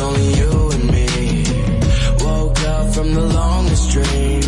only 0.00 0.34
you 0.34 0.70
and 0.72 0.90
me. 0.90 1.44
Woke 2.24 2.60
up 2.62 2.94
from 2.94 3.12
the 3.12 3.26
longest 3.34 3.90
dream. 3.90 4.39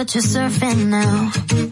But 0.00 0.14
you're 0.14 0.22
surfing 0.22 0.86
now. 0.86 1.69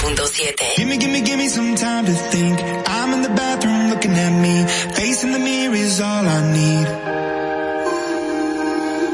101.7. 0.00 1.24
Give 1.26 1.38
me, 1.38 1.48
some 1.48 1.74
time 1.74 2.06
to 2.06 2.12
think. 2.12 2.58
I'm 2.88 3.12
in 3.12 3.22
the 3.22 3.28
bathroom 3.28 3.90
looking 3.90 4.12
at 4.12 4.32
me. 4.40 4.66
Facing 4.94 5.32
the 5.32 5.38
mirror 5.38 5.74
is 5.74 6.00
all 6.00 6.24
I 6.26 6.40
need. 6.52 6.86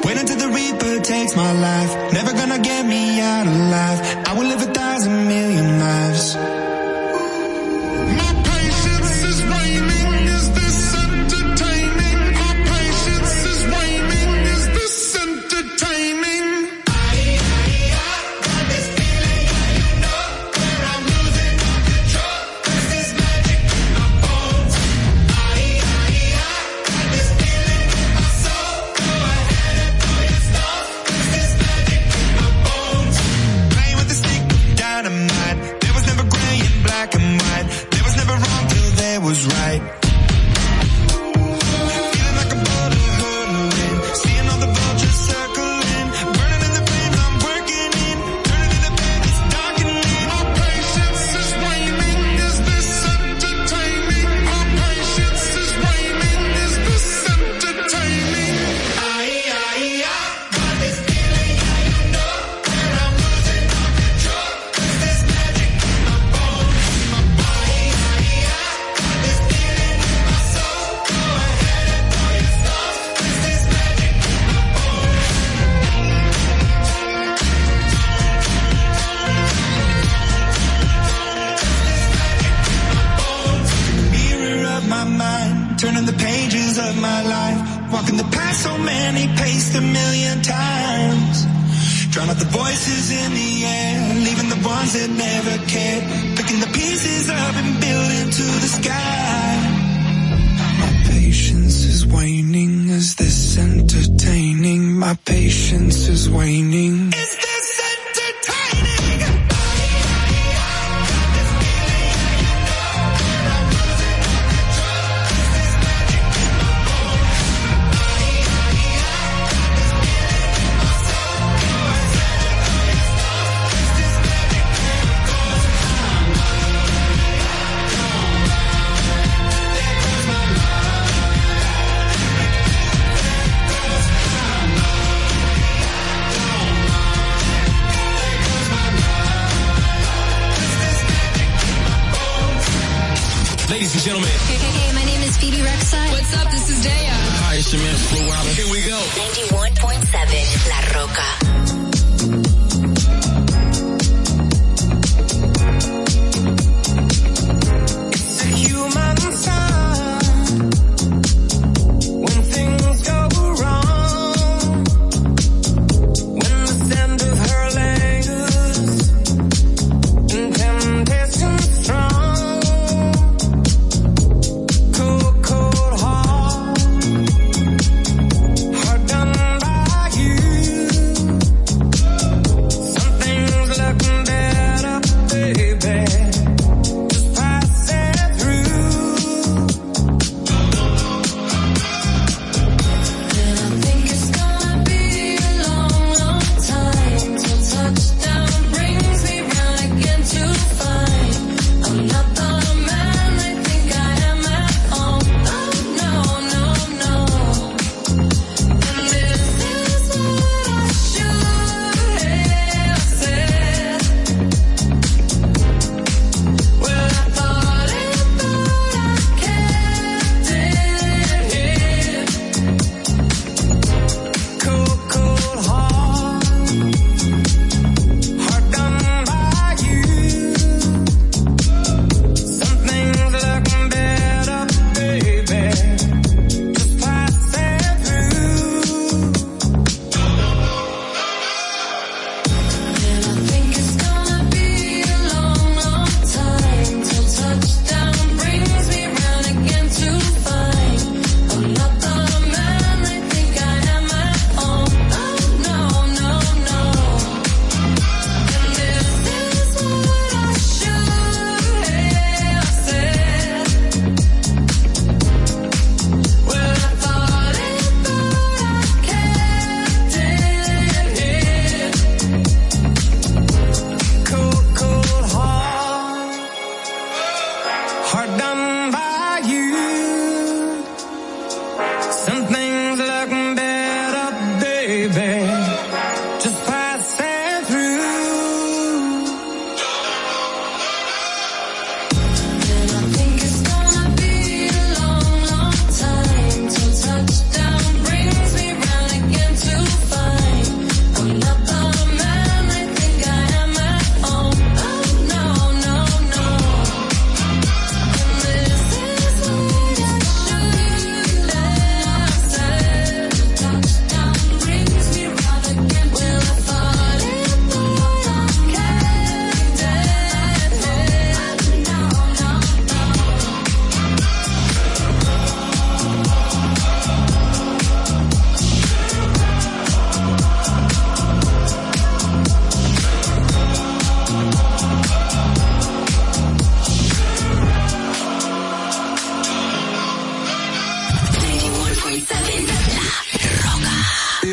Wait 0.04 0.16
until 0.16 0.38
the 0.38 0.48
reaper 0.54 1.00
takes 1.02 1.34
my 1.34 1.52
life. 1.52 2.12
Never 2.12 2.32
gonna 2.32 2.60
get 2.60 2.86
me 2.86 3.20
out 3.20 3.46
alive. 3.48 3.98
I 4.28 4.34
will 4.38 4.46
live 4.46 4.62
a 4.62 4.72
thousand 4.72 5.26
million 5.26 5.80
lives. 5.80 6.65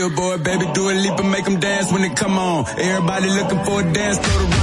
billboard, 0.09 0.43
baby, 0.43 0.65
do 0.73 0.89
a 0.89 0.93
leap 0.93 1.17
and 1.19 1.31
make 1.31 1.45
them 1.45 1.59
dance 1.59 1.91
when 1.91 2.01
they 2.01 2.09
come 2.09 2.37
on. 2.37 2.65
Everybody 2.77 3.29
looking 3.29 3.63
for 3.63 3.81
a 3.81 3.93
dance, 3.93 4.17
throw 4.17 4.45
the 4.45 4.62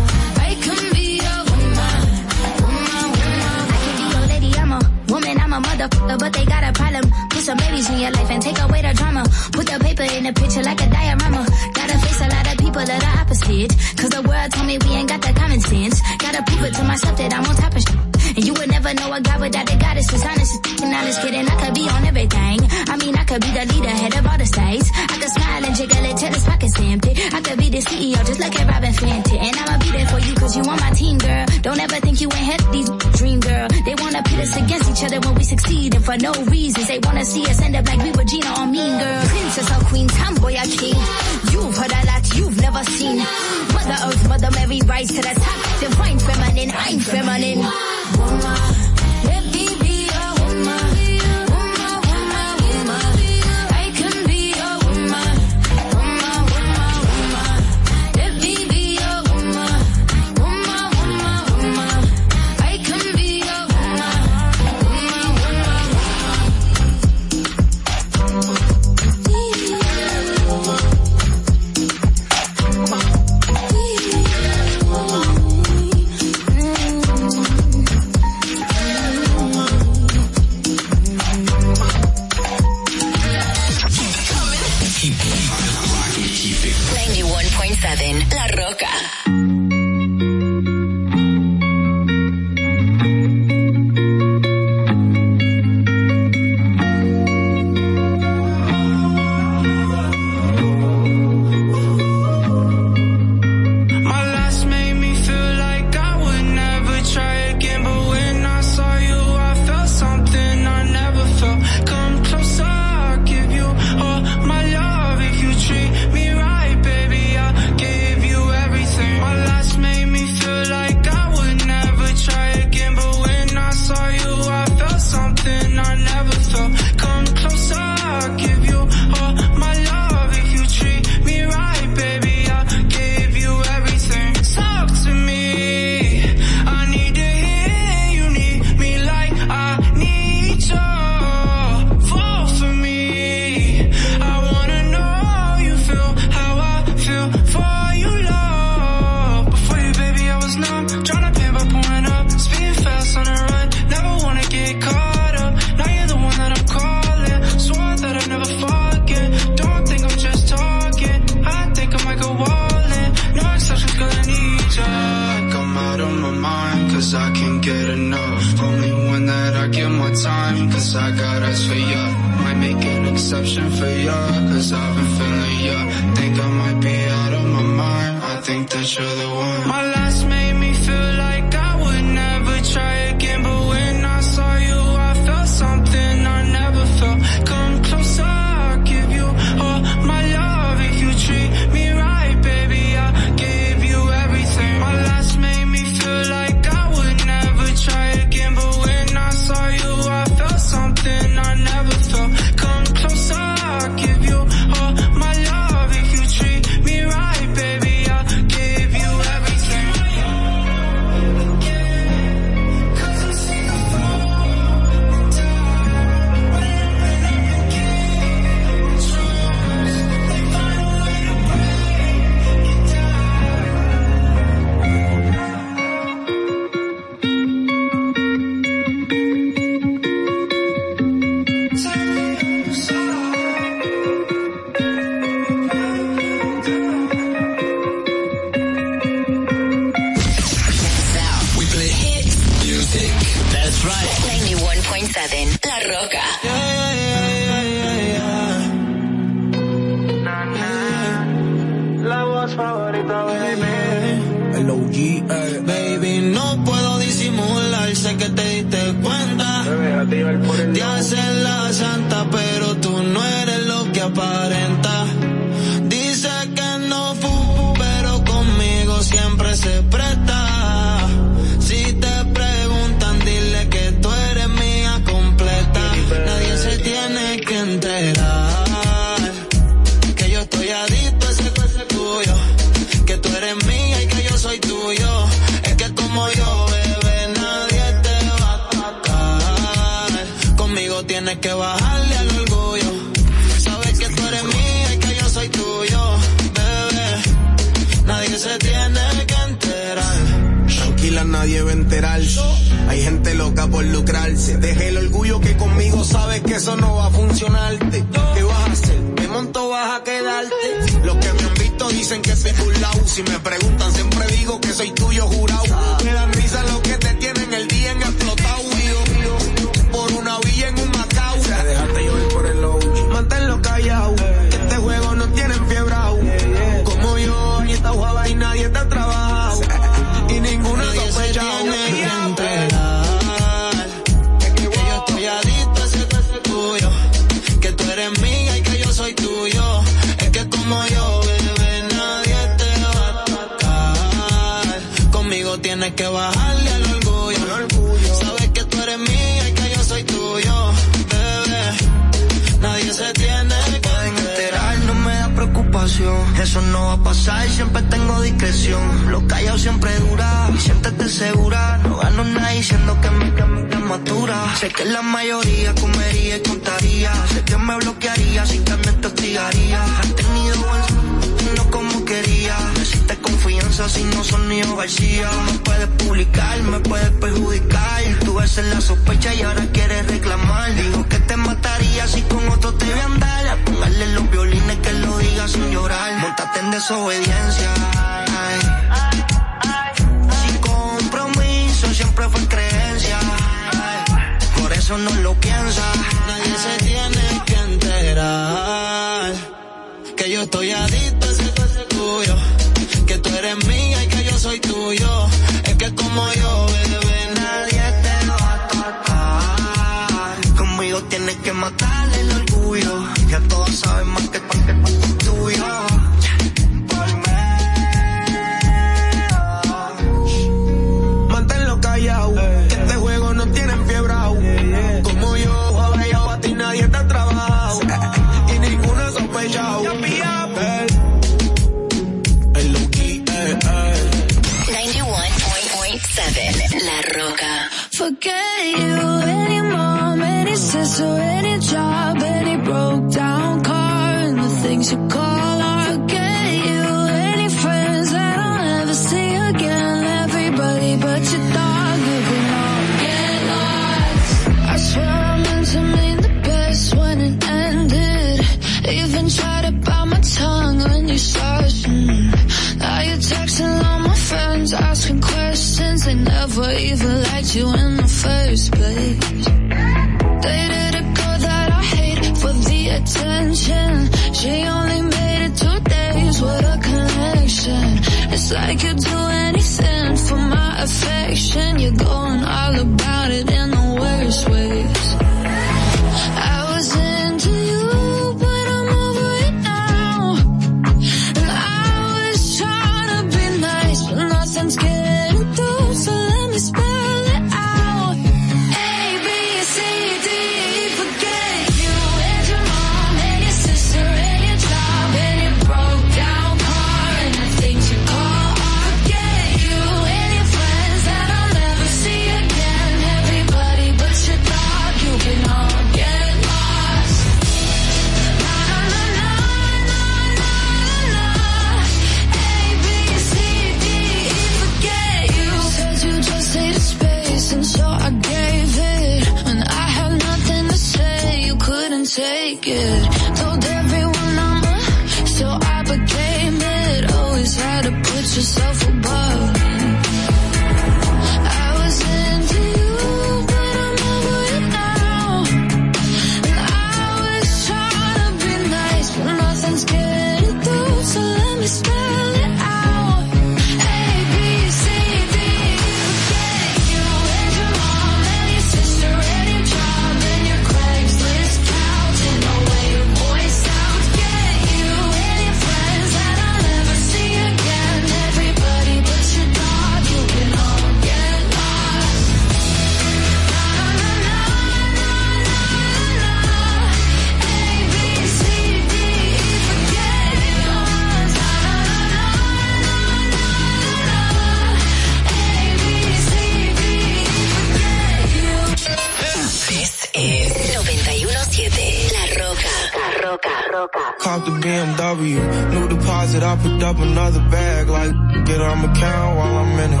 Picked 596.66 596.82
up 596.82 596.98
another 596.98 597.40
bag, 597.50 597.88
like, 597.88 598.12
get 598.44 598.60
on 598.60 598.78
my 598.78 598.92
count 598.94 599.36
while 599.36 599.56
I'm 599.58 599.78
in 599.78 599.92
it. 599.92 600.00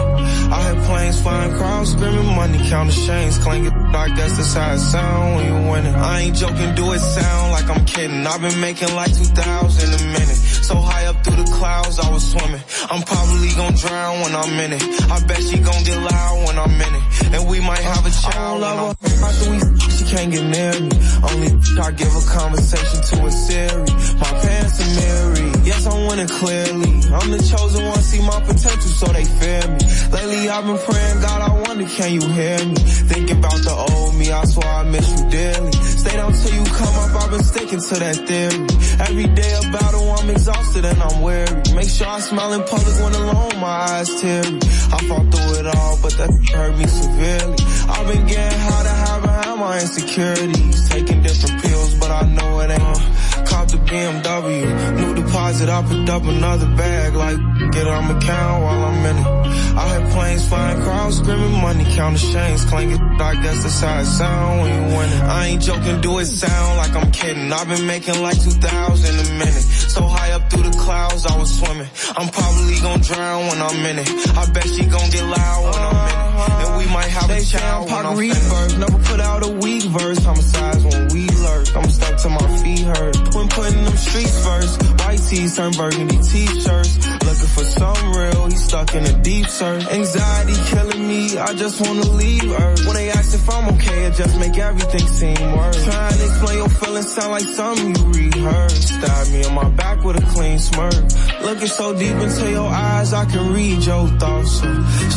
I 0.52 0.72
hear 0.72 0.82
planes 0.86 1.20
flying, 1.20 1.52
crowds 1.56 1.92
screaming, 1.92 2.26
money 2.34 2.58
counting 2.68 3.06
chains, 3.06 3.38
clanking. 3.38 3.72
I 3.94 4.08
guess 4.08 4.36
that's 4.36 4.54
how 4.54 4.72
it 4.74 4.78
sound 4.78 5.36
when 5.36 5.44
you 5.46 5.70
winning. 5.70 5.94
I 5.94 6.20
ain't 6.22 6.36
joking, 6.36 6.74
do 6.74 6.92
it 6.92 6.98
sound 6.98 7.52
like 7.52 7.68
I'm 7.70 7.84
kidding. 7.84 8.26
I've 8.26 8.40
been 8.40 8.60
making 8.60 8.94
like 8.94 9.12
2,000 9.14 9.94
a 9.94 10.04
minute. 10.12 10.40
So 10.68 10.74
high 10.76 11.06
up 11.06 11.22
through 11.24 11.42
the 11.42 11.50
clouds, 11.52 11.98
I 11.98 12.10
was 12.10 12.24
swimming. 12.32 12.62
I'm 12.90 13.02
probably 13.02 13.50
gonna 13.54 13.76
drown 13.76 14.20
when 14.22 14.34
I'm 14.34 14.58
in 14.64 14.72
it. 14.72 14.82
I 15.10 15.24
bet 15.26 15.40
she 15.42 15.58
gonna 15.58 15.84
get 15.84 15.98
loud 15.98 16.46
when 16.46 16.58
I'm 16.58 16.80
in 16.86 16.94
it. 16.94 17.04
And 17.34 17.48
we 17.48 17.60
might 17.60 17.78
have 17.78 18.04
a 18.06 18.10
child. 18.10 18.96
After 19.22 19.50
we 19.50 19.58
she 19.96 20.04
can't 20.04 20.30
get 20.30 20.44
near 20.44 20.72
me. 20.80 20.90
Only 21.24 21.48
I 21.80 21.90
give 21.92 22.12
a 22.14 22.24
conversation 22.26 23.00
to 23.00 23.26
a 23.26 23.30
Siri. 23.30 23.84
My 24.20 24.32
pants 24.40 24.80
are 24.80 24.92
married. 25.00 25.66
Yes, 25.66 25.86
I'm 25.86 26.06
winning 26.06 26.28
clearly. 26.28 26.92
I'm 27.10 27.30
the 27.30 27.42
chosen 27.42 27.84
one, 27.84 27.98
see 28.02 28.20
my 28.20 28.40
potential, 28.40 28.92
so 29.00 29.06
they 29.06 29.24
fear 29.24 29.62
me. 29.66 29.82
Lately 30.12 30.48
I've 30.48 30.64
been 30.64 30.78
praying, 30.78 31.20
God, 31.20 31.40
I 31.42 31.50
wonder, 31.66 31.86
can 31.86 32.12
you 32.12 32.22
hear 32.28 32.58
me? 32.64 32.76
Thinking 33.10 33.38
about 33.38 33.60
the 33.66 33.74
old 33.74 34.14
me, 34.16 34.30
I 34.30 34.44
swear 34.44 34.68
I 34.68 34.84
miss 34.84 35.08
you 35.10 35.30
dearly. 35.30 35.72
Stay 35.72 36.16
down 36.16 36.32
till 36.32 36.54
you 36.54 36.64
come 36.70 36.94
up, 37.02 37.22
I've 37.22 37.30
been 37.30 37.42
sticking 37.42 37.80
to 37.80 37.94
that 37.98 38.16
theory. 38.28 38.66
Every 39.08 39.28
day 39.34 39.52
a 39.58 39.62
battle, 39.72 40.10
I'm 40.12 40.30
exhausted 40.30 40.84
and 40.84 41.02
I'm 41.02 41.22
weary. 41.22 41.62
Make 41.74 41.88
sure 41.88 42.06
I 42.06 42.20
smile 42.20 42.52
in 42.52 42.62
public 42.62 42.94
when 43.02 43.14
alone, 43.14 43.60
my 43.60 43.74
eyes 43.90 44.08
teary. 44.20 44.58
I 44.94 44.98
fought 45.08 45.26
through 45.34 45.52
it 45.60 45.66
all, 45.66 45.98
but 46.00 46.12
that 46.18 46.30
hurt 46.54 46.78
me 46.78 46.86
severely. 46.86 47.58
I've 47.90 48.06
been 48.06 48.26
getting 48.26 48.60
high 48.60 48.82
to 48.84 48.94
behind 49.22 49.60
my 49.60 49.80
insecurities. 49.80 50.88
Taking 50.88 51.22
different 51.22 51.62
pills, 51.62 51.94
but 51.94 52.10
I 52.10 52.22
know 52.36 52.60
it 52.60 52.70
ain't. 52.70 53.46
Cop 53.46 53.68
the 53.68 53.78
BMW, 53.88 54.64
new 55.00 55.14
deposit, 55.22 55.68
I 55.68 55.82
picked 55.82 56.10
up 56.10 56.24
another 56.24 56.66
bag. 56.76 57.14
Like, 57.14 57.38
get 57.72 57.86
on 57.86 58.04
my 58.12 58.20
count 58.20 58.62
while 58.64 58.84
I'm 58.84 59.06
in 59.10 59.16
it. 59.18 59.65
I 59.76 59.98
hear 59.98 60.10
planes 60.10 60.48
flying, 60.48 60.80
crowds 60.80 61.18
screaming, 61.18 61.52
money 61.60 61.84
counting 61.94 62.32
chains, 62.32 62.64
clanking. 62.64 63.02
I 63.20 63.34
guess 63.42 63.62
that's 63.62 63.80
how 63.80 64.00
it 64.00 64.06
sound 64.06 64.62
when 64.62 64.72
you 64.72 64.96
winning. 64.96 65.20
I 65.20 65.46
ain't 65.48 65.62
joking, 65.62 66.00
do 66.00 66.18
it 66.18 66.26
sound 66.26 66.78
like 66.78 66.96
I'm 66.96 67.12
kidding. 67.12 67.52
I've 67.52 67.68
been 67.68 67.86
making 67.86 68.22
like 68.22 68.42
2,000 68.42 68.56
a 68.56 69.38
minute. 69.38 69.66
So 69.96 70.02
high 70.02 70.32
up 70.32 70.48
through 70.50 70.62
the 70.64 70.76
clouds, 70.78 71.26
I 71.26 71.38
was 71.38 71.58
swimming. 71.58 71.88
I'm 72.16 72.28
probably 72.28 72.80
gonna 72.80 73.02
drown 73.02 73.48
when 73.48 73.60
I'm 73.60 73.86
in 73.86 73.98
it. 73.98 74.08
I 74.36 74.50
bet 74.50 74.64
she 74.64 74.84
gonna 74.86 75.12
get 75.12 75.24
loud 75.24 75.64
when 75.64 75.82
I'm 75.82 75.96
in 76.08 76.12
it. 76.12 76.66
And 76.66 76.78
we 76.78 76.86
might 76.92 77.10
have 77.12 77.28
They 77.28 77.38
a 77.38 77.44
child 77.44 77.90
I'm 77.90 77.96
when 77.96 78.06
I'm 78.06 78.16
reverse, 78.16 78.76
never 78.78 78.98
put 79.04 79.20
out 79.20 79.44
a 79.44 79.50
weak 79.60 79.82
verse. 79.84 80.24
Homicides 80.24 80.84
when 80.84 81.08
we 81.12 81.28
lurk, 81.28 81.76
I'm 81.76 81.90
stuck 81.90 82.16
to 82.24 82.28
my 82.30 82.48
feet 82.62 82.80
hurt. 82.80 83.34
When 83.34 83.48
putting 83.48 83.84
them 83.84 83.96
streets 83.96 84.36
first, 84.44 84.82
white 85.00 85.20
tees 85.28 85.56
turn 85.56 85.72
burgundy 85.72 86.16
t-shirts. 86.16 86.96
Looking 87.28 87.52
for 87.56 87.64
some 87.64 88.12
real, 88.16 88.46
he 88.46 88.56
stuck 88.56 88.94
in 88.94 89.04
a 89.04 89.22
deep 89.22 89.46
search. 89.46 89.65
Anxiety 89.66 90.54
killing 90.70 91.08
me, 91.08 91.38
I 91.38 91.52
just 91.54 91.80
wanna 91.80 92.06
leave 92.12 92.50
Earth. 92.52 92.86
When 92.86 92.94
they 92.94 93.10
ask 93.10 93.34
if 93.34 93.48
I'm 93.50 93.74
okay, 93.74 94.04
it 94.06 94.14
just 94.14 94.38
make 94.38 94.56
everything 94.58 95.06
seem 95.08 95.56
worse. 95.56 95.84
Trying 95.84 96.14
to 96.18 96.24
explain 96.24 96.58
your 96.58 96.68
feelings 96.68 97.12
sound 97.12 97.32
like 97.32 97.42
something 97.42 97.94
you 97.96 98.04
rehearsed. 98.12 98.88
Stab 98.88 99.28
me 99.32 99.44
on 99.44 99.54
my 99.54 99.68
back 99.70 100.04
with 100.04 100.22
a 100.22 100.26
clean 100.34 100.58
smirk. 100.58 100.94
Looking 101.42 101.66
so 101.68 101.92
deep 101.98 102.14
into 102.14 102.50
your 102.50 102.68
eyes, 102.68 103.12
I 103.12 103.24
can 103.24 103.52
read 103.52 103.84
your 103.84 104.08
thoughts. 104.20 104.60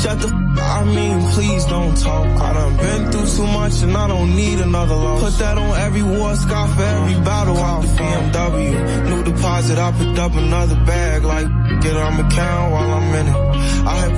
Shut 0.02 0.20
the 0.20 0.28
f- 0.28 0.60
I 0.60 0.84
mean, 0.84 1.22
please 1.32 1.66
don't 1.66 1.96
talk. 1.96 2.28
I 2.42 2.54
done 2.54 2.78
been 2.78 3.12
through 3.12 3.28
too 3.38 3.48
much 3.48 3.82
and 3.84 3.96
I 3.96 4.08
don't 4.08 4.36
need 4.36 4.60
another 4.60 4.96
loss. 4.96 5.22
Put 5.24 5.40
that 5.40 5.58
on 5.58 5.78
every 5.80 6.04
war 6.04 6.36
scar 6.36 6.68
for 6.68 6.84
every 6.84 7.16
battle 7.24 7.58
out 7.58 7.82
the 7.82 7.88
BMW. 7.88 9.10
New 9.10 9.24
deposit, 9.24 9.78
I 9.78 9.92
picked 9.92 10.20
up 10.20 10.34
another 10.34 10.76
bag. 10.86 11.24
Like, 11.24 11.48
get 11.82 11.96
on 11.96 12.14
my 12.18 12.30
count 12.30 12.72
while 12.72 12.92
I'm 12.94 13.16
in 13.16 13.28
it. 13.28 13.50
I 13.88 14.08
hear 14.08 14.18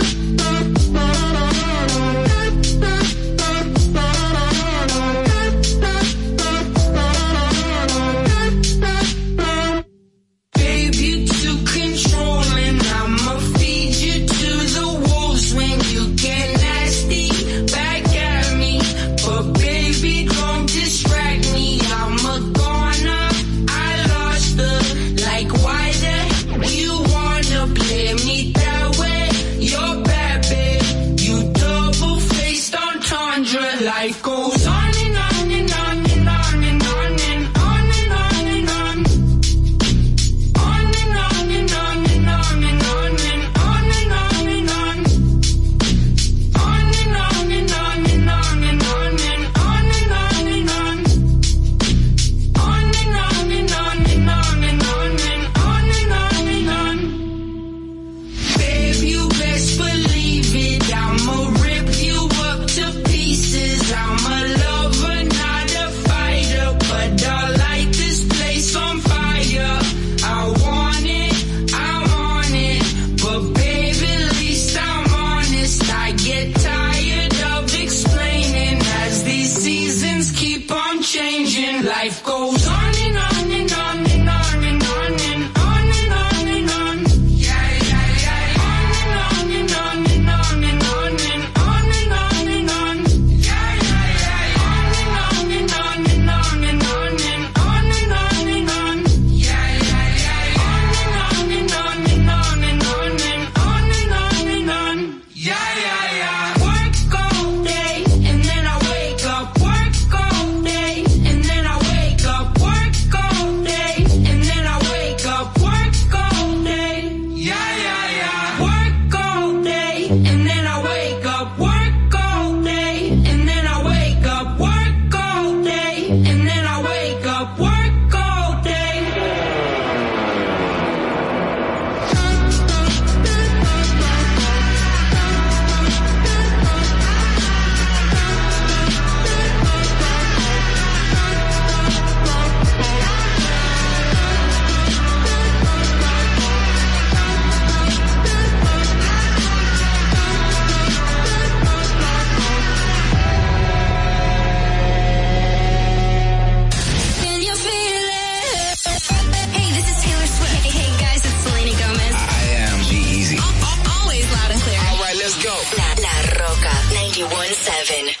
seven. 167.61 168.20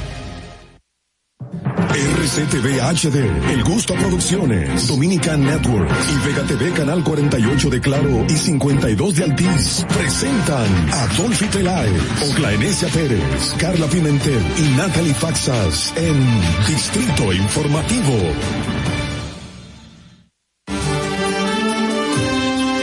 RCTV 1.93 2.79
HD, 2.79 3.51
El 3.51 3.63
Gusto 3.65 3.93
Producciones, 3.95 4.87
Dominican 4.87 5.43
Network 5.43 5.89
y 6.09 6.25
Vega 6.25 6.43
TV 6.43 6.71
Canal 6.71 7.03
48 7.03 7.69
de 7.69 7.81
Claro 7.81 8.25
y 8.29 8.37
52 8.37 9.15
de 9.15 9.23
Altiz 9.25 9.85
presentan 9.89 10.89
a 10.93 11.07
Dolphy 11.17 11.45
Peláez, 11.47 12.01
Oclaenecia 12.31 12.87
Pérez, 12.87 13.53
Carla 13.57 13.87
Pimentel 13.87 14.41
y 14.57 14.77
Natalie 14.77 15.13
Faxas 15.13 15.93
en 15.97 16.15
Distrito 16.65 17.33
Informativo. 17.33 18.13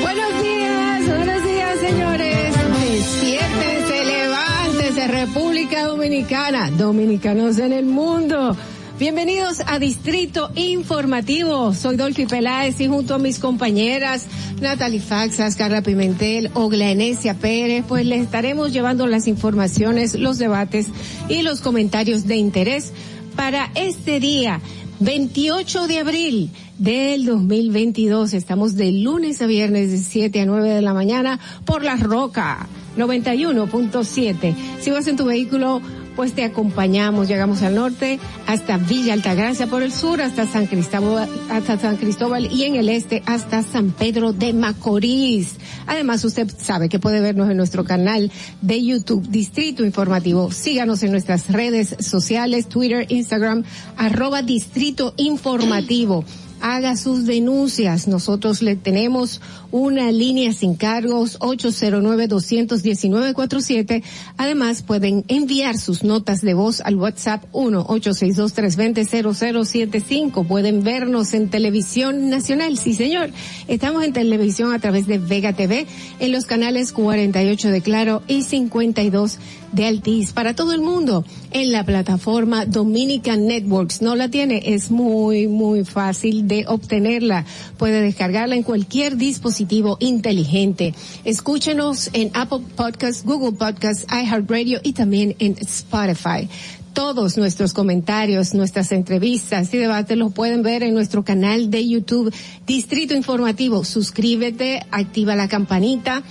Buenos 0.02 0.42
días, 0.42 1.06
buenos 1.06 1.44
días, 1.44 1.78
señores. 1.80 2.54
Despiértense, 2.82 4.04
levántese, 4.04 5.09
República 5.09 5.84
Dominicana, 5.84 6.70
dominicanos 6.72 7.59
en 7.59 7.72
el 7.72 7.86
mundo. 7.86 8.54
Bienvenidos 8.99 9.62
a 9.64 9.78
Distrito 9.78 10.51
Informativo. 10.57 11.72
Soy 11.72 11.94
Dolphy 11.94 12.26
Peláez 12.26 12.80
y 12.80 12.88
junto 12.88 13.14
a 13.14 13.18
mis 13.18 13.38
compañeras 13.38 14.26
Natalie 14.61 14.99
Faxas, 14.99 15.55
Carla 15.55 15.82
Pimentel, 15.82 16.51
Ogla 16.55 16.90
Enesia 16.90 17.34
Pérez, 17.34 17.84
pues 17.86 18.05
les 18.07 18.22
estaremos 18.22 18.72
llevando 18.72 19.07
las 19.07 19.28
informaciones, 19.28 20.18
los 20.18 20.38
debates 20.38 20.88
y 21.28 21.42
los 21.42 21.61
comentarios 21.61 22.26
de 22.26 22.38
interés 22.38 22.92
para 23.36 23.70
este 23.76 24.18
día, 24.18 24.61
28 24.99 25.86
de 25.86 25.99
abril 26.01 26.51
del 26.76 27.24
2022. 27.24 28.34
Estamos 28.34 28.74
de 28.74 28.90
lunes 28.90 29.40
a 29.40 29.46
viernes 29.46 29.92
de 29.92 29.99
7 29.99 30.40
a 30.40 30.46
9 30.46 30.70
de 30.70 30.82
la 30.82 30.92
mañana 30.92 31.38
por 31.64 31.84
La 31.84 31.94
Roca 31.94 32.66
91.7. 32.96 34.55
Si 34.80 34.90
vas 34.90 35.07
en 35.07 35.16
tu 35.16 35.24
vehículo, 35.24 35.80
pues 36.18 36.32
te 36.32 36.42
acompañamos. 36.42 37.28
Llegamos 37.28 37.62
al 37.62 37.76
norte 37.76 38.18
hasta 38.48 38.76
Villa 38.76 39.12
Altagracia, 39.12 39.68
por 39.68 39.84
el 39.84 39.92
sur 39.92 40.20
hasta 40.20 40.48
San 40.48 40.66
Cristóbal, 40.66 41.28
hasta 41.48 41.78
San 41.78 41.96
Cristóbal 41.96 42.52
y 42.52 42.64
en 42.64 42.74
el 42.74 42.88
este 42.88 43.22
hasta 43.24 43.62
San 43.62 43.92
Pedro 43.92 44.32
de 44.32 44.52
Macorís. 44.52 45.54
Además, 45.86 46.24
usted 46.24 46.50
sabe 46.58 46.88
que 46.88 46.98
puede 46.98 47.20
vernos 47.20 47.48
en 47.48 47.56
nuestro 47.56 47.84
canal 47.84 48.32
de 48.62 48.84
YouTube 48.84 49.28
Distrito 49.28 49.84
Informativo. 49.84 50.50
Síganos 50.50 51.04
en 51.04 51.12
nuestras 51.12 51.52
redes 51.52 51.94
sociales, 52.00 52.68
Twitter, 52.68 53.06
Instagram, 53.10 53.62
arroba 53.96 54.42
Distrito 54.42 55.14
Informativo 55.18 56.24
haga 56.61 56.96
sus 56.96 57.26
denuncias. 57.26 58.09
Nosotros 58.09 58.62
le 58.62 58.74
tenemos 58.76 59.42
una 59.70 60.11
línea 60.12 60.52
sin 60.52 60.74
cargos 60.74 61.38
809-219-47. 61.40 64.02
Además, 64.36 64.82
pueden 64.82 65.24
enviar 65.28 65.78
sus 65.78 66.02
notas 66.04 66.40
de 66.40 66.54
voz 66.54 66.80
al 66.80 66.96
WhatsApp 66.96 67.44
1-862-320-0075. 67.52 70.46
Pueden 70.46 70.82
vernos 70.82 71.34
en 71.34 71.48
televisión 71.48 72.30
nacional. 72.30 72.78
Sí, 72.78 72.94
señor. 72.94 73.30
Estamos 73.68 74.04
en 74.04 74.12
televisión 74.12 74.72
a 74.72 74.78
través 74.78 75.06
de 75.06 75.18
Vega 75.18 75.52
TV 75.52 75.86
en 76.18 76.32
los 76.32 76.46
canales 76.46 76.92
48 76.92 77.70
de 77.70 77.80
Claro 77.80 78.22
y 78.26 78.42
52 78.42 79.38
de 79.72 79.86
Altiz 79.86 80.32
para 80.32 80.54
todo 80.54 80.72
el 80.72 80.80
mundo 80.80 81.24
en 81.50 81.72
la 81.72 81.84
plataforma 81.84 82.66
Dominican 82.66 83.46
Networks. 83.46 84.02
No 84.02 84.16
la 84.16 84.28
tiene, 84.28 84.74
es 84.74 84.90
muy, 84.90 85.46
muy 85.46 85.84
fácil 85.84 86.48
de 86.48 86.64
obtenerla. 86.66 87.44
Puede 87.76 88.02
descargarla 88.02 88.56
en 88.56 88.62
cualquier 88.62 89.16
dispositivo 89.16 89.96
inteligente. 90.00 90.94
Escúchenos 91.24 92.10
en 92.12 92.30
Apple 92.34 92.60
Podcasts, 92.76 93.24
Google 93.24 93.52
Podcasts, 93.52 94.06
iHeartRadio 94.10 94.80
y 94.82 94.92
también 94.92 95.36
en 95.38 95.56
Spotify. 95.60 96.48
Todos 96.92 97.36
nuestros 97.36 97.74
comentarios, 97.74 98.54
nuestras 98.54 98.90
entrevistas 98.90 99.72
y 99.72 99.78
debates 99.78 100.18
los 100.18 100.32
pueden 100.32 100.62
ver 100.62 100.82
en 100.82 100.94
nuestro 100.94 101.24
canal 101.24 101.70
de 101.70 101.86
YouTube 101.86 102.34
Distrito 102.66 103.14
Informativo. 103.14 103.84
Suscríbete, 103.84 104.84
activa 104.90 105.36
la 105.36 105.48
campanita 105.48 106.24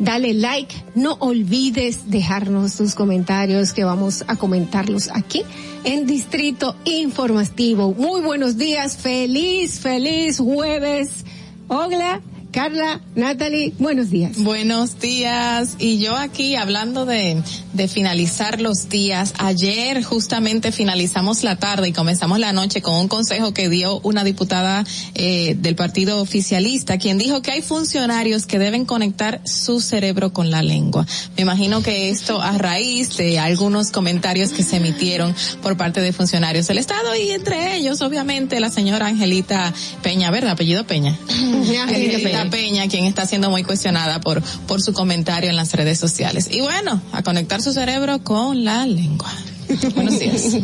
dale 0.00 0.34
like, 0.34 0.74
no 0.94 1.16
olvides 1.20 2.10
dejarnos 2.10 2.76
tus 2.76 2.94
comentarios 2.94 3.72
que 3.72 3.84
vamos 3.84 4.24
a 4.26 4.36
comentarlos 4.36 5.10
aquí 5.12 5.42
en 5.84 6.06
Distrito 6.06 6.74
Informativo. 6.84 7.94
Muy 7.94 8.22
buenos 8.22 8.56
días, 8.56 8.96
feliz, 8.96 9.78
feliz 9.78 10.38
jueves. 10.38 11.24
Hola, 11.68 12.20
Carla, 12.52 13.00
Natalie, 13.14 13.72
buenos 13.78 14.10
días. 14.10 14.38
Buenos 14.38 14.98
días. 14.98 15.76
Y 15.78 15.98
yo 15.98 16.16
aquí 16.16 16.56
hablando 16.56 17.06
de, 17.06 17.40
de 17.72 17.88
finalizar 17.88 18.60
los 18.60 18.88
días. 18.88 19.34
Ayer 19.38 20.02
justamente 20.02 20.72
finalizamos 20.72 21.44
la 21.44 21.56
tarde 21.56 21.88
y 21.88 21.92
comenzamos 21.92 22.40
la 22.40 22.52
noche 22.52 22.82
con 22.82 22.96
un 22.96 23.08
consejo 23.08 23.54
que 23.54 23.68
dio 23.68 24.00
una 24.00 24.24
diputada 24.24 24.84
eh, 25.14 25.54
del 25.58 25.76
partido 25.76 26.20
oficialista, 26.20 26.98
quien 26.98 27.18
dijo 27.18 27.40
que 27.40 27.52
hay 27.52 27.62
funcionarios 27.62 28.46
que 28.46 28.58
deben 28.58 28.84
conectar 28.84 29.40
su 29.44 29.80
cerebro 29.80 30.32
con 30.32 30.50
la 30.50 30.62
lengua. 30.62 31.06
Me 31.36 31.42
imagino 31.42 31.82
que 31.82 32.10
esto 32.10 32.42
a 32.42 32.58
raíz 32.58 33.16
de 33.16 33.38
algunos 33.38 33.90
comentarios 33.90 34.50
que 34.50 34.64
se 34.64 34.76
emitieron 34.76 35.34
por 35.62 35.76
parte 35.76 36.00
de 36.00 36.12
funcionarios 36.12 36.66
del 36.66 36.78
Estado 36.78 37.14
y 37.14 37.30
entre 37.30 37.76
ellos, 37.76 38.00
obviamente, 38.02 38.58
la 38.58 38.70
señora 38.70 39.06
Angelita 39.06 39.72
Peña, 40.02 40.30
¿verdad? 40.30 40.52
Apellido 40.52 40.84
Peña. 40.84 41.16
Angelita 41.30 42.18
Peña, 42.18 42.39
quien 42.88 43.04
está 43.04 43.26
siendo 43.26 43.50
muy 43.50 43.62
cuestionada 43.62 44.20
por, 44.20 44.42
por 44.66 44.82
su 44.82 44.92
comentario 44.92 45.50
en 45.50 45.56
las 45.56 45.72
redes 45.74 45.98
sociales. 45.98 46.48
Y 46.50 46.60
bueno, 46.60 47.00
a 47.12 47.22
conectar 47.22 47.62
su 47.62 47.72
cerebro 47.72 48.22
con 48.22 48.64
la 48.64 48.86
lengua. 48.86 49.32
Buenos 49.94 50.18
días. 50.18 50.56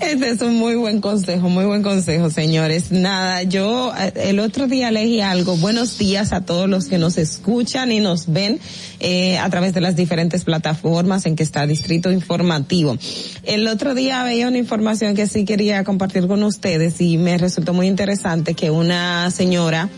Este 0.00 0.28
es 0.28 0.42
un 0.42 0.56
muy 0.56 0.74
buen 0.74 1.00
consejo, 1.00 1.48
muy 1.48 1.64
buen 1.64 1.82
consejo, 1.82 2.28
señores. 2.28 2.90
Nada, 2.90 3.42
yo 3.42 3.92
eh, 3.98 4.12
el 4.16 4.38
otro 4.38 4.66
día 4.66 4.90
leí 4.90 5.20
algo. 5.20 5.56
Buenos 5.56 5.96
días 5.96 6.32
a 6.32 6.42
todos 6.42 6.68
los 6.68 6.86
que 6.86 6.98
nos 6.98 7.16
escuchan 7.16 7.90
y 7.90 8.00
nos 8.00 8.30
ven 8.30 8.60
eh, 9.00 9.38
a 9.38 9.48
través 9.48 9.72
de 9.72 9.80
las 9.80 9.96
diferentes 9.96 10.44
plataformas 10.44 11.24
en 11.24 11.36
que 11.36 11.42
está 11.42 11.66
Distrito 11.66 12.12
Informativo. 12.12 12.98
El 13.44 13.66
otro 13.66 13.94
día 13.94 14.22
veía 14.24 14.48
una 14.48 14.58
información 14.58 15.14
que 15.14 15.26
sí 15.26 15.44
quería 15.44 15.82
compartir 15.84 16.26
con 16.26 16.42
ustedes 16.42 17.00
y 17.00 17.16
me 17.16 17.38
resultó 17.38 17.72
muy 17.72 17.86
interesante 17.86 18.54
que 18.54 18.70
una 18.70 19.30
señora 19.30 19.88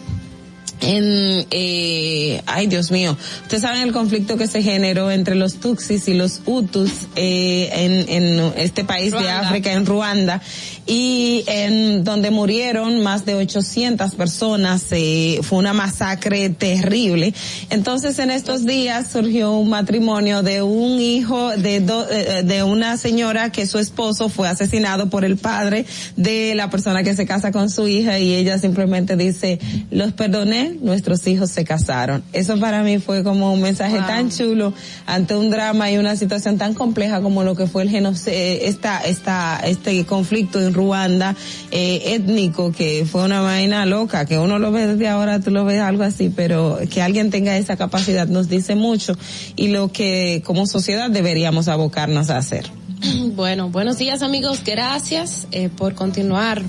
en, 0.81 1.47
eh, 1.51 2.41
ay 2.47 2.67
Dios 2.67 2.91
mío, 2.91 3.17
ustedes 3.43 3.63
saben 3.63 3.83
el 3.83 3.93
conflicto 3.93 4.37
que 4.37 4.47
se 4.47 4.63
generó 4.63 5.11
entre 5.11 5.35
los 5.35 5.55
Tutsis 5.57 6.09
y 6.09 6.15
los 6.15 6.41
Hutus 6.45 6.91
eh, 7.17 7.71
en, 7.73 8.09
en 8.39 8.53
este 8.57 8.85
país 8.85 9.13
de. 9.13 9.19
África, 9.47 9.73
en 9.73 9.87
Ruanda, 9.87 10.41
y 10.87 11.45
en 11.47 12.05
donde 12.05 12.31
murieron 12.31 13.03
más 13.03 13.25
de 13.25 13.35
800 13.35 14.15
personas, 14.15 14.85
eh, 14.93 15.41
fue 15.43 15.59
una 15.59 15.73
masacre 15.73 16.49
terrible. 16.51 17.35
Entonces 17.71 18.19
en 18.19 18.31
estos 18.31 18.65
días 18.67 19.09
surgió 19.11 19.53
un 19.57 19.69
matrimonio 19.71 20.43
de 20.43 20.63
un 20.63 21.01
hijo 21.01 21.51
de, 21.57 21.81
do- 21.81 22.07
eh, 22.11 22.43
de 22.45 22.63
una 22.63 22.97
señora 22.99 23.51
que 23.51 23.67
su 23.67 23.79
esposo 23.79 24.29
fue 24.29 24.49
asesinado 24.49 25.11
por 25.11 25.25
el 25.25 25.37
padre 25.37 25.87
de 26.17 26.55
la 26.55 26.71
persona 26.71 27.03
que 27.03 27.15
se 27.17 27.27
casa 27.27 27.51
con 27.53 27.71
su 27.71 27.89
hija 27.89 28.19
y 28.19 28.35
ella 28.35 28.59
simplemente 28.59 29.17
dice, 29.17 29.59
los 29.91 30.13
perdoné, 30.13 30.76
nuestros 30.81 31.27
hijos 31.27 31.51
se 31.51 31.65
casaron. 31.65 32.23
Eso 32.33 32.59
para 32.59 32.83
mí 32.83 32.99
fue 32.99 33.23
como 33.23 33.53
un 33.53 33.61
mensaje 33.61 33.99
tan 33.99 34.31
chulo 34.31 34.73
ante 35.07 35.37
un 35.37 35.51
drama 35.51 35.91
y 35.91 35.99
una 35.99 36.17
situación 36.17 36.59
tan 36.59 36.75
compleja 36.75 37.21
como 37.21 37.45
lo 37.45 37.55
que 37.55 37.67
fue 37.67 37.83
el 37.83 37.91
genocidio, 37.91 38.37
esta, 38.37 39.01
esta, 39.01 39.61
este 39.65 40.05
conflicto 40.05 40.61
en 40.61 40.75
Ruanda 40.75 41.35
eh, 41.71 42.15
étnico 42.15 42.73
que 42.73 43.07
fue 43.11 43.25
una 43.25 43.41
vaina 43.41 43.87
loca, 43.87 44.27
que 44.27 44.39
uno 44.39 44.59
lo 44.59 44.73
ve 44.73 44.87
desde 44.87 45.09
ahora, 45.09 45.41
tú 45.41 45.51
lo 45.51 45.65
ves 45.65 45.81
algo 45.81 46.03
así, 46.03 46.33
pero 46.35 46.79
que 46.91 47.03
alguien 47.03 47.31
tenga 47.31 47.57
esa 47.57 47.77
capacidad 47.77 48.27
nos 48.29 48.49
dice 48.49 48.75
mucho 48.75 49.17
y 49.57 49.69
lo 49.69 49.93
que 49.93 50.43
como 50.45 50.67
sociedad 50.67 51.11
deberíamos 51.11 51.69
abocarnos 51.69 52.31
a 52.31 52.39
hacer. 52.39 52.76
Bueno, 53.35 53.69
buenos 53.69 53.99
días 53.99 54.23
amigos, 54.23 54.63
gracias 54.65 55.47
eh, 55.53 55.69
por 55.69 55.95
continuar 55.95 56.63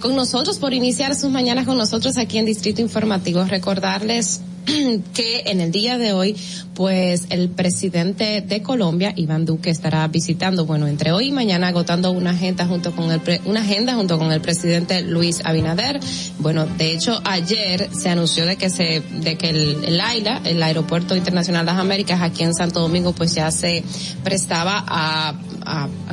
con 0.00 0.14
nosotros, 0.14 0.58
por 0.58 0.72
iniciar 0.74 1.14
sus 1.14 1.30
mañanas 1.30 1.66
con 1.66 1.76
nosotros 1.76 2.18
aquí 2.18 2.38
en 2.38 2.46
Distrito 2.46 2.80
Informativo. 2.80 3.44
Recordarles 3.44 4.40
que 5.14 5.42
en 5.46 5.60
el 5.60 5.70
día 5.70 5.98
de 5.98 6.12
hoy, 6.12 6.36
pues 6.74 7.26
el 7.30 7.48
presidente 7.50 8.40
de 8.40 8.62
Colombia, 8.62 9.12
Iván 9.16 9.44
Duque, 9.44 9.70
estará 9.70 10.06
visitando, 10.08 10.66
bueno, 10.66 10.86
entre 10.86 11.12
hoy 11.12 11.28
y 11.28 11.32
mañana 11.32 11.68
agotando 11.68 12.10
una 12.10 12.30
agenda 12.30 12.66
junto 12.66 12.92
con 12.96 13.10
el 13.10 13.20
pre- 13.20 13.40
una 13.44 13.60
agenda 13.60 13.94
junto 13.94 14.18
con 14.18 14.32
el 14.32 14.40
presidente 14.40 15.02
Luis 15.02 15.40
Abinader. 15.44 16.00
Bueno, 16.38 16.66
de 16.66 16.92
hecho 16.92 17.20
ayer 17.24 17.90
se 17.92 18.08
anunció 18.08 18.46
de 18.46 18.56
que 18.56 18.70
se 18.70 19.02
de 19.20 19.36
que 19.36 19.50
el, 19.50 20.00
AILA, 20.00 20.40
el 20.44 20.62
Aeropuerto 20.62 21.16
Internacional 21.16 21.64
de 21.66 21.72
las 21.72 21.80
Américas 21.80 22.22
aquí 22.22 22.42
en 22.42 22.54
Santo 22.54 22.80
Domingo, 22.80 23.12
pues 23.12 23.34
ya 23.34 23.50
se 23.50 23.84
prestaba 24.22 24.84
a 24.86 25.34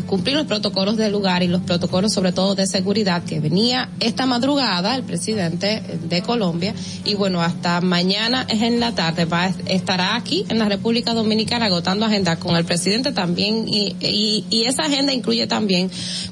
cumplir 0.07 0.35
los 0.37 0.45
protocolos 0.45 0.97
del 0.97 1.11
lugar 1.11 1.43
y 1.43 1.47
los 1.47 1.61
protocolos 1.61 2.13
sobre 2.13 2.31
todo 2.31 2.55
de 2.55 2.65
seguridad 2.67 3.23
que 3.23 3.39
venía 3.39 3.89
esta 3.99 4.25
madrugada 4.25 4.95
el 4.95 5.03
presidente 5.03 5.81
de 6.03 6.21
Colombia 6.21 6.73
y 7.03 7.15
bueno 7.15 7.41
hasta 7.41 7.81
mañana 7.81 8.40
es 8.49 8.61
en 8.61 8.79
la 8.79 8.93
tarde 8.93 9.27
estará 9.67 10.15
aquí 10.15 10.45
en 10.49 10.59
la 10.59 10.65
República 10.69 11.13
Dominicana 11.13 11.65
agotando 11.65 12.05
agenda 12.05 12.37
con 12.37 12.55
el 12.55 12.65
presidente 12.65 13.11
también 13.11 13.67
y, 13.67 13.95
y, 13.99 14.63
esa 14.65 14.83
agenda 14.83 15.13
incluye 15.13 15.47
también 15.47 15.89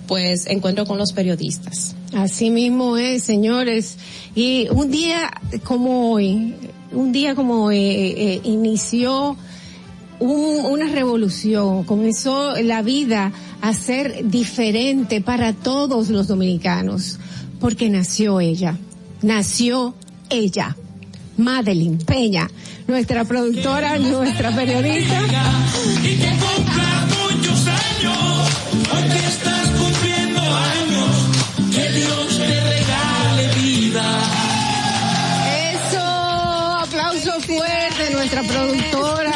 pues 0.08 0.46
encuentro 0.48 0.86
con 0.86 0.98
los 0.98 1.12
periodistas 1.14 1.96
Así 2.14 2.50
mismo 2.50 2.98
es, 2.98 3.22
señores. 3.24 3.98
Y 4.34 4.68
un 4.72 4.90
día 4.90 5.30
como 5.64 6.12
hoy, 6.12 6.56
un 6.92 7.12
día 7.12 7.36
como 7.36 7.66
hoy, 7.66 7.78
eh, 7.78 8.16
eh, 8.18 8.42
inició 8.46 9.38
un- 10.20 10.66
una 10.66 10.88
revolución, 10.88 11.84
comenzó 11.84 12.56
la 12.62 12.82
vida 12.82 13.32
a 13.62 13.74
ser 13.76 14.28
diferente 14.28 15.22
para 15.22 15.54
todos 15.54 16.10
los 16.10 16.28
dominicanos, 16.28 17.20
porque 17.60 17.90
nació 17.90 18.40
ella, 18.40 18.76
nació 19.22 19.94
ella. 20.32 20.76
Madeline 21.40 21.98
Peña, 22.06 22.50
nuestra 22.88 23.24
productora, 23.24 23.98
nuestra 23.98 24.52
periodista. 24.52 25.22
Y 26.04 26.18
que 26.18 26.30
cumpla 26.38 27.08
muchos 27.08 27.68
años, 27.68 28.18
hoy 28.94 29.04
que 29.10 29.28
estás 29.28 29.70
cumpliendo 29.70 30.42
años, 30.42 31.72
que 31.74 31.92
Dios 31.94 32.38
te 32.38 32.62
regale 32.62 33.48
vida. 33.56 34.04
Eso, 35.72 36.02
aplauso 36.82 37.32
fuerte, 37.42 38.12
nuestra 38.12 38.44
productora, 38.44 39.32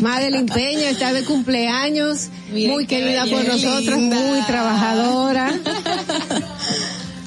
Madeline 0.00 0.46
Peña, 0.46 0.90
está 0.90 1.12
de 1.12 1.24
cumpleaños, 1.24 2.28
muy 2.50 2.86
querida 2.86 3.26
por 3.26 3.46
nosotros, 3.46 3.96
linda. 3.96 4.16
muy 4.16 4.40
trabajadora. 4.42 5.52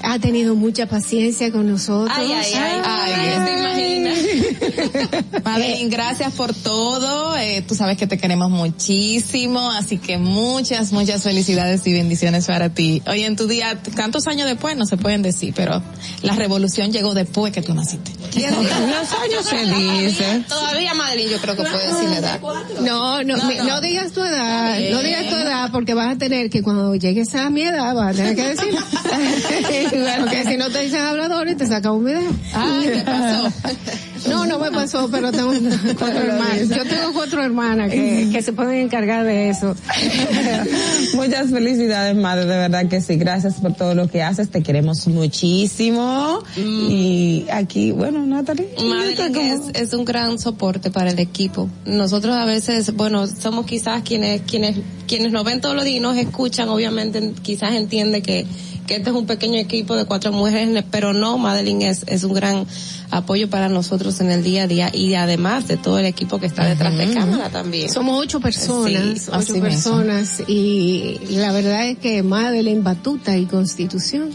Ha 0.08 0.20
tenido 0.20 0.56
mucha 0.56 0.86
paciencia 0.86 1.52
con 1.52 1.68
nosotros. 1.68 2.16
Ay, 2.16 2.32
ay, 2.32 2.54
ay, 2.54 2.82
ay, 2.84 3.46
¿te 3.46 3.60
imaginas? 3.60 4.20
Madeline, 5.44 5.90
gracias 5.90 6.34
por 6.34 6.54
todo. 6.54 7.36
Eh, 7.38 7.64
tú 7.68 7.76
sabes 7.76 7.98
que 7.98 8.08
te 8.08 8.18
queremos 8.18 8.50
muchísimo, 8.50 9.72
así 9.72 9.98
que 9.98 10.18
muchas, 10.18 10.92
muchas 10.92 11.24
felicidades 11.24 11.86
y 11.88 11.94
bendiciones 11.94 12.46
para 12.48 12.70
ti. 12.70 13.02
Hoy 13.08 13.24
en 13.24 13.36
tu 13.36 13.48
día, 13.48 13.80
tantos 13.96 14.28
años 14.28 14.48
después, 14.48 14.76
no 14.78 14.86
se 14.86 14.98
pueden 14.98 15.22
decir, 15.22 15.54
pero 15.56 15.82
la 16.22 16.34
revolución 16.36 16.92
llegó 16.92 17.14
después 17.14 17.54
que 17.54 17.62
tú 17.62 17.74
naciste. 17.74 18.12
Los 18.36 19.12
años 19.14 19.46
se 19.50 19.66
dice. 19.66 20.44
Todavía 20.48 20.94
Madeline 20.94 21.32
yo 21.32 21.38
creo 21.40 21.56
que 21.56 21.64
puede 21.64 21.88
decir 21.88 22.10
la 22.10 22.18
edad. 22.18 22.40
No, 22.82 23.24
no, 23.24 23.38
No, 23.38 23.46
mi- 23.46 23.56
no. 23.56 23.64
no 23.66 23.82
digas 23.82 24.12
tu 24.12 24.22
edad, 24.24 24.80
no 24.92 25.00
digas 25.02 25.28
tu 25.30 25.36
edad 25.36 25.70
porque 25.72 25.94
vas 25.94 26.16
a 26.16 26.18
tener 26.18 26.50
que 26.50 26.62
cuando 26.64 26.96
llegues 26.96 27.34
a 27.36 27.50
mi 27.50 27.62
edad 27.64 27.94
vas 27.96 28.14
a 28.14 28.18
tener 28.18 28.36
que 28.36 28.44
decir, 28.50 28.76
porque 30.20 30.44
si 30.50 30.58
no 30.58 30.70
te 30.70 30.82
dicen 30.82 31.02
hablador 31.02 31.48
y 31.50 31.56
te 31.56 31.68
saca 31.68 31.92
un 31.92 32.06
video. 32.06 32.32
Ay, 32.54 32.90
¿qué 32.94 33.02
pasó? 33.02 33.52
No, 34.30 34.46
no 34.46 34.60
me 34.60 34.72
pasó, 34.72 35.10
pero 35.12 35.32
tengo 35.32 35.52
cuatro 36.00 36.20
hermanas. 36.20 36.70
Yo 36.70 36.84
tengo 36.84 37.14
cuatro 37.14 37.44
hermanas 37.44 37.92
que, 37.92 38.30
que 38.32 38.42
se 38.42 38.54
pueden 38.54 38.86
encargar 38.86 39.26
de 39.26 39.50
eso. 39.50 39.76
Muchas 41.16 41.50
felicidades, 41.50 42.16
madre, 42.16 42.46
de 42.46 42.58
verdad 42.58 42.88
que 42.88 43.02
sí. 43.02 43.16
Gracias 43.16 43.56
por 43.56 43.74
todo 43.74 43.96
lo 43.96 44.08
que 44.08 44.24
haces. 44.24 44.50
Te 44.50 44.64
queremos 44.64 45.08
muchísimo. 45.08 46.44
Y 46.58 47.46
aquí, 47.52 47.92
bueno, 47.92 48.26
Natalie. 48.26 48.70
Es, 48.76 49.62
es 49.74 49.94
un 49.94 50.06
gran 50.06 50.40
soporte 50.40 50.92
para 50.92 51.12
el 51.12 51.20
equipo. 51.20 51.70
Nosotros 51.86 52.36
a 52.36 52.46
veces, 52.46 52.96
bueno, 52.96 53.28
somos 53.28 53.66
quizás 53.66 54.02
quienes, 54.04 54.42
quienes, 54.42 54.78
quienes 55.08 55.32
nos 55.32 55.44
ven 55.44 55.62
todos 55.62 55.76
los 55.76 55.84
días 55.84 55.98
y 55.98 56.00
nos 56.00 56.18
escuchan, 56.18 56.70
obviamente 56.70 57.34
quizás 57.42 57.74
entiende 57.74 58.22
que, 58.22 58.46
que 58.88 58.96
este 58.96 59.10
es 59.10 59.16
un 59.16 59.26
pequeño 59.26 59.60
equipo 59.60 59.96
de 59.96 60.06
cuatro 60.06 60.32
mujeres, 60.32 60.84
pero 60.92 61.14
no, 61.14 61.38
Madeline 61.38 61.84
es, 61.84 62.04
es 62.08 62.24
un 62.24 62.34
gran 62.34 62.66
apoyo 63.12 63.50
para 63.50 63.70
nosotros 63.70 64.20
en 64.22 64.32
el 64.32 64.44
día 64.44 64.64
a 64.64 64.68
día 64.68 64.90
y 64.94 65.16
además 65.16 65.68
de 65.68 65.78
todo 65.78 66.00
el 66.00 66.06
equipo 66.06 66.40
que 66.40 66.46
está 66.48 66.66
detrás 66.66 66.98
de 66.98 67.14
cámara 67.14 67.50
también. 67.50 67.90
Somos 67.90 68.20
ocho 68.20 68.40
personas, 68.40 69.22
Sí, 69.22 69.32
ocho 69.32 69.54
mismo. 69.54 69.62
personas 69.62 70.42
y 70.48 71.20
la 71.30 71.52
verdad 71.52 71.88
es 71.88 71.98
que 71.98 72.24
Madeleine 72.24 72.82
Batuta 72.82 73.38
y 73.38 73.46
Constitución. 73.46 74.30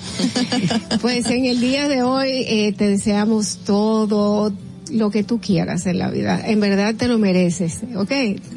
pues 1.01 1.27
en 1.27 1.47
el 1.47 1.61
día 1.61 1.89
de 1.89 2.03
hoy 2.03 2.31
eh, 2.31 2.75
te 2.77 2.89
deseamos 2.89 3.59
todo 3.65 4.53
lo 4.91 5.11
que 5.11 5.23
tú 5.25 5.41
quieras 5.41 5.87
en 5.87 5.99
la 5.99 6.11
vida. 6.11 6.41
En 6.45 6.61
verdad 6.61 6.95
te 6.95 7.09
lo 7.09 7.19
mereces, 7.19 7.79
¿ok? 7.97 8.11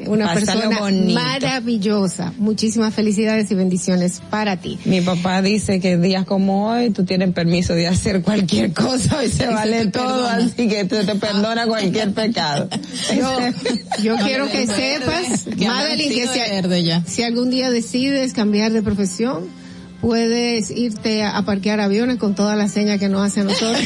Una 0.06 0.26
Pásalo 0.34 0.60
persona 0.60 0.78
bonito. 0.80 1.14
maravillosa. 1.20 2.32
Muchísimas 2.38 2.92
felicidades 2.94 3.50
y 3.50 3.54
bendiciones 3.54 4.20
para 4.30 4.56
ti. 4.56 4.78
Mi 4.84 5.00
papá 5.00 5.42
dice 5.42 5.80
que 5.80 5.96
días 5.96 6.24
como 6.24 6.68
hoy 6.70 6.90
tú 6.90 7.04
tienes 7.04 7.32
permiso 7.32 7.74
de 7.74 7.86
hacer 7.86 8.22
cualquier 8.22 8.72
cosa 8.72 9.24
y 9.24 9.28
se 9.28 9.34
Y 9.44 9.46
se 9.46 9.46
vale 9.48 9.84
te 9.86 9.90
todo, 9.92 10.24
perdona. 10.24 10.36
así 10.46 10.68
que 10.68 10.84
te, 10.84 11.04
te 11.04 11.14
perdona 11.16 11.66
cualquier 11.68 12.12
pecado. 12.12 12.68
Yo, 13.16 13.38
yo 14.02 14.14
Dale 14.14 14.24
quiero 14.28 14.48
que 14.48 14.66
verde, 14.66 14.74
sepas, 15.00 15.44
que 15.56 15.66
Madeline, 15.66 16.14
que 16.14 16.26
si, 16.28 16.84
ya. 16.84 17.02
si 17.06 17.22
algún 17.22 17.50
día 17.50 17.70
decides 17.70 18.32
cambiar 18.32 18.72
de 18.72 18.82
profesión, 18.82 19.44
puedes 20.00 20.70
irte 20.70 21.22
a, 21.22 21.36
a 21.36 21.44
parquear 21.44 21.80
aviones 21.80 22.18
con 22.18 22.34
todas 22.34 22.58
las 22.58 22.72
señas 22.72 22.98
que 22.98 23.08
nos 23.08 23.22
hacen 23.26 23.46
nosotros. 23.46 23.80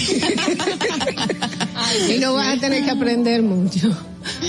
Y 2.08 2.18
no 2.18 2.34
vas 2.34 2.48
a 2.48 2.60
tener 2.60 2.84
que 2.84 2.90
aprender 2.90 3.42
mucho. 3.42 3.96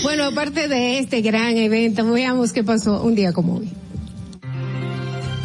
Bueno, 0.04 0.26
aparte 0.26 0.68
de 0.68 1.00
este 1.00 1.22
gran 1.22 1.58
evento, 1.58 2.10
veamos 2.12 2.52
qué 2.52 2.64
pasó 2.64 3.02
un 3.02 3.16
día 3.16 3.34
como 3.34 3.58
hoy. 3.58 3.70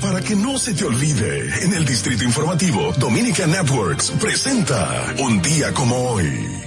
Para 0.01 0.21
que 0.21 0.37
no 0.37 0.59
se 0.59 0.75
te 0.75 0.85
olvide, 0.85 1.65
en 1.65 1.73
el 1.73 1.85
Distrito 1.85 2.25
Informativo, 2.25 2.93
Dominica 2.99 3.47
Networks 3.47 4.11
presenta 4.21 5.15
Un 5.19 5.41
día 5.41 5.73
como 5.73 5.97
hoy. 5.97 6.64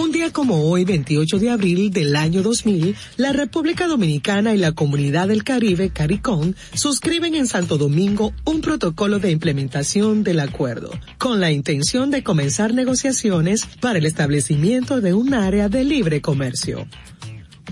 Un 0.00 0.12
día 0.12 0.32
como 0.32 0.70
hoy, 0.70 0.86
28 0.86 1.38
de 1.38 1.50
abril 1.50 1.90
del 1.90 2.16
año 2.16 2.40
2000, 2.40 2.96
la 3.18 3.34
República 3.34 3.86
Dominicana 3.86 4.54
y 4.54 4.56
la 4.56 4.72
Comunidad 4.72 5.28
del 5.28 5.44
Caribe, 5.44 5.90
CARICOM, 5.90 6.54
suscriben 6.72 7.34
en 7.34 7.46
Santo 7.46 7.76
Domingo 7.76 8.32
un 8.46 8.62
protocolo 8.62 9.18
de 9.18 9.30
implementación 9.30 10.24
del 10.24 10.40
acuerdo, 10.40 10.90
con 11.18 11.38
la 11.38 11.52
intención 11.52 12.10
de 12.10 12.22
comenzar 12.22 12.72
negociaciones 12.72 13.66
para 13.82 13.98
el 13.98 14.06
establecimiento 14.06 15.02
de 15.02 15.12
un 15.12 15.34
área 15.34 15.68
de 15.68 15.84
libre 15.84 16.22
comercio. 16.22 16.86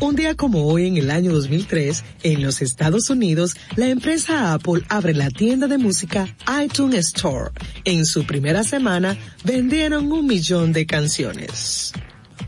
Un 0.01 0.15
día 0.15 0.35
como 0.35 0.67
hoy, 0.67 0.87
en 0.87 0.99
el 0.99 1.11
año 1.11 1.33
2003, 1.33 2.05
en 2.25 2.43
los 2.43 2.61
Estados 2.61 3.09
Unidos, 3.09 3.57
la 3.75 3.89
empresa 3.89 4.53
Apple 4.53 4.83
abre 4.91 5.15
la 5.15 5.31
tienda 5.31 5.67
de 5.67 5.79
música 5.79 6.29
iTunes 6.63 7.07
Store. 7.07 7.53
En 7.85 8.05
su 8.05 8.27
primera 8.27 8.65
semana, 8.65 9.17
vendieron 9.45 10.13
un 10.13 10.27
millón 10.27 10.75
de 10.75 10.85
canciones. 10.85 11.95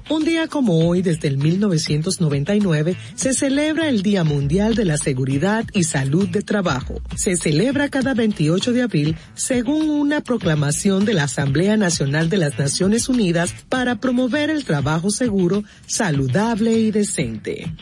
Un 0.08 0.24
día 0.24 0.48
como 0.48 0.88
hoy, 0.88 1.02
desde 1.02 1.28
el 1.28 1.38
1999, 1.38 2.96
se 3.14 3.32
celebra 3.34 3.88
el 3.88 4.02
Día 4.02 4.24
Mundial 4.24 4.74
de 4.74 4.84
la 4.84 4.96
Seguridad 4.96 5.64
y 5.72 5.84
Salud 5.84 6.28
de 6.28 6.42
Trabajo. 6.42 7.00
Se 7.16 7.36
celebra 7.36 7.88
cada 7.88 8.14
28 8.14 8.72
de 8.72 8.82
abril 8.82 9.16
según 9.34 9.88
una 9.88 10.20
proclamación 10.20 11.04
de 11.04 11.14
la 11.14 11.24
Asamblea 11.24 11.76
Nacional 11.76 12.28
de 12.28 12.38
las 12.38 12.58
Naciones 12.58 13.08
Unidas 13.08 13.54
para 13.68 13.96
promover 13.96 14.50
el 14.50 14.64
trabajo 14.64 15.10
seguro, 15.10 15.64
saludable 15.86 16.72
y 16.72 16.90
decente. 16.90 17.72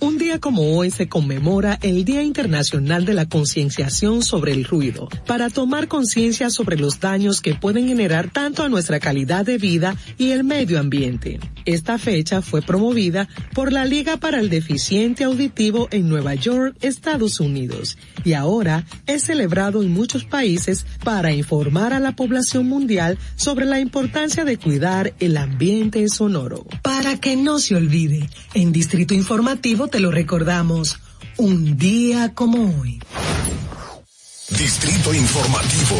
Un 0.00 0.16
día 0.16 0.38
como 0.38 0.76
hoy 0.76 0.92
se 0.92 1.08
conmemora 1.08 1.76
el 1.82 2.04
Día 2.04 2.22
Internacional 2.22 3.04
de 3.04 3.14
la 3.14 3.28
Concienciación 3.28 4.22
sobre 4.22 4.52
el 4.52 4.64
Ruido, 4.64 5.08
para 5.26 5.50
tomar 5.50 5.88
conciencia 5.88 6.50
sobre 6.50 6.76
los 6.76 7.00
daños 7.00 7.40
que 7.40 7.56
pueden 7.56 7.88
generar 7.88 8.30
tanto 8.30 8.62
a 8.62 8.68
nuestra 8.68 9.00
calidad 9.00 9.44
de 9.44 9.58
vida 9.58 9.96
y 10.16 10.30
el 10.30 10.44
medio 10.44 10.78
ambiente. 10.78 11.40
Esta 11.64 11.98
fecha 11.98 12.42
fue 12.42 12.62
promovida 12.62 13.28
por 13.54 13.72
la 13.72 13.84
Liga 13.84 14.18
para 14.18 14.38
el 14.38 14.50
Deficiente 14.50 15.24
Auditivo 15.24 15.88
en 15.90 16.08
Nueva 16.08 16.36
York, 16.36 16.76
Estados 16.80 17.40
Unidos, 17.40 17.98
y 18.24 18.34
ahora 18.34 18.84
es 19.08 19.24
celebrado 19.24 19.82
en 19.82 19.92
muchos 19.92 20.24
países 20.24 20.86
para 21.02 21.32
informar 21.32 21.92
a 21.92 21.98
la 21.98 22.14
población 22.14 22.68
mundial 22.68 23.18
sobre 23.34 23.66
la 23.66 23.80
importancia 23.80 24.44
de 24.44 24.58
cuidar 24.58 25.14
el 25.18 25.36
ambiente 25.36 26.08
sonoro. 26.08 26.64
Para 26.82 27.18
que 27.18 27.34
no 27.34 27.58
se 27.58 27.74
olvide, 27.74 28.30
en 28.54 28.70
Distrito 28.70 29.12
Informativo 29.12 29.87
te 29.88 30.00
lo 30.00 30.10
recordamos, 30.10 30.98
un 31.38 31.78
día 31.78 32.34
como 32.34 32.80
hoy. 32.80 33.00
Distrito 34.50 35.14
Informativo. 35.14 35.96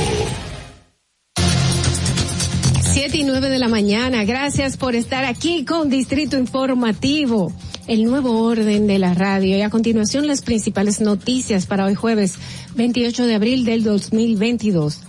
Siete 2.83 3.19
y 3.19 3.25
nueve 3.25 3.49
de 3.49 3.59
la 3.59 3.69
mañana. 3.69 4.25
Gracias 4.25 4.77
por 4.77 4.95
estar 4.95 5.25
aquí 5.25 5.65
con 5.65 5.89
Distrito 5.89 6.37
Informativo, 6.37 7.53
el 7.87 8.05
nuevo 8.05 8.43
orden 8.43 8.87
de 8.87 8.99
la 8.99 9.15
radio. 9.15 9.57
Y 9.57 9.63
a 9.63 9.71
continuación 9.71 10.27
las 10.27 10.43
principales 10.43 11.01
noticias 11.01 11.67
para 11.67 11.87
hoy 11.87 11.95
jueves 11.95 12.35
28 12.75 13.27
de 13.27 13.35
abril 13.35 13.65
del 13.65 13.85
2022. 13.85 15.01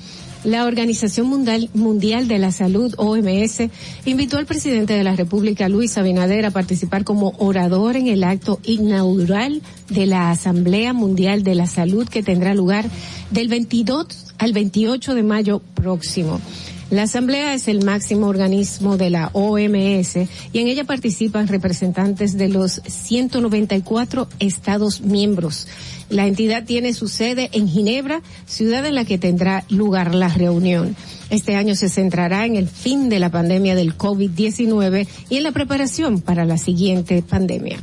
La 0.44 0.66
Organización 0.66 1.28
Mundial, 1.28 1.70
Mundial 1.74 2.30
de 2.30 2.40
la 2.40 2.54
Salud, 2.54 2.94
OMS, 2.98 3.70
invitó 4.06 4.38
al 4.38 4.46
presidente 4.46 4.94
de 4.94 5.04
la 5.04 5.16
República, 5.16 5.68
Luis 5.68 5.98
Abinader, 5.98 6.46
a 6.46 6.52
participar 6.52 7.04
como 7.04 7.34
orador 7.40 7.98
en 7.98 8.08
el 8.08 8.24
acto 8.24 8.60
inaugural 8.64 9.62
de 9.90 10.06
la 10.06 10.32
Asamblea 10.32 10.94
Mundial 10.94 11.44
de 11.44 11.56
la 11.56 11.68
Salud 11.68 12.08
que 12.08 12.24
tendrá 12.24 12.54
lugar 12.54 12.86
del 13.32 13.50
22 13.50 14.34
al 14.38 14.54
28 14.54 15.14
de 15.14 15.24
mayo 15.24 15.62
próximo. 15.74 16.40
La 16.92 17.04
Asamblea 17.04 17.54
es 17.54 17.68
el 17.68 17.86
máximo 17.86 18.26
organismo 18.26 18.98
de 18.98 19.12
la 19.12 19.30
OMS 19.34 20.16
y 20.52 20.60
en 20.60 20.68
ella 20.68 20.86
participan 20.86 21.48
representantes 21.48 22.36
de 22.36 22.50
los 22.50 22.82
194 22.88 24.28
Estados 24.40 25.02
miembros. 25.02 25.68
La 26.10 26.26
entidad 26.26 26.64
tiene 26.64 26.96
su 26.96 27.08
sede 27.08 27.52
en 27.54 27.68
Ginebra, 27.68 28.24
ciudad 28.48 28.84
en 28.88 28.96
la 28.96 29.06
que 29.06 29.20
tendrá 29.20 29.66
lugar 29.70 30.16
la 30.16 30.30
reunión. 30.30 30.96
Este 31.30 31.56
año 31.56 31.76
se 31.76 31.90
centrará 31.90 32.48
en 32.48 32.56
el 32.56 32.68
fin 32.68 33.08
de 33.10 33.20
la 33.20 33.30
pandemia 33.30 33.76
del 33.76 33.96
COVID-19 33.96 35.08
y 35.30 35.38
en 35.38 35.44
la 35.44 35.52
preparación 35.52 36.22
para 36.22 36.44
la 36.44 36.58
siguiente 36.58 37.22
pandemia. 37.22 37.78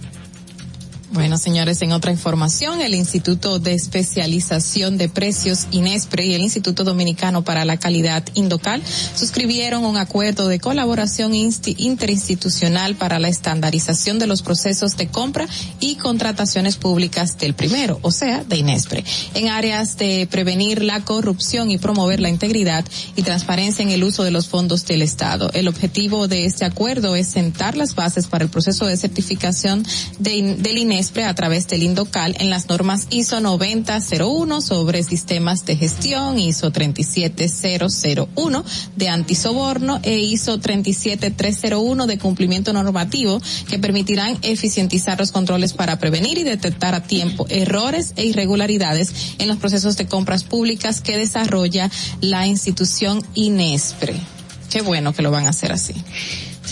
Bueno, 1.13 1.39
señores, 1.39 1.81
en 1.83 1.93
otra 1.93 2.11
información, 2.11 2.81
el 2.81 2.93
Instituto 2.93 3.61
de 3.61 3.75
Especialización 3.75 4.99
de 4.99 5.09
Precios 5.09 5.69
INESPRE 5.71 6.27
y 6.27 6.35
el 6.35 6.43
Instituto 6.43 6.83
Dominicano 6.83 7.45
para 7.45 7.65
la 7.65 7.77
Calidad 7.77 8.25
Indocal 8.35 8.83
suscribieron 9.15 9.85
un 9.85 9.99
acuerdo 9.99 10.49
de 10.49 10.59
colaboración 10.59 11.33
insti- 11.33 11.77
interinstitucional 11.79 12.97
para 12.97 13.21
la 13.21 13.29
estandarización 13.29 14.19
de 14.19 14.27
los 14.27 14.43
procesos 14.43 14.97
de 14.97 15.07
compra 15.07 15.47
y 15.79 15.95
contrataciones 15.95 16.77
públicas 16.77 17.39
del 17.39 17.55
primero, 17.55 18.01
o 18.03 18.11
sea, 18.11 18.43
de 18.43 18.57
INESPRE, 18.57 19.05
en 19.35 19.49
áreas 19.49 19.97
de 19.97 20.27
prevenir 20.29 20.83
la 20.83 21.05
corrupción 21.05 21.71
y 21.71 21.79
promover 21.79 22.19
la 22.19 22.31
integridad 22.31 22.85
y 23.15 23.23
transparencia 23.23 23.85
en 23.85 23.91
el 23.91 24.03
uso 24.03 24.25
de 24.25 24.33
los 24.33 24.49
fondos 24.49 24.85
del 24.87 25.03
Estado. 25.03 25.51
El 25.55 25.69
objetivo 25.69 26.27
de 26.27 26.47
este 26.47 26.65
acuerdo 26.65 27.15
es 27.15 27.29
sentar 27.29 27.77
las 27.77 27.95
bases 27.95 28.27
para 28.27 28.43
el 28.43 28.51
proceso 28.51 28.87
de 28.87 28.97
certificación 28.97 29.87
de 30.19 30.57
del 30.59 30.79
INESPRE 30.79 30.96
a 30.97 31.35
través 31.35 31.69
del 31.69 31.83
INDOCAL 31.83 32.37
en 32.39 32.49
las 32.49 32.71
normas 32.71 33.07
ISO 33.11 33.41
9001 33.41 34.63
sobre 34.63 35.03
sistemas 35.03 35.67
de 35.67 35.77
gestión, 35.77 36.39
ISO 36.39 36.71
37001 36.71 38.65
de 38.97 39.09
antisoborno 39.11 40.01
e 40.03 40.19
ISO 40.19 40.59
37301 40.59 42.07
de 42.07 42.19
cumplimiento 42.19 42.73
normativo 42.73 43.43
que 43.69 43.79
permitirán 43.79 44.39
eficientizar 44.41 45.19
los 45.19 45.33
controles 45.33 45.75
para 45.75 45.99
prevenir 45.99 46.39
y 46.39 46.45
detectar 46.45 46.95
a 46.95 47.03
tiempo 47.03 47.45
errores 47.51 48.15
e 48.17 48.25
irregularidades 48.25 49.37
en 49.39 49.49
los 49.49 49.59
procesos 49.59 49.99
de 49.99 50.07
compras 50.07 50.45
públicas 50.45 51.03
que 51.03 51.19
desarrolla 51.19 51.91
la 52.23 52.47
institución 52.47 53.23
INESPRE. 53.35 54.15
Qué 54.71 54.81
bueno 54.81 55.13
que 55.13 55.23
lo 55.23 55.31
van 55.31 55.47
a 55.47 55.51
hacer 55.51 55.73
así. 55.73 55.95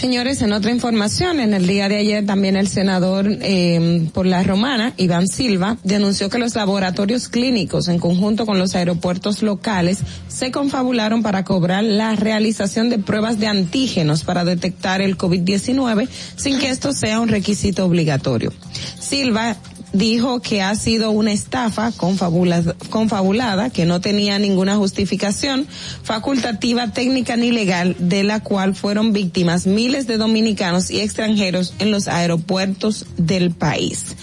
Señores, 0.05 0.43
en 0.43 0.52
otra 0.52 0.70
información, 0.70 1.40
en 1.40 1.55
el 1.55 1.66
día 1.66 1.89
de 1.89 1.97
ayer 1.97 2.26
también 2.26 2.56
el 2.56 2.68
senador 2.68 3.26
eh, 3.26 4.06
por 4.12 4.26
la 4.26 4.43
romana, 4.43 4.93
Iván 4.98 5.28
Silva, 5.28 5.78
denunció 5.82 6.28
que 6.28 6.39
los 6.39 6.55
laboratorios 6.55 7.31
clínicos 7.31 7.89
en 7.89 7.98
conjunto 7.98 8.44
con 8.44 8.59
los 8.59 8.74
aeropuertos 8.74 9.43
locales 9.43 10.01
se 10.28 10.51
confabularon 10.51 11.22
para 11.22 11.43
cobrar 11.43 11.85
la 11.85 12.16
realización 12.16 12.90
de 12.90 12.98
pruebas 12.98 13.40
de 13.40 13.47
antígenos 13.47 14.24
para 14.24 14.44
detectar 14.44 15.01
el 15.01 15.16
COVID-19 15.16 16.06
sin 16.36 16.59
que 16.59 16.68
esto 16.68 16.93
sea 16.93 17.20
un 17.20 17.31
requisito 17.31 17.86
obligatorio. 17.86 18.52
Silva 19.01 19.56
dijo 19.95 20.43
que 20.43 20.61
ha 20.61 20.75
sido 20.75 21.11
una 21.12 21.33
estafa 21.33 21.93
confabula- 21.93 22.75
confabulada, 22.91 23.71
que 23.71 23.87
no 23.87 24.01
tenía 24.01 24.39
ninguna 24.39 24.77
justificación 24.77 25.66
facultativa, 26.03 26.89
técnica 26.93 27.37
ni 27.37 27.51
legal, 27.51 27.97
de 27.99 28.25
la 28.25 28.41
cual 28.41 28.75
fueron 28.75 29.12
víctimas 29.12 29.66
miles 29.66 30.07
de 30.07 30.19
dominicanos 30.19 30.91
y 30.91 31.01
extranjeros 31.01 31.73
en 31.79 31.91
los 31.91 32.09
aeropuertos 32.09 33.07
del 33.16 33.53
país. 33.53 34.16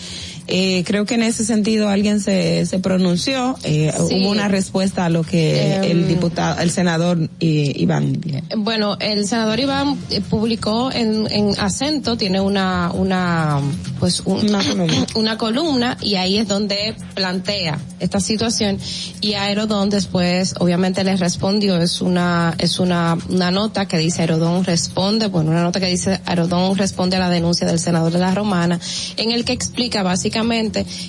Eh, 0.48 0.84
creo 0.86 1.06
que 1.06 1.16
en 1.16 1.24
ese 1.24 1.46
sentido 1.46 1.88
alguien 1.88 2.20
se, 2.20 2.66
se 2.66 2.80
pronunció, 2.80 3.56
eh, 3.64 3.94
Sí. 4.10 4.16
hubo 4.22 4.30
una 4.32 4.48
respuesta 4.48 5.06
a 5.06 5.10
lo 5.10 5.24
que 5.24 5.76
Em, 5.76 5.84
el 5.84 6.08
diputado, 6.08 6.60
el 6.62 6.72
senador 6.72 7.30
eh, 7.40 7.74
Iván. 7.76 8.20
Bueno, 8.58 8.98
el 9.00 9.28
senador 9.28 9.60
Iván 9.60 9.98
eh, 10.10 10.22
publicó 10.22 10.92
en, 10.92 11.28
en 11.32 11.60
acento, 11.60 12.18
tiene 12.18 12.42
una, 12.42 12.92
una, 12.94 13.60
pues 14.00 14.22
un- 14.26 14.50
Una 14.50 14.60
columna. 14.68 15.06
una 15.16 15.38
columna 15.38 15.98
y 16.02 16.16
ahí 16.16 16.38
es 16.38 16.48
donde 16.48 16.96
plantea 17.14 17.80
esta 18.00 18.20
situación 18.20 18.80
y 19.22 19.34
Aerodón 19.34 19.90
después 19.90 20.56
obviamente 20.60 21.04
le 21.04 21.16
respondió, 21.18 21.78
es 21.80 22.02
una, 22.02 22.56
es 22.58 22.80
una, 22.80 23.16
una 23.30 23.52
nota 23.52 23.88
que 23.88 23.98
dice 24.00 24.22
Aerodón 24.22 24.64
responde, 24.66 25.28
bueno, 25.28 25.52
una 25.52 25.62
nota 25.64 25.80
que 25.80 25.86
dice 25.88 26.20
Aerodón 26.26 26.76
responde 26.78 27.18
a 27.18 27.20
la 27.20 27.30
denuncia 27.30 27.68
del 27.68 27.80
senador 27.80 28.12
de 28.12 28.20
la 28.20 28.34
Romana, 28.34 28.80
en 29.18 29.32
el 29.32 29.46
que 29.46 29.54
explica 29.54 30.02
básicamente 30.04 30.31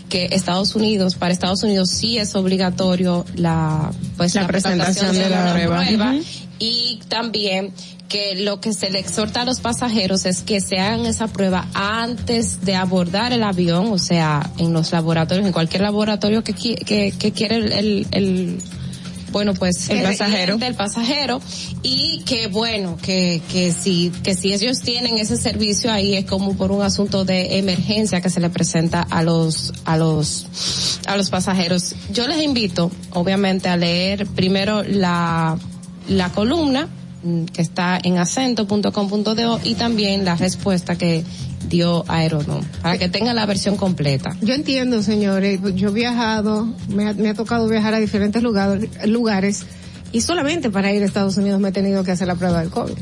que 0.08 0.26
Estados 0.32 0.74
Unidos, 0.74 1.14
para 1.14 1.32
Estados 1.32 1.62
Unidos 1.62 1.88
sí 1.90 2.18
es 2.18 2.34
obligatorio 2.34 3.24
la, 3.36 3.90
pues 4.16 4.34
La 4.34 4.46
presentación 4.46 5.14
de 5.14 5.28
la 5.30 5.52
prueba. 5.54 5.82
Ujú. 6.12 6.22
y 6.58 7.00
también 7.08 7.72
que 8.08 8.34
lo 8.36 8.60
que 8.60 8.74
se 8.74 8.90
le 8.90 8.98
exhorta 8.98 9.40
a 9.40 9.44
los 9.46 9.60
pasajeros 9.60 10.26
es 10.26 10.42
que 10.42 10.60
se 10.60 10.78
hagan 10.78 11.06
esa 11.06 11.28
prueba 11.28 11.66
antes 11.72 12.62
de 12.62 12.74
abordar 12.74 13.32
el 13.32 13.42
avión, 13.42 13.90
o 13.90 13.98
sea, 13.98 14.50
en 14.58 14.74
los 14.74 14.92
laboratorios, 14.92 15.46
en 15.46 15.52
cualquier 15.52 15.80
laboratorio 15.82 16.44
que, 16.44 16.52
que, 16.52 17.12
que 17.18 17.32
quiere 17.32 17.56
el, 17.56 17.72
el, 17.72 18.06
el- 18.10 18.58
bueno, 19.32 19.54
pues 19.54 19.88
El 19.90 20.02
pasajero. 20.02 20.44
cliente, 20.58 20.66
el 20.66 20.74
pasajero 20.74 21.40
y 21.82 22.22
que 22.24 22.46
bueno, 22.48 22.96
que, 23.02 23.40
que 23.50 23.72
si, 23.72 24.10
que 24.22 24.34
si 24.34 24.52
ellos 24.52 24.80
tienen 24.80 25.18
ese 25.18 25.36
servicio 25.36 25.90
ahí 25.90 26.14
es 26.14 26.24
como 26.26 26.56
por 26.56 26.70
un 26.70 26.82
asunto 26.82 27.24
de 27.24 27.58
emergencia 27.58 28.20
que 28.20 28.30
se 28.30 28.40
le 28.40 28.50
presenta 28.50 29.00
a 29.02 29.22
los, 29.22 29.72
a 29.84 29.96
los, 29.96 30.46
a 31.06 31.16
los 31.16 31.30
pasajeros. 31.30 31.94
Yo 32.12 32.28
les 32.28 32.42
invito, 32.42 32.90
obviamente, 33.12 33.68
a 33.68 33.76
leer 33.76 34.26
primero 34.26 34.82
la, 34.82 35.58
la 36.08 36.28
columna 36.30 36.88
mm, 37.24 37.44
que 37.46 37.62
está 37.62 37.98
en 38.02 38.18
acento.com.do 38.18 39.60
y 39.64 39.74
también 39.74 40.24
la 40.24 40.36
respuesta 40.36 40.96
que 40.96 41.24
dio 41.72 42.04
Aerodón, 42.06 42.64
para 42.82 42.98
que 42.98 43.08
tengan 43.08 43.34
la 43.34 43.46
versión 43.46 43.76
completa. 43.76 44.36
Yo 44.42 44.52
entiendo, 44.54 45.02
señores, 45.02 45.58
yo 45.74 45.88
he 45.88 45.92
viajado, 45.92 46.68
me 46.88 47.08
ha, 47.08 47.14
me 47.14 47.30
ha 47.30 47.34
tocado 47.34 47.66
viajar 47.66 47.94
a 47.94 47.98
diferentes 47.98 48.42
lugares, 48.42 48.88
lugares 49.06 49.64
y 50.12 50.20
solamente 50.20 50.70
para 50.70 50.92
ir 50.92 51.02
a 51.02 51.06
Estados 51.06 51.38
Unidos 51.38 51.58
me 51.60 51.70
he 51.70 51.72
tenido 51.72 52.04
que 52.04 52.10
hacer 52.12 52.28
la 52.28 52.34
prueba 52.36 52.60
del 52.60 52.68
COVID. 52.70 52.94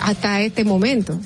Hasta 0.00 0.40
este 0.40 0.64
momento. 0.64 1.18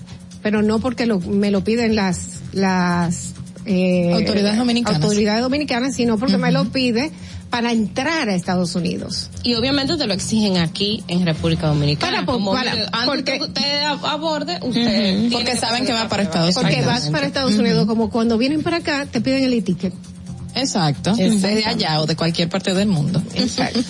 Pero 0.43 0.61
no 0.63 0.79
porque 0.79 1.07
lo- 1.07 1.21
me 1.21 1.51
lo 1.51 1.65
piden 1.65 1.97
las, 1.97 2.41
las, 2.53 3.33
eh, 3.65 4.13
Autoridades 4.13 4.59
dominicanas. 4.59 5.03
autoridades 5.03 5.41
dominicanas, 5.43 5.95
sino 5.97 6.19
porque 6.19 6.37
me 6.37 6.53
lo 6.53 6.67
pide 6.67 7.11
para 7.51 7.71
entrar 7.73 8.29
a 8.29 8.35
Estados 8.35 8.75
Unidos. 8.75 9.31
Y 9.45 9.55
obviamente 9.55 9.97
te 9.97 10.07
lo 10.07 10.15
exigen 10.15 10.57
aquí 10.59 11.05
en 11.09 11.25
República 11.25 11.69
Dominicana. 11.69 12.13
Para, 12.13 12.27
Como 12.27 12.53
para- 12.53 12.73
antes 12.73 12.89
porque- 13.07 13.39
que 13.39 13.45
usted 13.45 13.83
ab- 13.85 14.05
aborde, 14.05 14.59
usted 14.63 15.31
Porque 15.31 15.53
que 15.53 15.57
saben 15.57 15.87
que 15.87 15.93
va 15.93 16.09
para. 16.09 16.25
Estados 16.25 16.55
Porque 16.55 16.75
Unidos. 16.75 16.87
vas 16.87 17.11
para 17.11 17.27
Estados 17.27 17.55
Unidos, 17.55 17.87
como 17.87 18.11
cuando 18.11 18.39
vienen 18.39 18.63
para 18.63 18.79
acá, 18.79 19.07
te 19.07 19.21
piden 19.21 19.45
el 19.45 19.53
e-ticket. 19.55 19.93
Exacto. 20.57 21.15
Desde 21.17 21.65
allá 21.65 22.01
o 22.01 22.07
de 22.07 22.17
cualquier 22.17 22.49
parte 22.49 22.75
del 22.75 22.89
mundo. 22.89 23.23
Exacto. 23.35 23.81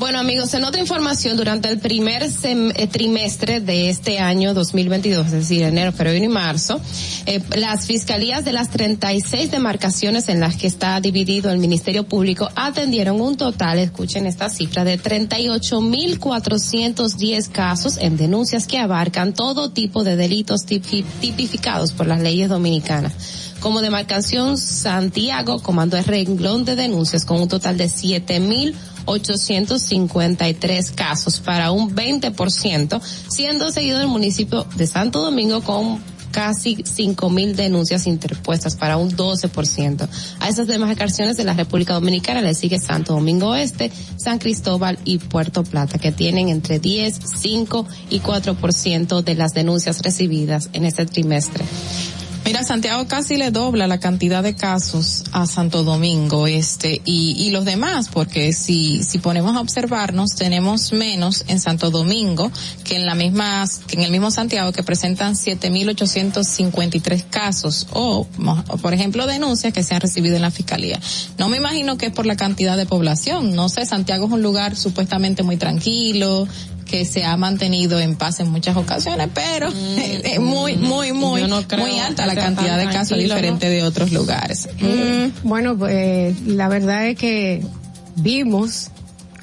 Bueno 0.00 0.18
amigos, 0.18 0.52
en 0.54 0.64
otra 0.64 0.80
información, 0.80 1.36
durante 1.36 1.68
el 1.68 1.78
primer 1.78 2.22
eh, 2.22 2.86
trimestre 2.86 3.60
de 3.60 3.90
este 3.90 4.18
año 4.18 4.54
2022, 4.54 5.26
es 5.26 5.32
decir, 5.32 5.62
enero, 5.62 5.92
febrero 5.92 6.24
y 6.24 6.28
marzo, 6.28 6.80
eh, 7.26 7.42
las 7.54 7.84
fiscalías 7.84 8.42
de 8.42 8.54
las 8.54 8.70
36 8.70 9.50
demarcaciones 9.50 10.30
en 10.30 10.40
las 10.40 10.56
que 10.56 10.68
está 10.68 10.98
dividido 11.02 11.50
el 11.50 11.58
Ministerio 11.58 12.04
Público 12.04 12.48
atendieron 12.56 13.20
un 13.20 13.36
total, 13.36 13.78
escuchen 13.78 14.24
esta 14.24 14.48
cifra, 14.48 14.84
de 14.84 14.98
38.410 14.98 17.48
casos 17.50 17.98
en 17.98 18.16
denuncias 18.16 18.66
que 18.66 18.78
abarcan 18.78 19.34
todo 19.34 19.70
tipo 19.70 20.02
de 20.02 20.16
delitos 20.16 20.64
tipi- 20.66 21.04
tipificados 21.20 21.92
por 21.92 22.06
las 22.06 22.22
leyes 22.22 22.48
dominicanas. 22.48 23.12
Como 23.60 23.82
demarcación 23.82 24.56
Santiago 24.56 25.60
comandó 25.60 25.98
el 25.98 26.06
renglón 26.06 26.64
de 26.64 26.76
denuncias 26.76 27.26
con 27.26 27.42
un 27.42 27.48
total 27.48 27.76
de 27.76 27.90
7.853 29.06 30.94
casos 30.94 31.40
para 31.40 31.70
un 31.72 31.94
20%, 31.94 33.00
siendo 33.28 33.70
seguido 33.70 34.00
el 34.00 34.08
municipio 34.08 34.66
de 34.76 34.86
Santo 34.86 35.20
Domingo 35.20 35.62
con 35.62 36.00
casi 36.30 36.76
5.000 36.76 37.54
denuncias 37.54 38.06
interpuestas 38.06 38.76
para 38.76 38.96
un 38.96 39.10
12%. 39.10 40.08
A 40.38 40.48
esas 40.48 40.66
demarcaciones 40.66 41.36
de 41.36 41.44
la 41.44 41.54
República 41.54 41.94
Dominicana 41.94 42.40
le 42.40 42.54
sigue 42.54 42.78
Santo 42.78 43.14
Domingo 43.14 43.54
Este, 43.54 43.90
San 44.16 44.38
Cristóbal 44.38 44.98
y 45.04 45.18
Puerto 45.18 45.64
Plata, 45.64 45.98
que 45.98 46.12
tienen 46.12 46.48
entre 46.48 46.78
10, 46.78 47.18
5 47.40 47.86
y 48.10 48.20
4% 48.20 49.22
de 49.22 49.34
las 49.34 49.52
denuncias 49.52 50.02
recibidas 50.02 50.70
en 50.72 50.84
este 50.84 51.06
trimestre. 51.06 51.64
Mira, 52.50 52.64
Santiago 52.64 53.06
casi 53.06 53.36
le 53.36 53.52
dobla 53.52 53.86
la 53.86 54.00
cantidad 54.00 54.42
de 54.42 54.56
casos 54.56 55.22
a 55.30 55.46
Santo 55.46 55.84
Domingo 55.84 56.48
Este 56.48 57.00
y, 57.04 57.36
y 57.38 57.52
los 57.52 57.64
demás, 57.64 58.08
porque 58.08 58.52
si, 58.52 59.04
si 59.04 59.18
ponemos 59.18 59.54
a 59.54 59.60
observarnos, 59.60 60.34
tenemos 60.34 60.92
menos 60.92 61.44
en 61.46 61.60
Santo 61.60 61.92
Domingo 61.92 62.50
que 62.82 62.96
en 62.96 63.06
la 63.06 63.14
misma, 63.14 63.64
que 63.86 63.94
en 63.94 64.02
el 64.02 64.10
mismo 64.10 64.32
Santiago 64.32 64.72
que 64.72 64.82
presentan 64.82 65.34
7.853 65.34 67.24
casos 67.30 67.86
o, 67.92 68.26
por 68.82 68.94
ejemplo, 68.94 69.28
denuncias 69.28 69.72
que 69.72 69.84
se 69.84 69.94
han 69.94 70.00
recibido 70.00 70.34
en 70.34 70.42
la 70.42 70.50
fiscalía. 70.50 70.98
No 71.38 71.48
me 71.48 71.58
imagino 71.58 71.98
que 71.98 72.06
es 72.06 72.12
por 72.12 72.26
la 72.26 72.34
cantidad 72.34 72.76
de 72.76 72.84
población. 72.84 73.54
No 73.54 73.68
sé, 73.68 73.86
Santiago 73.86 74.26
es 74.26 74.32
un 74.32 74.42
lugar 74.42 74.74
supuestamente 74.74 75.44
muy 75.44 75.56
tranquilo, 75.56 76.48
que 76.90 77.04
se 77.04 77.24
ha 77.24 77.36
mantenido 77.36 78.00
en 78.00 78.16
paz 78.16 78.40
en 78.40 78.50
muchas 78.50 78.76
ocasiones, 78.76 79.28
pero 79.34 79.68
eh, 79.96 80.38
muy, 80.40 80.76
muy, 80.76 81.12
muy, 81.12 81.42
no 81.46 81.62
muy 81.78 81.98
alta 82.00 82.26
la 82.26 82.34
cantidad 82.34 82.76
de 82.76 82.84
casos 82.86 83.08
tranquilo, 83.08 83.34
diferente 83.36 83.68
de 83.70 83.82
otros 83.84 84.10
lugares. 84.12 84.68
Mm, 84.80 85.48
Bueno, 85.48 85.76
pues 85.78 86.40
la 86.46 86.68
verdad 86.68 87.06
es 87.06 87.16
que 87.16 87.62
vimos 88.16 88.88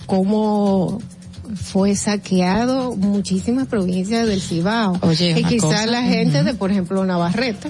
cómo 0.06 1.00
fue 1.56 1.96
saqueado 1.96 2.96
muchísimas 2.96 3.68
provincias 3.68 4.28
del 4.28 4.42
Cibao. 4.42 4.98
Oye, 5.02 5.32
y 5.40 5.44
quizás 5.46 5.62
cosa, 5.70 5.86
la 5.86 6.04
gente 6.04 6.44
de, 6.44 6.54
por 6.54 6.72
ejemplo, 6.72 7.06
Navarrete 7.06 7.70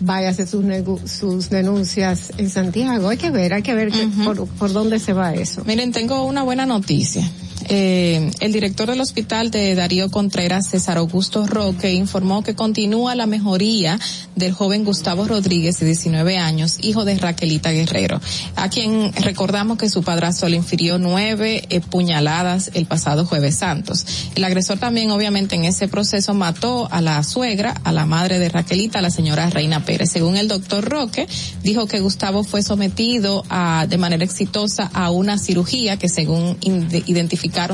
vaya 0.00 0.28
a 0.28 0.30
hacer 0.30 0.46
sus, 0.46 0.64
sus 1.04 1.50
denuncias 1.50 2.32
en 2.38 2.48
Santiago. 2.48 3.10
Hay 3.10 3.18
que 3.18 3.30
ver, 3.30 3.52
hay 3.52 3.60
que 3.62 3.74
ver 3.74 3.90
que- 3.90 4.08
por, 4.24 4.46
por 4.48 4.72
dónde 4.72 4.98
se 4.98 5.12
va 5.12 5.34
eso. 5.34 5.62
Miren, 5.66 5.92
tengo 5.92 6.24
una 6.24 6.42
buena 6.42 6.64
noticia. 6.64 7.28
Eh, 7.72 8.32
el 8.40 8.52
director 8.52 8.90
del 8.90 9.00
hospital 9.00 9.52
de 9.52 9.76
Darío 9.76 10.10
Contreras, 10.10 10.66
César 10.68 10.98
Augusto 10.98 11.46
Roque, 11.46 11.92
informó 11.92 12.42
que 12.42 12.56
continúa 12.56 13.14
la 13.14 13.26
mejoría 13.26 13.96
del 14.34 14.52
joven 14.52 14.84
Gustavo 14.84 15.24
Rodríguez, 15.28 15.78
de 15.78 15.86
19 15.86 16.36
años, 16.36 16.78
hijo 16.82 17.04
de 17.04 17.14
Raquelita 17.16 17.70
Guerrero, 17.70 18.20
a 18.56 18.68
quien 18.70 19.12
recordamos 19.12 19.78
que 19.78 19.88
su 19.88 20.02
padrastro 20.02 20.48
le 20.48 20.56
infirió 20.56 20.98
nueve 20.98 21.62
eh, 21.70 21.80
puñaladas 21.80 22.72
el 22.74 22.86
pasado 22.86 23.24
jueves 23.24 23.54
santos. 23.54 24.04
El 24.34 24.42
agresor 24.42 24.78
también, 24.80 25.12
obviamente, 25.12 25.54
en 25.54 25.64
ese 25.64 25.86
proceso 25.86 26.34
mató 26.34 26.88
a 26.90 27.00
la 27.00 27.22
suegra, 27.22 27.74
a 27.84 27.92
la 27.92 28.04
madre 28.04 28.40
de 28.40 28.48
Raquelita, 28.48 29.00
la 29.00 29.10
señora 29.10 29.48
Reina 29.48 29.84
Pérez. 29.84 30.10
Según 30.10 30.36
el 30.36 30.48
doctor 30.48 30.88
Roque, 30.88 31.28
dijo 31.62 31.86
que 31.86 32.00
Gustavo 32.00 32.42
fue 32.42 32.64
sometido 32.64 33.44
a, 33.48 33.86
de 33.88 33.96
manera 33.96 34.24
exitosa 34.24 34.90
a 34.92 35.12
una 35.12 35.38
cirugía 35.38 35.98
que 35.98 36.08
según 36.08 36.56
in- 36.62 36.88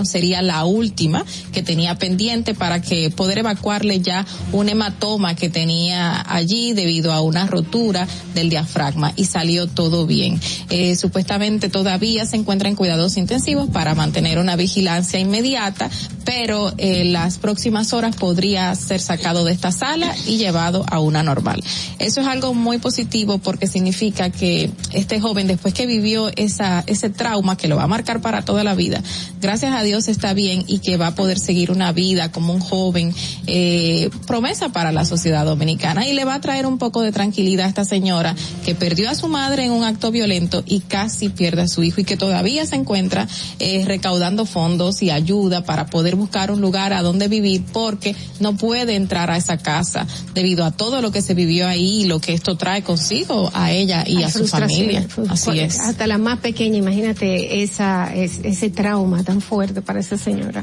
sería 0.05 0.43
la 0.43 0.65
última 0.65 1.25
que 1.53 1.63
tenía 1.63 1.97
pendiente 1.97 2.55
para 2.55 2.83
que 2.83 3.11
poder 3.11 3.39
evacuarle 3.39 4.01
ya 4.01 4.27
un 4.53 4.69
hematoma 4.69 5.37
que 5.37 5.49
tenía 5.49 6.25
allí 6.29 6.73
debido 6.73 7.13
a 7.13 7.21
una 7.21 7.47
rotura 7.47 8.07
del 8.35 8.51
diafragma 8.51 9.13
y 9.17 9.25
salió 9.25 9.67
todo 9.67 10.07
bien. 10.07 10.41
Eh, 10.71 10.97
supuestamente 10.97 11.69
todavía 11.69 12.27
se 12.27 12.37
encuentra 12.37 12.69
en 12.69 12.75
cuidados 12.75 13.17
intensivos 13.17 13.69
para 13.71 13.95
mantener 13.95 14.39
una 14.39 14.57
vigilancia 14.57 15.19
inmediata, 15.19 15.89
pero 16.25 16.73
eh, 16.79 17.05
las 17.05 17.39
próximas 17.39 17.93
horas 17.93 18.17
podría 18.17 18.75
ser 18.75 19.01
sacado 19.01 19.45
de 19.45 19.53
esta 19.53 19.71
sala 19.73 20.15
y 20.27 20.39
llevado 20.39 20.85
a 20.89 21.01
una 21.01 21.23
normal. 21.23 21.63
Eso 21.99 22.21
es 22.21 22.27
algo 22.27 22.55
muy 22.55 22.79
positivo 22.79 23.39
porque 23.39 23.67
significa 23.67 24.31
que 24.31 24.71
este 24.93 25.21
joven 25.21 25.47
después 25.47 25.75
que 25.75 25.87
vivió 25.87 26.31
esa 26.37 26.83
ese 26.87 27.11
trauma 27.11 27.57
que 27.57 27.69
lo 27.69 27.77
va 27.77 27.85
a 27.85 27.89
marcar 27.89 28.21
para 28.21 28.45
toda 28.45 28.65
la 28.65 28.75
vida, 28.75 29.03
gracias 29.41 29.66
gracias 29.67 29.81
a 29.83 29.85
Dios 29.85 30.09
está 30.09 30.33
bien 30.33 30.65
y 30.69 30.79
que 30.79 30.97
va 30.97 31.09
a 31.09 31.15
poder 31.17 31.39
seguir 31.41 31.71
una 31.73 31.91
vida 31.93 32.31
como 32.31 32.53
un 32.55 32.61
joven, 32.61 33.13
eh, 33.49 34.11
promesa 34.27 34.69
para 34.69 34.93
la 34.93 35.05
sociedad 35.05 35.45
dominicana 35.45 36.07
y 36.07 36.13
le 36.15 36.25
va 36.25 36.35
a 36.35 36.41
traer 36.41 36.67
un 36.67 36.79
poco 36.79 37.03
de 37.03 37.11
tranquilidad 37.11 37.67
a 37.67 37.69
esta 37.69 37.85
señora 37.85 38.35
que 38.65 38.75
perdió 38.77 39.11
a 39.11 39.15
su 39.17 39.27
madre 39.29 39.65
en 39.65 39.73
un 39.73 39.83
acto 39.83 40.11
violento 40.13 40.63
y 40.67 40.81
casi 40.81 41.31
pierde 41.31 41.63
a 41.63 41.69
su 41.69 41.83
hijo 41.83 42.01
y 42.01 42.05
que 42.05 42.17
todavía 42.17 42.65
se 42.65 42.77
encuentra 42.77 43.27
eh, 43.59 43.83
recaudando 43.87 44.47
fondos 44.47 45.03
y 45.03 45.11
ayuda 45.11 45.65
para 45.65 45.87
poder 45.87 46.15
buscar 46.15 46.51
un 46.53 46.61
lugar 46.61 46.93
a 46.93 47.03
donde 47.03 47.27
vivir 47.27 47.65
porque 47.73 48.15
no 48.39 48.57
puede 48.57 48.95
entrar 48.95 49.31
a 49.33 49.37
esa 49.37 49.59
casa 49.59 50.07
debido 50.33 50.65
a 50.65 50.71
todo 50.71 51.03
lo 51.03 51.11
que 51.11 51.23
se 51.23 51.35
vivió 51.35 51.67
ahí 51.67 52.03
y 52.03 52.05
lo 52.07 52.21
que 52.21 52.35
esto 52.35 52.57
trae 52.57 52.83
consigo 52.83 53.51
a 53.53 53.73
ella 53.73 54.05
y 54.07 54.19
Hay 54.19 54.25
a 54.25 54.31
su 54.31 54.47
familia. 54.47 55.07
Así 55.29 55.59
es. 55.59 55.81
Hasta 55.81 56.07
la 56.07 56.19
más 56.19 56.39
pequeña, 56.39 56.77
imagínate 56.79 57.63
esa, 57.65 58.15
es- 58.15 58.41
ese 58.45 58.71
trauma 58.71 59.25
tan 59.25 59.41
fuerte 59.41 59.56
para 59.83 60.01
esa 60.01 60.17
señora. 60.19 60.63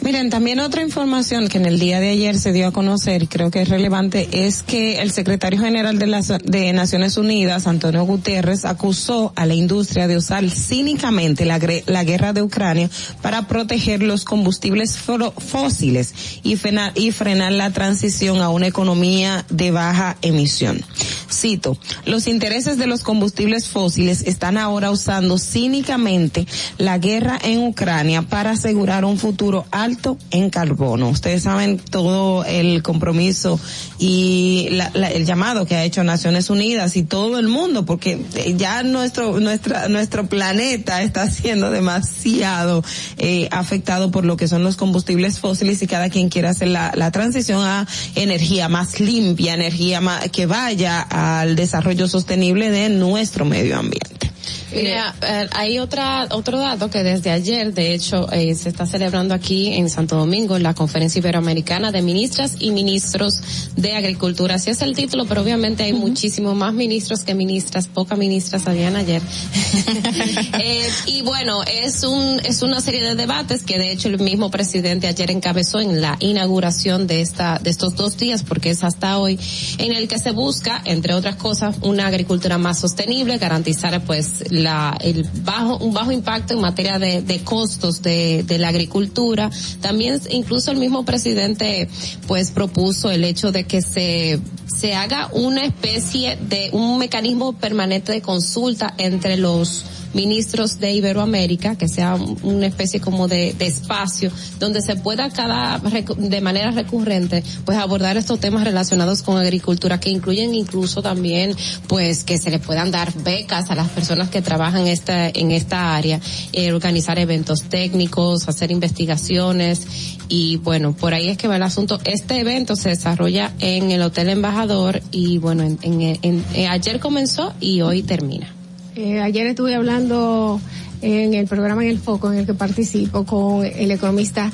Miren, 0.00 0.30
también 0.30 0.60
otra 0.60 0.82
información 0.82 1.48
que 1.48 1.58
en 1.58 1.66
el 1.66 1.78
día 1.78 2.00
de 2.00 2.10
ayer 2.10 2.38
se 2.38 2.52
dio 2.52 2.66
a 2.66 2.72
conocer 2.72 3.22
y 3.22 3.26
creo 3.26 3.50
que 3.50 3.62
es 3.62 3.68
relevante 3.68 4.28
es 4.32 4.62
que 4.62 5.00
el 5.00 5.12
secretario 5.12 5.60
general 5.60 5.98
de 5.98 6.06
las 6.06 6.32
Naciones 6.74 7.16
Unidas, 7.16 7.66
Antonio 7.66 8.04
Guterres, 8.04 8.64
acusó 8.64 9.32
a 9.36 9.46
la 9.46 9.54
industria 9.54 10.08
de 10.08 10.16
usar 10.16 10.48
cínicamente 10.50 11.44
la, 11.44 11.60
la 11.86 12.04
guerra 12.04 12.32
de 12.32 12.42
Ucrania 12.42 12.90
para 13.20 13.46
proteger 13.46 14.02
los 14.02 14.24
combustibles 14.24 14.98
fósiles 14.98 16.14
y, 16.42 16.56
fena- 16.56 16.92
y 16.94 17.12
frenar 17.12 17.52
la 17.52 17.70
transición 17.70 18.40
a 18.40 18.48
una 18.48 18.66
economía 18.66 19.44
de 19.50 19.70
baja 19.70 20.16
emisión. 20.22 20.82
Cito, 21.30 21.78
los 22.04 22.26
intereses 22.26 22.76
de 22.76 22.86
los 22.86 23.02
combustibles 23.02 23.68
fósiles 23.68 24.22
están 24.26 24.58
ahora 24.58 24.90
usando 24.90 25.38
cínicamente 25.38 26.46
la 26.78 26.98
guerra 26.98 27.38
en 27.42 27.60
Ucrania 27.60 28.11
para 28.20 28.50
asegurar 28.50 29.06
un 29.06 29.16
futuro 29.16 29.64
alto 29.70 30.18
en 30.30 30.50
carbono. 30.50 31.08
Ustedes 31.08 31.44
saben 31.44 31.78
todo 31.78 32.44
el 32.44 32.82
compromiso 32.82 33.58
y 33.98 34.68
la- 34.72 35.08
el 35.10 35.24
llamado 35.24 35.64
que 35.64 35.76
ha 35.76 35.84
hecho 35.84 36.04
Naciones 36.04 36.50
Unidas 36.50 36.96
y 36.96 37.04
todo 37.04 37.38
el 37.38 37.48
mundo, 37.48 37.86
porque 37.86 38.20
ya 38.58 38.82
nuestro 38.82 39.40
nuestra 39.40 39.88
nuestro 39.88 40.26
planeta 40.26 41.00
está 41.00 41.30
siendo 41.30 41.70
demasiado 41.70 42.84
eh, 43.16 43.48
afectado 43.50 44.10
por 44.10 44.26
lo 44.26 44.36
que 44.36 44.48
son 44.48 44.62
los 44.64 44.76
combustibles 44.76 45.38
fósiles 45.38 45.80
y 45.82 45.86
cada 45.86 46.10
quien 46.10 46.28
quiere 46.28 46.48
hacer 46.48 46.68
la, 46.68 46.92
la 46.94 47.10
transición 47.10 47.62
a 47.64 47.86
energía 48.16 48.68
más 48.68 49.00
limpia, 49.00 49.54
energía 49.54 50.00
que 50.32 50.46
vaya 50.46 51.00
al 51.00 51.54
desarrollo 51.54 52.08
sostenible 52.08 52.70
de 52.70 52.88
nuestro 52.88 53.44
medio 53.44 53.78
ambiente. 53.78 54.32
Mira, 54.74 55.14
eh, 55.22 55.48
hay 55.52 55.78
otra, 55.78 56.28
otro 56.30 56.58
dato 56.58 56.90
que 56.90 57.02
desde 57.02 57.30
ayer, 57.30 57.74
de 57.74 57.94
hecho, 57.94 58.30
eh, 58.32 58.54
se 58.54 58.68
está 58.68 58.86
celebrando 58.86 59.34
aquí 59.34 59.74
en 59.74 59.90
Santo 59.90 60.16
Domingo 60.16 60.58
la 60.58 60.74
Conferencia 60.74 61.18
Iberoamericana 61.18 61.92
de 61.92 62.02
Ministras 62.02 62.56
y 62.58 62.70
Ministros 62.70 63.40
de 63.76 63.94
Agricultura. 63.94 64.56
Así 64.56 64.70
es 64.70 64.82
el 64.82 64.94
título, 64.94 65.26
pero 65.26 65.42
obviamente 65.42 65.84
hay 65.84 65.92
muchísimos 65.92 66.54
más 66.54 66.72
ministros 66.72 67.24
que 67.24 67.34
ministras, 67.34 67.88
pocas 67.88 68.18
ministras 68.18 68.66
habían 68.66 68.96
ayer. 68.96 69.22
Eh, 70.64 70.88
y 71.06 71.22
bueno, 71.22 71.62
es 71.64 72.04
un, 72.04 72.40
es 72.44 72.62
una 72.62 72.80
serie 72.80 73.02
de 73.02 73.14
debates 73.14 73.62
que 73.62 73.78
de 73.78 73.90
hecho 73.90 74.08
el 74.08 74.18
mismo 74.20 74.50
presidente 74.50 75.06
ayer 75.06 75.30
encabezó 75.30 75.80
en 75.80 76.00
la 76.00 76.16
inauguración 76.20 77.06
de 77.06 77.20
esta, 77.20 77.58
de 77.58 77.70
estos 77.70 77.96
dos 77.96 78.16
días, 78.16 78.42
porque 78.42 78.70
es 78.70 78.84
hasta 78.84 79.18
hoy, 79.18 79.38
en 79.78 79.92
el 79.92 80.08
que 80.08 80.18
se 80.18 80.30
busca, 80.30 80.80
entre 80.84 81.14
otras 81.14 81.36
cosas, 81.36 81.76
una 81.82 82.06
agricultura 82.06 82.58
más 82.58 82.78
sostenible, 82.80 83.38
garantizar 83.38 84.02
pues 84.04 84.50
la, 84.62 84.96
el 85.00 85.28
bajo, 85.44 85.78
un 85.78 85.92
bajo 85.92 86.12
impacto 86.12 86.54
en 86.54 86.60
materia 86.60 86.98
de, 86.98 87.22
de 87.22 87.40
costos 87.42 88.02
de, 88.02 88.44
de 88.46 88.58
la 88.58 88.68
agricultura. 88.68 89.50
También 89.80 90.20
incluso 90.30 90.70
el 90.70 90.78
mismo 90.78 91.04
presidente 91.04 91.88
pues 92.26 92.50
propuso 92.50 93.10
el 93.10 93.24
hecho 93.24 93.52
de 93.52 93.64
que 93.64 93.82
se, 93.82 94.40
se 94.66 94.94
haga 94.94 95.28
una 95.32 95.64
especie 95.64 96.36
de 96.36 96.70
un 96.72 96.98
mecanismo 96.98 97.52
permanente 97.52 98.12
de 98.12 98.22
consulta 98.22 98.94
entre 98.98 99.36
los 99.36 99.84
ministros 100.14 100.78
de 100.78 100.92
Iberoamérica, 100.92 101.76
que 101.76 101.88
sea 101.88 102.14
un- 102.14 102.38
una 102.42 102.66
especie 102.66 103.00
como 103.00 103.28
de, 103.28 103.54
de 103.58 103.66
espacio 103.66 104.30
donde 104.58 104.82
se 104.82 104.96
pueda 104.96 105.30
cada 105.30 105.78
de 106.16 106.40
manera 106.40 106.70
recurrente 106.70 107.42
pues 107.64 107.78
abordar 107.78 108.16
estos 108.16 108.40
temas 108.40 108.64
relacionados 108.64 109.22
con 109.22 109.36
agricultura 109.38 109.98
que 110.00 110.10
incluyen 110.10 110.54
incluso 110.54 111.02
también 111.02 111.54
pues 111.86 112.24
que 112.24 112.38
se 112.38 112.50
le 112.50 112.58
puedan 112.58 112.90
dar 112.90 113.12
becas 113.22 113.70
a 113.70 113.74
las 113.74 113.88
personas 113.88 114.28
que 114.30 114.42
trabajan 114.42 114.86
esta 114.86 115.28
en 115.28 115.50
esta 115.50 115.96
área, 115.96 116.20
eh, 116.52 116.72
organizar 116.72 117.18
eventos 117.18 117.62
técnicos, 117.64 118.48
hacer 118.48 118.70
investigaciones 118.70 119.86
y 120.28 120.56
bueno, 120.58 120.94
por 120.94 121.14
ahí 121.14 121.28
es 121.28 121.36
que 121.38 121.48
va 121.48 121.56
el 121.56 121.62
asunto. 121.62 122.00
Este 122.04 122.38
evento 122.40 122.76
se 122.76 122.90
desarrolla 122.90 123.52
en 123.60 123.90
el 123.90 124.02
Hotel 124.02 124.28
Embajador 124.28 125.02
y 125.10 125.38
bueno, 125.38 125.62
en, 125.62 125.78
en- 125.82 126.18
en- 126.22 126.66
ayer 126.68 127.00
comenzó 127.00 127.52
y 127.60 127.80
hoy 127.82 128.02
termina. 128.02 128.54
Eh, 128.96 129.20
ayer 129.20 129.46
estuve 129.46 129.74
hablando 129.74 130.60
en 131.00 131.34
el 131.34 131.46
programa 131.46 131.82
En 131.82 131.90
el 131.90 131.98
Foco 131.98 132.32
en 132.32 132.38
el 132.40 132.46
que 132.46 132.54
participo 132.54 133.24
con 133.24 133.64
el 133.64 133.90
economista 133.90 134.50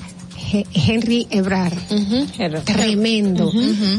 He- 0.52 0.64
Henry 0.72 1.26
Ebrar. 1.30 1.72
Tremendo. 2.62 3.50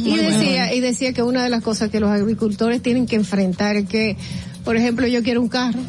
Y 0.06 0.16
decía, 0.16 0.74
y 0.74 0.80
decía 0.80 1.14
que 1.14 1.22
una 1.24 1.44
de 1.44 1.50
las 1.50 1.62
cosas 1.62 1.90
que 1.90 2.00
los 2.00 2.10
agricultores 2.10 2.82
tienen 2.82 3.06
que 3.06 3.18
enfrentar 3.18 3.76
es 3.76 3.88
que, 3.88 4.16
por 4.64 4.76
ejemplo, 4.78 5.06
yo 5.08 5.22
quiero 5.24 5.42
un 5.42 5.50
carro 5.50 5.80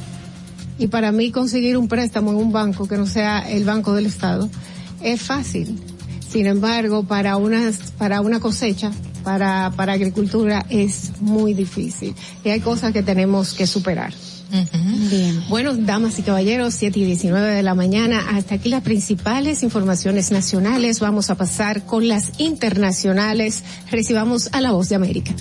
y 0.78 0.88
para 0.88 1.12
mí 1.12 1.30
conseguir 1.30 1.76
un 1.76 1.88
préstamo 1.88 2.30
en 2.30 2.36
un 2.36 2.52
banco 2.52 2.88
que 2.88 2.96
no 2.96 3.06
sea 3.06 3.38
el 3.48 3.64
Banco 3.64 3.94
del 3.94 4.06
Estado 4.06 4.48
es 5.02 5.22
fácil. 5.22 5.78
Sin 6.28 6.46
embargo, 6.46 7.04
para 7.04 7.36
unas, 7.36 7.92
para 7.98 8.20
una 8.20 8.38
cosecha, 8.40 8.90
para, 9.24 9.72
para 9.76 9.94
agricultura 9.94 10.64
es 10.68 11.12
muy 11.20 11.54
difícil. 11.54 12.14
Y 12.44 12.50
hay 12.50 12.60
cosas 12.60 12.92
que 12.92 13.02
tenemos 13.02 13.54
que 13.54 13.66
superar. 13.66 14.12
Bien. 15.10 15.44
Bueno, 15.48 15.74
damas 15.76 16.18
y 16.18 16.22
caballeros, 16.22 16.74
7 16.74 16.98
y 16.98 17.04
19 17.04 17.54
de 17.54 17.62
la 17.62 17.74
mañana. 17.74 18.30
Hasta 18.30 18.56
aquí 18.56 18.68
las 18.68 18.82
principales 18.82 19.62
informaciones 19.62 20.30
nacionales. 20.30 21.00
Vamos 21.00 21.30
a 21.30 21.36
pasar 21.36 21.84
con 21.84 22.08
las 22.08 22.32
internacionales. 22.38 23.62
Recibamos 23.90 24.50
a 24.52 24.60
la 24.60 24.72
voz 24.72 24.88
de 24.88 24.96
América. 24.96 25.32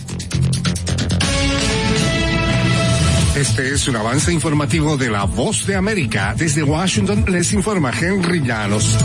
Este 3.35 3.73
es 3.73 3.87
un 3.87 3.95
avance 3.95 4.33
informativo 4.33 4.97
de 4.97 5.09
la 5.09 5.23
Voz 5.23 5.65
de 5.65 5.75
América. 5.75 6.35
Desde 6.37 6.61
Washington 6.61 7.25
les 7.29 7.53
informa 7.53 7.91
Henry 7.97 8.41
Llanos. 8.41 8.97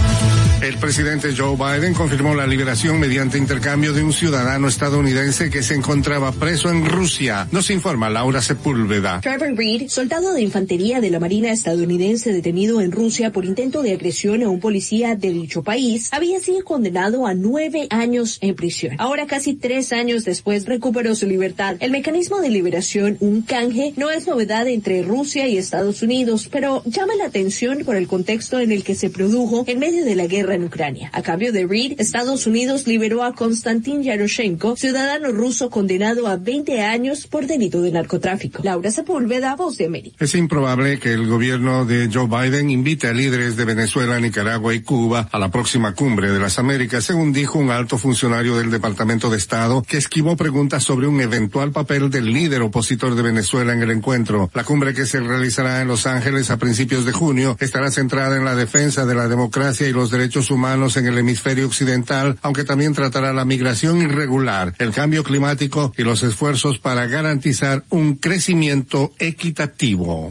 El 0.62 0.78
presidente 0.78 1.35
Joe 1.36 1.56
Biden 1.56 1.93
confirmó 1.93 2.35
la 2.35 2.47
liberación 2.47 2.98
mediante 2.98 3.36
intercambio 3.36 3.93
de 3.93 4.02
un 4.02 4.14
ciudadano 4.14 4.66
estadounidense 4.66 5.51
que 5.51 5.62
se 5.62 5.74
encontraba 5.74 6.32
preso 6.32 6.70
en 6.70 6.86
Rusia. 6.86 7.47
Nos 7.52 7.70
informa 7.70 8.09
Laura 8.09 8.40
Sepúlveda. 8.40 9.20
Trevor 9.20 9.55
Reed, 9.56 9.89
soldado 9.89 10.32
de 10.32 10.40
infantería 10.40 11.02
de 11.02 11.10
la 11.10 11.20
Marina 11.20 11.51
estadounidense 11.51 12.32
detenido 12.32 12.81
en 12.81 12.93
Rusia 12.93 13.31
por 13.31 13.44
intento 13.44 13.82
de 13.82 13.93
agresión 13.93 14.43
a 14.43 14.48
un 14.48 14.60
policía 14.60 15.16
de 15.16 15.32
dicho 15.32 15.62
país, 15.62 16.09
había 16.12 16.40
sido 16.40 16.64
condenado 16.64 17.26
a 17.26 17.35
nueve 17.35 17.86
años 17.90 18.39
en 18.40 18.55
prisión. 18.55 18.97
Ahora, 18.98 19.26
casi 19.26 19.55
tres 19.55 19.93
años 19.93 20.24
después, 20.24 20.64
recuperó 20.64 21.14
su 21.14 21.26
libertad. 21.26 21.76
El 21.81 21.90
mecanismo 21.90 22.40
de 22.40 22.48
liberación, 22.48 23.18
un 23.20 23.43
canje, 23.43 23.93
no 23.97 24.10
es 24.10 24.26
novedad 24.26 24.66
entre 24.68 25.02
Rusia 25.02 25.47
y 25.47 25.59
Estados 25.59 26.01
Unidos, 26.02 26.48
pero 26.51 26.82
llama 26.86 27.14
la 27.16 27.26
atención 27.26 27.81
por 27.85 27.97
el 27.97 28.06
contexto 28.09 28.60
en 28.60 28.72
el 28.72 28.82
que 28.82 28.94
se 28.94 29.10
produjo 29.10 29.64
en 29.66 29.78
medio 29.78 30.06
de 30.06 30.14
la 30.14 30.26
guerra 30.26 30.43
en 30.52 30.64
Ucrania. 30.64 31.10
A 31.12 31.22
cambio 31.22 31.52
de 31.52 31.66
Reed, 31.66 32.00
Estados 32.00 32.46
Unidos 32.46 32.86
liberó 32.86 33.22
a 33.22 33.34
Konstantin 33.34 34.02
Yaroshenko, 34.02 34.76
ciudadano 34.76 35.32
ruso 35.32 35.70
condenado 35.70 36.26
a 36.26 36.36
20 36.36 36.82
años 36.82 37.26
por 37.26 37.46
delito 37.46 37.80
de 37.82 37.92
narcotráfico. 37.92 38.62
Laura 38.62 38.90
Sepúlveda, 38.90 39.56
Voz 39.56 39.78
de 39.78 39.86
América. 39.86 40.16
Es 40.20 40.34
improbable 40.34 40.98
que 40.98 41.12
el 41.12 41.26
gobierno 41.26 41.84
de 41.84 42.10
Joe 42.12 42.26
Biden 42.26 42.70
invite 42.70 43.08
a 43.08 43.12
líderes 43.12 43.56
de 43.56 43.64
Venezuela, 43.64 44.18
Nicaragua 44.20 44.74
y 44.74 44.82
Cuba 44.82 45.28
a 45.30 45.38
la 45.38 45.50
próxima 45.50 45.94
cumbre 45.94 46.30
de 46.30 46.40
las 46.40 46.58
Américas, 46.58 47.04
según 47.04 47.32
dijo 47.32 47.58
un 47.58 47.70
alto 47.70 47.98
funcionario 47.98 48.56
del 48.56 48.70
Departamento 48.70 49.30
de 49.30 49.38
Estado 49.38 49.82
que 49.82 49.96
esquivó 49.96 50.36
preguntas 50.36 50.82
sobre 50.82 51.06
un 51.06 51.20
eventual 51.20 51.72
papel 51.72 52.10
del 52.10 52.32
líder 52.32 52.62
opositor 52.62 53.14
de 53.14 53.22
Venezuela 53.22 53.72
en 53.72 53.82
el 53.82 53.90
encuentro. 53.90 54.50
La 54.54 54.64
cumbre 54.64 54.94
que 54.94 55.06
se 55.06 55.20
realizará 55.20 55.80
en 55.80 55.88
Los 55.88 56.06
Ángeles 56.06 56.50
a 56.50 56.56
principios 56.56 57.04
de 57.04 57.12
junio 57.12 57.56
estará 57.60 57.90
centrada 57.90 58.36
en 58.36 58.44
la 58.44 58.54
defensa 58.54 59.06
de 59.06 59.14
la 59.14 59.28
democracia 59.28 59.88
y 59.88 59.92
los 59.92 60.10
derechos 60.10 60.34
humanos 60.51 60.97
en 60.97 61.06
el 61.06 61.19
hemisferio 61.19 61.66
occidental, 61.66 62.39
aunque 62.43 62.65
también 62.65 62.94
tratará 62.94 63.32
la 63.32 63.44
migración 63.44 64.02
irregular, 64.02 64.74
el 64.78 64.93
cambio 64.93 65.24
climático 65.24 65.93
y 65.97 66.02
los 66.02 66.23
esfuerzos 66.23 66.78
para 66.78 67.06
garantizar 67.06 67.85
un 67.90 68.16
crecimiento 68.16 69.12
equitativo. 69.19 70.31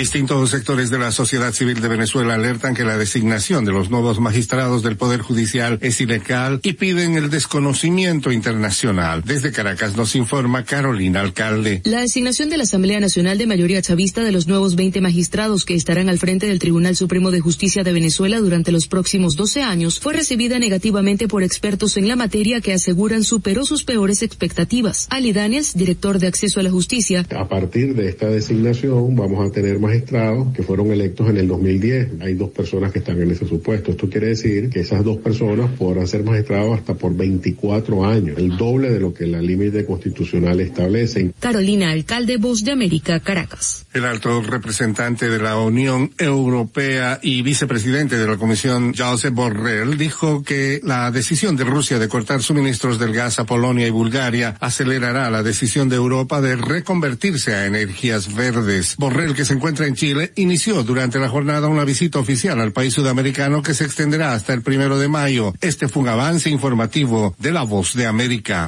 Distintos 0.00 0.48
sectores 0.48 0.88
de 0.88 0.98
la 0.98 1.12
sociedad 1.12 1.52
civil 1.52 1.82
de 1.82 1.86
Venezuela 1.86 2.32
alertan 2.32 2.74
que 2.74 2.84
la 2.84 2.96
designación 2.96 3.66
de 3.66 3.72
los 3.72 3.90
nuevos 3.90 4.18
magistrados 4.18 4.82
del 4.82 4.96
Poder 4.96 5.20
Judicial 5.20 5.78
es 5.82 6.00
ilegal 6.00 6.58
y 6.62 6.72
piden 6.72 7.18
el 7.18 7.28
desconocimiento 7.28 8.32
internacional. 8.32 9.22
Desde 9.26 9.52
Caracas 9.52 9.96
nos 9.96 10.16
informa 10.16 10.64
Carolina 10.64 11.20
Alcalde. 11.20 11.82
La 11.84 12.00
designación 12.00 12.48
de 12.48 12.56
la 12.56 12.62
Asamblea 12.62 12.98
Nacional 12.98 13.36
de 13.36 13.46
mayoría 13.46 13.82
chavista 13.82 14.24
de 14.24 14.32
los 14.32 14.46
nuevos 14.46 14.74
20 14.74 15.02
magistrados 15.02 15.66
que 15.66 15.74
estarán 15.74 16.08
al 16.08 16.18
frente 16.18 16.46
del 16.46 16.60
Tribunal 16.60 16.96
Supremo 16.96 17.30
de 17.30 17.40
Justicia 17.40 17.84
de 17.84 17.92
Venezuela 17.92 18.40
durante 18.40 18.72
los 18.72 18.86
próximos 18.86 19.36
12 19.36 19.60
años 19.60 20.00
fue 20.00 20.14
recibida 20.14 20.58
negativamente 20.58 21.28
por 21.28 21.42
expertos 21.42 21.98
en 21.98 22.08
la 22.08 22.16
materia 22.16 22.62
que 22.62 22.72
aseguran 22.72 23.22
superó 23.22 23.66
sus 23.66 23.84
peores 23.84 24.22
expectativas. 24.22 25.08
Ali 25.10 25.34
Daniels, 25.34 25.74
director 25.74 26.18
de 26.18 26.28
Acceso 26.28 26.58
a 26.58 26.62
la 26.62 26.70
Justicia. 26.70 27.26
A 27.36 27.48
partir 27.48 27.94
de 27.94 28.08
esta 28.08 28.28
designación 28.28 29.14
vamos 29.14 29.46
a 29.46 29.52
tener 29.52 29.78
magistrados 29.90 30.54
que 30.54 30.62
fueron 30.62 30.92
electos 30.92 31.28
en 31.28 31.36
el 31.36 31.48
2010. 31.48 32.20
Hay 32.20 32.34
dos 32.34 32.50
personas 32.50 32.92
que 32.92 33.00
están 33.00 33.20
en 33.20 33.32
ese 33.32 33.46
supuesto. 33.46 33.90
Esto 33.90 34.08
quiere 34.08 34.28
decir 34.28 34.70
que 34.70 34.80
esas 34.80 35.02
dos 35.02 35.18
personas 35.18 35.68
podrán 35.76 36.06
ser 36.06 36.22
magistrados 36.22 36.78
hasta 36.78 36.94
por 36.94 37.16
24 37.16 38.06
años, 38.06 38.38
el 38.38 38.56
doble 38.56 38.90
de 38.90 39.00
lo 39.00 39.12
que 39.12 39.26
la 39.26 39.42
límite 39.42 39.84
constitucional 39.84 40.60
establece. 40.60 41.32
Carolina 41.40 41.90
Alcalde, 41.90 42.36
Voz 42.36 42.62
de 42.62 42.70
América, 42.70 43.18
Caracas. 43.18 43.84
El 43.92 44.04
alto 44.04 44.40
representante 44.42 45.28
de 45.28 45.40
la 45.40 45.58
Unión 45.58 46.12
Europea 46.18 47.18
y 47.20 47.42
vicepresidente 47.42 48.16
de 48.16 48.28
la 48.28 48.36
Comisión, 48.36 48.94
Josep 48.96 49.34
Borrell, 49.34 49.98
dijo 49.98 50.44
que 50.44 50.80
la 50.84 51.10
decisión 51.10 51.56
de 51.56 51.64
Rusia 51.64 51.98
de 51.98 52.08
cortar 52.08 52.42
suministros 52.42 53.00
del 53.00 53.12
gas 53.12 53.40
a 53.40 53.44
Polonia 53.44 53.88
y 53.88 53.90
Bulgaria 53.90 54.54
acelerará 54.60 55.30
la 55.30 55.42
decisión 55.42 55.88
de 55.88 55.96
Europa 55.96 56.40
de 56.40 56.54
reconvertirse 56.54 57.54
a 57.54 57.66
energías 57.66 58.32
verdes. 58.32 58.94
Borrell, 58.96 59.34
que 59.34 59.44
se 59.44 59.54
encuentra 59.54 59.79
en 59.86 59.94
Chile, 59.94 60.32
inició 60.36 60.82
durante 60.82 61.18
la 61.18 61.28
jornada 61.28 61.68
una 61.68 61.84
visita 61.84 62.18
oficial 62.18 62.60
al 62.60 62.72
país 62.72 62.94
sudamericano 62.94 63.62
que 63.62 63.74
se 63.74 63.84
extenderá 63.84 64.32
hasta 64.32 64.52
el 64.52 64.62
primero 64.62 64.98
de 64.98 65.08
mayo. 65.08 65.52
Este 65.60 65.88
fue 65.88 66.02
un 66.02 66.08
avance 66.08 66.50
informativo 66.50 67.34
de 67.38 67.52
la 67.52 67.62
Voz 67.62 67.94
de 67.94 68.06
América. 68.06 68.66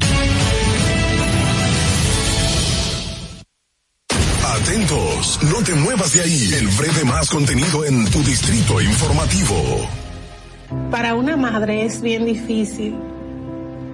Atentos, 4.45 5.39
no 5.43 5.63
te 5.63 5.75
muevas 5.75 6.13
de 6.13 6.21
ahí. 6.23 6.55
El 6.55 6.69
breve 6.69 7.05
más 7.05 7.29
contenido 7.29 7.85
en 7.85 8.09
tu 8.11 8.23
distrito 8.23 8.81
informativo. 8.81 9.89
Para 10.91 11.15
una 11.15 11.37
madre 11.37 11.85
es 11.85 12.01
bien 12.01 12.25
difícil 12.25 13.12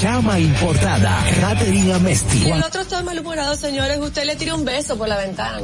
chama 0.00 0.38
importada, 0.38 1.22
Catherine 1.42 1.92
Amesti. 1.92 2.44
Y 2.46 2.50
el 2.50 2.62
otro 2.62 2.80
está 2.80 3.02
malhumorado, 3.02 3.54
señores. 3.54 3.98
Usted 3.98 4.24
le 4.24 4.34
tira 4.34 4.54
un 4.54 4.64
beso 4.64 4.96
por 4.96 5.06
la 5.06 5.18
ventana. 5.18 5.58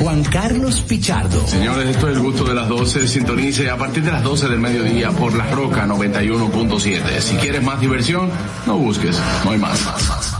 Juan 0.00 0.22
Carlos 0.22 0.80
Pichardo. 0.82 1.44
Señores, 1.44 1.88
esto 1.88 2.08
es 2.08 2.16
el 2.16 2.22
gusto 2.22 2.44
de 2.44 2.54
las 2.54 2.68
12. 2.68 3.08
Sintonice 3.08 3.68
a 3.68 3.76
partir 3.76 4.04
de 4.04 4.12
las 4.12 4.22
12 4.22 4.48
del 4.48 4.60
mediodía 4.60 5.10
por 5.10 5.34
La 5.34 5.50
Roca 5.50 5.86
91.7. 5.86 7.20
Si 7.20 7.34
quieres 7.36 7.64
más 7.64 7.80
diversión, 7.80 8.30
no 8.64 8.76
busques, 8.76 9.18
no 9.44 9.50
hay 9.50 9.58
más. 9.58 9.80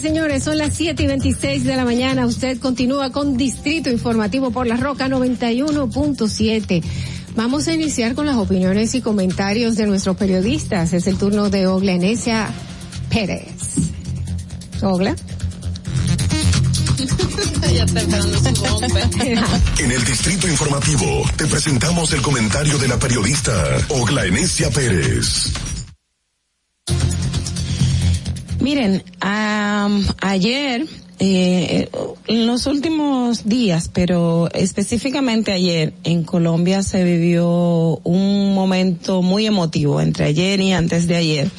Señores, 0.00 0.44
son 0.44 0.58
las 0.58 0.74
7 0.74 1.02
y 1.02 1.06
26 1.06 1.64
de 1.64 1.76
la 1.76 1.84
mañana. 1.84 2.26
Usted 2.26 2.58
continúa 2.58 3.10
con 3.10 3.36
Distrito 3.36 3.90
Informativo 3.90 4.50
por 4.50 4.66
la 4.66 4.76
Roca 4.76 5.08
91.7. 5.08 6.82
Vamos 7.34 7.66
a 7.68 7.74
iniciar 7.74 8.14
con 8.14 8.26
las 8.26 8.36
opiniones 8.36 8.94
y 8.94 9.00
comentarios 9.00 9.76
de 9.76 9.86
nuestros 9.86 10.16
periodistas. 10.16 10.92
Es 10.92 11.06
el 11.06 11.18
turno 11.18 11.50
de 11.50 11.66
Ogla 11.66 11.92
Enesia 11.92 12.48
Pérez. 13.10 13.52
Ogla. 14.82 15.16
En 19.78 19.90
el 19.92 20.04
Distrito 20.04 20.48
Informativo 20.48 21.24
te 21.36 21.46
presentamos 21.46 22.12
el 22.12 22.22
comentario 22.22 22.78
de 22.78 22.88
la 22.88 22.98
periodista 22.98 23.52
Ogla 23.88 24.24
Enesia 24.26 24.70
Pérez. 24.70 25.52
Miren, 28.68 29.02
am, 29.20 30.06
ayer, 30.20 30.84
eh, 31.20 31.88
en 32.26 32.46
los 32.46 32.66
últimos 32.66 33.48
días, 33.48 33.88
pero 33.90 34.50
específicamente 34.52 35.52
ayer, 35.52 35.94
en 36.04 36.22
Colombia 36.22 36.82
se 36.82 37.02
vivió 37.02 37.98
un 38.04 38.54
momento 38.54 39.22
muy 39.22 39.46
emotivo 39.46 40.02
entre 40.02 40.26
ayer 40.26 40.60
y 40.60 40.72
antes 40.72 41.06
de 41.06 41.16
ayer. 41.16 41.50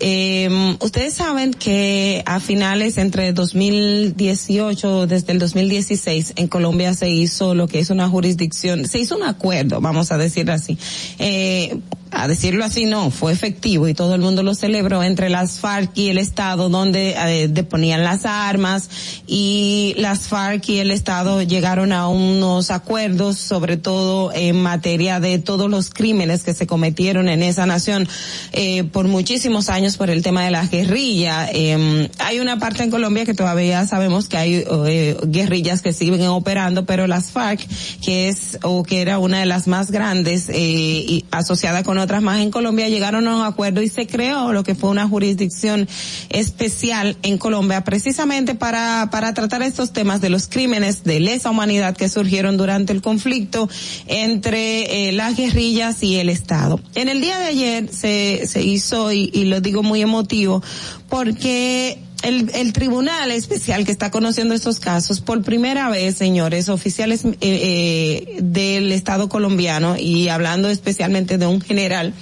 Eh, 0.00 0.76
ustedes 0.80 1.14
saben 1.14 1.54
que 1.54 2.24
a 2.26 2.40
finales 2.40 2.98
entre 2.98 3.32
2018, 3.32 5.06
desde 5.06 5.34
el 5.34 5.38
2016, 5.38 6.32
en 6.34 6.48
Colombia 6.48 6.92
se 6.94 7.08
hizo 7.08 7.54
lo 7.54 7.68
que 7.68 7.78
es 7.78 7.90
una 7.90 8.08
jurisdicción, 8.08 8.88
se 8.88 8.98
hizo 8.98 9.14
un 9.14 9.22
acuerdo, 9.22 9.80
vamos 9.80 10.10
a 10.10 10.18
decir 10.18 10.50
así. 10.50 10.76
Eh, 11.20 11.78
a 12.12 12.28
decirlo 12.28 12.64
así, 12.64 12.84
no, 12.84 13.10
fue 13.10 13.32
efectivo 13.32 13.88
y 13.88 13.94
todo 13.94 14.14
el 14.14 14.20
mundo 14.20 14.42
lo 14.42 14.54
celebró 14.54 15.02
entre 15.02 15.30
las 15.30 15.58
FARC 15.58 15.96
y 15.96 16.08
el 16.08 16.18
Estado 16.18 16.68
donde 16.68 17.14
eh, 17.16 17.48
deponían 17.48 18.04
las 18.04 18.24
armas 18.24 18.90
y 19.26 19.94
las 19.96 20.28
FARC 20.28 20.68
y 20.68 20.78
el 20.78 20.90
Estado 20.90 21.42
llegaron 21.42 21.92
a 21.92 22.08
unos 22.08 22.70
acuerdos, 22.70 23.38
sobre 23.38 23.76
todo 23.76 24.32
en 24.34 24.60
materia 24.60 25.20
de 25.20 25.38
todos 25.38 25.70
los 25.70 25.90
crímenes 25.90 26.42
que 26.42 26.54
se 26.54 26.66
cometieron 26.66 27.28
en 27.28 27.42
esa 27.42 27.66
nación 27.66 28.08
eh, 28.52 28.84
por 28.84 29.08
muchísimos 29.08 29.68
años 29.68 29.96
por 29.96 30.10
el 30.10 30.22
tema 30.22 30.44
de 30.44 30.50
la 30.50 30.66
guerrilla. 30.66 31.48
Eh, 31.52 32.10
hay 32.18 32.40
una 32.40 32.58
parte 32.58 32.82
en 32.82 32.90
Colombia 32.90 33.24
que 33.24 33.34
todavía 33.34 33.86
sabemos 33.86 34.28
que 34.28 34.36
hay 34.36 34.64
eh, 34.86 35.16
guerrillas 35.24 35.82
que 35.82 35.92
siguen 35.92 36.26
operando, 36.26 36.84
pero 36.84 37.06
las 37.06 37.30
FARC, 37.30 37.66
que 38.02 38.28
es 38.28 38.58
o 38.62 38.82
que 38.82 39.00
era 39.00 39.18
una 39.18 39.40
de 39.40 39.46
las 39.46 39.66
más 39.66 39.90
grandes 39.90 40.48
eh, 40.48 40.54
y 40.58 41.24
asociada 41.30 41.82
con 41.82 41.98
otras 42.02 42.22
más 42.22 42.40
en 42.40 42.50
Colombia, 42.50 42.88
llegaron 42.88 43.26
a 43.28 43.36
un 43.36 43.44
acuerdo 43.44 43.82
y 43.82 43.88
se 43.88 44.06
creó 44.06 44.52
lo 44.52 44.62
que 44.64 44.74
fue 44.74 44.90
una 44.90 45.08
jurisdicción 45.08 45.88
especial 46.28 47.16
en 47.22 47.38
Colombia 47.38 47.84
precisamente 47.84 48.54
para, 48.54 49.08
para 49.10 49.34
tratar 49.34 49.62
estos 49.62 49.92
temas 49.92 50.20
de 50.20 50.30
los 50.30 50.48
crímenes 50.48 51.04
de 51.04 51.20
lesa 51.20 51.50
humanidad 51.50 51.96
que 51.96 52.08
surgieron 52.08 52.56
durante 52.56 52.92
el 52.92 53.02
conflicto 53.02 53.68
entre 54.06 55.08
eh, 55.08 55.12
las 55.12 55.36
guerrillas 55.36 56.02
y 56.02 56.16
el 56.16 56.28
Estado. 56.28 56.80
En 56.94 57.08
el 57.08 57.20
día 57.20 57.38
de 57.38 57.46
ayer 57.46 57.88
se, 57.92 58.46
se 58.46 58.62
hizo, 58.62 59.12
y, 59.12 59.30
y 59.32 59.44
lo 59.44 59.60
digo 59.60 59.82
muy 59.82 60.02
emotivo, 60.02 60.62
porque 61.08 61.98
el, 62.22 62.50
el 62.54 62.72
tribunal 62.72 63.30
especial 63.30 63.84
que 63.84 63.92
está 63.92 64.10
conociendo 64.10 64.54
estos 64.54 64.80
casos, 64.80 65.20
por 65.20 65.42
primera 65.42 65.90
vez, 65.90 66.16
señores, 66.16 66.68
oficiales 66.68 67.24
eh, 67.24 67.36
eh, 67.40 68.38
del 68.40 68.92
Estado 68.92 69.28
colombiano 69.28 69.96
y 69.98 70.28
hablando 70.28 70.68
especialmente 70.68 71.38
de 71.38 71.46
un 71.46 71.60
general, 71.60 72.14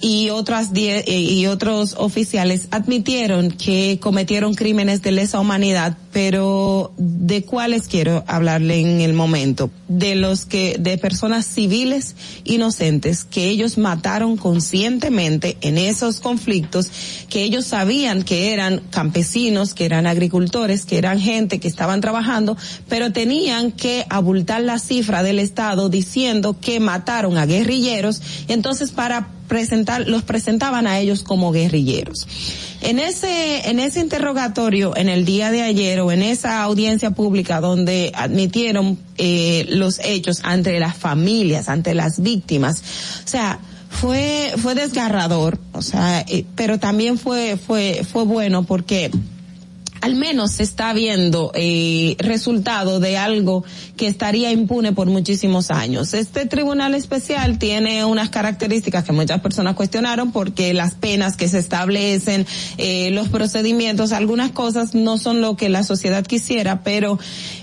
y 0.00 0.30
otras 0.30 0.72
die- 0.72 1.04
eh, 1.06 1.20
y 1.20 1.46
otros 1.46 1.94
oficiales 1.98 2.68
admitieron 2.70 3.50
que 3.50 3.98
cometieron 4.00 4.54
crímenes 4.54 5.02
de 5.02 5.12
lesa 5.12 5.40
humanidad, 5.40 5.96
pero 6.12 6.92
de 6.96 7.44
cuáles 7.44 7.88
quiero 7.88 8.24
hablarle 8.26 8.80
en 8.80 9.00
el 9.00 9.12
momento, 9.12 9.70
de 9.88 10.14
los 10.14 10.44
que 10.46 10.76
de 10.78 10.98
personas 10.98 11.46
civiles 11.46 12.14
inocentes 12.44 13.24
que 13.24 13.48
ellos 13.48 13.78
mataron 13.78 14.36
conscientemente 14.36 15.56
en 15.60 15.78
esos 15.78 16.20
conflictos, 16.20 16.90
que 17.28 17.42
ellos 17.42 17.66
sabían 17.66 18.22
que 18.22 18.52
eran 18.52 18.80
campesinos, 18.90 19.74
que 19.74 19.84
eran 19.84 20.06
agricultores, 20.06 20.84
que 20.84 20.98
eran 20.98 21.20
gente 21.20 21.58
que 21.60 21.68
estaban 21.68 22.00
trabajando, 22.00 22.56
pero 22.88 23.12
tenían 23.12 23.72
que 23.72 24.06
abultar 24.08 24.62
la 24.62 24.78
cifra 24.78 25.22
del 25.22 25.38
Estado 25.38 25.88
diciendo 25.88 26.56
que 26.60 26.80
mataron 26.80 27.38
a 27.38 27.46
guerrilleros, 27.46 28.22
entonces 28.48 28.90
para 28.92 29.28
presentar, 29.46 30.08
los 30.08 30.22
presentaban 30.22 30.86
a 30.86 30.98
ellos 30.98 31.22
como 31.22 31.52
guerrilleros. 31.52 32.26
En 32.80 32.98
ese, 32.98 33.68
en 33.68 33.80
ese 33.80 34.00
interrogatorio, 34.00 34.96
en 34.96 35.08
el 35.08 35.24
día 35.24 35.50
de 35.50 35.62
ayer 35.62 36.00
o 36.00 36.12
en 36.12 36.22
esa 36.22 36.62
audiencia 36.62 37.10
pública 37.10 37.60
donde 37.60 38.12
admitieron 38.14 38.98
eh, 39.18 39.64
los 39.68 39.98
hechos 40.00 40.40
ante 40.44 40.78
las 40.78 40.96
familias, 40.96 41.68
ante 41.68 41.94
las 41.94 42.20
víctimas, 42.20 42.82
o 43.24 43.28
sea, 43.28 43.60
fue, 43.88 44.52
fue 44.58 44.74
desgarrador, 44.74 45.58
o 45.72 45.80
sea, 45.80 46.20
eh, 46.28 46.44
pero 46.54 46.78
también 46.78 47.18
fue, 47.18 47.56
fue, 47.56 48.02
fue 48.10 48.24
bueno 48.24 48.64
porque 48.64 49.10
al 50.00 50.14
menos 50.14 50.52
se 50.52 50.62
está 50.62 50.92
viendo 50.92 51.52
eh, 51.54 52.16
resultado 52.18 53.00
de 53.00 53.16
algo 53.16 53.64
que 53.96 54.06
estaría 54.06 54.52
impune 54.52 54.92
por 54.92 55.08
muchísimos 55.08 55.70
años. 55.70 56.14
Este 56.14 56.46
tribunal 56.46 56.94
especial 56.94 57.58
tiene 57.58 58.04
unas 58.04 58.30
características 58.30 59.04
que 59.04 59.12
muchas 59.12 59.40
personas 59.40 59.74
cuestionaron 59.74 60.32
porque 60.32 60.74
las 60.74 60.94
penas 60.94 61.36
que 61.36 61.48
se 61.48 61.58
establecen, 61.58 62.46
eh, 62.78 63.10
los 63.10 63.28
procedimientos, 63.28 64.12
algunas 64.12 64.52
cosas 64.52 64.94
no 64.94 65.18
son 65.18 65.40
lo 65.40 65.56
que 65.56 65.68
la 65.68 65.82
sociedad 65.82 66.24
quisiera, 66.24 66.82
pero 66.82 67.18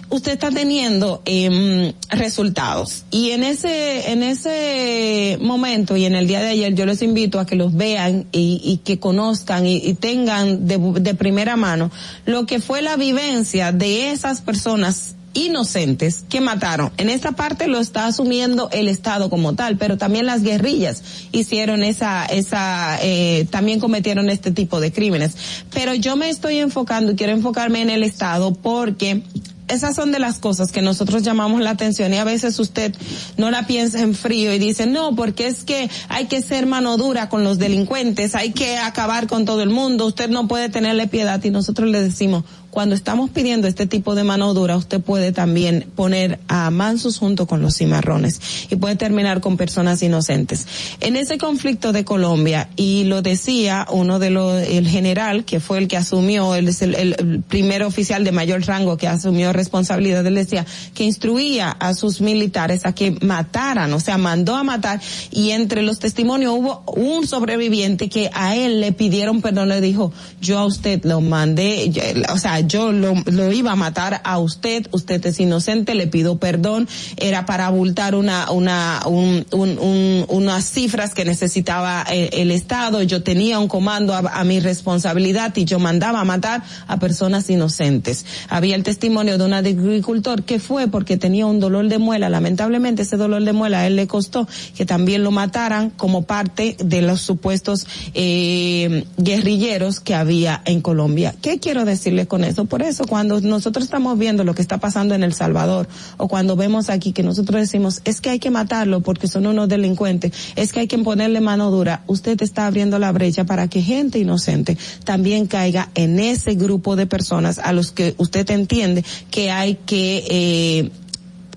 usted 0.09 0.33
está 0.33 0.51
teniendo 0.51 1.21
eh, 1.25 1.93
resultados 2.09 3.05
y 3.11 3.31
en 3.31 3.43
ese 3.43 4.11
en 4.11 4.23
ese 4.23 5.37
momento 5.41 5.97
y 5.97 6.05
en 6.05 6.15
el 6.15 6.27
día 6.27 6.41
de 6.41 6.49
ayer 6.49 6.75
yo 6.75 6.85
les 6.85 7.01
invito 7.01 7.39
a 7.39 7.45
que 7.45 7.55
los 7.55 7.73
vean 7.73 8.27
y, 8.31 8.61
y 8.63 8.77
que 8.77 8.99
conozcan 8.99 9.65
y, 9.65 9.93
tengan 9.95 10.67
de, 10.67 10.77
de 10.77 11.15
primera 11.15 11.55
mano 11.55 11.91
lo 12.25 12.45
que 12.45 12.59
fue 12.59 12.81
la 12.81 12.95
vivencia 12.95 13.71
de 13.71 14.11
esas 14.11 14.41
personas 14.41 15.15
inocentes 15.33 16.25
que 16.29 16.41
mataron. 16.41 16.91
En 16.97 17.09
esta 17.09 17.31
parte 17.33 17.67
lo 17.67 17.79
está 17.79 18.05
asumiendo 18.05 18.69
el 18.71 18.87
Estado 18.87 19.29
como 19.29 19.53
tal, 19.55 19.77
pero 19.77 19.97
también 19.97 20.25
las 20.25 20.43
guerrillas 20.43 21.03
hicieron 21.31 21.83
esa, 21.83 22.25
esa, 22.25 22.99
eh, 23.01 23.47
también 23.49 23.79
cometieron 23.79 24.29
este 24.29 24.51
tipo 24.51 24.79
de 24.79 24.91
crímenes. 24.91 25.35
Pero 25.73 25.93
yo 25.93 26.15
me 26.15 26.29
estoy 26.29 26.57
enfocando 26.59 27.11
y 27.11 27.15
quiero 27.15 27.33
enfocarme 27.33 27.81
en 27.81 27.89
el 27.89 28.03
Estado 28.03 28.53
porque 28.53 29.23
esas 29.67 29.95
son 29.95 30.11
de 30.11 30.19
las 30.19 30.39
cosas 30.39 30.71
que 30.71 30.81
nosotros 30.81 31.23
llamamos 31.23 31.61
la 31.61 31.71
atención 31.71 32.13
y 32.13 32.17
a 32.17 32.23
veces 32.23 32.59
usted 32.59 32.93
no 33.37 33.51
la 33.51 33.65
piensa 33.65 34.01
en 34.01 34.15
frío 34.15 34.53
y 34.53 34.59
dice, 34.59 34.85
no, 34.85 35.15
porque 35.15 35.47
es 35.47 35.63
que 35.63 35.89
hay 36.09 36.25
que 36.25 36.41
ser 36.41 36.65
mano 36.65 36.97
dura 36.97 37.29
con 37.29 37.43
los 37.43 37.59
delincuentes, 37.59 38.35
hay 38.35 38.51
que 38.51 38.77
acabar 38.77 39.27
con 39.27 39.45
todo 39.45 39.61
el 39.61 39.69
mundo, 39.69 40.05
usted 40.05 40.29
no 40.29 40.47
puede 40.47 40.69
tenerle 40.69 41.07
piedad 41.07 41.43
y 41.43 41.49
nosotros 41.49 41.89
le 41.89 42.01
decimos, 42.01 42.43
cuando 42.73 42.95
estamos 42.95 43.29
pidiendo 43.29 43.67
este 43.67 43.85
tipo 43.85 44.15
de 44.15 44.23
mano 44.23 44.51
dura, 44.55 44.75
usted 44.77 44.99
puede 44.99 45.31
también 45.31 45.85
poner 45.95 46.39
a 46.47 46.71
mansos 46.71 47.19
junto 47.19 47.45
con 47.45 47.61
los 47.61 47.77
cimarrones 47.77 48.41
y 48.71 48.77
puede 48.77 48.95
terminar 48.95 49.41
con 49.41 49.57
personas 49.57 50.01
inocentes. 50.01 50.65
En 50.99 51.15
ese 51.15 51.37
conflicto 51.37 51.93
de 51.93 52.03
Colombia, 52.03 52.69
y 52.75 53.03
lo 53.03 53.21
decía 53.21 53.85
uno 53.91 54.17
de 54.17 54.31
los, 54.31 54.59
el 54.63 54.87
general, 54.87 55.45
que 55.45 55.59
fue 55.59 55.77
el 55.77 55.87
que 55.87 55.97
asumió, 55.97 56.55
el- 56.55 56.67
el 56.95 57.43
primer 57.47 57.83
oficial 57.83 58.23
de 58.23 58.31
mayor 58.31 58.65
rango 58.65 58.97
que 58.97 59.07
asumió 59.07 59.53
responsabilidad. 59.53 60.25
Él 60.25 60.33
decía 60.33 60.65
que 60.95 61.03
instruía 61.03 61.69
a 61.69 61.93
sus 61.93 62.21
militares 62.21 62.87
a 62.87 62.95
que 62.95 63.11
mataran, 63.21 63.93
o 63.93 63.99
sea, 63.99 64.17
mandó 64.17 64.55
a 64.55 64.63
matar 64.63 64.99
y 65.29 65.51
entre 65.51 65.83
los 65.83 65.99
testimonios 65.99 66.53
hubo 66.57 66.83
un 66.87 67.27
sobreviviente 67.27 68.09
que 68.09 68.31
a 68.33 68.55
él 68.55 68.81
le 68.81 68.93
pidieron 68.93 69.43
perdón, 69.43 69.69
le 69.69 69.79
dijo, 69.79 70.11
yo 70.41 70.57
a 70.57 70.65
usted 70.65 71.03
lo 71.05 71.21
mandé, 71.21 71.91
o 72.33 72.39
sea, 72.39 72.62
yo 72.67 72.91
lo, 72.91 73.13
lo 73.25 73.51
iba 73.51 73.71
a 73.71 73.75
matar 73.75 74.21
a 74.23 74.39
usted, 74.39 74.87
usted 74.91 75.25
es 75.25 75.39
inocente, 75.39 75.95
le 75.95 76.07
pido 76.07 76.37
perdón, 76.37 76.87
era 77.17 77.45
para 77.45 77.67
abultar 77.67 78.15
una, 78.15 78.51
una, 78.51 79.01
un, 79.05 79.45
un, 79.51 80.25
unas 80.27 80.65
cifras 80.65 81.13
que 81.13 81.25
necesitaba 81.25 82.03
el, 82.03 82.51
Estado, 82.53 83.01
yo 83.01 83.23
tenía 83.23 83.57
un 83.57 83.67
comando 83.67 84.13
a, 84.13 84.19
a 84.19 84.43
mi 84.43 84.59
responsabilidad 84.59 85.55
y 85.55 85.65
yo 85.65 85.79
mandaba 85.79 86.19
a 86.19 86.23
matar 86.23 86.61
a 86.87 86.99
personas 86.99 87.49
inocentes. 87.49 88.25
Había 88.49 88.75
el 88.75 88.83
testimonio 88.83 89.37
de 89.37 89.45
un 89.45 89.53
agricultor 89.53 90.43
que 90.43 90.59
fue 90.59 90.87
porque 90.87 91.17
tenía 91.17 91.45
un 91.45 91.59
dolor 91.59 91.87
de 91.87 91.97
muela, 91.97 92.29
lamentablemente 92.29 93.01
ese 93.01 93.17
dolor 93.17 93.43
de 93.43 93.53
muela 93.53 93.79
a 93.79 93.87
él 93.87 93.95
le 93.95 94.07
costó 94.07 94.47
que 94.75 94.85
también 94.85 95.23
lo 95.23 95.31
mataran 95.31 95.89
como 95.89 96.23
parte 96.23 96.75
de 96.83 97.01
los 97.01 97.21
supuestos 97.21 97.87
eh, 98.13 99.05
guerrilleros 99.17 99.99
que 99.99 100.15
había 100.15 100.61
en 100.65 100.81
Colombia. 100.81 101.33
¿Qué 101.41 101.59
quiero 101.59 101.85
decirle 101.85 102.27
con 102.27 102.43
eso? 102.43 102.52
Por 102.53 102.81
eso 102.81 103.05
cuando 103.05 103.41
nosotros 103.41 103.85
estamos 103.85 104.17
viendo 104.17 104.43
lo 104.43 104.53
que 104.53 104.61
está 104.61 104.77
pasando 104.77 105.15
en 105.15 105.23
El 105.23 105.33
Salvador 105.33 105.87
o 106.17 106.27
cuando 106.27 106.55
vemos 106.55 106.89
aquí 106.89 107.11
que 107.11 107.23
nosotros 107.23 107.59
decimos 107.61 108.01
es 108.05 108.21
que 108.21 108.29
hay 108.29 108.39
que 108.39 108.51
matarlo 108.51 109.01
porque 109.01 109.27
son 109.27 109.47
unos 109.47 109.67
delincuentes, 109.67 110.31
es 110.55 110.71
que 110.71 110.81
hay 110.81 110.87
que 110.87 110.97
ponerle 110.99 111.41
mano 111.41 111.71
dura, 111.71 112.03
usted 112.07 112.41
está 112.41 112.67
abriendo 112.67 112.99
la 112.99 113.11
brecha 113.11 113.43
para 113.43 113.67
que 113.67 113.81
gente 113.81 114.19
inocente 114.19 114.77
también 115.03 115.47
caiga 115.47 115.89
en 115.95 116.19
ese 116.19 116.55
grupo 116.55 116.95
de 116.95 117.07
personas 117.07 117.59
a 117.59 117.73
los 117.73 117.91
que 117.91 118.15
usted 118.17 118.49
entiende 118.51 119.03
que 119.31 119.51
hay 119.51 119.75
que 119.85 120.23
eh, 120.29 120.91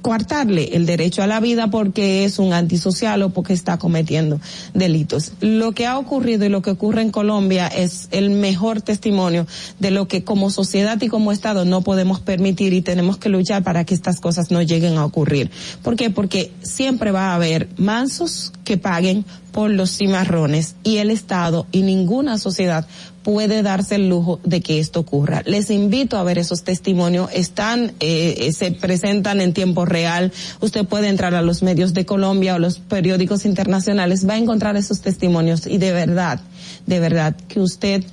coartarle 0.06 0.76
el 0.76 0.86
derecho 0.86 1.24
a 1.24 1.26
la 1.26 1.40
vida 1.40 1.66
porque 1.66 2.24
es 2.24 2.38
un 2.38 2.52
antisocial 2.52 3.22
o 3.22 3.30
porque 3.30 3.52
está 3.52 3.76
cometiendo 3.76 4.40
delitos. 4.72 5.32
Lo 5.40 5.72
que 5.72 5.84
ha 5.84 5.98
ocurrido 5.98 6.44
y 6.44 6.48
lo 6.48 6.62
que 6.62 6.70
ocurre 6.70 7.02
en 7.02 7.10
Colombia 7.10 7.66
es 7.66 8.06
el 8.12 8.30
mejor 8.30 8.80
testimonio 8.82 9.48
de 9.80 9.90
lo 9.90 10.06
que 10.06 10.22
como 10.22 10.50
sociedad 10.50 11.02
y 11.02 11.08
como 11.08 11.32
Estado 11.32 11.64
no 11.64 11.80
podemos 11.80 12.20
permitir 12.20 12.72
y 12.72 12.82
tenemos 12.82 13.18
que 13.18 13.28
luchar 13.30 13.64
para 13.64 13.82
que 13.82 13.94
estas 13.94 14.20
cosas 14.20 14.52
no 14.52 14.62
lleguen 14.62 14.96
a 14.96 15.04
ocurrir. 15.04 15.50
¿Por 15.82 15.96
qué? 15.96 16.08
Porque 16.08 16.52
siempre 16.62 17.10
va 17.10 17.32
a 17.32 17.34
haber 17.34 17.68
mansos 17.76 18.52
que 18.62 18.76
paguen 18.76 19.24
por 19.56 19.70
los 19.70 19.96
cimarrones 19.96 20.74
y 20.84 20.98
el 20.98 21.10
Estado 21.10 21.66
y 21.72 21.80
ninguna 21.80 22.36
sociedad 22.36 22.86
puede 23.22 23.62
darse 23.62 23.94
el 23.94 24.06
lujo 24.06 24.38
de 24.44 24.60
que 24.60 24.78
esto 24.80 25.00
ocurra. 25.00 25.42
Les 25.46 25.70
invito 25.70 26.18
a 26.18 26.24
ver 26.24 26.36
esos 26.36 26.62
testimonios, 26.62 27.30
están, 27.32 27.94
eh, 28.00 28.52
se 28.52 28.72
presentan 28.72 29.40
en 29.40 29.54
tiempo 29.54 29.86
real. 29.86 30.30
Usted 30.60 30.84
puede 30.84 31.08
entrar 31.08 31.34
a 31.34 31.40
los 31.40 31.62
medios 31.62 31.94
de 31.94 32.04
Colombia 32.04 32.56
o 32.56 32.58
los 32.58 32.80
periódicos 32.80 33.46
internacionales, 33.46 34.28
va 34.28 34.34
a 34.34 34.38
encontrar 34.38 34.76
esos 34.76 35.00
testimonios 35.00 35.66
y 35.66 35.78
de 35.78 35.92
verdad, 35.92 36.38
de 36.84 37.00
verdad 37.00 37.34
que 37.48 37.60
usted 37.60 38.04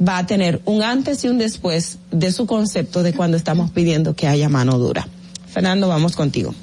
va 0.00 0.18
a 0.18 0.26
tener 0.26 0.62
un 0.66 0.84
antes 0.84 1.24
y 1.24 1.28
un 1.28 1.38
después 1.38 1.98
de 2.12 2.30
su 2.30 2.46
concepto 2.46 3.02
de 3.02 3.12
cuando 3.12 3.36
estamos 3.36 3.72
pidiendo 3.72 4.14
que 4.14 4.28
haya 4.28 4.48
mano 4.48 4.78
dura. 4.78 5.08
Fernando, 5.48 5.88
vamos 5.88 6.14
contigo. 6.14 6.54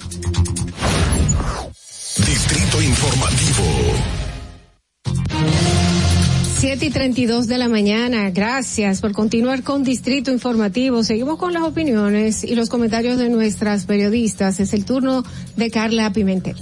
7 6.70 6.86
y 6.86 6.90
32 6.92 7.48
de 7.48 7.58
la 7.58 7.68
mañana. 7.68 8.30
Gracias 8.30 9.02
por 9.02 9.12
continuar 9.12 9.64
con 9.64 9.84
Distrito 9.84 10.30
Informativo. 10.30 11.04
Seguimos 11.04 11.40
con 11.40 11.52
las 11.52 11.64
opiniones 11.64 12.44
y 12.44 12.54
los 12.54 12.70
comentarios 12.70 13.18
de 13.18 13.28
nuestras 13.28 13.88
periodistas. 13.88 14.60
Es 14.60 14.72
el 14.74 14.86
turno 14.86 15.24
de 15.56 15.72
Carla 15.72 16.14
Pimentel. 16.14 16.58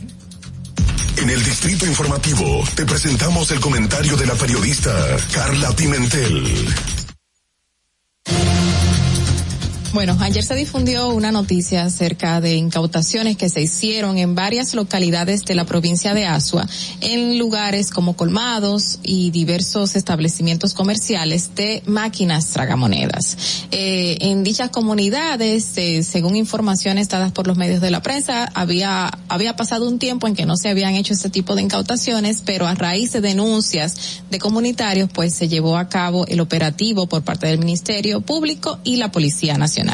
En 1.18 1.30
el 1.30 1.44
Distrito 1.44 1.86
Informativo 1.86 2.64
te 2.74 2.86
presentamos 2.86 3.52
el 3.52 3.60
comentario 3.60 4.16
de 4.16 4.28
la 4.28 4.36
periodista 4.36 4.94
Carla 5.34 5.74
Pimentel. 5.76 6.68
Bueno, 9.98 10.16
ayer 10.20 10.44
se 10.44 10.54
difundió 10.54 11.10
una 11.10 11.32
noticia 11.32 11.84
acerca 11.84 12.40
de 12.40 12.54
incautaciones 12.54 13.36
que 13.36 13.50
se 13.50 13.64
hicieron 13.64 14.20
en 14.20 14.36
varias 14.36 14.76
localidades 14.76 15.44
de 15.44 15.56
la 15.56 15.66
provincia 15.66 16.14
de 16.14 16.28
Asua, 16.28 16.68
en 17.02 17.40
lugares 17.40 17.90
como 17.90 18.16
colmados 18.16 19.00
y 19.02 19.32
diversos 19.32 19.96
establecimientos 19.96 20.76
comerciales 20.76 21.56
de 21.56 21.82
máquinas 21.88 22.50
tragamonedas. 22.50 23.66
Eh, 23.72 24.20
en 24.22 24.44
dichas 24.44 24.70
comunidades, 24.70 25.76
eh, 25.78 26.04
según 26.04 26.36
informaciones 26.36 27.10
dadas 27.10 27.32
por 27.32 27.48
los 27.48 27.58
medios 27.58 27.82
de 27.82 27.90
la 27.90 28.04
prensa, 28.04 28.52
había, 28.54 29.08
había 29.30 29.56
pasado 29.56 29.88
un 29.88 29.98
tiempo 29.98 30.28
en 30.28 30.36
que 30.36 30.46
no 30.46 30.58
se 30.58 30.70
habían 30.70 30.94
hecho 30.94 31.14
este 31.14 31.32
tipo 31.32 31.56
de 31.56 31.64
incautaciones, 31.64 32.44
pero 32.46 32.68
a 32.68 32.76
raíz 32.76 33.14
de 33.14 33.22
denuncias 33.22 34.22
de 34.30 34.38
comunitarios, 34.38 35.10
pues 35.12 35.34
se 35.34 35.48
llevó 35.48 35.76
a 35.76 35.90
cabo 35.90 36.28
el 36.28 36.40
operativo 36.40 37.08
por 37.08 37.24
parte 37.24 37.48
del 37.48 37.58
Ministerio 37.58 38.22
Público 38.22 38.78
y 38.84 38.98
la 38.98 39.12
Policía 39.12 39.58
Nacional. 39.58 39.87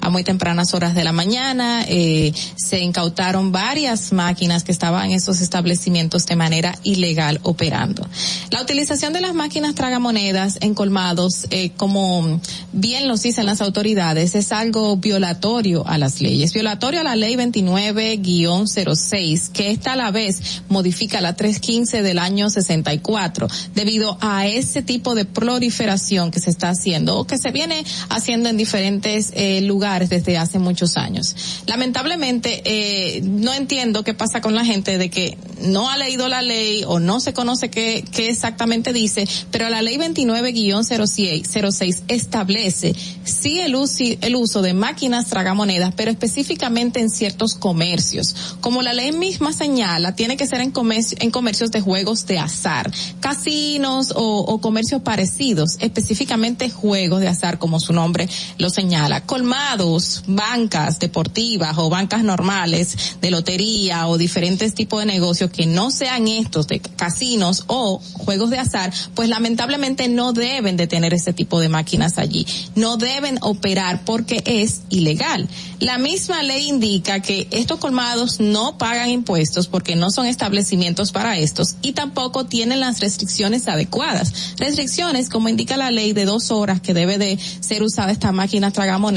A 0.00 0.10
muy 0.10 0.24
tempranas 0.24 0.74
horas 0.74 0.94
de 0.94 1.04
la 1.04 1.12
mañana 1.12 1.84
eh, 1.88 2.32
se 2.56 2.80
incautaron 2.80 3.52
varias 3.52 4.12
máquinas 4.12 4.64
que 4.64 4.72
estaban 4.72 5.06
en 5.06 5.12
esos 5.12 5.40
establecimientos 5.40 6.26
de 6.26 6.36
manera 6.36 6.76
ilegal 6.82 7.40
operando. 7.42 8.06
La 8.50 8.62
utilización 8.62 9.12
de 9.12 9.20
las 9.20 9.34
máquinas 9.34 9.74
tragamonedas 9.74 10.58
en 10.60 10.74
colmados, 10.74 11.46
eh, 11.50 11.70
como 11.76 12.40
bien 12.72 13.08
los 13.08 13.22
dicen 13.22 13.46
las 13.46 13.60
autoridades, 13.60 14.34
es 14.34 14.52
algo 14.52 14.96
violatorio 14.96 15.86
a 15.86 15.98
las 15.98 16.20
leyes, 16.20 16.52
violatorio 16.52 17.00
a 17.00 17.04
la 17.04 17.16
ley 17.16 17.36
29-06, 17.36 19.50
que 19.52 19.70
esta 19.70 19.92
a 19.92 19.96
la 19.96 20.10
vez 20.10 20.62
modifica 20.68 21.20
la 21.20 21.34
315 21.34 22.02
del 22.02 22.18
año 22.18 22.50
64, 22.50 23.48
debido 23.74 24.18
a 24.20 24.46
ese 24.46 24.82
tipo 24.82 25.14
de 25.14 25.24
proliferación 25.24 26.30
que 26.30 26.40
se 26.40 26.50
está 26.50 26.70
haciendo 26.70 27.18
o 27.18 27.26
que 27.26 27.38
se 27.38 27.50
viene 27.50 27.84
haciendo 28.08 28.48
en 28.48 28.56
diferentes 28.56 29.19
eh, 29.34 29.60
lugares 29.60 30.08
desde 30.08 30.38
hace 30.38 30.58
muchos 30.58 30.96
años. 30.96 31.36
Lamentablemente, 31.66 32.62
eh, 32.64 33.20
no 33.22 33.52
entiendo 33.52 34.04
qué 34.04 34.14
pasa 34.14 34.40
con 34.40 34.54
la 34.54 34.64
gente 34.64 34.96
de 34.98 35.10
que 35.10 35.36
no 35.62 35.90
ha 35.90 35.98
leído 35.98 36.28
la 36.28 36.42
ley 36.42 36.84
o 36.86 37.00
no 37.00 37.20
se 37.20 37.32
conoce 37.32 37.70
qué, 37.70 38.04
qué 38.10 38.28
exactamente 38.28 38.92
dice, 38.92 39.26
pero 39.50 39.68
la 39.68 39.82
ley 39.82 39.98
29-06 39.98 42.02
establece 42.08 42.94
sí 43.24 43.60
el 43.60 43.76
uso, 43.76 44.04
el 44.20 44.36
uso 44.36 44.62
de 44.62 44.74
máquinas 44.74 45.26
tragamonedas, 45.26 45.94
pero 45.96 46.10
específicamente 46.10 47.00
en 47.00 47.10
ciertos 47.10 47.54
comercios. 47.54 48.56
Como 48.60 48.82
la 48.82 48.92
ley 48.92 49.12
misma 49.12 49.52
señala, 49.52 50.14
tiene 50.14 50.36
que 50.36 50.46
ser 50.46 50.60
en, 50.60 50.70
comercio, 50.70 51.18
en 51.20 51.30
comercios 51.30 51.70
de 51.70 51.80
juegos 51.80 52.26
de 52.26 52.38
azar, 52.38 52.90
casinos 53.20 54.12
o, 54.14 54.40
o 54.40 54.60
comercios 54.60 55.02
parecidos, 55.02 55.76
específicamente 55.80 56.70
juegos 56.70 57.20
de 57.20 57.28
azar, 57.28 57.58
como 57.58 57.80
su 57.80 57.92
nombre 57.92 58.28
lo 58.58 58.70
señala 58.70 59.09
colmados, 59.22 60.22
bancas 60.26 60.98
deportivas 60.98 61.76
o 61.78 61.90
bancas 61.90 62.22
normales 62.22 63.16
de 63.20 63.30
lotería 63.30 64.06
o 64.06 64.16
diferentes 64.16 64.74
tipos 64.74 65.00
de 65.00 65.06
negocios 65.06 65.50
que 65.50 65.66
no 65.66 65.90
sean 65.90 66.28
estos 66.28 66.68
de 66.68 66.80
casinos 66.80 67.64
o 67.66 68.00
juegos 68.12 68.50
de 68.50 68.58
azar, 68.58 68.92
pues 69.14 69.28
lamentablemente 69.28 70.08
no 70.08 70.32
deben 70.32 70.76
de 70.76 70.86
tener 70.86 71.12
ese 71.14 71.32
tipo 71.32 71.60
de 71.60 71.68
máquinas 71.68 72.18
allí. 72.18 72.46
No 72.74 72.96
deben 72.96 73.38
operar 73.42 74.04
porque 74.04 74.42
es 74.46 74.82
ilegal. 74.90 75.48
La 75.80 75.98
misma 75.98 76.42
ley 76.42 76.68
indica 76.68 77.20
que 77.20 77.48
estos 77.50 77.78
colmados 77.78 78.40
no 78.40 78.78
pagan 78.78 79.10
impuestos 79.10 79.66
porque 79.66 79.96
no 79.96 80.10
son 80.10 80.26
establecimientos 80.26 81.12
para 81.12 81.38
estos 81.38 81.76
y 81.82 81.92
tampoco 81.92 82.46
tienen 82.46 82.80
las 82.80 83.00
restricciones 83.00 83.66
adecuadas. 83.68 84.54
Restricciones 84.58 85.28
como 85.28 85.48
indica 85.48 85.76
la 85.76 85.90
ley 85.90 86.12
de 86.12 86.24
dos 86.24 86.50
horas 86.50 86.80
que 86.80 86.94
debe 86.94 87.18
de 87.18 87.38
ser 87.60 87.82
usada 87.82 88.12
esta 88.12 88.32
máquina 88.32 88.70
tragamos 88.70 89.10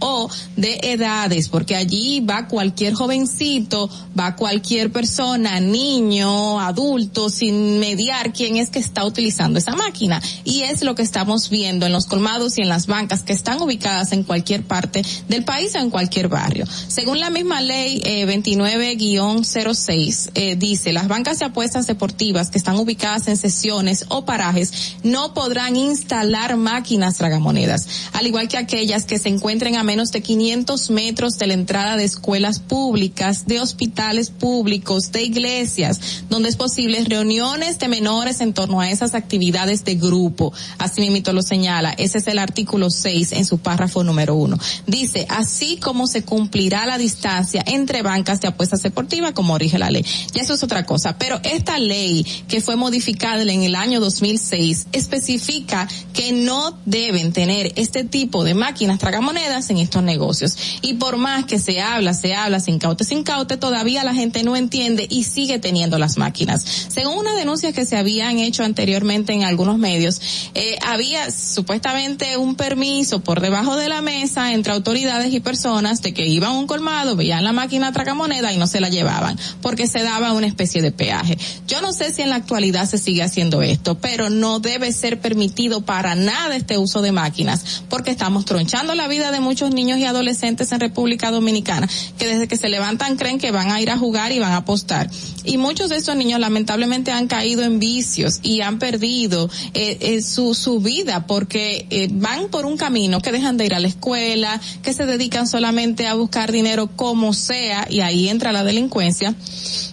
o 0.00 0.28
de 0.56 0.80
edades, 0.82 1.48
porque 1.48 1.76
allí 1.76 2.20
va 2.20 2.48
cualquier 2.48 2.94
jovencito, 2.94 3.88
va 4.18 4.36
cualquier 4.36 4.90
persona, 4.90 5.60
niño, 5.60 6.60
adulto, 6.60 7.30
sin 7.30 7.78
mediar 7.78 8.32
quién 8.32 8.56
es 8.56 8.70
que 8.70 8.78
está 8.78 9.04
utilizando 9.04 9.58
esa 9.58 9.76
máquina. 9.76 10.20
Y 10.44 10.62
es 10.62 10.82
lo 10.82 10.94
que 10.94 11.02
estamos 11.02 11.48
viendo 11.48 11.86
en 11.86 11.92
los 11.92 12.06
colmados 12.06 12.58
y 12.58 12.62
en 12.62 12.68
las 12.68 12.86
bancas 12.86 13.22
que 13.22 13.32
están 13.32 13.62
ubicadas 13.62 14.12
en 14.12 14.24
cualquier 14.24 14.62
parte 14.62 15.02
del 15.28 15.44
país 15.44 15.74
o 15.74 15.78
en 15.78 15.90
barrio. 16.28 16.64
Según 16.88 17.20
la 17.20 17.30
misma 17.30 17.60
ley 17.60 18.00
eh, 18.04 18.26
29-06, 18.26 20.30
eh, 20.34 20.56
dice, 20.56 20.92
las 20.92 21.08
bancas 21.08 21.38
de 21.38 21.44
apuestas 21.44 21.86
deportivas 21.86 22.50
que 22.50 22.58
están 22.58 22.76
ubicadas 22.76 23.28
en 23.28 23.36
sesiones 23.36 24.06
o 24.08 24.24
parajes 24.24 24.96
no 25.02 25.34
podrán 25.34 25.76
instalar 25.76 26.56
máquinas 26.56 27.16
tragamonedas, 27.16 27.86
al 28.12 28.26
igual 28.26 28.48
que 28.48 28.58
aquellas 28.58 29.04
que 29.04 29.18
se 29.18 29.28
encuentren 29.28 29.76
a 29.76 29.84
menos 29.84 30.10
de 30.10 30.22
500 30.22 30.90
metros 30.90 31.38
de 31.38 31.46
la 31.46 31.54
entrada 31.54 31.96
de 31.96 32.04
escuelas 32.04 32.58
públicas, 32.58 33.46
de 33.46 33.60
hospitales 33.60 34.30
públicos, 34.30 35.12
de 35.12 35.22
iglesias, 35.22 36.00
donde 36.28 36.48
es 36.48 36.56
posible 36.56 37.04
reuniones 37.04 37.78
de 37.78 37.88
menores 37.88 38.40
en 38.40 38.52
torno 38.52 38.80
a 38.80 38.90
esas 38.90 39.14
actividades 39.14 39.84
de 39.84 39.94
grupo. 39.94 40.52
Así 40.78 41.00
mismo 41.00 41.20
lo 41.32 41.42
señala. 41.42 41.92
Ese 41.92 42.18
es 42.18 42.26
el 42.28 42.38
artículo 42.38 42.90
6 42.90 43.32
en 43.32 43.44
su 43.44 43.58
párrafo 43.58 44.04
número 44.04 44.34
uno. 44.34 44.58
Dice, 44.86 45.26
así 45.28 45.76
como 45.76 45.89
se 46.06 46.22
cumplirá 46.22 46.86
la 46.86 46.98
distancia 46.98 47.62
entre 47.66 48.02
bancas 48.02 48.40
de 48.40 48.48
apuestas 48.48 48.82
deportivas 48.82 49.32
como 49.32 49.58
rige 49.58 49.78
la 49.78 49.90
ley. 49.90 50.04
Y 50.34 50.38
eso 50.38 50.54
es 50.54 50.62
otra 50.62 50.86
cosa. 50.86 51.16
Pero 51.18 51.40
esta 51.42 51.78
ley 51.78 52.24
que 52.48 52.60
fue 52.60 52.76
modificada 52.76 53.42
en 53.42 53.62
el 53.62 53.74
año 53.74 54.00
2006 54.00 54.88
especifica 54.92 55.88
que 56.12 56.32
no 56.32 56.78
deben 56.84 57.32
tener 57.32 57.72
este 57.76 58.04
tipo 58.04 58.44
de 58.44 58.54
máquinas 58.54 58.98
tragamonedas 58.98 59.70
en 59.70 59.78
estos 59.78 60.02
negocios. 60.02 60.56
Y 60.82 60.94
por 60.94 61.16
más 61.16 61.44
que 61.44 61.58
se 61.58 61.80
habla, 61.80 62.14
se 62.14 62.34
habla 62.34 62.60
sin 62.60 62.78
caute, 62.78 63.04
sin 63.04 63.22
caute, 63.22 63.56
todavía 63.56 64.04
la 64.04 64.14
gente 64.14 64.42
no 64.42 64.56
entiende 64.56 65.06
y 65.08 65.24
sigue 65.24 65.58
teniendo 65.58 65.98
las 65.98 66.18
máquinas. 66.18 66.64
Según 66.88 67.18
una 67.18 67.34
denuncia 67.34 67.72
que 67.72 67.84
se 67.84 67.96
habían 67.96 68.38
hecho 68.38 68.64
anteriormente 68.64 69.32
en 69.32 69.44
algunos 69.44 69.78
medios, 69.78 70.20
eh, 70.54 70.76
había 70.82 71.30
supuestamente 71.30 72.36
un 72.36 72.54
permiso 72.54 73.20
por 73.20 73.40
debajo 73.40 73.76
de 73.76 73.88
la 73.88 74.02
mesa 74.02 74.52
entre 74.52 74.72
autoridades 74.72 75.32
y 75.32 75.40
personas 75.40 75.79
de 75.80 76.12
que 76.12 76.26
iban 76.26 76.52
un 76.52 76.66
colmado, 76.66 77.16
veían 77.16 77.42
la 77.42 77.52
máquina 77.52 77.90
tragamoneda 77.90 78.52
y 78.52 78.58
no 78.58 78.66
se 78.66 78.80
la 78.80 78.90
llevaban, 78.90 79.38
porque 79.62 79.86
se 79.86 80.02
daba 80.02 80.32
una 80.32 80.46
especie 80.46 80.82
de 80.82 80.92
peaje. 80.92 81.38
Yo 81.66 81.80
no 81.80 81.92
sé 81.92 82.12
si 82.12 82.22
en 82.22 82.28
la 82.28 82.36
actualidad 82.36 82.88
se 82.88 82.98
sigue 82.98 83.22
haciendo 83.22 83.62
esto, 83.62 83.96
pero 83.96 84.28
no 84.28 84.60
debe 84.60 84.92
ser 84.92 85.20
permitido 85.20 85.80
para 85.80 86.14
nada 86.14 86.54
este 86.54 86.76
uso 86.76 87.00
de 87.00 87.12
máquinas, 87.12 87.82
porque 87.88 88.10
estamos 88.10 88.44
tronchando 88.44 88.94
la 88.94 89.08
vida 89.08 89.32
de 89.32 89.40
muchos 89.40 89.72
niños 89.72 89.98
y 89.98 90.04
adolescentes 90.04 90.70
en 90.72 90.80
República 90.80 91.30
Dominicana, 91.30 91.88
que 92.18 92.26
desde 92.26 92.46
que 92.46 92.56
se 92.56 92.68
levantan 92.68 93.16
creen 93.16 93.38
que 93.38 93.50
van 93.50 93.70
a 93.70 93.80
ir 93.80 93.90
a 93.90 93.96
jugar 93.96 94.32
y 94.32 94.38
van 94.38 94.52
a 94.52 94.58
apostar. 94.58 95.10
Y 95.44 95.56
muchos 95.56 95.88
de 95.88 95.96
estos 95.96 96.14
niños 96.14 96.40
lamentablemente 96.40 97.10
han 97.10 97.26
caído 97.26 97.62
en 97.62 97.78
vicios 97.78 98.40
y 98.42 98.60
han 98.60 98.78
perdido 98.78 99.48
eh, 99.72 99.96
eh, 100.00 100.22
su, 100.22 100.54
su 100.54 100.80
vida 100.80 101.26
porque 101.26 101.86
eh, 101.90 102.08
van 102.12 102.48
por 102.48 102.66
un 102.66 102.76
camino 102.76 103.20
que 103.20 103.32
dejan 103.32 103.56
de 103.56 103.66
ir 103.66 103.74
a 103.74 103.80
la 103.80 103.88
escuela, 103.88 104.60
que 104.82 104.92
se 104.92 105.06
dedican 105.06 105.48
solamente 105.48 105.69
a 105.70 106.14
buscar 106.14 106.50
dinero 106.50 106.90
como 106.96 107.32
sea 107.32 107.86
y 107.88 108.00
ahí 108.00 108.28
entra 108.28 108.52
la 108.52 108.64
delincuencia 108.64 109.34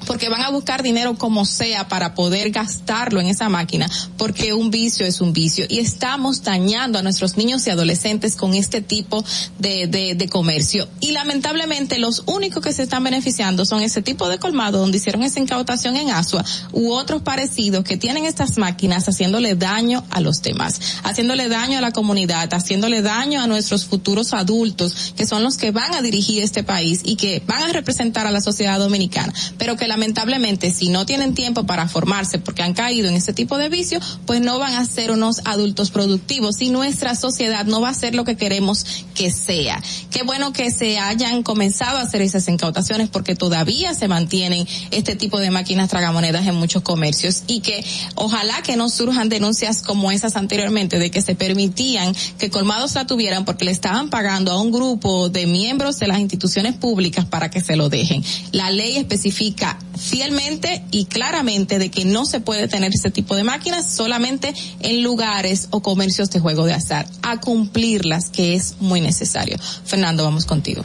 porque 0.07 0.29
van 0.29 0.41
a 0.41 0.49
buscar 0.49 0.81
dinero 0.81 1.15
como 1.17 1.45
sea 1.45 1.87
para 1.87 2.15
poder 2.15 2.49
gastarlo 2.51 3.19
en 3.19 3.27
esa 3.27 3.49
máquina, 3.49 3.89
porque 4.17 4.53
un 4.53 4.71
vicio 4.71 5.05
es 5.05 5.19
un 5.21 5.33
vicio 5.33 5.65
y 5.69 5.79
estamos 5.79 6.43
dañando 6.43 6.97
a 6.97 7.01
nuestros 7.01 7.35
niños 7.35 7.67
y 7.67 7.69
adolescentes 7.69 8.35
con 8.35 8.53
este 8.53 8.81
tipo 8.81 9.23
de, 9.59 9.87
de, 9.87 10.15
de 10.15 10.29
comercio. 10.29 10.87
Y 11.01 11.11
lamentablemente 11.11 11.99
los 11.99 12.23
únicos 12.25 12.63
que 12.63 12.73
se 12.73 12.83
están 12.83 13.03
beneficiando 13.03 13.65
son 13.65 13.81
ese 13.81 14.01
tipo 14.01 14.29
de 14.29 14.39
colmado 14.39 14.79
donde 14.79 14.97
hicieron 14.97 15.23
esa 15.23 15.39
incautación 15.39 15.97
en 15.97 16.09
Asua 16.09 16.43
u 16.71 16.91
otros 16.91 17.21
parecidos 17.21 17.83
que 17.83 17.97
tienen 17.97 18.25
estas 18.25 18.57
máquinas 18.57 19.07
haciéndole 19.07 19.55
daño 19.55 20.05
a 20.09 20.21
los 20.21 20.41
demás, 20.41 20.79
haciéndole 21.03 21.49
daño 21.49 21.77
a 21.77 21.81
la 21.81 21.91
comunidad, 21.91 22.53
haciéndole 22.53 23.01
daño 23.01 23.41
a 23.41 23.47
nuestros 23.47 23.85
futuros 23.85 24.33
adultos, 24.33 25.13
que 25.17 25.27
son 25.27 25.43
los 25.43 25.56
que 25.57 25.71
van 25.71 25.93
a 25.93 26.01
dirigir 26.01 26.41
este 26.41 26.63
país 26.63 27.01
y 27.03 27.17
que 27.17 27.41
van 27.45 27.63
a 27.63 27.73
representar 27.73 28.25
a 28.25 28.31
la 28.31 28.39
sociedad 28.39 28.79
dominicana, 28.79 29.33
pero 29.57 29.75
que 29.75 29.87
la 29.87 29.97
lamentablemente 29.97 30.69
si 30.69 30.89
no 30.89 31.07
tienen 31.07 31.33
tiempo 31.33 31.65
para 31.65 31.87
formarse 31.87 32.37
porque 32.37 32.61
han 32.61 32.75
caído 32.75 33.09
en 33.09 33.15
ese 33.15 33.33
tipo 33.33 33.57
de 33.57 33.67
vicio, 33.67 33.99
pues 34.27 34.41
no 34.41 34.59
van 34.59 34.75
a 34.75 34.85
ser 34.85 35.09
unos 35.09 35.41
adultos 35.43 35.89
productivos 35.89 36.61
y 36.61 36.69
nuestra 36.69 37.15
sociedad 37.15 37.65
no 37.65 37.81
va 37.81 37.89
a 37.89 37.93
ser 37.95 38.13
lo 38.13 38.23
que 38.23 38.37
queremos 38.37 38.85
que 39.15 39.31
sea. 39.31 39.81
Qué 40.11 40.21
bueno 40.21 40.53
que 40.53 40.69
se 40.69 40.99
hayan 40.99 41.41
comenzado 41.41 41.97
a 41.97 42.01
hacer 42.01 42.21
esas 42.21 42.47
incautaciones 42.47 43.09
porque 43.09 43.33
todavía 43.33 43.95
se 43.95 44.07
mantienen 44.07 44.67
este 44.91 45.15
tipo 45.15 45.39
de 45.39 45.49
máquinas 45.49 45.89
tragamonedas 45.89 46.45
en 46.45 46.53
muchos 46.53 46.83
comercios 46.83 47.41
y 47.47 47.61
que 47.61 47.83
ojalá 48.13 48.61
que 48.61 48.77
no 48.77 48.89
surjan 48.89 49.29
denuncias 49.29 49.81
como 49.81 50.11
esas 50.11 50.35
anteriormente 50.35 50.99
de 50.99 51.09
que 51.09 51.23
se 51.23 51.33
permitían 51.33 52.13
que 52.37 52.51
colmados 52.51 52.93
la 52.93 53.07
tuvieran 53.07 53.45
porque 53.45 53.65
le 53.65 53.71
estaban 53.71 54.11
pagando 54.11 54.51
a 54.51 54.61
un 54.61 54.71
grupo 54.71 55.29
de 55.29 55.46
miembros 55.47 55.99
de 55.99 56.07
las 56.07 56.19
instituciones 56.19 56.75
públicas 56.75 57.25
para 57.25 57.49
que 57.49 57.61
se 57.61 57.75
lo 57.75 57.89
dejen. 57.89 58.23
La 58.51 58.69
ley 58.69 58.97
especifica 58.97 59.79
fielmente 59.97 60.83
y 60.91 61.05
claramente 61.05 61.79
de 61.79 61.89
que 61.89 62.05
no 62.05 62.25
se 62.25 62.39
puede 62.39 62.67
tener 62.67 62.91
ese 62.93 63.11
tipo 63.11 63.35
de 63.35 63.43
máquinas 63.43 63.89
solamente 63.89 64.53
en 64.79 65.03
lugares 65.03 65.67
o 65.71 65.81
comercios 65.81 66.29
de 66.29 66.39
juego 66.39 66.65
de 66.65 66.73
azar, 66.73 67.07
a 67.21 67.39
cumplirlas 67.39 68.29
que 68.29 68.55
es 68.55 68.75
muy 68.79 69.01
necesario. 69.01 69.57
Fernando, 69.85 70.23
vamos 70.23 70.45
contigo. 70.45 70.83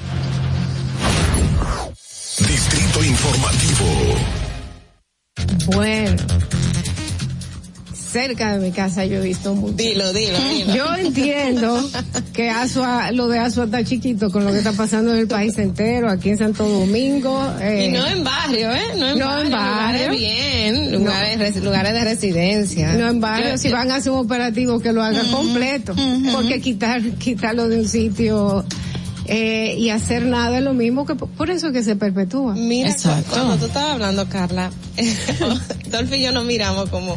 Distrito 2.39 3.05
Informativo. 3.05 3.87
Bueno, 5.67 6.17
cerca 8.13 8.53
de 8.53 8.59
mi 8.59 8.73
casa 8.73 9.05
yo 9.07 9.19
he 9.19 9.27
visto 9.27 9.55
mucho. 9.55 9.75
Dilo, 9.75 10.13
dilo, 10.13 10.39
dilo. 10.39 10.75
Yo 10.75 10.95
entiendo 10.97 11.91
que 12.35 12.51
Asua, 12.51 13.11
lo 13.13 13.29
de 13.29 13.39
Asua 13.39 13.65
está 13.65 13.83
chiquito 13.85 14.31
con 14.31 14.45
lo 14.45 14.53
que 14.53 14.59
está 14.59 14.73
pasando 14.73 15.13
en 15.13 15.21
el 15.21 15.29
país 15.29 15.57
entero, 15.59 16.11
aquí 16.11 16.31
en 16.31 16.39
Santo 16.39 16.69
Domingo. 16.69 17.43
Eh, 17.61 17.87
y 17.89 17.93
no 17.93 18.07
en 18.07 18.23
barrio, 18.23 18.71
¿eh? 18.73 18.81
No 18.97 19.09
en 19.11 19.19
no 19.19 19.27
barrio. 19.27 19.45
En 19.47 19.51
barrio. 19.51 20.13
Lugares 20.13 20.19
bien, 20.19 20.93
lugares, 20.93 21.57
no. 21.57 21.65
lugares 21.65 21.93
de 21.95 22.05
residencia. 22.05 22.93
No 22.95 23.09
en 23.09 23.21
barrio, 23.21 23.51
yo, 23.53 23.59
si 23.59 23.69
yo, 23.71 23.77
van 23.77 23.91
a 23.91 23.97
hacer 23.97 24.13
un 24.13 24.19
operativo 24.19 24.79
que 24.81 24.93
lo 24.93 25.03
hagan 25.03 25.27
uh 25.27 25.29
-huh, 25.29 25.37
completo. 25.37 25.93
Uh 25.93 25.97
-huh. 25.97 26.33
Porque 26.33 26.61
quitar, 26.61 27.03
quitarlo 27.19 27.69
de 27.69 27.79
un 27.81 27.89
sitio 27.89 28.65
eh, 29.27 29.77
y 29.79 29.91
hacer 29.91 30.25
nada 30.25 30.59
es 30.59 30.65
lo 30.65 30.75
mismo 30.75 31.07
que 31.07 31.15
por 31.15 31.51
eso 31.51 31.73
que 31.73 31.83
se 31.83 31.97
perpetúa. 31.97 32.55
Mira, 32.55 32.91
Exacto. 32.91 33.31
cuando 33.31 33.57
tú 33.57 33.67
estabas 33.67 33.93
hablando, 33.93 34.29
Carla, 34.29 34.71
Dolphy 35.91 36.17
y 36.17 36.25
yo 36.25 36.33
nos 36.33 36.45
miramos 36.45 36.91
como, 36.91 37.17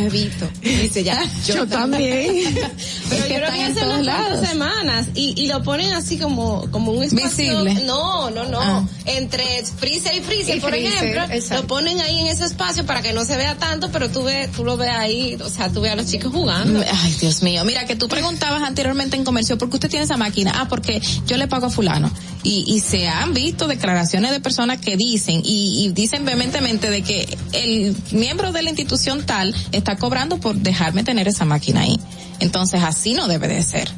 he 0.00 0.10
visto. 0.10 0.48
Dice 0.62 1.04
ya, 1.04 1.22
yo, 1.46 1.54
yo 1.56 1.66
también. 1.66 2.54
Pero 3.08 3.22
es 3.22 3.26
que 3.26 3.32
yo 3.32 3.40
creo 3.40 3.52
que 3.52 3.62
hace 3.62 3.84
unas 3.84 4.04
cuantas 4.04 4.48
semanas 4.48 5.08
y, 5.14 5.34
y 5.40 5.48
lo 5.48 5.62
ponen 5.62 5.92
así 5.92 6.18
como, 6.18 6.70
como 6.70 6.92
un 6.92 7.02
espacio. 7.02 7.62
Visible. 7.62 7.84
No, 7.84 8.30
no, 8.30 8.44
no. 8.44 8.60
Ah. 8.60 8.84
Entre 9.06 9.64
freezer 9.64 10.14
y 10.16 10.20
freezer, 10.20 10.56
y 10.56 10.60
por 10.60 10.70
freezer, 10.70 10.92
ejemplo, 10.92 11.34
exacto. 11.34 11.62
lo 11.62 11.68
ponen 11.68 12.00
ahí 12.00 12.20
en 12.20 12.26
ese 12.26 12.44
espacio 12.44 12.84
para 12.86 13.02
que 13.02 13.12
no 13.12 13.24
se 13.24 13.36
vea 13.36 13.56
tanto, 13.56 13.90
pero 13.90 14.10
tú 14.10 14.24
ves, 14.24 14.50
tú 14.52 14.64
lo 14.64 14.76
ves 14.76 14.90
ahí, 14.90 15.36
o 15.42 15.48
sea, 15.48 15.70
tú 15.70 15.80
ves 15.80 15.92
a 15.92 15.96
los 15.96 16.06
chicos 16.06 16.32
jugando. 16.32 16.80
Ay, 16.80 17.16
Dios 17.20 17.42
mío. 17.42 17.64
Mira, 17.64 17.86
que 17.86 17.96
tú 17.96 18.08
preguntabas 18.08 18.62
anteriormente 18.62 19.16
en 19.16 19.24
comercio, 19.24 19.58
¿por 19.58 19.70
qué 19.70 19.76
usted 19.76 19.90
tiene 19.90 20.04
esa 20.04 20.16
máquina? 20.16 20.52
Ah, 20.56 20.68
porque 20.68 21.00
yo 21.26 21.36
le 21.36 21.48
pago 21.48 21.66
a 21.66 21.70
fulano. 21.70 22.10
Y, 22.42 22.64
y 22.68 22.80
se 22.80 23.08
han 23.08 23.34
visto 23.34 23.66
declaraciones 23.66 24.30
de 24.30 24.40
personas 24.40 24.80
que 24.80 24.96
dicen, 24.96 25.42
y, 25.44 25.84
y 25.84 25.88
dicen 25.92 26.24
vehementemente 26.24 26.90
de 26.90 27.02
que 27.02 27.36
el 27.52 27.96
miembro 28.12 28.52
de 28.52 28.62
la 28.62 28.70
institución 28.70 29.24
tal 29.24 29.54
está 29.72 29.85
cobrando 29.94 30.38
por 30.38 30.56
dejarme 30.56 31.04
tener 31.04 31.28
esa 31.28 31.44
máquina 31.44 31.82
ahí. 31.82 32.00
Entonces 32.40 32.82
así 32.82 33.14
no 33.14 33.28
debe 33.28 33.46
de 33.46 33.62
ser. 33.62 33.88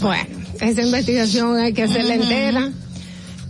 Bueno, 0.00 0.40
esa 0.60 0.82
investigación 0.82 1.56
hay 1.56 1.72
que 1.72 1.84
hacerla 1.84 2.16
uh 2.16 2.18
-huh. 2.18 2.22
entera. 2.22 2.72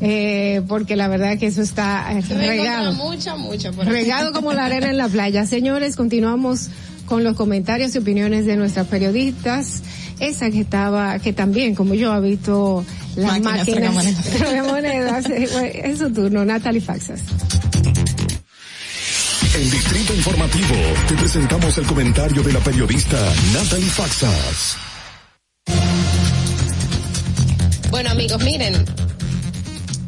Eh, 0.01 0.63
porque 0.69 0.95
la 0.95 1.09
verdad 1.09 1.39
que 1.39 1.47
eso 1.47 1.63
está 1.63 2.13
eh, 2.13 2.21
regado. 2.21 2.93
Mucha, 2.93 3.37
mucha 3.37 3.71
regado 3.73 4.33
como 4.33 4.53
la 4.53 4.67
arena 4.67 4.91
en 4.91 4.97
la 4.97 5.09
playa. 5.09 5.45
Señores, 5.47 5.97
continuamos 5.97 6.69
con 7.07 7.25
los 7.25 7.35
comentarios 7.37 7.95
y 7.95 7.99
opiniones 7.99 8.47
de 8.47 8.57
nuestras 8.57 8.87
periodistas. 8.87 9.83
Esa 10.21 10.51
que 10.51 10.61
estaba, 10.61 11.19
que 11.19 11.33
también, 11.33 11.75
como 11.75 11.95
yo, 11.95 12.13
ha 12.13 12.21
visto 12.21 12.85
las 13.17 13.41
máquinas, 13.41 13.95
máquinas 13.95 14.67
monedas. 14.67 15.27
es 15.31 15.99
su 15.99 16.13
turno, 16.13 16.45
Natalie 16.45 16.81
Faxas. 16.81 17.21
En 19.59 19.69
Distrito 19.73 20.15
Informativo 20.15 20.77
te 21.09 21.17
presentamos 21.17 21.77
el 21.79 21.85
comentario 21.85 22.45
de 22.45 22.53
la 22.53 22.61
periodista 22.61 23.17
Natalie 23.53 23.91
Faxas. 23.91 24.77
Bueno 27.91 28.11
amigos, 28.11 28.41
miren, 28.45 28.85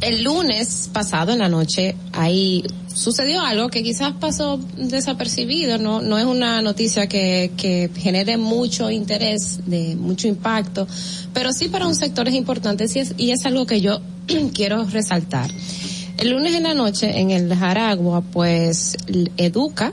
el 0.02 0.22
lunes 0.22 0.88
pasado 0.92 1.32
en 1.32 1.40
la 1.40 1.48
noche 1.48 1.96
ahí 2.12 2.62
sucedió 2.94 3.40
algo 3.40 3.70
que 3.70 3.82
quizás 3.82 4.12
pasó 4.20 4.60
desapercibido, 4.76 5.78
no, 5.78 6.00
no 6.00 6.16
es 6.16 6.26
una 6.26 6.62
noticia 6.62 7.08
que, 7.08 7.90
genere 7.96 8.36
mucho 8.36 8.88
interés, 8.88 9.62
de 9.66 9.96
mucho 9.96 10.28
impacto, 10.28 10.86
pero 11.34 11.52
sí 11.52 11.68
para 11.68 11.88
un 11.88 11.96
sector 11.96 12.28
es 12.28 12.34
importante 12.34 12.84
es, 12.84 13.14
y 13.16 13.32
es 13.32 13.44
algo 13.46 13.66
que 13.66 13.80
yo 13.80 14.00
quiero 14.54 14.84
resaltar. 14.84 15.50
El 16.20 16.32
lunes 16.32 16.54
en 16.54 16.64
la 16.64 16.74
noche 16.74 17.18
en 17.18 17.30
el 17.30 17.56
Jaragua, 17.56 18.20
pues 18.20 18.94
Educa, 19.38 19.90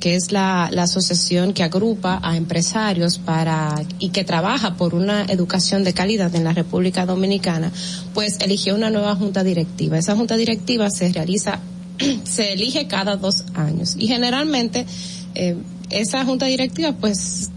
que 0.00 0.16
es 0.16 0.32
la, 0.32 0.64
asociación 0.64 1.52
que 1.52 1.62
agrupa 1.62 2.18
a 2.24 2.36
empresarios 2.36 3.18
para 3.18 3.80
y 4.00 4.08
que 4.08 4.24
trabaja 4.24 4.74
por 4.74 4.96
una 4.96 5.26
educación 5.26 5.84
de 5.84 5.94
calidad 5.94 6.34
en 6.34 6.42
la 6.42 6.52
República 6.52 7.06
Dominicana, 7.06 7.70
pues 8.14 8.40
eligió 8.40 8.74
una 8.74 8.90
nueva 8.90 9.14
junta 9.14 9.44
directiva. 9.44 9.96
Esa 9.96 10.16
junta 10.16 10.36
directiva 10.36 10.90
se 10.90 11.12
realiza, 11.12 11.60
se 12.24 12.54
elige 12.54 12.88
cada 12.88 13.14
dos 13.14 13.44
años 13.54 13.94
y 13.96 14.08
generalmente 14.08 14.86
eh, 15.36 15.56
esa 15.90 16.24
junta 16.24 16.46
directiva 16.46 16.96
pues 17.00 17.48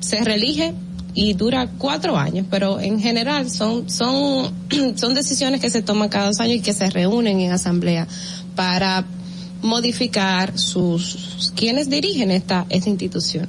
se 0.00 0.24
reelige 0.24 0.72
y 1.20 1.34
dura 1.34 1.68
cuatro 1.78 2.16
años, 2.16 2.46
pero 2.48 2.78
en 2.78 3.00
general 3.00 3.50
son, 3.50 3.90
son, 3.90 4.52
son 4.94 5.14
decisiones 5.14 5.60
que 5.60 5.68
se 5.68 5.82
toman 5.82 6.10
cada 6.10 6.26
dos 6.26 6.38
años 6.38 6.58
y 6.58 6.60
que 6.60 6.72
se 6.72 6.88
reúnen 6.90 7.40
en 7.40 7.50
asamblea 7.50 8.06
para 8.54 9.04
modificar 9.60 10.56
sus, 10.56 11.52
quienes 11.56 11.90
dirigen 11.90 12.30
esta, 12.30 12.66
esta 12.68 12.88
institución. 12.88 13.48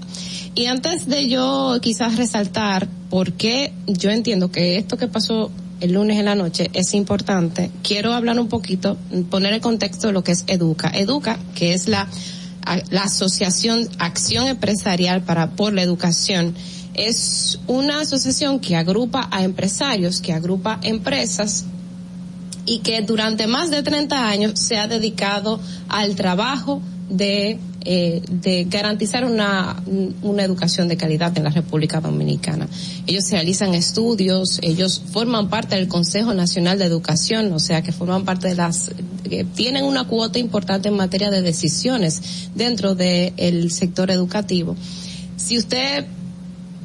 Y 0.56 0.66
antes 0.66 1.06
de 1.06 1.30
yo 1.30 1.78
quizás 1.80 2.16
resaltar 2.16 2.88
por 3.12 3.34
qué 3.34 3.72
yo 3.86 4.10
entiendo 4.10 4.50
que 4.52 4.80
esto 4.80 4.98
que 4.98 5.08
pasó 5.08 5.52
el 5.80 5.91
lunes 5.91 6.18
en 6.18 6.26
la 6.26 6.34
noche 6.34 6.72
es 6.74 6.96
importante, 6.96 7.70
quiero 7.84 8.14
hablar 8.14 8.40
un 8.40 8.48
poquito, 8.48 8.98
poner 9.30 9.54
el 9.54 9.62
contexto 9.62 10.08
de 10.08 10.14
lo 10.14 10.24
que 10.24 10.32
es 10.32 10.44
Educa. 10.48 10.90
Educa, 10.90 11.38
que 11.54 11.76
es 11.76 11.88
la, 11.88 12.08
la 12.90 13.04
Asociación 13.04 13.88
Acción 14.00 14.48
Empresarial 14.48 15.22
para 15.22 15.52
por 15.52 15.72
la 15.74 15.84
Educación, 15.84 16.56
es 17.00 17.60
una 17.68 18.02
asociación 18.02 18.60
que 18.60 18.76
agrupa 18.76 19.28
a 19.32 19.44
empresarios, 19.44 20.22
que 20.22 20.34
agrupa 20.34 20.80
empresas 20.84 21.66
y 22.66 22.80
que 22.80 23.02
durante 23.02 23.48
más 23.48 23.72
de 23.72 23.84
30 23.84 24.28
años 24.28 24.60
se 24.60 24.78
ha 24.78 24.88
dedicado 24.88 25.60
al 25.88 26.16
trabajo 26.16 26.82
de 27.10 27.60
eh, 27.86 28.22
de 28.30 28.66
garantizar 28.66 29.24
una, 29.24 29.82
una 30.22 30.44
educación 30.44 30.90
de 30.90 30.98
calidad 30.98 31.36
en 31.38 31.46
la 31.46 31.50
República 31.50 32.02
Dominicana. 32.02 32.68
Ellos 33.08 33.32
realizan 33.32 33.74
estudios, 33.74 34.60
ellos 34.62 35.02
forman 35.14 35.50
parte 35.50 35.78
del 35.78 35.88
Consejo 35.88 36.34
Nacional 36.34 36.78
de 36.78 36.84
Educación, 36.84 37.54
o 37.54 37.60
sea 37.60 37.82
que 37.82 37.94
forman 37.94 38.26
parte 38.26 38.50
de 38.50 38.56
las, 38.56 38.92
tienen 39.56 39.86
una 39.86 40.04
cuota 40.08 40.40
importante 40.40 40.90
en 40.90 40.98
materia 40.98 41.32
de 41.32 41.42
decisiones 41.42 42.50
dentro 42.54 42.96
del 42.96 43.72
sector 43.72 44.12
educativo. 44.12 44.76
Si 45.38 45.58
usted 45.58 46.06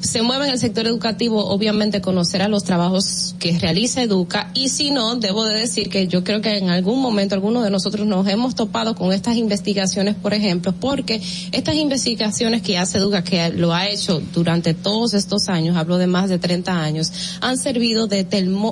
se 0.04 0.20
mueve 0.20 0.44
en 0.44 0.52
el 0.52 0.58
sector 0.58 0.86
educativo, 0.86 1.46
obviamente 1.46 2.02
conocerá 2.02 2.46
los 2.46 2.62
trabajos 2.62 3.34
que 3.38 3.58
realiza 3.58 4.02
Educa. 4.02 4.50
Y 4.52 4.68
si 4.68 4.90
no, 4.90 5.16
debo 5.16 5.46
de 5.46 5.58
decir 5.58 5.88
que 5.88 6.06
yo 6.06 6.22
creo 6.22 6.42
que 6.42 6.58
en 6.58 6.68
algún 6.68 7.00
momento 7.00 7.34
algunos 7.34 7.64
de 7.64 7.70
nosotros 7.70 8.06
nos 8.06 8.28
hemos 8.28 8.54
topado 8.54 8.94
con 8.94 9.14
estas 9.14 9.36
investigaciones, 9.36 10.14
por 10.14 10.34
ejemplo, 10.34 10.74
porque 10.78 11.22
estas 11.52 11.76
investigaciones 11.76 12.60
que 12.60 12.76
hace 12.76 12.98
Educa, 12.98 13.24
que 13.24 13.48
lo 13.48 13.72
ha 13.72 13.88
hecho 13.88 14.20
durante 14.34 14.74
todos 14.74 15.14
estos 15.14 15.48
años, 15.48 15.76
hablo 15.76 15.96
de 15.96 16.06
más 16.06 16.28
de 16.28 16.38
30 16.38 16.82
años, 16.82 17.10
han 17.40 17.56
servido 17.56 18.06
de, 18.06 18.24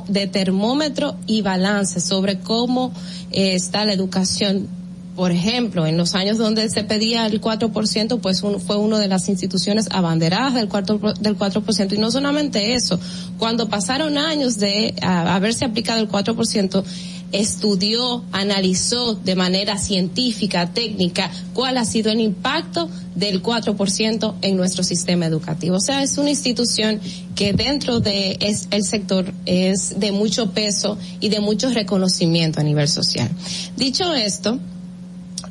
de 0.08 0.26
termómetro 0.26 1.16
y 1.26 1.40
balance 1.40 2.00
sobre 2.00 2.40
cómo 2.40 2.92
eh, 3.30 3.54
está 3.54 3.86
la 3.86 3.94
educación 3.94 4.81
por 5.14 5.30
ejemplo, 5.30 5.86
en 5.86 5.96
los 5.98 6.14
años 6.14 6.38
donde 6.38 6.68
se 6.70 6.84
pedía 6.84 7.26
el 7.26 7.40
4%, 7.40 8.20
pues 8.20 8.40
fue 8.40 8.76
una 8.76 8.98
de 8.98 9.08
las 9.08 9.28
instituciones 9.28 9.88
abanderadas 9.90 10.54
del 10.54 10.68
4%, 10.68 11.18
del 11.18 11.38
4%. 11.38 11.92
Y 11.92 11.98
no 11.98 12.10
solamente 12.10 12.74
eso, 12.74 12.98
cuando 13.38 13.68
pasaron 13.68 14.16
años 14.16 14.58
de 14.58 14.94
haberse 15.02 15.66
aplicado 15.66 16.00
el 16.00 16.08
4%, 16.08 16.84
estudió, 17.32 18.24
analizó 18.30 19.14
de 19.14 19.34
manera 19.34 19.78
científica, 19.78 20.72
técnica, 20.72 21.30
cuál 21.54 21.78
ha 21.78 21.84
sido 21.84 22.10
el 22.10 22.20
impacto 22.20 22.88
del 23.14 23.42
4% 23.42 24.34
en 24.42 24.56
nuestro 24.56 24.84
sistema 24.84 25.26
educativo. 25.26 25.76
O 25.76 25.80
sea, 25.80 26.02
es 26.02 26.18
una 26.18 26.30
institución 26.30 27.00
que 27.34 27.52
dentro 27.52 28.00
de 28.00 28.36
es, 28.40 28.68
el 28.70 28.84
sector 28.84 29.32
es 29.46 29.98
de 29.98 30.12
mucho 30.12 30.52
peso 30.52 30.98
y 31.20 31.30
de 31.30 31.40
mucho 31.40 31.70
reconocimiento 31.70 32.60
a 32.60 32.62
nivel 32.62 32.88
social. 32.88 33.30
Dicho 33.76 34.12
esto, 34.14 34.58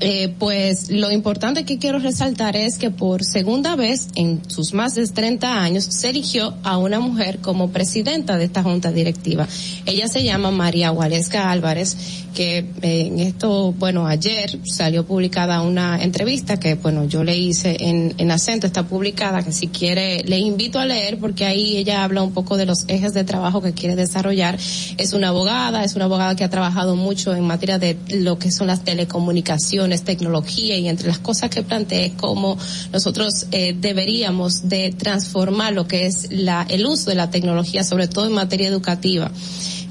eh, 0.04 0.34
pues 0.40 0.90
lo 0.90 1.12
importante 1.12 1.64
que 1.64 1.78
quiero 1.78 2.00
resaltar 2.00 2.56
es 2.56 2.80
que 2.80 2.90
por 2.90 3.24
segunda 3.24 3.76
vez 3.76 4.08
en 4.16 4.42
sus 4.50 4.74
más 4.74 4.96
de 4.96 5.06
30 5.06 5.62
años 5.62 5.84
se 5.84 6.10
eligió 6.10 6.56
a 6.64 6.80
una 6.80 7.00
mujer 7.00 7.38
como 7.38 7.70
presidenta 7.70 8.36
de 8.38 8.46
esta 8.46 8.64
junta 8.64 8.92
directiva. 8.92 9.48
Ella 9.86 10.08
se 10.08 10.24
llama 10.24 10.50
María 10.50 10.92
Waleska 10.92 11.52
Álvarez, 11.52 11.96
que 12.34 12.66
eh, 12.82 13.08
en 13.08 13.20
esto, 13.20 13.74
bueno, 13.74 14.08
ayer 14.08 14.58
salió 14.64 15.06
publicada 15.06 15.62
una 15.62 16.02
entrevista 16.02 16.60
que, 16.60 16.74
bueno, 16.74 17.06
yo 17.06 17.24
le 17.24 17.38
hice 17.38 17.78
en, 17.80 18.16
en 18.18 18.32
acento, 18.32 18.66
está 18.66 18.88
publicada, 18.88 19.44
que 19.44 19.52
si 19.52 19.68
quiere, 19.68 20.24
le 20.24 20.40
invito 20.40 20.80
a 20.80 20.86
leer 20.86 21.20
porque 21.20 21.46
ahí 21.46 21.78
ella 21.78 22.04
habla 22.04 22.24
un 22.24 22.34
poco 22.34 22.58
de 22.58 22.66
los 22.66 22.86
ejes 22.88 23.14
de 23.14 23.24
trabajo 23.24 23.62
que 23.62 23.74
quiere 23.74 23.96
desarrollar. 23.96 24.58
Es 24.98 25.14
una 25.14 25.28
abogada, 25.28 25.84
es 25.84 25.96
una 25.96 26.06
abogada 26.06 26.36
que 26.36 26.44
ha 26.44 26.50
trabajado 26.50 26.96
mucho 26.96 27.36
en 27.36 27.46
materia 27.46 27.78
de 27.78 27.98
lo 28.10 28.40
que 28.40 28.50
son 28.50 28.66
las 28.66 28.84
telecomunicaciones 28.84 29.91
tecnología 29.98 30.78
y 30.78 30.88
entre 30.88 31.08
las 31.08 31.20
cosas 31.20 31.50
que 31.50 31.64
planteé 31.64 32.14
cómo 32.18 32.58
nosotros 32.92 33.48
eh, 33.52 33.76
deberíamos 33.80 34.70
de 34.70 34.92
transformar 34.92 35.74
lo 35.74 35.88
que 35.88 36.06
es 36.06 36.32
la, 36.32 36.66
el 36.70 36.86
uso 36.86 37.10
de 37.10 37.16
la 37.16 37.30
tecnología, 37.30 37.84
sobre 37.84 38.08
todo 38.08 38.28
en 38.28 38.34
materia 38.34 38.68
educativa. 38.68 39.32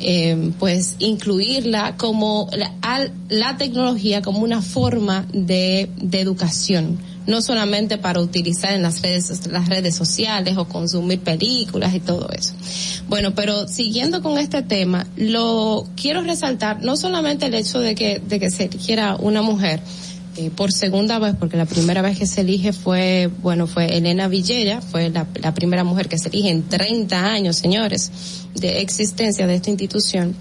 Eh, 0.02 0.52
pues 0.59 0.97
incluirla 0.98 1.98
como 1.98 2.48
la, 2.52 2.72
la, 3.28 3.59
tecnología 3.59 4.22
como 4.22 4.39
una 4.39 4.62
forma 4.62 5.27
de, 5.31 5.90
de 6.01 6.20
educación 6.20 6.98
no 7.26 7.42
solamente 7.42 7.98
para 7.98 8.20
utilizar 8.20 8.72
en 8.72 8.82
las 8.82 9.02
redes, 9.02 9.47
las 9.48 9.68
redes 9.68 9.94
sociales 9.94 10.56
o 10.56 10.66
consumir 10.66 11.20
películas 11.20 11.94
y 11.94 12.01
todo 12.01 12.28
eso. 12.30 12.55
Bueno, 13.09 13.34
pero 13.34 13.68
siguiendo 13.68 14.22
con 14.22 14.38
este 14.38 14.62
tema, 14.62 15.06
lo 15.16 15.86
quiero 15.97 16.22
resaltar 16.22 16.82
no 16.82 16.97
solamente 16.97 17.47
el 17.47 17.55
hecho 17.55 17.80
de 17.80 17.94
que, 17.94 18.20
de 18.20 18.40
que 18.40 18.51
se 18.51 18.64
eligiera 18.64 19.16
una 19.16 19.42
mujer, 19.42 19.80
eh, 20.36 20.51
por 20.55 20.72
segunda 20.72 21.18
vez, 21.18 21.34
porque 21.38 21.56
la 21.56 21.66
primera 21.66 22.02
vez 22.02 22.16
que 22.16 22.26
se 22.26 22.42
elige 22.42 22.72
fue, 22.72 23.28
bueno, 23.42 23.66
fue 23.66 23.97
Elena 23.97 24.28
Villera, 24.28 24.80
fue 24.80 25.10
la, 25.10 25.26
la 25.42 25.52
primera 25.55 25.82
mujer 25.82 26.09
que 26.09 26.18
se 26.18 26.28
elige 26.28 26.51
en 26.51 26.68
30 26.68 27.24
años, 27.26 27.56
señores, 27.56 28.12
de 28.55 28.80
existencia 28.80 29.47
de 29.48 29.56
esta 29.56 29.70
institución 29.70 30.36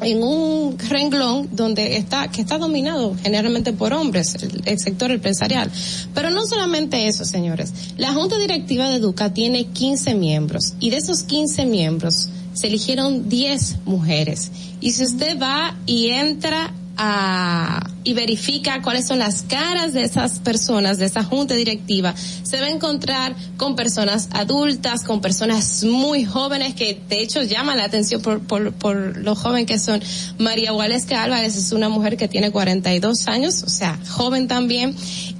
en 0.00 0.22
un 0.22 0.78
renglón 0.78 1.48
donde 1.52 1.96
está 1.96 2.28
que 2.28 2.40
está 2.40 2.58
dominado 2.58 3.14
generalmente 3.22 3.72
por 3.72 3.92
hombres 3.92 4.36
el, 4.64 4.78
sector 4.78 5.10
empresarial. 5.10 5.70
Pero 6.14 6.30
no 6.30 6.46
solamente 6.46 7.08
eso 7.08 7.24
señores. 7.24 7.72
La 7.96 8.12
junta 8.12 8.38
directiva 8.38 8.88
de 8.88 8.96
Educa 8.96 9.32
tiene 9.32 9.64
15 9.66 10.14
miembros 10.14 10.74
y 10.80 10.90
de 10.90 10.96
esos 10.98 11.22
15 11.22 11.66
miembros 11.66 12.28
se 12.52 12.68
eligieron 12.68 13.28
10 13.28 13.84
mujeres. 13.84 14.50
Y 14.80 14.92
si 14.92 15.04
usted 15.04 15.38
va 15.40 15.76
y 15.86 16.10
entra 16.10 16.72
a, 16.96 17.90
y 18.04 18.14
verifica 18.14 18.80
cuáles 18.82 19.06
son 19.06 19.18
las 19.18 19.42
caras 19.42 19.92
de 19.92 20.02
esas 20.02 20.38
personas, 20.38 20.98
de 20.98 21.06
esa 21.06 21.24
junta 21.24 21.54
directiva, 21.54 22.14
se 22.16 22.60
va 22.60 22.66
a 22.66 22.70
encontrar 22.70 23.34
con 23.56 23.76
personas 23.76 24.28
adultas, 24.32 25.02
con 25.04 25.20
personas 25.20 25.84
muy 25.84 26.24
jóvenes 26.24 26.74
que 26.74 27.00
de 27.08 27.20
hecho 27.20 27.42
llaman 27.42 27.78
la 27.78 27.84
atención 27.84 28.22
por, 28.22 28.40
por, 28.40 28.72
por 28.72 29.16
lo 29.16 29.34
joven 29.34 29.66
que 29.66 29.78
son. 29.78 30.00
María 30.38 30.72
Waleska 30.72 31.22
Álvarez 31.22 31.56
es 31.56 31.72
una 31.72 31.88
mujer 31.88 32.16
que 32.16 32.28
tiene 32.28 32.50
42 32.50 33.28
años, 33.28 33.62
o 33.62 33.68
sea, 33.68 33.98
joven 34.08 34.48
también. 34.48 34.94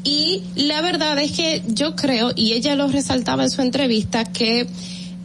Y 0.05 0.43
la 0.57 0.81
verdad 0.83 1.19
es 1.19 1.33
que 1.33 1.63
yo 1.69 1.97
creo, 1.97 2.33
y 2.35 2.53
ella 2.53 2.75
lo 2.75 2.89
resaltaba 2.89 3.45
en 3.45 3.51
su 3.51 3.63
entrevista, 3.63 4.25
que 4.25 4.67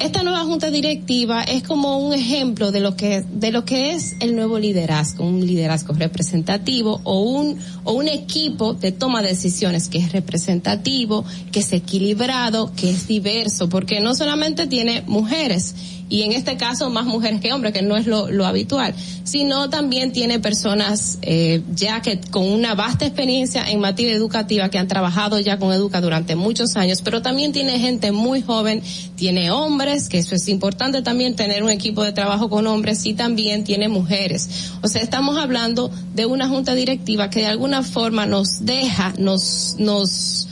esta 0.01 0.23
nueva 0.23 0.43
junta 0.45 0.71
directiva 0.71 1.43
es 1.43 1.61
como 1.63 1.99
un 1.99 2.13
ejemplo 2.13 2.71
de 2.71 2.79
lo 2.79 2.95
que 2.95 3.23
de 3.31 3.51
lo 3.51 3.65
que 3.65 3.91
es 3.91 4.15
el 4.19 4.35
nuevo 4.35 4.57
liderazgo, 4.57 5.25
un 5.25 5.45
liderazgo 5.45 5.93
representativo 5.93 7.01
o 7.03 7.21
un 7.21 7.59
o 7.83 7.93
un 7.93 8.07
equipo 8.07 8.73
de 8.73 8.91
toma 8.91 9.21
de 9.21 9.29
decisiones 9.29 9.89
que 9.89 9.99
es 9.99 10.11
representativo, 10.11 11.23
que 11.51 11.59
es 11.59 11.71
equilibrado, 11.71 12.71
que 12.75 12.89
es 12.89 13.07
diverso, 13.07 13.69
porque 13.69 13.99
no 13.99 14.15
solamente 14.15 14.65
tiene 14.65 15.03
mujeres 15.05 15.75
y 16.11 16.23
en 16.23 16.33
este 16.33 16.57
caso 16.57 16.89
más 16.89 17.05
mujeres 17.05 17.39
que 17.39 17.53
hombres, 17.53 17.73
que 17.73 17.81
no 17.81 17.95
es 17.95 18.05
lo, 18.05 18.29
lo 18.29 18.45
habitual, 18.45 18.93
sino 19.23 19.69
también 19.69 20.11
tiene 20.11 20.39
personas 20.39 21.17
eh, 21.21 21.61
ya 21.73 22.01
que 22.01 22.19
con 22.19 22.43
una 22.43 22.75
vasta 22.75 23.05
experiencia 23.05 23.63
en 23.71 23.79
materia 23.79 24.13
educativa 24.13 24.67
que 24.69 24.77
han 24.77 24.89
trabajado 24.89 25.39
ya 25.39 25.57
con 25.57 25.71
Educa 25.71 26.01
durante 26.01 26.35
muchos 26.35 26.75
años, 26.75 27.01
pero 27.01 27.21
también 27.21 27.53
tiene 27.53 27.79
gente 27.79 28.11
muy 28.11 28.41
joven, 28.41 28.83
tiene 29.15 29.51
hombres, 29.51 30.09
que 30.09 30.17
eso 30.17 30.35
es 30.35 30.49
importante 30.49 31.01
también 31.01 31.37
tener 31.37 31.63
un 31.63 31.69
equipo 31.69 32.03
de 32.03 32.11
trabajo 32.11 32.49
con 32.49 32.67
hombres 32.67 33.05
y 33.05 33.13
también 33.13 33.63
tiene 33.63 33.87
mujeres. 33.87 34.49
O 34.81 34.89
sea, 34.89 35.01
estamos 35.01 35.37
hablando 35.37 35.89
de 36.13 36.25
una 36.25 36.49
junta 36.49 36.75
directiva 36.75 37.29
que 37.29 37.39
de 37.39 37.47
alguna 37.47 37.83
forma 37.83 38.25
nos 38.25 38.65
deja, 38.65 39.13
nos, 39.17 39.75
nos, 39.79 40.49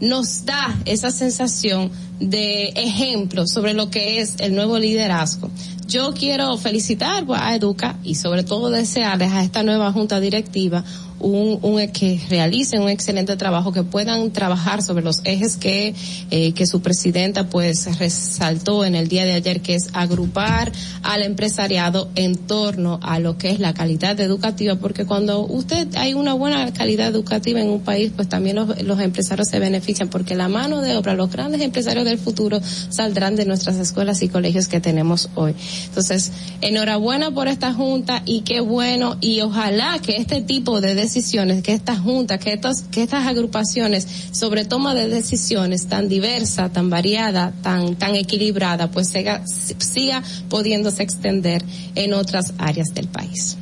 nos 0.00 0.44
da 0.44 0.78
esa 0.84 1.10
sensación 1.10 1.90
de 2.20 2.68
ejemplo 2.76 3.46
sobre 3.46 3.74
lo 3.74 3.90
que 3.90 4.20
es 4.20 4.36
el 4.38 4.54
nuevo 4.54 4.78
liderazgo. 4.78 5.50
Yo 5.86 6.12
quiero 6.14 6.56
felicitar 6.58 7.24
a 7.34 7.54
Educa 7.54 7.96
y 8.02 8.16
sobre 8.16 8.42
todo 8.42 8.70
desearles 8.70 9.32
a 9.32 9.42
esta 9.42 9.62
nueva 9.62 9.92
junta 9.92 10.18
directiva 10.18 10.84
un, 11.20 11.58
un, 11.62 11.86
que 11.88 12.20
realicen 12.28 12.82
un 12.82 12.88
excelente 12.88 13.36
trabajo, 13.36 13.72
que 13.72 13.82
puedan 13.82 14.30
trabajar 14.30 14.82
sobre 14.82 15.04
los 15.04 15.20
ejes 15.24 15.56
que, 15.56 15.94
eh, 16.30 16.52
que 16.52 16.66
su 16.66 16.80
presidenta 16.80 17.48
pues 17.48 17.98
resaltó 17.98 18.84
en 18.84 18.94
el 18.94 19.08
día 19.08 19.24
de 19.24 19.32
ayer, 19.32 19.60
que 19.60 19.74
es 19.74 19.88
agrupar 19.92 20.72
al 21.02 21.22
empresariado 21.22 22.08
en 22.14 22.36
torno 22.36 22.98
a 23.02 23.18
lo 23.18 23.38
que 23.38 23.50
es 23.50 23.60
la 23.60 23.74
calidad 23.74 24.18
educativa, 24.20 24.76
porque 24.76 25.04
cuando 25.04 25.40
usted 25.40 25.88
hay 25.96 26.14
una 26.14 26.34
buena 26.34 26.72
calidad 26.72 27.08
educativa 27.08 27.60
en 27.60 27.70
un 27.70 27.80
país, 27.80 28.12
pues 28.14 28.28
también 28.28 28.56
los, 28.56 28.82
los 28.82 29.00
empresarios 29.00 29.48
se 29.48 29.58
benefician, 29.58 30.08
porque 30.08 30.34
la 30.34 30.48
mano 30.48 30.80
de 30.80 30.96
obra, 30.96 31.14
los 31.14 31.30
grandes 31.30 31.60
empresarios 31.60 32.04
del 32.04 32.18
futuro 32.18 32.60
saldrán 32.88 33.36
de 33.36 33.44
nuestras 33.44 33.76
escuelas 33.76 34.22
y 34.22 34.28
colegios 34.28 34.68
que 34.68 34.80
tenemos 34.80 35.28
hoy. 35.34 35.54
Entonces, 35.86 36.32
enhorabuena 36.60 37.30
por 37.30 37.48
esta 37.48 37.72
junta 37.72 38.22
y 38.24 38.40
qué 38.40 38.60
bueno 38.60 39.16
y 39.20 39.40
ojalá 39.40 39.98
que 40.00 40.16
este 40.16 40.40
tipo 40.40 40.80
de 40.80 40.94
decisiones, 41.06 41.62
que 41.62 41.72
esta 41.72 41.96
junta, 41.96 42.38
que 42.38 42.52
estas, 42.52 42.82
que 42.90 43.02
estas 43.02 43.26
agrupaciones 43.26 44.06
sobre 44.32 44.64
toma 44.64 44.94
de 44.94 45.08
decisiones 45.08 45.86
tan 45.86 46.08
diversa, 46.08 46.68
tan 46.68 46.90
variada, 46.90 47.52
tan, 47.62 47.94
tan 47.94 48.14
equilibrada, 48.16 48.90
pues 48.90 49.08
siga, 49.08 49.42
siga 49.46 50.22
pudiéndose 50.48 51.02
extender 51.02 51.62
en 51.94 52.12
otras 52.12 52.52
áreas 52.58 52.88
del 52.94 53.08
país. 53.08 53.56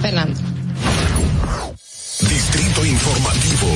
Fernando. 0.00 0.38
Distrito 2.20 2.86
Informativo. 2.86 3.68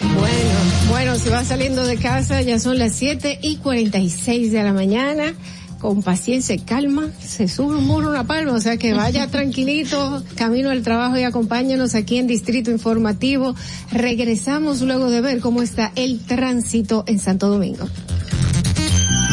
Bueno, 0.00 0.88
bueno, 0.88 1.16
si 1.16 1.28
va 1.28 1.44
saliendo 1.44 1.84
de 1.84 1.96
casa, 1.96 2.40
ya 2.40 2.58
son 2.58 2.78
las 2.78 2.94
7 2.94 3.40
y 3.42 3.56
46 3.56 4.52
de 4.52 4.62
la 4.62 4.72
mañana 4.72 5.34
con 5.78 6.02
paciencia 6.02 6.54
y 6.54 6.58
calma, 6.58 7.10
se 7.20 7.48
sube 7.48 7.76
un 7.76 7.86
muro, 7.86 8.10
una 8.10 8.24
palma, 8.24 8.52
o 8.52 8.60
sea 8.60 8.76
que 8.76 8.92
vaya 8.92 9.26
tranquilito, 9.30 10.22
camino 10.36 10.70
al 10.70 10.82
trabajo 10.82 11.16
y 11.16 11.22
acompáñenos 11.22 11.94
aquí 11.94 12.18
en 12.18 12.26
Distrito 12.26 12.70
Informativo. 12.70 13.54
Regresamos 13.90 14.82
luego 14.82 15.10
de 15.10 15.20
ver 15.20 15.40
cómo 15.40 15.62
está 15.62 15.92
el 15.96 16.20
tránsito 16.20 17.04
en 17.06 17.18
Santo 17.18 17.48
Domingo. 17.48 17.88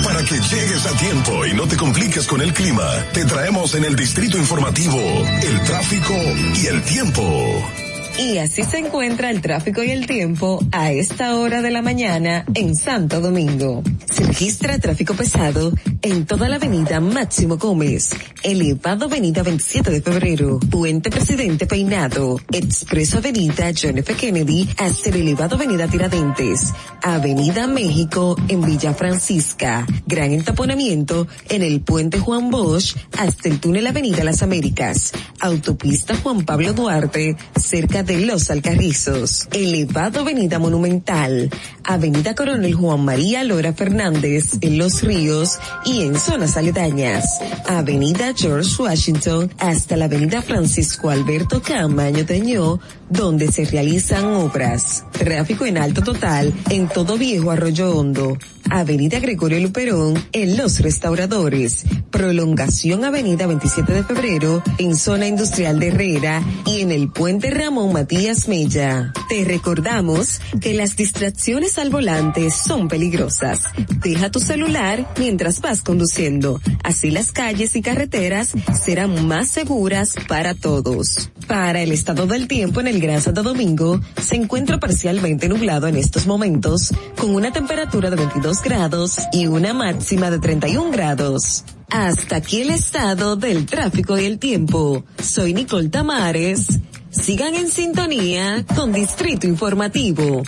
Para 0.03 0.23
que 0.23 0.35
llegues 0.35 0.85
a 0.85 0.97
tiempo 0.97 1.45
y 1.45 1.53
no 1.53 1.67
te 1.67 1.77
compliques 1.77 2.27
con 2.27 2.41
el 2.41 2.53
clima, 2.53 2.87
te 3.13 3.25
traemos 3.25 3.73
en 3.75 3.85
el 3.85 3.95
Distrito 3.95 4.37
Informativo 4.37 4.97
el 4.97 5.61
tráfico 5.61 6.13
y 6.61 6.67
el 6.67 6.83
tiempo. 6.83 7.84
Y 8.17 8.37
así 8.37 8.63
se 8.63 8.77
encuentra 8.77 9.29
el 9.29 9.41
tráfico 9.41 9.83
y 9.83 9.91
el 9.91 10.07
tiempo 10.07 10.59
a 10.71 10.89
esta 10.93 11.35
hora 11.35 11.61
de 11.61 11.69
la 11.69 11.81
mañana 11.81 12.45
en 12.53 12.73
Santo 12.73 13.19
Domingo. 13.19 13.83
Se 14.09 14.23
registra 14.23 14.79
tráfico 14.79 15.15
pesado 15.15 15.73
en 16.01 16.25
toda 16.25 16.47
la 16.47 16.55
avenida 16.55 17.01
Máximo 17.01 17.57
Gómez, 17.57 18.11
elevado 18.41 19.05
avenida 19.05 19.43
27 19.43 19.91
de 19.91 20.01
febrero, 20.01 20.59
puente 20.59 21.09
Presidente 21.09 21.65
Peinado, 21.65 22.39
expreso 22.51 23.17
avenida 23.17 23.71
John 23.75 23.97
F. 23.97 24.13
Kennedy 24.13 24.69
hasta 24.77 25.09
el 25.09 25.17
elevado 25.17 25.55
avenida 25.55 25.87
Tiradentes, 25.89 26.73
avenida 27.03 27.67
México 27.67 28.37
en 28.47 28.61
Villa 28.61 28.93
Francisca, 28.93 29.85
gran 30.05 30.31
entaponamiento 30.31 31.27
en 31.49 31.63
el 31.63 31.81
puente 31.81 32.19
Juan 32.19 32.49
Bosch 32.49 32.95
hasta 33.17 33.49
el 33.49 33.59
túnel 33.59 33.87
avenida 33.87 34.23
Las 34.23 34.41
Américas, 34.41 35.11
autopista 35.41 36.15
Juan 36.15 36.45
Pablo 36.45 36.71
Duarte 36.71 37.35
cerca 37.59 38.04
de 38.05 38.19
Los 38.25 38.51
Alcarrizos, 38.51 39.47
elevado 39.51 40.21
Avenida 40.21 40.59
Monumental, 40.59 41.49
Avenida 41.83 42.35
Coronel 42.35 42.75
Juan 42.75 43.03
María 43.03 43.43
Lora 43.43 43.73
Fernández 43.73 44.51
en 44.61 44.77
Los 44.77 45.01
Ríos 45.01 45.57
y 45.85 46.03
en 46.03 46.17
zonas 46.19 46.55
aledañas, 46.55 47.25
Avenida 47.67 48.33
George 48.35 48.69
Washington 48.81 49.51
hasta 49.57 49.97
la 49.97 50.05
Avenida 50.05 50.41
Francisco 50.41 51.09
Alberto 51.09 51.61
Camaño 51.61 52.25
Teñó, 52.25 52.79
donde 53.09 53.51
se 53.51 53.65
realizan 53.65 54.25
obras. 54.25 55.05
Tráfico 55.11 55.65
en 55.65 55.77
alto 55.77 56.01
total 56.01 56.53
en 56.69 56.87
todo 56.87 57.17
Viejo 57.17 57.51
Arroyo 57.51 57.95
Hondo, 57.95 58.37
Avenida 58.69 59.19
Gregorio 59.19 59.59
Luperón 59.59 60.21
en 60.31 60.57
Los 60.57 60.79
Restauradores, 60.79 61.85
prolongación 62.09 63.05
Avenida 63.05 63.47
27 63.47 63.93
de 63.93 64.03
Febrero 64.03 64.63
en 64.77 64.95
zona 64.95 65.27
industrial 65.27 65.79
de 65.79 65.89
Herrera 65.89 66.43
y 66.65 66.81
en 66.81 66.91
el 66.91 67.11
puente 67.11 67.51
Ramón 67.51 67.93
Matías 67.93 68.47
Mella. 68.47 69.13
Te 69.29 69.45
recordamos 69.45 70.41
que 70.59 70.73
las 70.73 70.95
distracciones 70.95 71.77
al 71.77 71.89
volante 71.89 72.49
son 72.51 72.87
peligrosas. 72.87 73.63
Deja 74.01 74.31
tu 74.31 74.39
celular 74.39 75.07
mientras 75.19 75.61
vas 75.61 75.81
conduciendo. 75.81 76.59
Así 76.83 77.11
las 77.11 77.31
calles 77.31 77.75
y 77.75 77.81
carreteras 77.81 78.53
serán 78.73 79.27
más 79.27 79.49
seguras 79.49 80.15
para 80.27 80.53
todos. 80.55 81.29
Para 81.47 81.81
el 81.81 81.91
estado 81.91 82.25
del 82.25 82.47
tiempo 82.47 82.81
en 82.81 82.87
el 82.87 82.94
Gran 82.99 83.21
Santo 83.21 83.43
Domingo, 83.43 83.99
se 84.21 84.35
encuentra 84.35 84.79
parcialmente 84.79 85.47
nublado 85.47 85.87
en 85.87 85.95
estos 85.95 86.27
momentos, 86.27 86.91
con 87.17 87.33
una 87.33 87.51
temperatura 87.51 88.09
de 88.09 88.15
22 88.15 88.61
grados 88.61 89.17
y 89.31 89.47
una 89.47 89.73
máxima 89.73 90.29
de 90.31 90.39
31 90.39 90.91
grados. 90.91 91.63
Hasta 91.89 92.37
aquí 92.37 92.61
el 92.61 92.71
estado 92.71 93.35
del 93.35 93.65
tráfico 93.65 94.17
y 94.17 94.25
el 94.25 94.39
tiempo. 94.39 95.03
Soy 95.21 95.53
Nicole 95.53 95.89
Tamares. 95.89 96.67
Sigan 97.09 97.55
en 97.55 97.69
sintonía 97.69 98.65
con 98.75 98.91
Distrito 98.91 99.47
Informativo. 99.47 100.43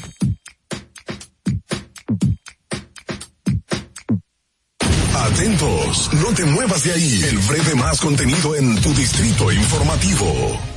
Atentos, 5.16 6.10
no 6.14 6.34
te 6.34 6.46
muevas 6.46 6.84
de 6.84 6.94
ahí. 6.94 7.24
El 7.30 7.38
breve 7.40 7.76
más 7.76 8.02
contenido 8.02 8.56
en 8.56 8.82
tu 8.82 8.94
Distrito 8.94 9.52
Informativo. 9.52 10.77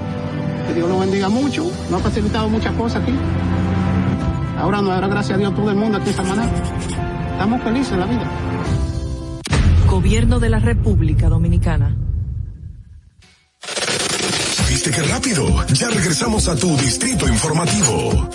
que 0.71 0.75
Dios 0.75 0.89
lo 0.89 0.99
bendiga 0.99 1.27
mucho, 1.27 1.69
nos 1.89 1.99
ha 1.99 2.03
facilitado 2.03 2.47
muchas 2.47 2.73
cosas 2.75 3.03
aquí. 3.03 3.13
Ahora 4.57 4.81
nos 4.81 4.89
dará 4.91 5.07
gracias 5.07 5.35
a 5.35 5.39
Dios 5.39 5.53
todo 5.55 5.69
el 5.69 5.75
mundo 5.75 5.97
aquí 5.97 6.09
en 6.09 6.15
Samaná. 6.15 6.49
Estamos 7.31 7.61
felices 7.63 7.91
en 7.91 7.99
la 7.99 8.05
vida. 8.05 8.31
Gobierno 9.89 10.39
de 10.39 10.49
la 10.49 10.59
República 10.59 11.27
Dominicana. 11.27 11.95
¿Viste 14.69 14.91
qué 14.91 15.01
rápido? 15.03 15.65
Ya 15.73 15.89
regresamos 15.89 16.47
a 16.47 16.55
tu 16.55 16.77
distrito 16.77 17.27
informativo. 17.27 18.29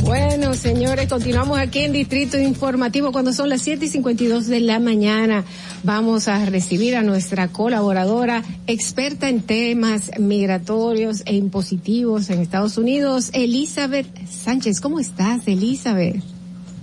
Bueno, 0.00 0.54
señores, 0.54 1.08
continuamos 1.08 1.58
aquí 1.58 1.80
en 1.80 1.92
Distrito 1.92 2.38
Informativo 2.38 3.10
cuando 3.10 3.32
son 3.32 3.48
las 3.48 3.62
7 3.62 3.86
y 3.86 3.88
52 3.88 4.46
de 4.46 4.60
la 4.60 4.78
mañana. 4.78 5.44
Vamos 5.84 6.28
a 6.28 6.46
recibir 6.46 6.96
a 6.96 7.02
nuestra 7.02 7.48
colaboradora, 7.48 8.42
experta 8.66 9.28
en 9.28 9.42
temas 9.42 10.12
migratorios 10.18 11.22
e 11.26 11.34
impositivos 11.36 12.30
en 12.30 12.40
Estados 12.40 12.78
Unidos, 12.78 13.28
Elizabeth 13.34 14.06
Sánchez. 14.26 14.80
¿Cómo 14.80 14.98
estás, 14.98 15.46
Elizabeth? 15.46 16.22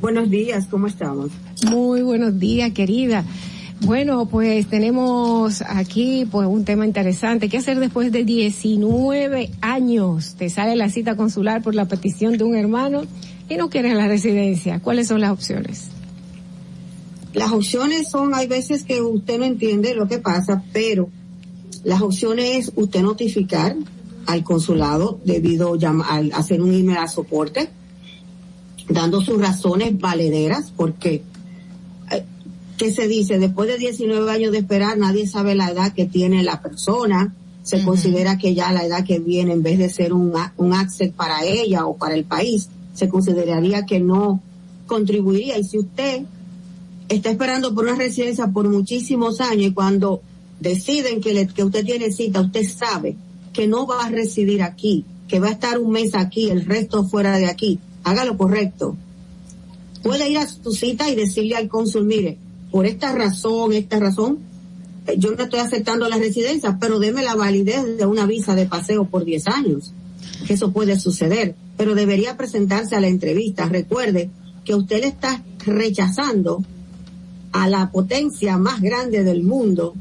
Buenos 0.02 0.30
días, 0.30 0.68
¿cómo 0.70 0.86
estamos? 0.86 1.32
Muy 1.68 2.04
buenos 2.04 2.38
días, 2.38 2.74
querida. 2.74 3.26
Bueno, 3.80 4.28
pues 4.28 4.68
tenemos 4.68 5.64
aquí 5.64 6.28
pues 6.30 6.48
un 6.48 6.64
tema 6.64 6.86
interesante. 6.86 7.50
¿Qué 7.50 7.58
hacer 7.58 7.80
después 7.80 8.12
de 8.12 8.24
19 8.24 9.50
años? 9.62 10.36
Te 10.36 10.52
sale 10.52 10.76
la 10.76 10.90
cita 10.90 11.16
consular 11.16 11.64
por 11.64 11.74
la 11.74 11.86
petición 11.86 12.38
de 12.38 12.44
un 12.44 12.56
hermano 12.56 13.02
y 13.50 13.56
no 13.56 13.72
quieres 13.72 13.96
la 13.96 14.08
residencia. 14.08 14.80
¿Cuáles 14.80 15.08
son 15.08 15.22
las 15.22 15.32
opciones? 15.32 15.90
Las 17.34 17.52
opciones 17.52 18.10
son, 18.10 18.34
hay 18.36 18.48
veces 18.48 18.84
que 18.84 19.02
usted 19.02 19.40
no 19.40 19.46
entiende 19.46 19.96
lo 19.96 20.08
que 20.08 20.20
pasa, 20.20 20.64
pero 20.74 21.10
las 21.84 22.02
opciones 22.02 22.68
es 22.68 22.72
usted 22.76 23.02
notificar 23.02 23.76
al 24.26 24.44
consulado 24.44 25.20
debido 25.26 25.78
al 26.08 26.32
hacer 26.34 26.62
un 26.62 26.74
email 26.74 26.98
a 26.98 27.08
soporte, 27.08 27.70
dando 28.90 29.22
sus 29.22 29.40
razones 29.40 29.98
valederas, 30.00 30.72
porque 30.76 31.24
eh, 32.12 32.24
¿qué 32.78 32.92
se 32.92 33.08
dice? 33.08 33.40
Después 33.40 33.70
de 33.70 33.78
19 33.78 34.30
años 34.30 34.52
de 34.52 34.60
esperar, 34.60 34.98
nadie 34.98 35.28
sabe 35.28 35.56
la 35.56 35.70
edad 35.72 35.94
que 35.94 36.06
tiene 36.06 36.44
la 36.44 36.62
persona. 36.62 37.34
Se 37.64 37.84
considera 37.84 38.38
que 38.38 38.54
ya 38.56 38.72
la 38.74 38.84
edad 38.86 39.06
que 39.06 39.20
viene, 39.20 39.54
en 39.54 39.64
vez 39.64 39.78
de 39.80 39.90
ser 39.90 40.14
un, 40.14 40.36
a- 40.36 40.54
un 40.58 40.74
access 40.74 41.12
para 41.14 41.46
ella 41.46 41.86
o 41.86 41.96
para 41.96 42.16
el 42.16 42.26
país, 42.26 42.70
se 42.94 43.08
consideraría 43.08 43.86
que 43.86 44.00
no 44.00 44.42
contribuiría. 44.88 45.58
Y 45.58 45.64
si 45.64 45.78
usted 45.78 46.24
está 47.10 47.30
esperando 47.32 47.74
por 47.74 47.86
una 47.86 47.96
residencia 47.96 48.48
por 48.48 48.70
muchísimos 48.70 49.42
años 49.42 49.68
y 49.68 49.74
cuando 49.74 50.22
deciden 50.60 51.22
que, 51.22 51.34
le- 51.34 51.48
que 51.48 51.64
usted 51.64 51.84
tiene 51.86 52.12
cita, 52.12 52.42
usted 52.42 52.64
sabe 52.68 53.16
que 53.54 53.68
no 53.68 53.86
va 53.88 54.06
a 54.06 54.10
residir 54.10 54.62
aquí, 54.64 55.04
que 55.28 55.40
va 55.40 55.48
a 55.48 55.52
estar 55.52 55.78
un 55.80 55.92
mes 55.92 56.16
aquí, 56.16 56.50
el 56.50 56.66
resto 56.66 57.04
fuera 57.06 57.38
de 57.38 57.48
aquí, 57.48 57.80
haga 58.04 58.24
lo 58.26 58.38
correcto. 58.38 58.96
Puede 60.04 60.30
ir 60.30 60.38
a 60.38 60.48
su 60.48 60.72
cita 60.72 61.10
y 61.10 61.16
decirle 61.16 61.56
al 61.56 61.68
cónsul, 61.68 62.06
mire, 62.06 62.38
por 62.72 62.86
esta 62.86 63.14
razón, 63.14 63.74
esta 63.74 64.00
razón, 64.00 64.40
eh, 65.08 65.16
yo 65.18 65.32
no 65.36 65.44
estoy 65.44 65.60
aceptando 65.60 66.08
la 66.10 66.18
residencia, 66.18 66.78
pero 66.80 67.00
deme 67.00 67.24
la 67.24 67.36
validez 67.36 67.98
de 67.98 68.06
una 68.06 68.26
visa 68.26 68.56
de 68.56 68.66
paseo 68.66 69.06
por 69.06 69.26
10 69.26 69.48
años. 69.48 69.94
Que 70.48 70.54
eso 70.54 70.72
puede 70.72 71.00
suceder, 71.00 71.56
pero 71.78 71.94
debería 71.96 72.38
presentarse 72.38 72.96
a 72.96 73.02
la 73.02 73.08
entrevista. 73.08 73.66
Recuerde 73.66 74.30
que 74.64 74.76
usted 74.76 75.02
le 75.02 75.08
está 75.08 75.44
rechazando 75.66 76.64
a 77.52 77.68
la 77.68 77.92
potencia 77.92 78.58
más 78.58 78.82
grande 78.82 79.24
del 79.24 79.44
mundo 79.44 79.94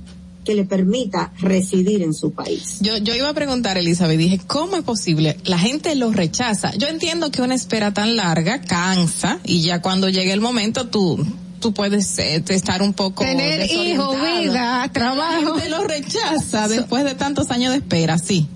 que 0.45 0.55
le 0.55 0.65
permita 0.65 1.33
residir 1.39 2.03
en 2.03 2.15
su 2.15 2.33
país. 2.33 2.79
Yo, 2.81 2.97
yo 2.97 3.15
iba 3.15 3.29
a 3.29 3.35
preguntar, 3.35 3.77
Elizabeth, 3.77 4.19
dije, 4.19 4.41
¿cómo 4.47 4.77
es 4.77 4.83
posible? 4.83 5.37
La 5.45 5.59
gente 5.59 5.95
lo 5.95 6.11
rechaza. 6.13 6.73
Yo 6.79 6.89
entiendo 6.89 7.31
que 7.31 7.43
una 7.43 7.55
espera 7.55 7.93
tan 7.93 8.17
larga 8.17 8.63
cansa 8.63 9.39
y 9.45 9.61
ya 9.63 9.83
cuando 9.83 10.09
llegue 10.09 10.33
el 10.33 10.41
momento 10.41 10.89
tú, 10.89 11.19
tú 11.61 11.75
puedes 11.75 12.19
eh, 12.19 12.43
estar 12.49 12.81
un 12.83 12.95
poco 12.95 13.23
Tener 13.23 13.71
hijos, 13.71 14.13
desorientada. 14.15 14.41
vida, 14.41 14.91
trabajo. 14.93 15.55
Gente 15.57 15.69
lo 15.69 15.85
rechaza 15.85 16.69
después 16.69 17.05
de 17.05 17.15
tantos 17.15 17.51
años 17.51 17.73
de 17.73 17.79
espera, 17.79 18.17
sí. 18.19 18.47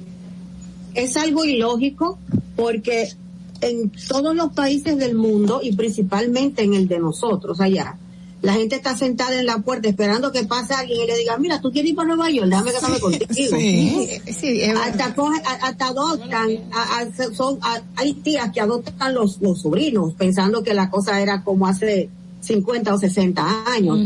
Es 0.95 1.17
algo 1.19 1.45
ilógico 1.45 2.19
porque 2.57 3.13
en 3.61 3.91
todos 4.09 4.35
los 4.35 4.53
países 4.53 4.97
del 4.97 5.15
mundo 5.17 5.61
y 5.63 5.75
principalmente 5.77 6.63
en 6.63 6.75
el 6.75 6.89
de 6.89 6.99
nosotros 6.99 7.61
allá, 7.61 7.99
La 8.45 8.53
gente 8.55 8.77
está 8.77 8.97
sentada 8.97 9.39
en 9.39 9.47
la 9.47 9.59
puerta 9.59 9.89
esperando 9.89 10.31
que 10.31 10.45
pase 10.45 10.75
alguien 10.75 11.01
y 11.03 11.07
le 11.07 11.17
diga, 11.19 11.37
mira, 11.39 11.61
tú 11.61 11.73
quieres 11.73 11.91
ir 11.91 11.97
para 11.97 12.09
Nueva 12.09 12.31
York, 12.31 12.49
déjame 12.49 12.73
casarme 12.73 13.01
contigo. 13.01 13.27
Sí, 13.59 14.09
sí, 14.33 14.63
hasta, 14.63 15.15
coge- 15.17 15.43
a- 15.45 15.67
hasta 15.69 15.87
adoptan, 15.89 16.51
a- 16.73 16.99
a- 17.01 17.35
son, 17.35 17.59
a- 17.63 17.83
hay 17.97 18.13
tías 18.15 18.53
que 18.53 18.61
adoptan 18.61 19.15
los, 19.15 19.41
los 19.41 19.63
sobrinos 19.63 20.13
pensando 20.15 20.63
que 20.63 20.75
la 20.75 20.91
cosa 20.91 21.21
era 21.21 21.43
como 21.43 21.67
hace 21.67 22.09
50 22.41 22.95
o 22.95 22.99
60 22.99 23.65
años. 23.73 23.99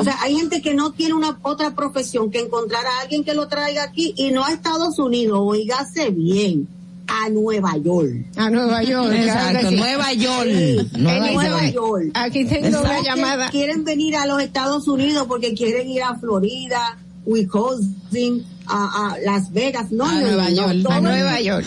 O 0.00 0.04
sea, 0.04 0.16
hay 0.22 0.34
gente 0.36 0.62
que 0.62 0.72
no 0.72 0.92
tiene 0.92 1.12
una 1.12 1.38
otra 1.42 1.74
profesión 1.74 2.30
que 2.30 2.40
encontrar 2.40 2.86
a 2.86 3.00
alguien 3.02 3.22
que 3.22 3.34
lo 3.34 3.48
traiga 3.48 3.82
aquí 3.82 4.14
y 4.16 4.30
no 4.30 4.42
a 4.44 4.52
Estados 4.52 4.98
Unidos, 4.98 5.38
oígase 5.42 6.08
bien, 6.10 6.66
a 7.14 7.28
Nueva 7.28 7.76
York. 7.76 8.24
A 8.36 8.48
Nueva 8.50 8.82
York. 8.82 9.12
Exacto, 9.14 9.50
claro 9.50 9.68
que 9.68 9.68
sí. 9.68 9.76
Nueva 9.76 10.12
York. 10.14 10.48
Sí, 10.48 10.76
Nueva 10.98 11.28
en 11.28 11.34
Nueva 11.34 11.60
York. 11.62 11.74
York. 11.74 12.10
Aquí 12.14 12.44
tengo 12.46 12.80
una 12.80 13.00
llamada. 13.02 13.50
Quieren 13.50 13.84
venir 13.84 14.16
a 14.16 14.26
los 14.26 14.40
Estados 14.42 14.88
Unidos 14.88 15.26
porque 15.28 15.52
quieren 15.54 15.88
ir 15.90 16.02
a 16.02 16.14
Florida, 16.16 16.98
Wisconsin, 17.26 18.44
a, 18.66 19.10
a 19.14 19.18
Las 19.24 19.52
Vegas. 19.52 19.92
No, 19.92 20.04
A 20.06 20.20
Nueva 20.20 20.48
no, 20.50 20.56
York. 20.56 20.86
A 20.90 20.98
el- 20.98 21.04
Nueva 21.04 21.40
York. 21.40 21.66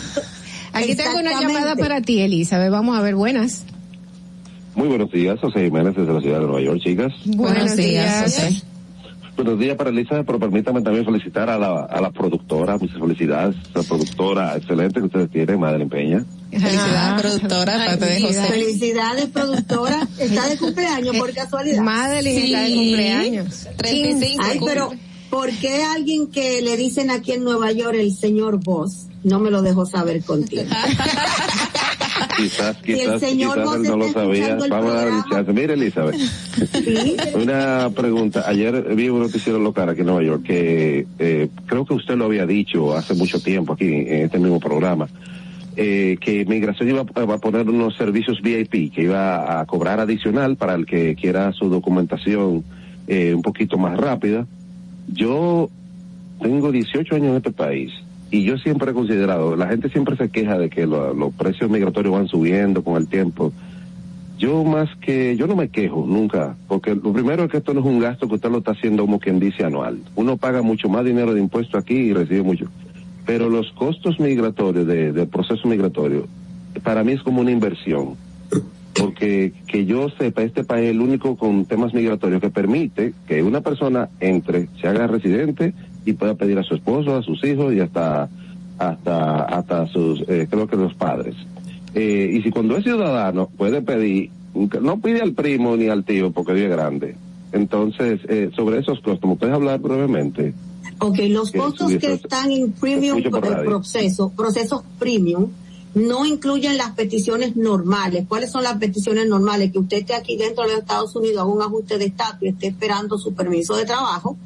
Aquí 0.72 0.94
tengo 0.96 1.18
una 1.18 1.40
llamada 1.40 1.76
para 1.76 2.00
ti, 2.02 2.20
Elizabeth. 2.20 2.70
Vamos 2.70 2.98
a 2.98 3.02
ver, 3.02 3.14
buenas. 3.14 3.64
Muy 4.74 4.88
buenos 4.88 5.10
días, 5.10 5.38
José 5.40 5.64
Jiménez 5.64 5.94
desde 5.96 6.12
la 6.12 6.20
ciudad 6.20 6.40
de 6.40 6.44
Nueva 6.46 6.60
York, 6.60 6.80
chicas. 6.84 7.12
Buenos 7.24 7.76
días, 7.76 8.24
José. 8.24 8.62
Buenos 9.36 9.58
días 9.58 9.76
para 9.76 9.90
Elizabeth, 9.90 10.24
pero 10.24 10.38
permítame 10.38 10.80
también 10.80 11.04
felicitar 11.04 11.50
a 11.50 11.58
la, 11.58 11.84
a 11.84 12.00
la 12.00 12.10
productora, 12.10 12.78
muchas 12.78 12.98
felicidades, 12.98 13.54
la 13.74 13.82
productora 13.82 14.56
excelente 14.56 14.98
que 14.98 15.06
ustedes 15.06 15.30
tienen, 15.30 15.60
Madeline 15.60 15.90
Peña. 15.90 16.24
Felicidades, 16.50 17.20
productora, 17.20 17.78
de 17.78 17.86
parte 17.86 18.06
de 18.06 18.20
José. 18.22 18.46
Felicidades, 18.46 19.26
productora. 19.26 20.08
Está 20.18 20.48
de 20.48 20.56
cumpleaños 20.56 21.16
por 21.16 21.34
casualidad. 21.34 21.82
Madeline 21.82 22.44
está 22.44 22.60
de 22.60 22.74
cumpleaños. 22.74 23.68
35 23.76 24.42
Ay, 24.42 24.60
pero 24.64 24.90
¿por 25.28 25.50
qué 25.50 25.84
alguien 25.84 26.28
que 26.28 26.62
le 26.62 26.78
dicen 26.78 27.10
aquí 27.10 27.32
en 27.32 27.44
Nueva 27.44 27.72
York 27.72 27.96
el 27.98 28.14
señor 28.14 28.58
Boss 28.64 29.08
no 29.22 29.38
me 29.38 29.50
lo 29.50 29.60
dejó 29.60 29.84
saber 29.84 30.22
contigo? 30.24 30.62
Quizás, 32.36 32.76
quizás, 32.78 33.20
señor 33.20 33.54
quizás 33.54 33.80
no 33.80 33.96
lo 33.96 34.08
sabía. 34.12 34.56
Vamos 34.68 34.90
a 34.90 34.94
darle 34.94 35.10
programa. 35.22 35.26
chance. 35.30 35.52
Mire, 35.52 35.74
Elizabeth. 35.74 36.16
Una 37.34 37.90
pregunta. 37.94 38.44
Ayer 38.46 38.94
vi 38.94 39.08
un 39.08 39.20
noticiero 39.20 39.58
local 39.58 39.88
aquí 39.88 40.00
en 40.00 40.06
Nueva 40.06 40.22
York 40.22 40.42
que 40.44 41.06
eh, 41.18 41.48
creo 41.66 41.84
que 41.86 41.94
usted 41.94 42.16
lo 42.16 42.26
había 42.26 42.46
dicho 42.46 42.94
hace 42.94 43.14
mucho 43.14 43.40
tiempo 43.40 43.72
aquí 43.72 43.86
en 43.86 44.24
este 44.26 44.38
mismo 44.38 44.60
programa. 44.60 45.08
eh, 45.78 46.16
que 46.22 46.46
Migración 46.46 46.88
iba 46.88 47.02
a- 47.02 47.24
va 47.26 47.34
a 47.34 47.38
poner 47.38 47.68
unos 47.68 47.96
servicios 47.96 48.40
VIP, 48.42 48.90
que 48.94 49.02
iba 49.02 49.60
a 49.60 49.66
cobrar 49.66 50.00
adicional 50.00 50.56
para 50.56 50.74
el 50.74 50.86
que 50.86 51.14
quiera 51.14 51.52
su 51.52 51.68
documentación 51.68 52.64
eh, 53.06 53.34
un 53.34 53.42
poquito 53.42 53.76
más 53.76 53.94
rápida. 53.98 54.46
Yo 55.12 55.68
tengo 56.40 56.72
18 56.72 57.14
años 57.16 57.28
en 57.28 57.36
este 57.36 57.50
país 57.52 57.92
y 58.30 58.42
yo 58.44 58.58
siempre 58.58 58.90
he 58.90 58.94
considerado, 58.94 59.56
la 59.56 59.68
gente 59.68 59.88
siempre 59.88 60.16
se 60.16 60.28
queja 60.30 60.58
de 60.58 60.68
que 60.68 60.86
lo- 60.86 61.14
los 61.14 61.32
precios 61.34 61.70
migratorios 61.70 62.12
van 62.14 62.28
subiendo 62.28 62.82
con 62.82 62.96
el 62.96 63.06
tiempo. 63.06 63.52
Yo 64.38 64.64
más 64.64 64.88
que, 65.00 65.34
yo 65.36 65.46
no 65.46 65.56
me 65.56 65.68
quejo 65.68 66.04
nunca, 66.06 66.56
porque 66.68 66.94
lo 66.94 67.12
primero 67.12 67.44
es 67.44 67.50
que 67.50 67.56
esto 67.58 67.72
no 67.72 67.80
es 67.80 67.86
un 67.86 68.00
gasto 68.00 68.28
que 68.28 68.34
usted 68.34 68.50
lo 68.50 68.58
está 68.58 68.72
haciendo 68.72 69.04
como 69.04 69.18
quien 69.18 69.38
dice 69.40 69.64
anual. 69.64 70.00
Uno 70.14 70.36
paga 70.36 70.60
mucho 70.60 70.88
más 70.90 71.04
dinero 71.04 71.32
de 71.32 71.40
impuesto 71.40 71.78
aquí 71.78 71.94
y 71.94 72.12
recibe 72.12 72.42
mucho. 72.42 72.66
Pero 73.24 73.48
los 73.48 73.72
costos 73.72 74.20
migratorios 74.20 74.86
de- 74.86 75.12
del 75.12 75.28
proceso 75.28 75.66
migratorio, 75.66 76.26
para 76.84 77.02
mí 77.02 77.12
es 77.12 77.22
como 77.22 77.40
una 77.40 77.50
inversión. 77.50 78.14
Porque 78.94 79.52
que 79.66 79.84
yo 79.84 80.08
sepa, 80.18 80.42
este 80.42 80.64
país 80.64 80.86
es 80.86 80.90
el 80.92 81.00
único 81.00 81.36
con 81.36 81.64
temas 81.64 81.92
migratorios 81.94 82.40
que 82.40 82.50
permite 82.50 83.12
que 83.26 83.42
una 83.42 83.60
persona 83.60 84.08
entre, 84.20 84.68
se 84.80 84.88
haga 84.88 85.06
residente 85.06 85.74
y 86.06 86.14
pueda 86.14 86.34
pedir 86.34 86.58
a 86.58 86.62
su 86.62 86.74
esposo, 86.74 87.14
a 87.14 87.22
sus 87.22 87.44
hijos 87.44 87.74
y 87.74 87.80
hasta, 87.80 88.30
hasta, 88.78 89.42
hasta 89.42 89.86
sus, 89.88 90.22
eh, 90.28 90.46
creo 90.48 90.66
que 90.66 90.76
los 90.76 90.94
padres. 90.94 91.34
Eh, 91.94 92.30
y 92.32 92.42
si 92.42 92.50
cuando 92.50 92.76
es 92.76 92.84
ciudadano 92.84 93.48
puede 93.48 93.82
pedir, 93.82 94.30
no 94.80 95.00
pide 95.00 95.20
al 95.20 95.32
primo 95.32 95.76
ni 95.76 95.88
al 95.88 96.04
tío 96.04 96.30
porque 96.30 96.52
vive 96.52 96.68
grande. 96.68 97.16
Entonces, 97.52 98.20
eh, 98.28 98.50
sobre 98.54 98.78
esos 98.78 99.00
costos, 99.00 99.28
¿me 99.28 99.36
puedes 99.36 99.54
hablar 99.54 99.80
brevemente? 99.80 100.54
Ok, 100.98 101.18
los 101.28 101.50
Que 101.50 101.58
costos 101.58 101.92
que 101.96 102.14
están 102.14 102.50
en 102.50 102.72
premium 102.72 103.22
por 103.24 103.44
eh, 103.44 103.64
proceso, 103.64 104.32
procesos 104.34 104.82
premium, 104.98 105.50
no 105.94 106.26
incluyen 106.26 106.76
las 106.76 106.90
peticiones 106.92 107.56
normales. 107.56 108.26
¿Cuáles 108.28 108.50
son 108.50 108.62
las 108.62 108.76
peticiones 108.76 109.26
normales? 109.26 109.72
Que 109.72 109.78
usted 109.78 109.98
esté 109.98 110.14
aquí 110.14 110.36
dentro 110.36 110.64
de 110.64 110.70
los 110.70 110.80
Estados 110.80 111.16
Unidos, 111.16 111.38
haga 111.38 111.52
un 111.52 111.62
ajuste 111.62 111.98
de 111.98 112.06
estatus 112.06 112.42
y 112.42 112.48
esté 112.48 112.66
esperando 112.68 113.18
su 113.18 113.34
permiso 113.34 113.74
de 113.76 113.86
trabajo 113.86 114.36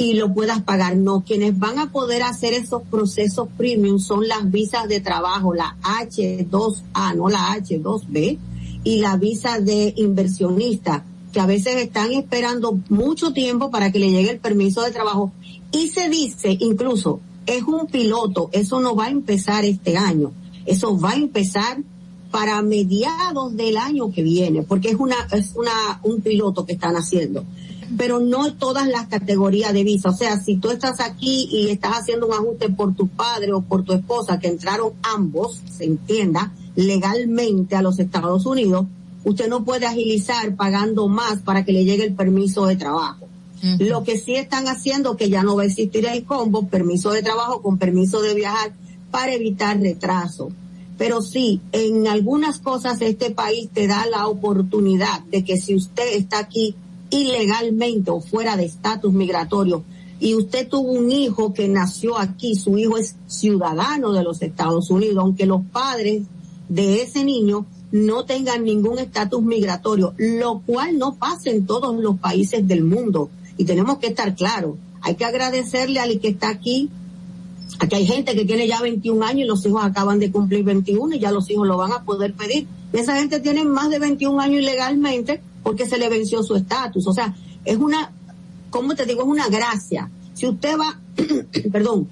y 0.00 0.14
lo 0.14 0.32
puedas 0.32 0.62
pagar. 0.62 0.96
No, 0.96 1.24
quienes 1.24 1.58
van 1.58 1.78
a 1.78 1.92
poder 1.92 2.22
hacer 2.22 2.54
esos 2.54 2.82
procesos 2.84 3.48
premium 3.58 3.98
son 3.98 4.26
las 4.26 4.50
visas 4.50 4.88
de 4.88 5.00
trabajo, 5.00 5.52
la 5.52 5.76
H2A, 5.82 7.14
no 7.16 7.28
la 7.28 7.54
H2B, 7.54 8.38
y 8.82 9.00
la 9.00 9.18
visa 9.18 9.60
de 9.60 9.92
inversionista, 9.98 11.04
que 11.34 11.40
a 11.40 11.44
veces 11.44 11.76
están 11.76 12.12
esperando 12.12 12.80
mucho 12.88 13.34
tiempo 13.34 13.70
para 13.70 13.92
que 13.92 13.98
le 13.98 14.10
llegue 14.10 14.30
el 14.30 14.38
permiso 14.38 14.80
de 14.80 14.90
trabajo. 14.90 15.32
Y 15.70 15.88
se 15.88 16.08
dice, 16.08 16.56
incluso, 16.58 17.20
es 17.44 17.62
un 17.64 17.86
piloto, 17.86 18.48
eso 18.52 18.80
no 18.80 18.96
va 18.96 19.04
a 19.04 19.10
empezar 19.10 19.66
este 19.66 19.98
año, 19.98 20.32
eso 20.64 20.98
va 20.98 21.10
a 21.10 21.16
empezar 21.16 21.76
para 22.30 22.62
mediados 22.62 23.54
del 23.54 23.76
año 23.76 24.10
que 24.10 24.22
viene, 24.22 24.62
porque 24.62 24.88
es 24.88 24.96
una, 24.96 25.16
es 25.30 25.52
una, 25.56 26.00
un 26.04 26.22
piloto 26.22 26.64
que 26.64 26.72
están 26.72 26.96
haciendo. 26.96 27.44
Pero 27.96 28.20
no 28.20 28.54
todas 28.54 28.88
las 28.88 29.08
categorías 29.08 29.72
de 29.72 29.84
visa. 29.84 30.10
O 30.10 30.16
sea, 30.16 30.38
si 30.38 30.56
tú 30.56 30.70
estás 30.70 31.00
aquí 31.00 31.48
y 31.50 31.70
estás 31.70 31.98
haciendo 31.98 32.26
un 32.26 32.34
ajuste 32.34 32.68
por 32.68 32.94
tu 32.94 33.08
padre 33.08 33.52
o 33.52 33.62
por 33.62 33.84
tu 33.84 33.92
esposa, 33.92 34.38
que 34.38 34.48
entraron 34.48 34.92
ambos, 35.02 35.60
se 35.70 35.84
entienda, 35.84 36.52
legalmente 36.76 37.76
a 37.76 37.82
los 37.82 37.98
Estados 37.98 38.46
Unidos, 38.46 38.86
usted 39.24 39.48
no 39.48 39.64
puede 39.64 39.86
agilizar 39.86 40.54
pagando 40.56 41.08
más 41.08 41.40
para 41.42 41.64
que 41.64 41.72
le 41.72 41.84
llegue 41.84 42.04
el 42.04 42.14
permiso 42.14 42.66
de 42.66 42.76
trabajo. 42.76 43.26
Lo 43.78 44.04
que 44.04 44.18
sí 44.18 44.36
están 44.36 44.68
haciendo, 44.68 45.16
que 45.16 45.28
ya 45.28 45.42
no 45.42 45.54
va 45.54 45.64
a 45.64 45.66
existir 45.66 46.06
el 46.06 46.24
combo, 46.24 46.68
permiso 46.68 47.10
de 47.10 47.22
trabajo 47.22 47.60
con 47.60 47.76
permiso 47.76 48.22
de 48.22 48.34
viajar, 48.34 48.72
para 49.10 49.34
evitar 49.34 49.78
retraso. 49.78 50.50
Pero 50.96 51.20
sí, 51.20 51.60
en 51.72 52.06
algunas 52.06 52.58
cosas 52.58 53.00
este 53.02 53.30
país 53.30 53.68
te 53.72 53.86
da 53.86 54.06
la 54.06 54.28
oportunidad 54.28 55.20
de 55.24 55.44
que 55.44 55.58
si 55.58 55.74
usted 55.74 56.14
está 56.14 56.38
aquí 56.38 56.74
ilegalmente 57.10 58.10
o 58.10 58.20
fuera 58.20 58.56
de 58.56 58.64
estatus 58.64 59.12
migratorio 59.12 59.84
y 60.20 60.34
usted 60.34 60.68
tuvo 60.68 60.92
un 60.92 61.10
hijo 61.10 61.54
que 61.54 61.66
nació 61.66 62.18
aquí, 62.18 62.54
su 62.54 62.76
hijo 62.76 62.98
es 62.98 63.16
ciudadano 63.26 64.12
de 64.12 64.22
los 64.22 64.42
Estados 64.42 64.90
Unidos, 64.90 65.16
aunque 65.16 65.46
los 65.46 65.62
padres 65.72 66.24
de 66.68 67.02
ese 67.02 67.24
niño 67.24 67.64
no 67.90 68.26
tengan 68.26 68.62
ningún 68.64 68.98
estatus 68.98 69.42
migratorio, 69.42 70.14
lo 70.18 70.60
cual 70.60 70.98
no 70.98 71.14
pasa 71.14 71.48
en 71.48 71.64
todos 71.64 71.96
los 71.96 72.18
países 72.18 72.68
del 72.68 72.84
mundo. 72.84 73.30
Y 73.56 73.64
tenemos 73.64 73.96
que 73.98 74.08
estar 74.08 74.34
claros. 74.36 74.76
Hay 75.00 75.14
que 75.14 75.24
agradecerle 75.24 75.98
al 76.00 76.20
que 76.20 76.28
está 76.28 76.50
aquí. 76.50 76.90
Aquí 77.78 77.96
hay 77.96 78.06
gente 78.06 78.34
que 78.34 78.44
tiene 78.44 78.68
ya 78.68 78.82
21 78.82 79.24
años 79.24 79.40
y 79.40 79.48
los 79.48 79.64
hijos 79.64 79.82
acaban 79.82 80.18
de 80.18 80.30
cumplir 80.30 80.64
21 80.64 81.16
y 81.16 81.18
ya 81.18 81.32
los 81.32 81.48
hijos 81.50 81.66
lo 81.66 81.78
van 81.78 81.92
a 81.92 82.04
poder 82.04 82.34
pedir. 82.34 82.66
Esa 82.92 83.16
gente 83.16 83.40
tiene 83.40 83.64
más 83.64 83.88
de 83.88 83.98
21 83.98 84.38
años 84.38 84.60
ilegalmente 84.60 85.40
porque 85.62 85.86
se 85.86 85.98
le 85.98 86.08
venció 86.08 86.42
su 86.42 86.54
estatus. 86.54 87.06
O 87.06 87.12
sea, 87.12 87.34
es 87.64 87.76
una, 87.76 88.12
¿cómo 88.70 88.94
te 88.94 89.06
digo? 89.06 89.22
Es 89.22 89.28
una 89.28 89.48
gracia. 89.48 90.10
Si 90.34 90.46
usted 90.46 90.76
va, 90.78 91.00
perdón, 91.72 92.08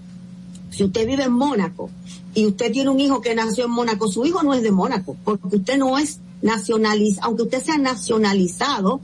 si 0.71 0.85
usted 0.85 1.07
vive 1.07 1.25
en 1.25 1.33
Mónaco 1.33 1.91
y 2.35 2.47
usted 2.47 2.73
tiene 2.73 2.91
un 2.91 3.01
hijo 3.01 3.21
que 3.21 3.35
nació 3.35 3.65
en 3.65 3.71
Mónaco, 3.71 4.09
su 4.09 4.25
hijo 4.27 4.43
no 4.43 4.55
es 4.55 4.63
de 4.63 4.71
Mónaco, 4.71 5.17
porque 5.25 5.57
usted 5.57 5.79
no 5.79 5.99
es 5.99 6.21
nacionalizado, 6.43 7.27
aunque 7.27 7.43
usted 7.45 7.63
sea 7.63 7.79
nacionalizado 7.79 9.01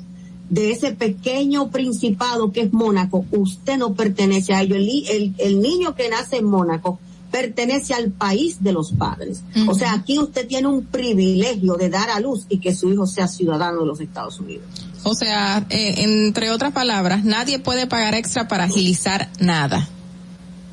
de 0.50 0.72
ese 0.72 0.92
pequeño 0.92 1.70
principado 1.70 2.52
que 2.52 2.60
es 2.62 2.72
Mónaco, 2.72 3.24
usted 3.32 3.78
no 3.78 3.94
pertenece 3.94 4.52
a 4.52 4.62
ello. 4.62 4.76
El, 4.76 4.88
el, 5.08 5.34
el 5.38 5.60
niño 5.60 5.94
que 5.94 6.08
nace 6.08 6.36
en 6.36 6.44
Mónaco 6.44 7.00
pertenece 7.34 7.94
al 7.94 8.12
país 8.12 8.62
de 8.62 8.70
los 8.72 8.92
padres. 8.92 9.42
O 9.66 9.74
sea, 9.74 9.92
aquí 9.94 10.20
usted 10.20 10.46
tiene 10.46 10.68
un 10.68 10.84
privilegio 10.84 11.74
de 11.74 11.90
dar 11.90 12.08
a 12.10 12.20
luz 12.20 12.46
y 12.48 12.58
que 12.58 12.72
su 12.72 12.92
hijo 12.92 13.08
sea 13.08 13.26
ciudadano 13.26 13.80
de 13.80 13.86
los 13.86 13.98
Estados 14.00 14.38
Unidos. 14.38 14.62
O 15.02 15.14
sea, 15.16 15.66
eh, 15.68 15.94
entre 16.04 16.52
otras 16.52 16.72
palabras, 16.72 17.24
nadie 17.24 17.58
puede 17.58 17.88
pagar 17.88 18.14
extra 18.14 18.46
para 18.46 18.64
agilizar 18.64 19.30
nada. 19.40 19.88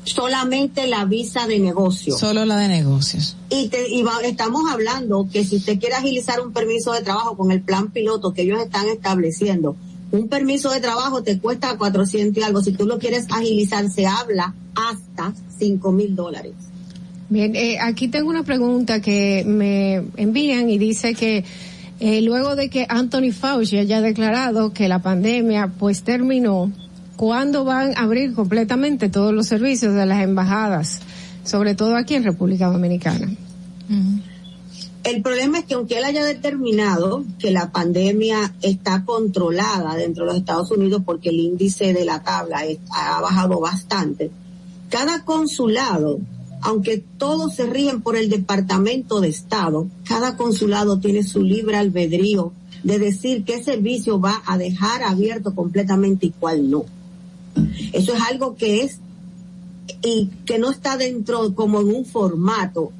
Solamente 0.04 0.86
la 0.86 1.04
visa 1.04 1.48
de 1.48 1.58
negocio. 1.58 2.16
Solo 2.16 2.44
la 2.44 2.56
de 2.58 2.68
negocios. 2.68 3.36
Y, 3.50 3.66
te, 3.68 3.88
y 3.92 4.02
va- 4.04 4.20
estamos 4.22 4.62
hablando 4.70 5.28
que 5.32 5.44
si 5.44 5.56
usted 5.56 5.80
quiere 5.80 5.96
agilizar 5.96 6.40
un 6.40 6.52
permiso 6.52 6.92
de 6.92 7.02
trabajo 7.02 7.36
con 7.36 7.50
el 7.50 7.60
plan 7.62 7.90
piloto 7.90 8.32
que 8.32 8.42
ellos 8.42 8.60
están 8.60 8.86
estableciendo, 8.88 9.74
un 10.12 10.28
permiso 10.28 10.70
de 10.70 10.80
trabajo 10.80 11.22
te 11.22 11.38
cuesta 11.38 11.76
400 11.76 12.40
y 12.40 12.44
algo. 12.44 12.62
Si 12.62 12.72
tú 12.72 12.86
lo 12.86 12.98
quieres 12.98 13.26
agilizar, 13.30 13.90
se 13.90 14.06
habla 14.06 14.54
hasta 14.74 15.32
5 15.58 15.92
mil 15.92 16.14
dólares. 16.14 16.52
Bien, 17.28 17.56
eh, 17.56 17.78
aquí 17.80 18.08
tengo 18.08 18.28
una 18.28 18.42
pregunta 18.42 19.00
que 19.00 19.42
me 19.46 20.02
envían 20.16 20.68
y 20.68 20.76
dice 20.76 21.14
que 21.14 21.44
eh, 21.98 22.20
luego 22.20 22.56
de 22.56 22.68
que 22.68 22.84
Anthony 22.88 23.32
Fauci 23.32 23.78
haya 23.78 24.02
declarado 24.02 24.72
que 24.74 24.86
la 24.86 24.98
pandemia 24.98 25.72
pues 25.78 26.02
terminó, 26.02 26.70
¿cuándo 27.16 27.64
van 27.64 27.96
a 27.96 28.02
abrir 28.02 28.34
completamente 28.34 29.08
todos 29.08 29.32
los 29.32 29.46
servicios 29.46 29.94
de 29.94 30.04
las 30.04 30.22
embajadas, 30.22 31.00
sobre 31.44 31.74
todo 31.74 31.96
aquí 31.96 32.16
en 32.16 32.24
República 32.24 32.66
Dominicana? 32.66 33.30
El 35.04 35.20
problema 35.20 35.58
es 35.58 35.64
que 35.64 35.74
aunque 35.74 35.98
él 35.98 36.04
haya 36.04 36.24
determinado 36.24 37.24
que 37.38 37.50
la 37.50 37.72
pandemia 37.72 38.54
está 38.62 39.04
controlada 39.04 39.96
dentro 39.96 40.24
de 40.24 40.30
los 40.30 40.40
Estados 40.40 40.70
Unidos 40.70 41.02
porque 41.04 41.30
el 41.30 41.40
índice 41.40 41.92
de 41.92 42.04
la 42.04 42.22
tabla 42.22 42.62
ha 42.92 43.20
bajado 43.20 43.58
bastante, 43.58 44.30
cada 44.90 45.24
consulado, 45.24 46.20
aunque 46.60 47.02
todos 47.18 47.54
se 47.54 47.66
rigen 47.66 48.02
por 48.02 48.16
el 48.16 48.30
Departamento 48.30 49.20
de 49.20 49.28
Estado, 49.28 49.88
cada 50.04 50.36
consulado 50.36 51.00
tiene 51.00 51.24
su 51.24 51.42
libre 51.42 51.76
albedrío 51.76 52.52
de 52.84 52.98
decir 52.98 53.44
qué 53.44 53.62
servicio 53.62 54.20
va 54.20 54.42
a 54.46 54.56
dejar 54.56 55.02
abierto 55.02 55.54
completamente 55.54 56.26
y 56.26 56.30
cuál 56.30 56.70
no. 56.70 56.84
Eso 57.92 58.14
es 58.14 58.20
algo 58.20 58.54
que 58.54 58.82
es 58.82 58.98
y 60.02 60.30
que 60.46 60.58
no 60.58 60.70
está 60.70 60.96
dentro 60.96 61.54
como 61.54 61.80
en 61.80 61.88
un 61.88 62.04
formato 62.04 62.92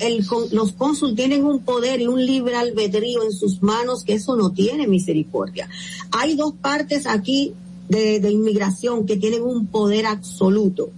el, 0.00 0.26
los 0.52 0.72
cónsul 0.72 1.14
tienen 1.14 1.44
un 1.44 1.60
poder 1.60 2.00
y 2.00 2.06
un 2.06 2.24
libre 2.24 2.56
albedrío 2.56 3.22
en 3.22 3.32
sus 3.32 3.62
manos 3.62 4.04
que 4.04 4.14
eso 4.14 4.36
no 4.36 4.52
tiene 4.52 4.86
misericordia. 4.86 5.68
Hay 6.10 6.34
dos 6.34 6.54
partes 6.54 7.06
aquí 7.06 7.52
de, 7.88 8.20
de 8.20 8.30
inmigración 8.30 9.06
que 9.06 9.16
tienen 9.16 9.42
un 9.42 9.66
poder 9.66 10.06
absoluto. 10.06 10.90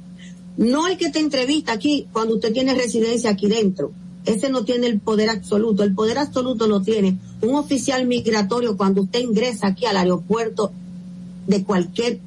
No 0.56 0.86
el 0.86 0.96
que 0.96 1.10
te 1.10 1.18
entrevista 1.18 1.72
aquí 1.72 2.06
cuando 2.12 2.34
usted 2.34 2.52
tiene 2.52 2.74
residencia 2.74 3.30
aquí 3.30 3.48
dentro. 3.48 3.92
Ese 4.24 4.50
no 4.50 4.64
tiene 4.64 4.86
el 4.86 5.00
poder 5.00 5.30
absoluto. 5.30 5.82
El 5.82 5.94
poder 5.94 6.18
absoluto 6.18 6.66
lo 6.66 6.80
tiene 6.82 7.18
un 7.40 7.56
oficial 7.56 8.06
migratorio 8.06 8.76
cuando 8.76 9.02
usted 9.02 9.20
ingresa 9.20 9.68
aquí 9.68 9.86
al 9.86 9.96
aeropuerto 9.96 10.70
de 11.46 11.64
cualquier 11.64 12.20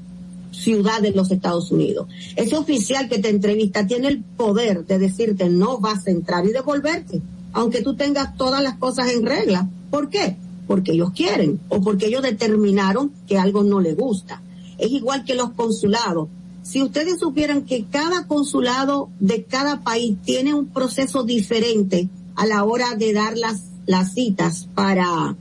ciudad 0.56 1.02
de 1.02 1.12
los 1.12 1.32
Estados 1.32 1.72
Unidos. 1.72 2.08
Ese 2.36 2.56
oficial 2.56 3.10
que 3.10 3.20
te 3.20 3.30
entrevista 3.30 3.86
tiene 3.86 4.08
el 4.08 4.24
poder 4.24 4.86
de 4.86 5.00
decirte 5.00 5.50
no 5.50 5.80
vas 5.80 6.08
a 6.08 6.12
entrar 6.12 6.46
y 6.46 6.52
devolverte, 6.52 7.22
aunque 7.54 7.82
tú 7.82 7.96
tengas 7.96 8.36
todas 8.38 8.64
las 8.64 8.78
cosas 8.78 9.12
en 9.12 9.26
regla. 9.26 9.70
¿Por 9.90 10.10
qué? 10.10 10.38
Porque 10.68 10.94
ellos 10.94 11.12
quieren 11.16 11.60
o 11.70 11.82
porque 11.82 12.08
ellos 12.08 12.24
determinaron 12.24 13.12
que 13.28 13.38
algo 13.38 13.64
no 13.64 13.80
le 13.80 13.94
gusta. 13.94 14.42
Es 14.78 14.92
igual 14.92 15.24
que 15.24 15.36
los 15.36 15.52
consulados. 15.52 16.28
Si 16.64 16.82
ustedes 16.82 17.20
supieran 17.20 17.64
que 17.64 17.86
cada 17.86 18.28
consulado 18.28 19.10
de 19.20 19.44
cada 19.44 19.82
país 19.82 20.18
tiene 20.26 20.54
un 20.54 20.68
proceso 20.68 21.24
diferente 21.24 22.10
a 22.36 22.46
la 22.46 22.64
hora 22.64 22.96
de 22.96 23.14
dar 23.14 23.38
las, 23.38 23.64
las 23.86 24.14
citas 24.14 24.68
para, 24.74 25.36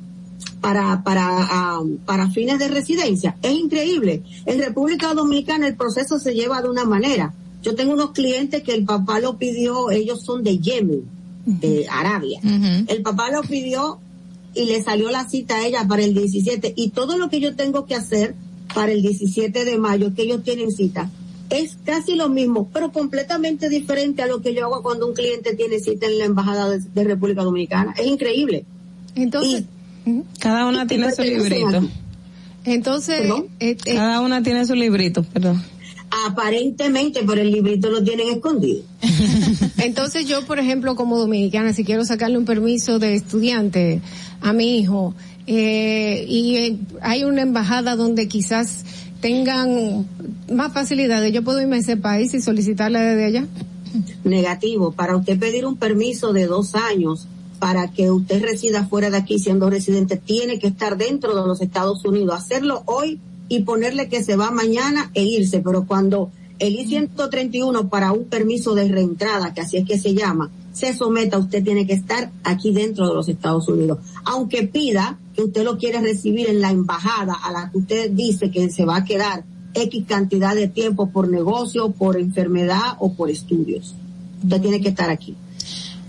para, 0.65 1.05
para, 1.05 1.83
para 2.07 2.31
fines 2.31 2.59
de 2.59 2.69
residencia. 2.69 3.37
Es 3.43 3.53
increíble. 3.53 4.23
En 4.47 4.59
República 4.59 5.13
Dominicana 5.13 5.67
el 5.67 5.77
proceso 5.77 6.19
se 6.19 6.35
lleva 6.35 6.63
de 6.63 6.71
una 6.71 6.87
manera. 6.87 7.35
Yo 7.63 7.75
tengo 7.75 7.93
unos 7.93 8.13
clientes 8.13 8.63
que 8.63 8.73
el 8.73 8.87
papá 8.87 9.21
lo 9.21 9.37
pidió, 9.37 9.91
ellos 9.91 10.23
son 10.23 10.43
de 10.43 10.59
Yemen, 10.59 11.03
de 11.45 11.87
Arabia. 11.91 12.41
El 12.89 13.03
papá 13.03 13.31
lo 13.31 13.43
pidió 13.43 13.99
y 14.55 14.65
le 14.65 14.83
salió 14.83 15.11
la 15.11 15.29
cita 15.29 15.57
a 15.57 15.67
ella 15.67 15.87
para 15.87 16.03
el 16.03 16.15
17 16.15 16.73
y 16.75 16.89
todo 16.91 17.19
lo 17.19 17.29
que 17.29 17.41
yo 17.41 17.55
tengo 17.55 17.85
que 17.85 17.95
hacer 17.95 18.35
para 18.75 18.93
el 18.93 19.03
17 19.03 19.67
de 19.67 19.77
mayo 19.77 20.15
que 20.15 20.23
ellos 20.23 20.43
tienen 20.45 20.73
cita 20.73 21.11
es 21.51 21.77
casi 21.85 22.15
lo 22.15 22.31
mismo, 22.31 22.71
pero 22.73 22.91
completamente 22.91 23.69
diferente 23.69 24.23
a 24.23 24.27
lo 24.27 24.41
que 24.41 24.55
yo 24.55 24.65
hago 24.65 24.83
cuando 24.83 25.07
un 25.07 25.13
cliente 25.13 25.55
tiene 25.55 25.79
cita 25.79 26.07
en 26.07 26.19
la 26.19 26.25
embajada 26.25 26.71
de, 26.79 27.05
República 27.05 27.43
Dominicana. 27.43 27.95
Es 27.99 28.07
increíble. 28.07 28.65
Entonces, 29.15 29.65
cada 30.39 30.67
una 30.67 30.87
tiene 30.87 31.13
su 31.13 31.23
librito. 31.23 31.89
Entonces, 32.65 33.31
eh, 33.61 33.77
eh, 33.85 33.95
cada 33.95 34.21
una 34.21 34.43
tiene 34.43 34.67
su 34.67 34.75
librito, 34.75 35.23
perdón. 35.23 35.63
Aparentemente, 36.27 37.21
pero 37.27 37.41
el 37.41 37.51
librito 37.51 37.91
lo 37.91 38.03
tienen 38.03 38.29
escondido. 38.29 38.83
Entonces 39.79 40.27
yo, 40.27 40.47
por 40.47 40.59
ejemplo, 40.59 40.95
como 40.95 41.19
dominicana, 41.19 41.73
si 41.73 41.85
quiero 41.85 42.05
sacarle 42.05 42.39
un 42.39 42.45
permiso 42.45 42.99
de 42.99 43.15
estudiante 43.15 44.01
a 44.41 44.53
mi 44.53 44.79
hijo, 44.79 45.15
eh, 45.47 46.25
y 46.29 46.79
hay 47.03 47.25
una 47.25 47.43
embajada 47.43 47.97
donde 47.97 48.29
quizás 48.29 48.85
tengan 49.21 50.07
más 50.51 50.73
facilidades, 50.73 51.33
yo 51.33 51.43
puedo 51.43 51.61
irme 51.61 51.77
a 51.77 51.81
ese 51.81 51.97
país 51.97 52.33
y 52.35 52.41
solicitarle 52.41 53.01
desde 53.01 53.25
allá. 53.25 53.47
Negativo. 54.23 54.93
Para 54.93 55.17
usted 55.17 55.39
pedir 55.39 55.67
un 55.67 55.77
permiso 55.77 56.33
de 56.33 56.47
dos 56.47 56.75
años 56.75 57.27
para 57.65 57.91
que 57.91 58.11
usted 58.11 58.43
resida 58.43 58.87
fuera 58.87 59.09
de 59.09 59.17
aquí 59.17 59.39
siendo 59.39 59.71
residente, 59.71 60.19
tiene 60.19 60.59
que 60.59 60.67
estar 60.67 60.99
dentro 60.99 61.35
de 61.35 61.49
los 61.49 61.63
Estados 61.63 62.05
Unidos. 62.05 62.35
Hacerlo 62.35 62.83
hoy 62.85 63.19
y 63.49 63.63
ponerle 63.63 64.11
que 64.11 64.23
se 64.23 64.37
va 64.37 64.51
mañana 64.51 65.11
e 65.15 65.23
irse, 65.23 65.61
pero 65.61 65.87
cuando 65.87 66.31
el 66.59 66.75
I-131 66.75 67.89
para 67.89 68.13
un 68.13 68.25
permiso 68.25 68.75
de 68.75 68.87
reentrada, 68.89 69.55
que 69.55 69.63
así 69.63 69.79
es 69.79 69.87
que 69.87 69.99
se 69.99 70.13
llama, 70.13 70.51
se 70.75 70.93
someta, 70.93 71.39
usted 71.39 71.65
tiene 71.65 71.87
que 71.87 71.95
estar 71.95 72.31
aquí 72.43 72.71
dentro 72.71 73.09
de 73.09 73.15
los 73.15 73.31
Estados 73.31 73.67
Unidos. 73.67 74.01
Aunque 74.27 74.65
pida 74.65 75.19
que 75.35 75.45
usted 75.45 75.65
lo 75.65 75.79
quiere 75.79 76.03
recibir 76.03 76.51
en 76.51 76.61
la 76.61 76.71
embajada 76.71 77.33
a 77.33 77.51
la 77.51 77.71
que 77.71 77.79
usted 77.79 78.11
dice 78.11 78.51
que 78.51 78.69
se 78.69 78.85
va 78.85 78.97
a 78.97 79.05
quedar 79.07 79.43
X 79.73 80.05
cantidad 80.07 80.55
de 80.55 80.69
tiempo 80.69 81.09
por 81.09 81.31
negocio, 81.31 81.93
por 81.93 82.21
enfermedad 82.21 82.99
o 82.99 83.15
por 83.15 83.31
estudios. 83.31 83.95
Usted 84.43 84.61
tiene 84.61 84.83
que 84.83 84.91
estar 84.91 85.09
aquí. 85.09 85.35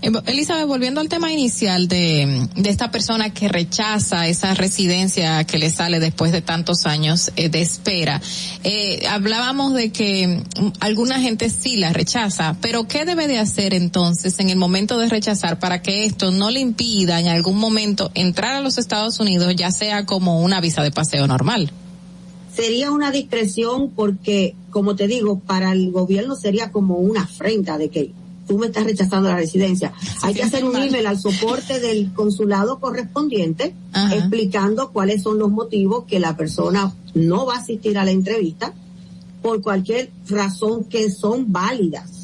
Eh, 0.02 0.10
Elizabeth, 0.26 0.66
volviendo 0.66 1.00
al 1.00 1.08
tema 1.08 1.32
inicial 1.32 1.88
de, 1.88 2.48
esta 2.64 2.90
persona 2.90 3.32
que 3.32 3.48
rechaza 3.48 4.26
esa 4.28 4.54
residencia 4.54 5.44
que 5.44 5.58
le 5.58 5.70
sale 5.70 6.00
después 6.00 6.32
de 6.32 6.42
tantos 6.42 6.86
años 6.86 7.32
eh, 7.36 7.48
de 7.48 7.62
espera, 7.62 8.20
eh, 8.62 9.06
hablábamos 9.08 9.74
de 9.74 9.90
que 9.90 10.26
mm, 10.26 10.66
alguna 10.80 11.20
gente 11.20 11.48
sí 11.50 11.76
la 11.76 11.92
rechaza, 11.92 12.56
pero 12.60 12.86
¿qué 12.86 13.04
debe 13.04 13.26
de 13.26 13.38
hacer 13.38 13.72
entonces 13.72 14.38
en 14.38 14.50
el 14.50 14.56
momento 14.56 14.98
de 14.98 15.08
rechazar 15.08 15.58
para 15.58 15.80
que 15.80 16.04
esto 16.04 16.30
no 16.30 16.50
le 16.50 16.60
impida 16.60 17.18
en 17.20 17.28
algún 17.28 17.56
momento 17.56 18.10
entrar 18.14 18.54
a 18.54 18.60
los 18.60 18.78
Estados 18.78 19.18
Unidos, 19.18 19.54
ya 19.56 19.70
sea 19.70 20.04
como 20.04 20.40
una 20.42 20.60
visa 20.60 20.82
de 20.82 20.90
paseo 20.90 21.26
normal? 21.26 21.72
Sería 22.54 22.90
una 22.90 23.10
discreción 23.10 23.90
porque, 23.90 24.54
como 24.70 24.96
te 24.96 25.06
digo, 25.06 25.40
para 25.40 25.72
el 25.72 25.90
gobierno 25.90 26.36
sería 26.36 26.70
como 26.72 26.96
una 26.96 27.22
afrenta 27.22 27.76
de 27.76 27.90
que 27.90 28.12
tú 28.46 28.58
me 28.58 28.66
estás 28.66 28.84
rechazando 28.84 29.28
la 29.28 29.36
residencia. 29.36 29.92
Hay 30.22 30.34
que 30.34 30.42
hacer 30.42 30.64
un 30.64 30.76
email 30.76 31.06
al 31.06 31.18
soporte 31.18 31.80
del 31.80 32.12
consulado 32.12 32.80
correspondiente 32.80 33.74
explicando 34.12 34.90
cuáles 34.92 35.22
son 35.22 35.38
los 35.38 35.50
motivos 35.50 36.04
que 36.04 36.20
la 36.20 36.36
persona 36.36 36.92
no 37.14 37.46
va 37.46 37.56
a 37.56 37.58
asistir 37.58 37.98
a 37.98 38.04
la 38.04 38.10
entrevista 38.10 38.72
por 39.42 39.62
cualquier 39.62 40.10
razón 40.28 40.84
que 40.84 41.10
son 41.10 41.52
válidas. 41.52 42.16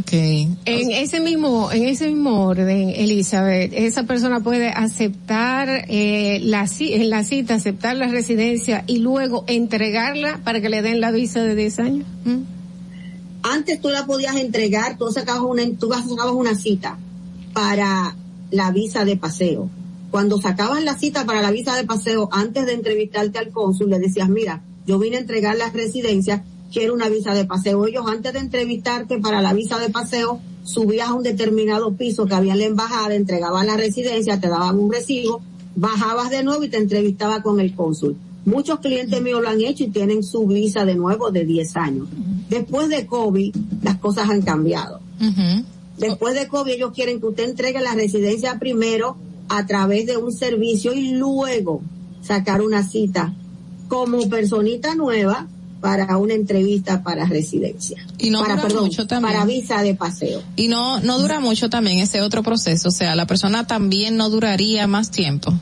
Okay. 0.00 0.46
En 0.66 0.90
ese 0.90 1.20
mismo, 1.20 1.72
en 1.72 1.84
ese 1.84 2.08
mismo 2.08 2.44
orden, 2.44 2.90
Elizabeth, 2.90 3.72
esa 3.74 4.02
persona 4.02 4.40
puede 4.40 4.68
aceptar 4.68 5.86
eh, 5.88 6.38
la, 6.42 6.68
en 6.80 7.08
la 7.08 7.24
cita, 7.24 7.54
aceptar 7.54 7.96
la 7.96 8.08
residencia 8.08 8.84
y 8.86 8.98
luego 8.98 9.44
entregarla 9.46 10.40
para 10.44 10.60
que 10.60 10.68
le 10.68 10.82
den 10.82 11.00
la 11.00 11.12
visa 11.12 11.42
de 11.42 11.54
10 11.54 11.78
años. 11.78 12.06
¿Mm? 12.26 12.59
Antes 13.42 13.80
tú 13.80 13.88
la 13.88 14.06
podías 14.06 14.36
entregar, 14.36 14.98
tú 14.98 15.10
sacabas 15.10 15.42
una, 15.42 15.62
tú 15.78 15.90
sacabas 15.90 16.34
una 16.34 16.54
cita 16.54 16.98
para 17.52 18.14
la 18.50 18.70
visa 18.70 19.04
de 19.04 19.16
paseo. 19.16 19.70
Cuando 20.10 20.38
sacabas 20.38 20.82
la 20.82 20.98
cita 20.98 21.24
para 21.24 21.40
la 21.40 21.50
visa 21.50 21.76
de 21.76 21.84
paseo, 21.84 22.28
antes 22.32 22.66
de 22.66 22.72
entrevistarte 22.74 23.38
al 23.38 23.50
cónsul, 23.50 23.90
le 23.90 23.98
decías, 23.98 24.28
mira, 24.28 24.62
yo 24.86 24.98
vine 24.98 25.16
a 25.16 25.20
entregar 25.20 25.56
la 25.56 25.70
residencia, 25.70 26.44
quiero 26.72 26.94
una 26.94 27.08
visa 27.08 27.32
de 27.32 27.44
paseo. 27.44 27.86
Ellos 27.86 28.04
antes 28.08 28.32
de 28.32 28.40
entrevistarte 28.40 29.18
para 29.18 29.40
la 29.40 29.52
visa 29.52 29.78
de 29.78 29.88
paseo, 29.88 30.40
subías 30.64 31.08
a 31.08 31.14
un 31.14 31.22
determinado 31.22 31.94
piso 31.94 32.26
que 32.26 32.34
había 32.34 32.52
en 32.54 32.58
la 32.58 32.64
embajada, 32.66 33.14
entregaban 33.14 33.66
la 33.66 33.76
residencia, 33.76 34.40
te 34.40 34.48
daban 34.48 34.78
un 34.78 34.92
recibo, 34.92 35.42
bajabas 35.76 36.30
de 36.30 36.42
nuevo 36.42 36.64
y 36.64 36.68
te 36.68 36.78
entrevistaba 36.78 37.42
con 37.42 37.60
el 37.60 37.74
cónsul. 37.74 38.16
Muchos 38.50 38.80
clientes 38.80 39.22
míos 39.22 39.40
lo 39.42 39.48
han 39.48 39.60
hecho 39.60 39.84
y 39.84 39.88
tienen 39.88 40.22
su 40.22 40.46
visa 40.46 40.84
de 40.84 40.96
nuevo 40.96 41.30
de 41.30 41.44
10 41.44 41.76
años. 41.76 42.08
Después 42.48 42.88
de 42.88 43.06
COVID, 43.06 43.54
las 43.82 43.98
cosas 43.98 44.28
han 44.28 44.42
cambiado. 44.42 45.00
Después 45.98 46.34
de 46.34 46.48
COVID, 46.48 46.72
ellos 46.72 46.92
quieren 46.94 47.20
que 47.20 47.26
usted 47.26 47.48
entregue 47.48 47.80
la 47.80 47.94
residencia 47.94 48.58
primero 48.58 49.16
a 49.48 49.66
través 49.66 50.06
de 50.06 50.16
un 50.16 50.32
servicio 50.32 50.92
y 50.92 51.12
luego 51.12 51.82
sacar 52.22 52.60
una 52.62 52.82
cita 52.82 53.32
como 53.88 54.28
personita 54.28 54.94
nueva 54.94 55.46
para 55.80 56.16
una 56.16 56.34
entrevista 56.34 57.02
para 57.02 57.26
residencia. 57.26 58.04
Y 58.18 58.30
no 58.30 58.40
para, 58.40 58.54
dura 58.54 58.68
perdón, 58.68 58.84
mucho 58.84 59.06
también. 59.06 59.32
para 59.32 59.44
visa 59.46 59.82
de 59.82 59.94
paseo. 59.94 60.42
Y 60.56 60.68
no, 60.68 61.00
no 61.00 61.18
dura 61.18 61.40
mucho 61.40 61.70
también 61.70 61.98
ese 61.98 62.20
otro 62.20 62.42
proceso, 62.42 62.88
o 62.88 62.92
sea, 62.92 63.14
la 63.14 63.26
persona 63.26 63.66
también 63.66 64.16
no 64.16 64.28
duraría 64.28 64.86
más 64.86 65.10
tiempo. 65.10 65.52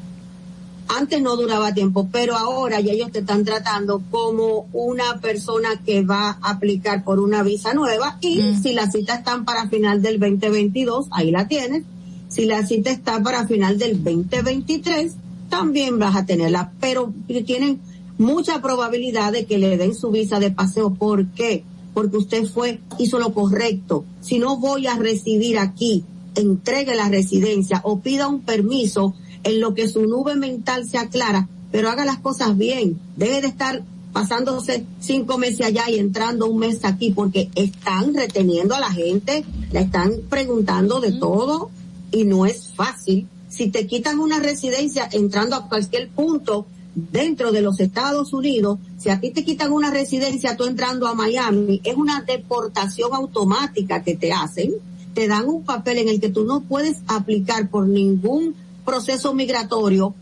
Antes 0.89 1.20
no 1.20 1.36
duraba 1.36 1.74
tiempo, 1.74 2.09
pero 2.10 2.36
ahora 2.36 2.81
ya 2.81 2.93
ellos 2.93 3.12
te 3.12 3.19
están 3.19 3.44
tratando 3.44 4.02
como 4.10 4.66
una 4.73 5.20
persona 5.20 5.81
que 5.85 6.02
va 6.02 6.39
a 6.40 6.51
aplicar 6.51 7.05
por 7.05 7.20
una 7.20 7.43
visa 7.43 7.74
nueva 7.74 8.16
y 8.23 8.56
si 8.62 8.73
las 8.73 8.93
citas 8.93 9.19
están 9.19 9.44
para 9.44 9.69
final 9.69 10.01
del 10.01 10.19
2022, 10.19 11.09
ahí 11.10 11.31
la 11.31 11.47
tienes. 11.47 11.85
Si 12.28 12.44
la 12.44 12.66
cita 12.66 12.90
está 12.90 13.23
para 13.23 13.47
final 13.47 13.78
del 13.78 14.02
2023, 14.02 15.15
también 15.48 15.98
vas 15.98 16.16
a 16.16 16.27
tenerla, 16.27 16.73
pero 16.81 17.12
tienen 17.47 17.81
mucha 18.19 18.60
probabilidad 18.60 19.32
de 19.32 19.47
que 19.47 19.59
le 19.59 19.77
den 19.77 19.94
su 19.94 20.10
visa 20.10 20.39
de 20.39 20.51
paseo. 20.51 20.94
¿Por 20.94 21.27
qué? 21.28 21.65
Porque 21.94 22.19
usted 22.19 22.44
fue, 22.44 22.81
hizo 22.98 23.19
lo 23.19 23.32
correcto. 23.32 24.05
Si 24.20 24.39
no 24.39 24.56
voy 24.59 24.86
a 24.86 24.97
residir 24.97 25.59
aquí, 25.59 26.05
entregue 26.35 26.94
la 26.94 27.09
residencia 27.09 27.81
o 27.85 28.01
pida 28.01 28.28
un 28.28 28.43
permiso 28.43 29.15
en 29.44 29.60
lo 29.60 29.74
que 29.74 29.89
su 29.89 30.06
nube 30.06 30.36
mental 30.36 30.89
se 30.89 30.98
aclara, 30.98 31.48
pero 31.70 31.90
haga 31.90 32.05
las 32.05 32.19
cosas 32.19 32.56
bien. 32.56 32.98
Debe 33.16 33.40
de 33.40 33.48
estar 33.48 33.82
pasándose 34.12 34.85
cinco 35.01 35.39
meses 35.39 35.66
allá 35.66 35.85
y 35.89 35.98
entrando 35.98 36.47
un 36.47 36.59
mes 36.59 36.85
aquí 36.85 37.10
porque 37.10 37.51
están 37.55 38.15
reteniendo 38.15 38.74
a 38.74 38.81
la 38.81 38.90
gente, 38.90 39.44
le 39.70 39.81
están 39.81 40.12
preguntando 40.28 41.01
de 41.01 41.12
todo 41.12 41.70
y 42.10 42.24
no 42.24 42.47
es 42.47 42.73
fácil. 42.74 43.28
Si 43.48 43.70
te 43.70 43.86
quitan 43.86 44.19
una 44.19 44.39
residencia 44.39 45.09
entrando 45.12 45.56
a 45.56 45.69
cualquier 45.69 46.09
punto 46.09 46.66
dentro 46.94 47.52
de 47.52 47.62
los 47.62 47.81
Estados 47.81 48.32
Unidos, 48.32 48.78
si 48.98 49.09
a 49.10 49.20
ti 49.20 49.31
te 49.31 49.44
quitan 49.44 49.73
una 49.73 49.90
residencia 49.90 50.56
tú 50.56 50.65
entrando 50.65 51.06
a 51.06 51.15
Miami, 51.15 51.81
es 51.85 51.94
una 51.94 52.23
deportación 52.23 53.15
automática 53.15 54.02
que 54.02 54.16
te 54.16 54.32
hacen, 54.32 54.73
te 55.15 55.28
dan 55.28 55.48
un 55.48 55.65
papel 55.65 55.98
en 55.98 56.09
el 56.09 56.20
que 56.20 56.28
tú 56.28 56.44
no 56.44 56.62
puedes 56.62 56.98
aplicar 57.06 57.70
por 57.70 57.86
ningún 57.86 58.55
proceso 58.89 59.35
migratorio 59.35 60.15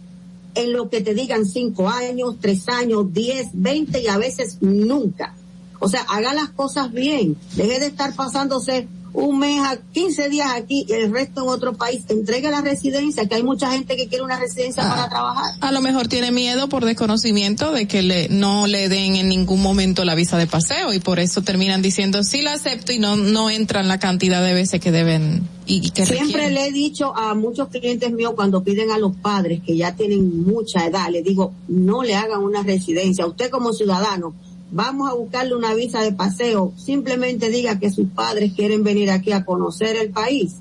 en 0.57 0.73
lo 0.73 0.91
que 0.91 1.01
te 1.01 1.15
digan 1.15 1.47
cinco 1.47 1.89
años, 1.89 2.35
tres 2.41 2.69
años, 2.69 3.13
diez, 3.13 3.47
veinte 3.53 4.03
y 4.03 4.09
a 4.09 4.19
veces 4.19 4.59
nunca. 4.61 5.37
O 5.79 5.89
sea, 5.89 6.01
haga 6.09 6.35
las 6.35 6.49
cosas 6.51 6.91
bien. 6.91 7.37
Deje 7.55 7.79
de 7.79 7.87
estar 7.87 8.17
pasándose 8.17 8.89
un 9.19 9.39
mes, 9.39 9.61
a 9.63 9.79
15 9.95 10.29
días 10.29 10.49
aquí 10.55 10.85
y 10.87 10.93
el 10.93 11.11
resto 11.11 11.43
en 11.43 11.49
otro 11.49 11.73
país. 11.73 12.03
Entregue 12.11 12.51
la 12.51 12.61
residencia, 12.61 13.27
que 13.27 13.35
hay 13.37 13.43
mucha 13.43 13.73
gente 13.73 13.97
que 13.97 14.09
quiere 14.09 14.23
una 14.23 14.39
residencia 14.39 14.83
para 14.83 15.05
Ah. 15.05 15.09
trabajar. 15.09 15.55
A 15.63 15.73
lo 15.73 15.81
mejor 15.81 16.07
tiene 16.07 16.31
miedo 16.33 16.69
por 16.69 16.85
desconocimiento 16.85 17.73
de 17.73 17.89
que 17.89 18.03
le, 18.03 18.29
no 18.29 18.67
le 18.67 18.91
den 18.91 19.17
en 19.17 19.29
ningún 19.29 19.63
momento 19.63 20.05
la 20.05 20.15
visa 20.15 20.37
de 20.37 20.47
paseo 20.47 20.93
y 20.93 20.99
por 20.99 21.19
eso 21.19 21.41
terminan 21.43 21.81
diciendo 21.81 22.23
sí 22.25 22.43
la 22.43 22.53
acepto 22.53 22.93
y 22.93 22.99
no, 22.99 23.17
no 23.17 23.49
entran 23.49 23.89
la 23.89 23.99
cantidad 23.99 24.45
de 24.45 24.53
veces 24.53 24.81
que 24.83 24.93
deben 24.93 25.49
y, 25.67 25.87
y 25.87 25.91
que 25.91 26.05
Siempre 26.05 26.27
requieren. 26.27 26.55
le 26.55 26.67
he 26.67 26.73
dicho 26.73 27.17
a 27.17 27.35
muchos 27.35 27.69
clientes 27.69 28.13
míos 28.13 28.35
cuando 28.37 28.63
piden 28.63 28.91
a 28.91 28.99
los 28.99 29.17
padres 29.17 29.61
que 29.67 29.77
ya 29.79 29.97
tienen 29.97 30.45
mucha 30.45 30.85
edad, 30.87 31.09
les 31.11 31.25
digo, 31.25 31.53
no 31.69 32.03
le 32.03 32.15
hagan 32.15 32.43
una 32.43 32.63
residencia. 32.63 33.27
Usted 33.27 33.49
como 33.51 33.73
ciudadano, 33.73 34.35
vamos 34.71 35.11
a 35.11 35.15
buscarle 35.15 35.55
una 35.55 35.75
visa 35.75 36.01
de 36.03 36.13
paseo, 36.13 36.73
simplemente 36.77 37.51
diga 37.51 37.79
que 37.79 37.91
sus 37.91 38.09
padres 38.09 38.53
quieren 38.55 38.85
venir 38.85 39.11
aquí 39.11 39.33
a 39.33 39.45
conocer 39.45 39.97
el 39.97 40.11
país. 40.11 40.57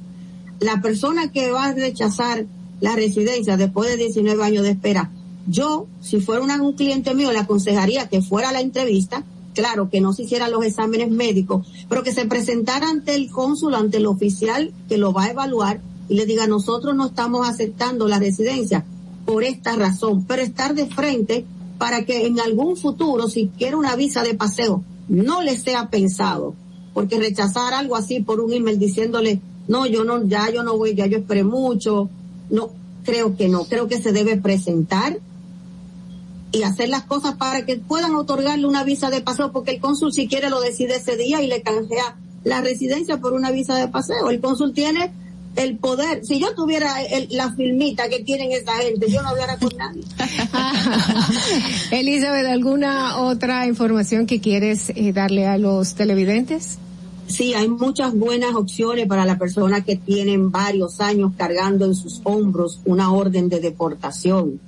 La 0.59 0.81
persona 0.81 1.31
que 1.31 1.51
va 1.51 1.65
a 1.65 1.73
rechazar 1.73 2.45
la 2.81 2.95
residencia 2.95 3.57
después 3.57 3.89
de 3.89 3.97
19 3.97 4.43
años 4.43 4.63
de 4.63 4.71
espera, 4.71 5.11
yo, 5.47 5.87
si 6.01 6.19
fuera 6.21 6.43
un 6.43 6.73
cliente 6.73 7.13
mío, 7.13 7.31
le 7.31 7.39
aconsejaría 7.39 8.07
que 8.07 8.21
fuera 8.21 8.49
a 8.49 8.53
la 8.53 8.61
entrevista, 8.61 9.23
claro, 9.53 9.89
que 9.89 10.01
no 10.01 10.13
se 10.13 10.23
hicieran 10.23 10.51
los 10.51 10.65
exámenes 10.65 11.11
médicos, 11.11 11.67
pero 11.87 12.03
que 12.03 12.13
se 12.13 12.25
presentara 12.25 12.89
ante 12.89 13.15
el 13.15 13.29
cónsul, 13.29 13.75
ante 13.75 13.97
el 13.97 14.07
oficial 14.07 14.73
que 14.89 14.97
lo 14.97 15.13
va 15.13 15.25
a 15.25 15.31
evaluar 15.31 15.81
y 16.09 16.15
le 16.15 16.25
diga, 16.25 16.47
nosotros 16.47 16.95
no 16.95 17.07
estamos 17.07 17.47
aceptando 17.47 18.07
la 18.07 18.19
residencia 18.19 18.85
por 19.25 19.43
esta 19.43 19.75
razón, 19.75 20.25
pero 20.25 20.41
estar 20.41 20.75
de 20.75 20.87
frente 20.87 21.45
para 21.77 22.05
que 22.05 22.25
en 22.25 22.39
algún 22.39 22.77
futuro, 22.77 23.27
si 23.27 23.47
quiere 23.57 23.75
una 23.75 23.95
visa 23.95 24.23
de 24.23 24.33
paseo, 24.33 24.83
no 25.07 25.41
le 25.41 25.57
sea 25.57 25.89
pensado, 25.89 26.55
porque 26.93 27.19
rechazar 27.19 27.73
algo 27.73 27.95
así 27.95 28.21
por 28.21 28.39
un 28.39 28.53
email 28.53 28.79
diciéndole, 28.79 29.41
no, 29.67 29.85
yo 29.85 30.03
no, 30.03 30.23
ya 30.25 30.49
yo 30.49 30.63
no 30.63 30.77
voy, 30.77 30.95
ya 30.95 31.05
yo 31.05 31.17
esperé 31.17 31.43
mucho, 31.43 32.09
no, 32.49 32.69
creo 33.03 33.35
que 33.35 33.49
no, 33.49 33.65
creo 33.65 33.87
que 33.87 34.01
se 34.01 34.11
debe 34.11 34.37
presentar 34.37 35.19
y 36.51 36.63
hacer 36.63 36.89
las 36.89 37.03
cosas 37.03 37.35
para 37.35 37.65
que 37.65 37.75
puedan 37.77 38.15
otorgarle 38.15 38.65
una 38.65 38.83
visa 38.83 39.09
de 39.09 39.21
paseo, 39.21 39.51
porque 39.51 39.71
el 39.71 39.81
cónsul 39.81 40.13
si 40.13 40.27
quiere 40.27 40.49
lo 40.49 40.61
decide 40.61 40.95
ese 40.95 41.17
día 41.17 41.41
y 41.41 41.47
le 41.47 41.61
canjea 41.61 42.15
la 42.43 42.61
residencia 42.61 43.19
por 43.19 43.33
una 43.33 43.51
visa 43.51 43.75
de 43.75 43.87
paseo. 43.87 44.29
El 44.29 44.39
cónsul 44.39 44.73
tiene 44.73 45.11
el 45.55 45.77
poder. 45.77 46.25
Si 46.25 46.39
yo 46.39 46.53
tuviera 46.55 47.01
el- 47.03 47.27
la 47.31 47.53
filmita 47.53 48.09
que 48.09 48.19
tienen 48.23 48.51
esa 48.51 48.73
gente, 48.77 49.09
yo 49.09 49.21
no 49.21 49.29
hablara 49.29 49.57
con 49.57 49.71
nadie. 49.77 50.03
Elizabeth, 51.91 52.45
¿alguna 52.45 53.17
otra 53.21 53.67
información 53.67 54.25
que 54.25 54.39
quieres 54.41 54.91
eh, 54.95 55.13
darle 55.13 55.47
a 55.47 55.57
los 55.57 55.95
televidentes? 55.95 56.77
Sí, 57.27 57.53
hay 57.55 57.67
muchas 57.67 58.13
buenas 58.13 58.53
opciones 58.53 59.07
para 59.07 59.25
la 59.25 59.37
persona 59.39 59.83
que 59.83 59.95
tienen 59.95 60.51
varios 60.51 61.01
años 61.01 61.31
cargando 61.35 61.85
en 61.85 61.95
sus 61.95 62.21
hombros 62.23 62.79
una 62.85 63.11
orden 63.11 63.49
de 63.49 63.59
deportación. 63.59 64.59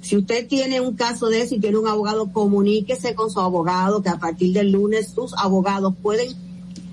Si 0.00 0.16
usted 0.16 0.48
tiene 0.48 0.80
un 0.80 0.94
caso 0.96 1.26
de 1.28 1.42
eso 1.42 1.54
y 1.56 1.60
tiene 1.60 1.76
un 1.76 1.86
abogado, 1.86 2.32
comuníquese 2.32 3.14
con 3.14 3.30
su 3.30 3.38
abogado, 3.40 4.02
que 4.02 4.08
a 4.08 4.18
partir 4.18 4.54
del 4.54 4.72
lunes 4.72 5.12
sus 5.14 5.34
abogados 5.36 5.92
pueden 6.02 6.28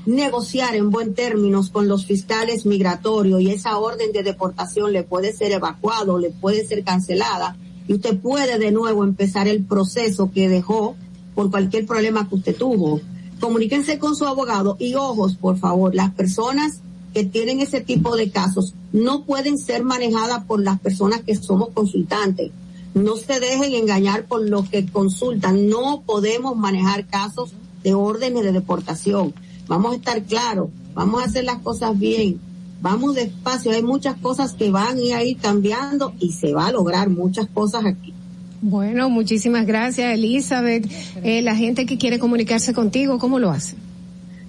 negociar 0.07 0.73
en 0.75 0.89
buen 0.89 1.13
términos 1.13 1.69
con 1.69 1.89
los 1.89 2.05
fiscales 2.05 2.65
migratorios 2.65 3.41
y 3.41 3.51
esa 3.51 3.77
orden 3.77 4.13
de 4.13 4.23
deportación 4.23 4.93
le 4.93 5.03
puede 5.03 5.33
ser 5.33 5.51
evacuado, 5.51 6.17
le 6.17 6.29
puede 6.29 6.65
ser 6.65 6.85
cancelada 6.85 7.57
y 7.89 7.93
usted 7.93 8.17
puede 8.17 8.57
de 8.57 8.71
nuevo 8.71 9.03
empezar 9.03 9.49
el 9.49 9.65
proceso 9.65 10.31
que 10.31 10.47
dejó 10.47 10.95
por 11.35 11.51
cualquier 11.51 11.85
problema 11.85 12.27
que 12.29 12.35
usted 12.35 12.55
tuvo. 12.55 13.01
Comuníquense 13.41 13.99
con 13.99 14.15
su 14.15 14.25
abogado 14.25 14.77
y 14.79 14.95
ojos, 14.95 15.35
por 15.35 15.57
favor, 15.57 15.93
las 15.93 16.13
personas 16.13 16.79
que 17.13 17.25
tienen 17.25 17.59
ese 17.59 17.81
tipo 17.81 18.15
de 18.15 18.31
casos 18.31 18.75
no 18.93 19.25
pueden 19.25 19.57
ser 19.57 19.83
manejadas 19.83 20.45
por 20.45 20.63
las 20.63 20.79
personas 20.79 21.21
que 21.21 21.35
somos 21.35 21.69
consultantes. 21.73 22.51
No 22.93 23.17
se 23.17 23.41
dejen 23.41 23.73
engañar 23.73 24.25
por 24.25 24.47
los 24.47 24.69
que 24.69 24.85
consultan. 24.85 25.67
No 25.67 26.03
podemos 26.05 26.55
manejar 26.55 27.07
casos 27.07 27.51
de 27.83 27.93
órdenes 27.93 28.43
de 28.43 28.53
deportación. 28.53 29.33
Vamos 29.67 29.93
a 29.93 29.95
estar 29.95 30.21
claros, 30.23 30.69
vamos 30.93 31.21
a 31.21 31.25
hacer 31.25 31.43
las 31.43 31.59
cosas 31.59 31.97
bien, 31.97 32.39
vamos 32.81 33.15
despacio. 33.15 33.71
Hay 33.71 33.83
muchas 33.83 34.15
cosas 34.17 34.53
que 34.53 34.71
van 34.71 34.97
a 34.97 35.23
ir 35.23 35.37
cambiando 35.37 36.13
y 36.19 36.31
se 36.31 36.53
va 36.53 36.67
a 36.67 36.71
lograr 36.71 37.09
muchas 37.09 37.47
cosas 37.47 37.85
aquí. 37.85 38.13
Bueno, 38.61 39.09
muchísimas 39.09 39.65
gracias, 39.67 40.13
Elizabeth. 40.13 40.89
Eh, 41.23 41.41
la 41.41 41.55
gente 41.55 41.85
que 41.85 41.97
quiere 41.97 42.19
comunicarse 42.19 42.73
contigo, 42.73 43.19
¿cómo 43.19 43.39
lo 43.39 43.51
hace? 43.51 43.75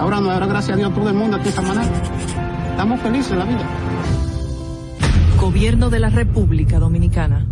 Ahora 0.00 0.18
nos 0.18 0.32
dará 0.32 0.46
gracias 0.46 0.74
a 0.74 0.78
Dios 0.78 0.94
todo 0.94 1.08
el 1.10 1.14
mundo 1.14 1.36
aquí 1.36 1.50
esta 1.50 1.60
manera. 1.60 1.92
Estamos 2.70 3.00
felices 3.00 3.32
en 3.32 3.38
la 3.38 3.44
vida. 3.44 3.68
Gobierno 5.38 5.90
de 5.90 5.98
la 5.98 6.08
República 6.08 6.78
Dominicana. 6.78 7.46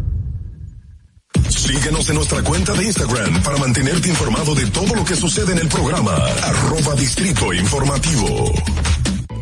Síguenos 1.46 2.08
en 2.08 2.16
nuestra 2.16 2.42
cuenta 2.42 2.72
de 2.72 2.86
Instagram 2.86 3.42
para 3.42 3.58
mantenerte 3.58 4.08
informado 4.08 4.54
de 4.54 4.66
todo 4.70 4.94
lo 4.94 5.04
que 5.04 5.14
sucede 5.14 5.52
en 5.52 5.58
el 5.58 5.68
programa. 5.68 6.14
Arroba 6.14 6.94
Distrito 6.94 7.52
Informativo. 7.52 8.52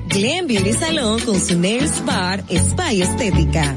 Glen 0.08 0.48
Beauty 0.48 0.72
Salón 0.72 1.20
con 1.20 1.38
su 1.38 1.56
Nails 1.56 2.04
Bar 2.04 2.42
Spa 2.48 2.92
y 2.92 3.02
Estética. 3.02 3.76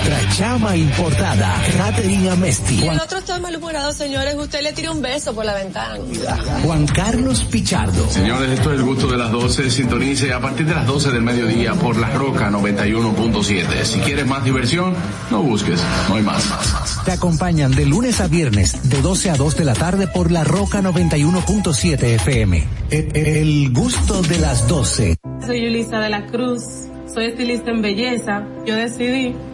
Nuestra 0.03 0.29
chama 0.33 0.75
importada, 0.75 1.61
Catherine 1.77 2.31
Amesti. 2.31 2.79
Y 2.83 2.87
el 2.87 2.99
otro 2.99 3.19
está 3.19 3.39
malhumorado, 3.39 3.93
señores. 3.93 4.33
Usted 4.35 4.63
le 4.63 4.73
tira 4.73 4.91
un 4.91 4.99
beso 4.99 5.31
por 5.35 5.45
la 5.45 5.53
ventana. 5.53 5.99
Juan 6.63 6.87
Carlos 6.87 7.43
Pichardo. 7.43 8.09
Señores, 8.09 8.49
esto 8.49 8.73
es 8.73 8.79
el 8.79 8.85
gusto 8.85 9.05
de 9.05 9.17
las 9.17 9.31
12. 9.31 9.69
Sintonice 9.69 10.33
a 10.33 10.39
partir 10.39 10.65
de 10.65 10.73
las 10.73 10.87
12 10.87 11.11
del 11.11 11.21
mediodía 11.21 11.75
por 11.75 11.97
La 11.97 12.09
Roca 12.09 12.49
91.7. 12.49 13.83
Si 13.83 13.99
quieres 13.99 14.25
más 14.25 14.43
diversión, 14.43 14.95
no 15.29 15.43
busques, 15.43 15.79
no 16.09 16.15
hay 16.15 16.23
más. 16.23 16.49
Te 17.05 17.11
acompañan 17.11 17.71
de 17.71 17.85
lunes 17.85 18.21
a 18.21 18.27
viernes, 18.27 18.89
de 18.89 19.01
12 19.03 19.29
a 19.29 19.35
2 19.35 19.55
de 19.55 19.65
la 19.65 19.73
tarde 19.73 20.07
por 20.07 20.31
La 20.31 20.43
Roca 20.43 20.81
91.7 20.81 22.03
FM. 22.15 22.67
El, 22.89 23.15
el 23.15 23.71
gusto 23.71 24.23
de 24.23 24.39
las 24.39 24.67
12. 24.67 25.17
Soy 25.45 25.61
Yulisa 25.61 25.99
de 25.99 26.09
la 26.09 26.25
Cruz, 26.25 26.63
soy 27.13 27.25
estilista 27.25 27.69
en 27.69 27.83
belleza. 27.83 28.47
Yo 28.65 28.75
decidí 28.75 29.35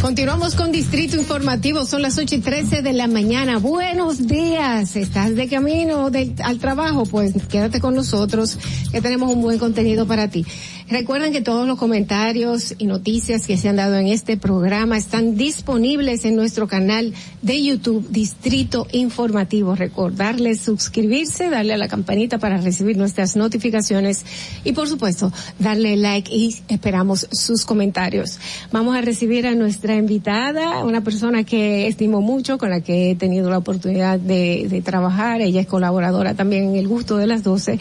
continuamos 0.00 0.54
con 0.54 0.72
Distrito 0.72 1.16
Informativo, 1.16 1.84
son 1.84 2.02
las 2.02 2.18
8 2.18 2.36
y 2.36 2.38
13 2.38 2.82
de 2.82 2.92
la 2.92 3.06
mañana. 3.06 3.58
Buenos 3.58 4.26
días, 4.26 4.96
estás 4.96 5.34
de 5.34 5.48
camino 5.48 6.10
al 6.42 6.58
trabajo, 6.58 7.04
pues 7.04 7.34
quédate 7.48 7.80
con 7.80 7.94
nosotros, 7.94 8.58
que 8.92 9.00
tenemos 9.00 9.32
un 9.32 9.42
buen 9.42 9.58
contenido 9.58 10.06
para 10.06 10.28
ti. 10.28 10.46
Recuerden 10.90 11.32
que 11.34 11.42
todos 11.42 11.66
los 11.66 11.78
comentarios 11.78 12.74
y 12.78 12.86
noticias 12.86 13.46
que 13.46 13.58
se 13.58 13.68
han 13.68 13.76
dado 13.76 13.96
en 13.96 14.06
este 14.06 14.38
programa 14.38 14.96
están 14.96 15.36
disponibles 15.36 16.24
en 16.24 16.34
nuestro 16.34 16.66
canal 16.66 17.12
de 17.42 17.62
YouTube 17.62 18.08
Distrito 18.08 18.86
Informativo. 18.92 19.74
Recordarles 19.74 20.62
suscribirse, 20.62 21.50
darle 21.50 21.74
a 21.74 21.76
la 21.76 21.88
campanita 21.88 22.38
para 22.38 22.56
recibir 22.56 22.96
nuestras 22.96 23.36
notificaciones 23.36 24.24
y 24.64 24.72
por 24.72 24.88
supuesto 24.88 25.30
darle 25.58 25.94
like 25.98 26.34
y 26.34 26.56
esperamos 26.68 27.28
sus 27.32 27.66
comentarios. 27.66 28.38
Vamos 28.72 28.96
a 28.96 29.02
recibir 29.02 29.46
a 29.46 29.54
nuestra 29.54 29.94
invitada, 29.94 30.84
una 30.84 31.04
persona 31.04 31.44
que 31.44 31.86
estimo 31.86 32.22
mucho, 32.22 32.56
con 32.56 32.70
la 32.70 32.80
que 32.80 33.10
he 33.10 33.14
tenido 33.14 33.50
la 33.50 33.58
oportunidad 33.58 34.18
de, 34.18 34.66
de 34.70 34.80
trabajar. 34.80 35.42
Ella 35.42 35.60
es 35.60 35.66
colaboradora 35.66 36.32
también 36.32 36.70
en 36.70 36.76
El 36.76 36.88
Gusto 36.88 37.18
de 37.18 37.26
las 37.26 37.42
12. 37.42 37.78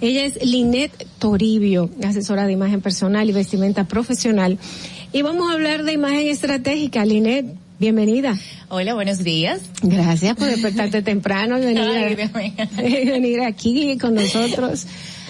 Ella 0.00 0.24
es 0.26 0.44
Linet 0.44 1.06
Toribio, 1.18 1.90
asesora 2.04 2.46
de 2.46 2.52
imagen 2.52 2.80
personal 2.80 3.28
y 3.28 3.32
vestimenta 3.32 3.84
profesional. 3.84 4.58
Y 5.12 5.22
vamos 5.22 5.50
a 5.50 5.54
hablar 5.54 5.84
de 5.84 5.92
imagen 5.92 6.28
estratégica. 6.28 7.04
Linet, 7.06 7.46
bienvenida. 7.78 8.36
Hola, 8.68 8.94
buenos 8.94 9.22
días. 9.24 9.60
Gracias 9.82 10.36
por 10.36 10.48
despertarte 10.48 11.00
temprano 11.02 11.58
y 11.58 11.64
venir, 11.64 11.82
a- 11.82 12.76
venir 13.12 13.40
aquí 13.40 13.96
con 13.98 14.14
nosotros. 14.14 14.86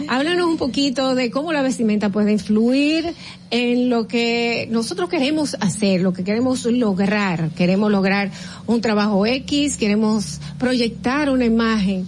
Háblanos 0.08 0.46
un 0.46 0.56
poquito 0.56 1.14
de 1.14 1.30
cómo 1.30 1.52
la 1.52 1.62
vestimenta 1.62 2.08
puede 2.10 2.32
influir 2.32 3.14
en 3.50 3.88
lo 3.88 4.08
que 4.08 4.66
nosotros 4.70 5.08
queremos 5.08 5.56
hacer, 5.60 6.00
lo 6.00 6.12
que 6.12 6.24
queremos 6.24 6.64
lograr. 6.66 7.50
Queremos 7.50 7.90
lograr 7.92 8.30
un 8.66 8.80
trabajo 8.80 9.24
X, 9.26 9.76
queremos 9.76 10.40
proyectar 10.58 11.30
una 11.30 11.44
imagen. 11.44 12.06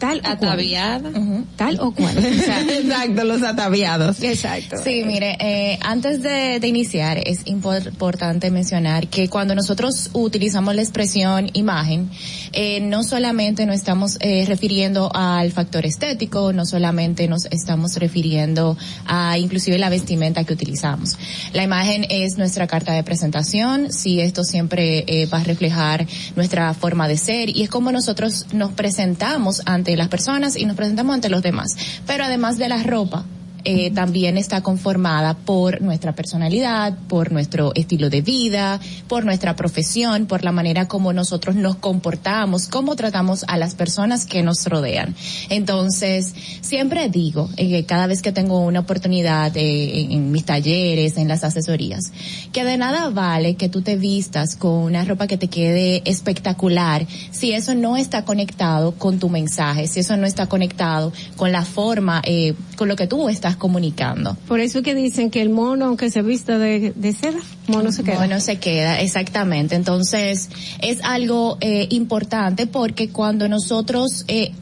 Tal 0.00 0.18
o 0.18 0.22
cual. 0.22 0.32
Ataviada. 0.32 1.10
Tal 1.56 1.78
o 1.80 1.92
cual. 1.92 2.18
Exacto, 2.24 3.22
los 3.24 3.42
ataviados. 3.44 4.20
Exacto. 4.22 4.76
Sí, 4.82 5.04
mire, 5.06 5.36
eh, 5.38 5.78
antes 5.82 6.22
de, 6.22 6.58
de 6.58 6.66
iniciar 6.66 7.18
es 7.18 7.44
impor- 7.46 7.86
importante 7.86 8.50
mencionar 8.50 9.06
que 9.06 9.28
cuando 9.28 9.54
nosotros 9.54 10.10
utilizamos 10.12 10.74
la 10.74 10.82
expresión 10.82 11.50
imagen, 11.52 12.10
eh, 12.52 12.80
no 12.80 13.02
solamente 13.04 13.66
nos 13.66 13.76
estamos 13.76 14.18
eh, 14.20 14.44
refiriendo 14.46 15.10
al 15.14 15.52
factor 15.52 15.86
estético, 15.86 16.52
no 16.52 16.66
solamente 16.66 17.28
nos 17.28 17.46
estamos 17.46 17.96
refiriendo 17.96 18.76
a 19.06 19.38
inclusive 19.38 19.78
la 19.78 19.88
vestimenta 19.88 20.44
que 20.44 20.52
utilizamos. 20.52 21.16
La 21.52 21.62
imagen 21.62 22.06
es 22.08 22.38
nuestra 22.38 22.66
carta 22.66 22.92
de 22.92 23.02
presentación, 23.02 23.92
si 23.92 24.20
esto 24.20 24.44
siempre 24.44 25.04
eh, 25.06 25.26
va 25.26 25.38
a 25.38 25.44
reflejar 25.44 26.06
nuestra 26.36 26.74
forma 26.74 27.08
de 27.08 27.16
ser 27.16 27.56
y 27.56 27.62
es 27.62 27.70
como 27.70 27.92
nosotros 27.92 28.46
nos 28.52 28.72
presentamos 28.72 29.62
ante 29.66 29.96
las 29.96 30.08
personas 30.08 30.56
y 30.56 30.64
nos 30.64 30.76
presentamos 30.76 31.14
ante 31.14 31.28
los 31.28 31.42
demás. 31.42 31.76
Pero 32.06 32.24
además 32.24 32.58
de 32.58 32.68
la 32.68 32.82
ropa, 32.82 33.24
eh, 33.64 33.90
también 33.90 34.36
está 34.38 34.62
conformada 34.62 35.34
por 35.34 35.80
nuestra 35.80 36.14
personalidad, 36.14 36.96
por 37.08 37.32
nuestro 37.32 37.72
estilo 37.74 38.10
de 38.10 38.22
vida, 38.22 38.80
por 39.08 39.24
nuestra 39.24 39.56
profesión, 39.56 40.26
por 40.26 40.44
la 40.44 40.52
manera 40.52 40.88
como 40.88 41.12
nosotros 41.12 41.56
nos 41.56 41.76
comportamos, 41.76 42.68
cómo 42.68 42.96
tratamos 42.96 43.44
a 43.48 43.56
las 43.56 43.74
personas 43.74 44.26
que 44.26 44.42
nos 44.42 44.66
rodean. 44.66 45.14
Entonces, 45.48 46.34
siempre 46.60 47.08
digo, 47.08 47.48
eh, 47.56 47.84
cada 47.84 48.06
vez 48.06 48.22
que 48.22 48.32
tengo 48.32 48.60
una 48.60 48.80
oportunidad 48.80 49.56
eh, 49.56 50.00
en, 50.00 50.12
en 50.12 50.32
mis 50.32 50.44
talleres, 50.44 51.16
en 51.16 51.28
las 51.28 51.44
asesorías, 51.44 52.12
que 52.52 52.64
de 52.64 52.76
nada 52.76 53.10
vale 53.10 53.56
que 53.56 53.68
tú 53.68 53.82
te 53.82 53.96
vistas 53.96 54.56
con 54.56 54.72
una 54.72 55.04
ropa 55.04 55.26
que 55.26 55.36
te 55.36 55.48
quede 55.48 56.02
espectacular 56.04 57.06
si 57.30 57.52
eso 57.52 57.74
no 57.74 57.96
está 57.96 58.24
conectado 58.24 58.92
con 58.92 59.18
tu 59.18 59.28
mensaje, 59.28 59.86
si 59.86 60.00
eso 60.00 60.16
no 60.16 60.26
está 60.26 60.46
conectado 60.46 61.12
con 61.36 61.52
la 61.52 61.64
forma, 61.64 62.22
eh, 62.24 62.54
con 62.76 62.88
lo 62.88 62.96
que 62.96 63.06
tú 63.06 63.28
estás 63.28 63.49
comunicando. 63.56 64.36
Por 64.48 64.60
eso 64.60 64.82
que 64.82 64.94
dicen 64.94 65.30
que 65.30 65.42
el 65.42 65.50
mono, 65.50 65.86
aunque 65.86 66.10
se 66.10 66.22
vista 66.22 66.58
de, 66.58 66.92
de 66.94 67.12
seda, 67.12 67.40
mono 67.66 67.92
se 67.92 68.02
queda. 68.02 68.20
Mono 68.20 68.40
se 68.40 68.58
queda, 68.58 69.00
exactamente. 69.00 69.74
Entonces, 69.74 70.50
es 70.80 70.98
algo 71.02 71.58
eh, 71.60 71.86
importante 71.90 72.66
porque 72.66 73.10
cuando 73.10 73.48
nosotros 73.48 74.24
eh, 74.28 74.52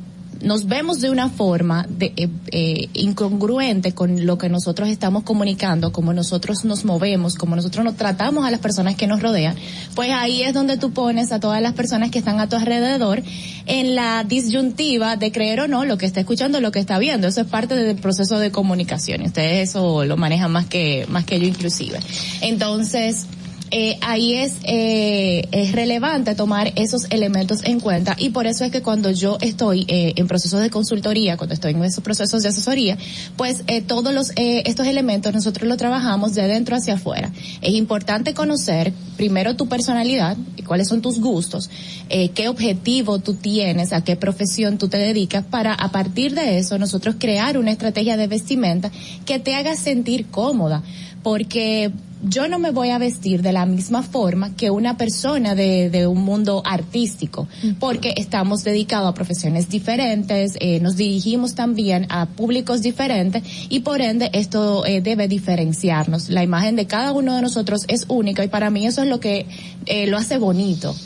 nos 0.40 0.66
vemos 0.66 1.01
de 1.01 1.10
una 1.10 1.28
forma 1.28 1.86
de, 1.89 2.12
eh, 2.16 2.28
eh, 2.52 2.89
incongruente 2.94 3.93
con 3.93 4.27
lo 4.27 4.38
que 4.38 4.48
nosotros 4.48 4.88
estamos 4.88 5.22
comunicando, 5.22 5.93
como 5.93 6.13
nosotros 6.13 6.64
nos 6.64 6.85
movemos, 6.85 7.35
como 7.35 7.56
nosotros 7.56 7.85
nos 7.85 7.96
tratamos 7.96 8.45
a 8.45 8.51
las 8.51 8.61
personas 8.61 8.96
que 8.96 9.06
nos 9.06 9.22
rodean, 9.22 9.56
pues 9.95 10.11
ahí 10.13 10.43
es 10.43 10.54
donde 10.54 10.77
tú 10.77 10.93
pones 10.93 11.32
a 11.32 11.40
todas 11.40 11.61
las 11.61 11.72
personas 11.74 12.11
que 12.11 12.19
están 12.19 12.40
a 12.40 12.48
tu 12.48 12.56
alrededor 12.56 13.22
en 13.66 13.95
la 13.95 14.24
disyuntiva 14.24 15.16
de 15.16 15.32
creer 15.32 15.61
o 15.61 15.69
no 15.69 15.85
lo 15.85 15.98
que 15.98 16.06
está 16.06 16.21
escuchando, 16.21 16.61
lo 16.61 16.72
que 16.72 16.79
está 16.79 16.98
viendo. 16.98 17.29
Eso 17.29 17.40
es 17.40 17.46
parte 17.46 17.74
del 17.74 17.96
proceso 17.96 18.38
de 18.38 18.51
comunicación. 18.51 19.22
Ustedes 19.22 19.71
eso 19.71 20.04
lo 20.04 20.16
manejan 20.16 20.53
más 20.53 20.66
que 20.66 21.06
más 21.09 21.24
que 21.24 21.40
yo 21.40 21.46
inclusive. 21.46 21.98
Entonces, 22.40 23.27
eh, 23.71 23.98
ahí 24.01 24.35
es, 24.35 24.55
eh, 24.64 25.47
es 25.53 25.72
relevante 25.72 26.35
tomar 26.35 26.72
esos 26.77 27.06
elementos 27.11 27.64
en 27.64 27.80
cuenta 27.80 28.16
y 28.19 28.30
por 28.30 28.47
eso 28.47 28.64
es 28.64 28.72
que 28.72 28.82
cuando 28.82 29.11
yo 29.11 29.38
estoy 29.40 29.85
eh, 29.88 30.14
en 30.16 30.27
procesos 30.27 30.61
de 30.61 30.71
consultoría, 30.71 31.37
cuando 31.37 31.55
estoy 31.55 31.72
en 31.72 31.85
esos 31.85 32.03
procesos 32.03 32.43
de 32.43 32.48
asesoría, 32.48 32.97
pues 33.37 33.64
eh, 33.66 33.82
todos 33.82 34.13
los, 34.13 34.30
eh, 34.37 34.63
estos 34.66 34.87
elementos 34.87 35.32
nosotros 35.32 35.69
los 35.69 35.77
trabajamos 35.77 36.35
de 36.35 36.47
dentro 36.47 36.77
hacia 36.77 36.95
afuera. 36.95 37.32
Es 37.61 37.74
importante 37.74 38.35
conocer 38.35 38.93
primero 39.16 39.56
tu 39.56 39.69
personalidad, 39.69 40.37
cuáles 40.66 40.88
son 40.88 41.03
tus 41.03 41.21
gustos, 41.21 41.69
eh, 42.09 42.30
qué 42.30 42.48
objetivo 42.48 43.19
tú 43.19 43.35
tienes, 43.35 43.93
a 43.93 44.05
qué 44.05 44.16
profesión 44.16 44.79
tú 44.79 44.88
te 44.88 44.98
dedicas, 44.98 45.45
para 45.45 45.74
a 45.74 45.90
partir 45.90 46.35
de 46.35 46.59
eso 46.59 46.79
nosotros 46.79 47.16
crear 47.19 47.59
una 47.59 47.72
estrategia 47.72 48.16
de 48.16 48.29
vestimenta 48.29 48.90
que 49.27 49.38
te 49.38 49.55
haga 49.55 49.74
sentir 49.77 50.27
cómoda, 50.27 50.82
porque 51.29 51.93
yo 52.23 52.48
no 52.48 52.59
me 52.59 52.71
voy 52.71 52.89
a 52.89 52.97
vestir 52.97 53.43
de 53.43 53.53
la 53.53 53.66
misma 53.66 54.03
forma 54.03 54.57
que 54.57 54.71
una 54.71 54.97
persona 54.97 55.55
de, 55.55 55.90
de 55.90 56.07
un 56.07 56.24
mundo 56.24 56.63
artístico, 56.65 57.47
porque 57.79 58.15
estamos 58.16 58.65
dedicados 58.65 59.11
a 59.11 59.13
profesiones 59.13 59.69
diferentes, 59.69 60.55
eh, 60.59 60.81
nos 60.81 60.97
dirigimos 60.97 61.55
también 61.55 62.07
a 62.09 62.24
públicos 62.24 62.81
diferentes 62.81 63.43
y 63.69 63.81
por 63.81 64.01
ende 64.01 64.31
esto 64.32 64.87
eh, 64.87 65.03
debe 65.03 65.29
diferenciarnos. 65.29 66.31
La 66.31 66.43
imagen 66.43 66.77
de 66.77 66.87
cada 66.87 67.13
uno 67.13 67.37
de 67.37 67.43
nosotros 67.43 67.85
es 67.89 68.07
única 68.09 68.43
y 68.43 68.48
para 68.48 68.71
mí 68.71 68.87
eso 68.87 69.03
es 69.03 69.09
lo 69.11 69.21
que 69.21 69.45
eh, 69.85 70.07
lo 70.07 70.16
hace 70.16 70.39
bonito. 70.39 70.97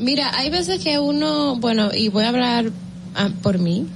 Mira, 0.00 0.36
hay 0.36 0.50
veces 0.50 0.82
que 0.82 0.98
uno, 0.98 1.54
bueno, 1.60 1.90
y 1.96 2.08
voy 2.08 2.24
a 2.24 2.30
hablar 2.30 2.72
ah, 3.14 3.30
por 3.42 3.58
mí. 3.58 3.86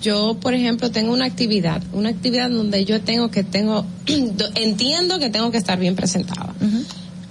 Yo, 0.00 0.36
por 0.40 0.54
ejemplo, 0.54 0.90
tengo 0.90 1.12
una 1.12 1.24
actividad, 1.24 1.82
una 1.92 2.08
actividad 2.08 2.50
donde 2.50 2.84
yo 2.84 3.00
tengo 3.00 3.30
que 3.30 3.44
tengo, 3.44 3.86
entiendo 4.54 5.18
que 5.18 5.30
tengo 5.30 5.50
que 5.50 5.58
estar 5.58 5.78
bien 5.78 5.96
presentada. 5.96 6.54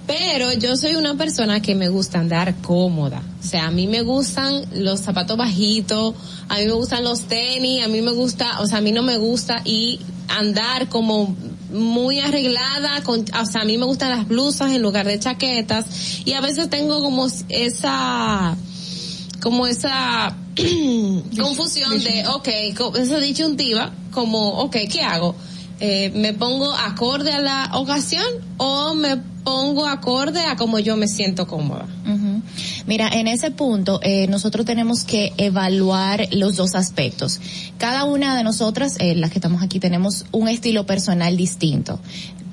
Pero 0.06 0.52
yo 0.52 0.76
soy 0.76 0.96
una 0.96 1.16
persona 1.16 1.62
que 1.62 1.74
me 1.74 1.88
gusta 1.88 2.18
andar 2.18 2.56
cómoda. 2.56 3.22
O 3.40 3.46
sea, 3.46 3.68
a 3.68 3.70
mí 3.70 3.86
me 3.86 4.02
gustan 4.02 4.64
los 4.74 5.00
zapatos 5.00 5.36
bajitos, 5.36 6.14
a 6.48 6.58
mí 6.58 6.66
me 6.66 6.72
gustan 6.72 7.04
los 7.04 7.22
tenis, 7.22 7.84
a 7.84 7.88
mí 7.88 8.02
me 8.02 8.10
gusta, 8.10 8.60
o 8.60 8.66
sea, 8.66 8.78
a 8.78 8.80
mí 8.80 8.92
no 8.92 9.02
me 9.02 9.16
gusta 9.16 9.62
y 9.64 10.00
andar 10.28 10.88
como 10.88 11.34
muy 11.72 12.20
arreglada, 12.20 13.02
con, 13.02 13.20
o 13.20 13.46
sea, 13.46 13.62
a 13.62 13.64
mí 13.64 13.78
me 13.78 13.86
gustan 13.86 14.10
las 14.10 14.28
blusas 14.28 14.72
en 14.72 14.82
lugar 14.82 15.06
de 15.06 15.18
chaquetas 15.18 15.86
y 16.24 16.32
a 16.34 16.40
veces 16.40 16.68
tengo 16.68 17.02
como 17.02 17.26
esa, 17.48 18.56
como 19.42 19.66
esa 19.66 20.36
confusión 21.36 21.98
de, 21.98 22.24
ok, 22.28 22.48
esa 22.96 23.18
disyuntiva, 23.18 23.92
como, 24.12 24.60
ok, 24.60 24.76
¿qué 24.90 25.02
hago? 25.02 25.34
Eh, 25.80 26.12
¿Me 26.14 26.32
pongo 26.32 26.72
acorde 26.72 27.32
a 27.32 27.40
la 27.40 27.70
ocasión 27.74 28.24
o 28.56 28.94
me 28.94 29.16
pongo 29.16 29.88
acorde 29.88 30.40
a 30.42 30.54
como 30.54 30.78
yo 30.78 30.96
me 30.96 31.08
siento 31.08 31.48
cómoda? 31.48 31.88
Ujú. 32.06 32.40
Mira, 32.86 33.08
en 33.08 33.26
ese 33.26 33.50
punto 33.50 33.98
eh, 34.04 34.28
nosotros 34.28 34.64
tenemos 34.64 35.02
que 35.02 35.32
evaluar 35.38 36.28
los 36.30 36.54
dos 36.54 36.76
aspectos. 36.76 37.40
Cada 37.78 38.04
una 38.04 38.36
de 38.36 38.44
nosotras, 38.44 38.94
eh, 39.00 39.16
las 39.16 39.32
que 39.32 39.38
estamos 39.38 39.60
aquí, 39.60 39.80
tenemos 39.80 40.24
un 40.30 40.46
estilo 40.46 40.86
personal 40.86 41.36
distinto. 41.36 41.98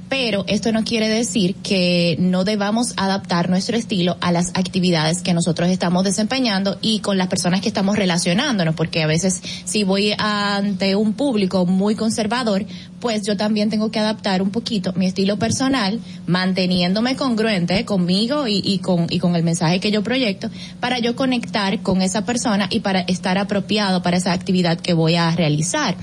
Pero 0.09 0.43
esto 0.47 0.71
no 0.71 0.83
quiere 0.83 1.07
decir 1.07 1.55
que 1.55 2.15
no 2.19 2.43
debamos 2.43 2.93
adaptar 2.97 3.49
nuestro 3.49 3.77
estilo 3.77 4.17
a 4.21 4.31
las 4.31 4.49
actividades 4.55 5.21
que 5.21 5.33
nosotros 5.33 5.69
estamos 5.69 6.03
desempeñando 6.03 6.77
y 6.81 6.99
con 6.99 7.17
las 7.17 7.27
personas 7.27 7.61
que 7.61 7.67
estamos 7.67 7.95
relacionándonos, 7.95 8.75
porque 8.75 9.03
a 9.03 9.07
veces 9.07 9.41
si 9.65 9.83
voy 9.83 10.13
ante 10.17 10.95
un 10.95 11.13
público 11.13 11.65
muy 11.67 11.95
conservador, 11.95 12.65
pues 12.99 13.25
yo 13.25 13.37
también 13.37 13.69
tengo 13.69 13.91
que 13.91 13.99
adaptar 13.99 14.41
un 14.41 14.51
poquito 14.51 14.93
mi 14.93 15.05
estilo 15.05 15.37
personal, 15.37 15.99
manteniéndome 16.27 17.15
congruente 17.15 17.85
conmigo 17.85 18.45
y, 18.47 18.79
con, 18.79 19.07
y 19.09 19.19
con 19.19 19.35
el 19.35 19.43
mensaje 19.43 19.79
que 19.79 19.91
yo 19.91 20.03
proyecto, 20.03 20.49
para 20.79 20.99
yo 20.99 21.15
conectar 21.15 21.81
con 21.81 22.01
esa 22.01 22.25
persona 22.25 22.67
y 22.69 22.81
para 22.81 23.01
estar 23.01 23.37
apropiado 23.37 24.01
para 24.01 24.17
esa 24.17 24.33
actividad 24.33 24.79
que 24.79 24.93
voy 24.93 25.15
a 25.15 25.31
realizar. 25.35 25.95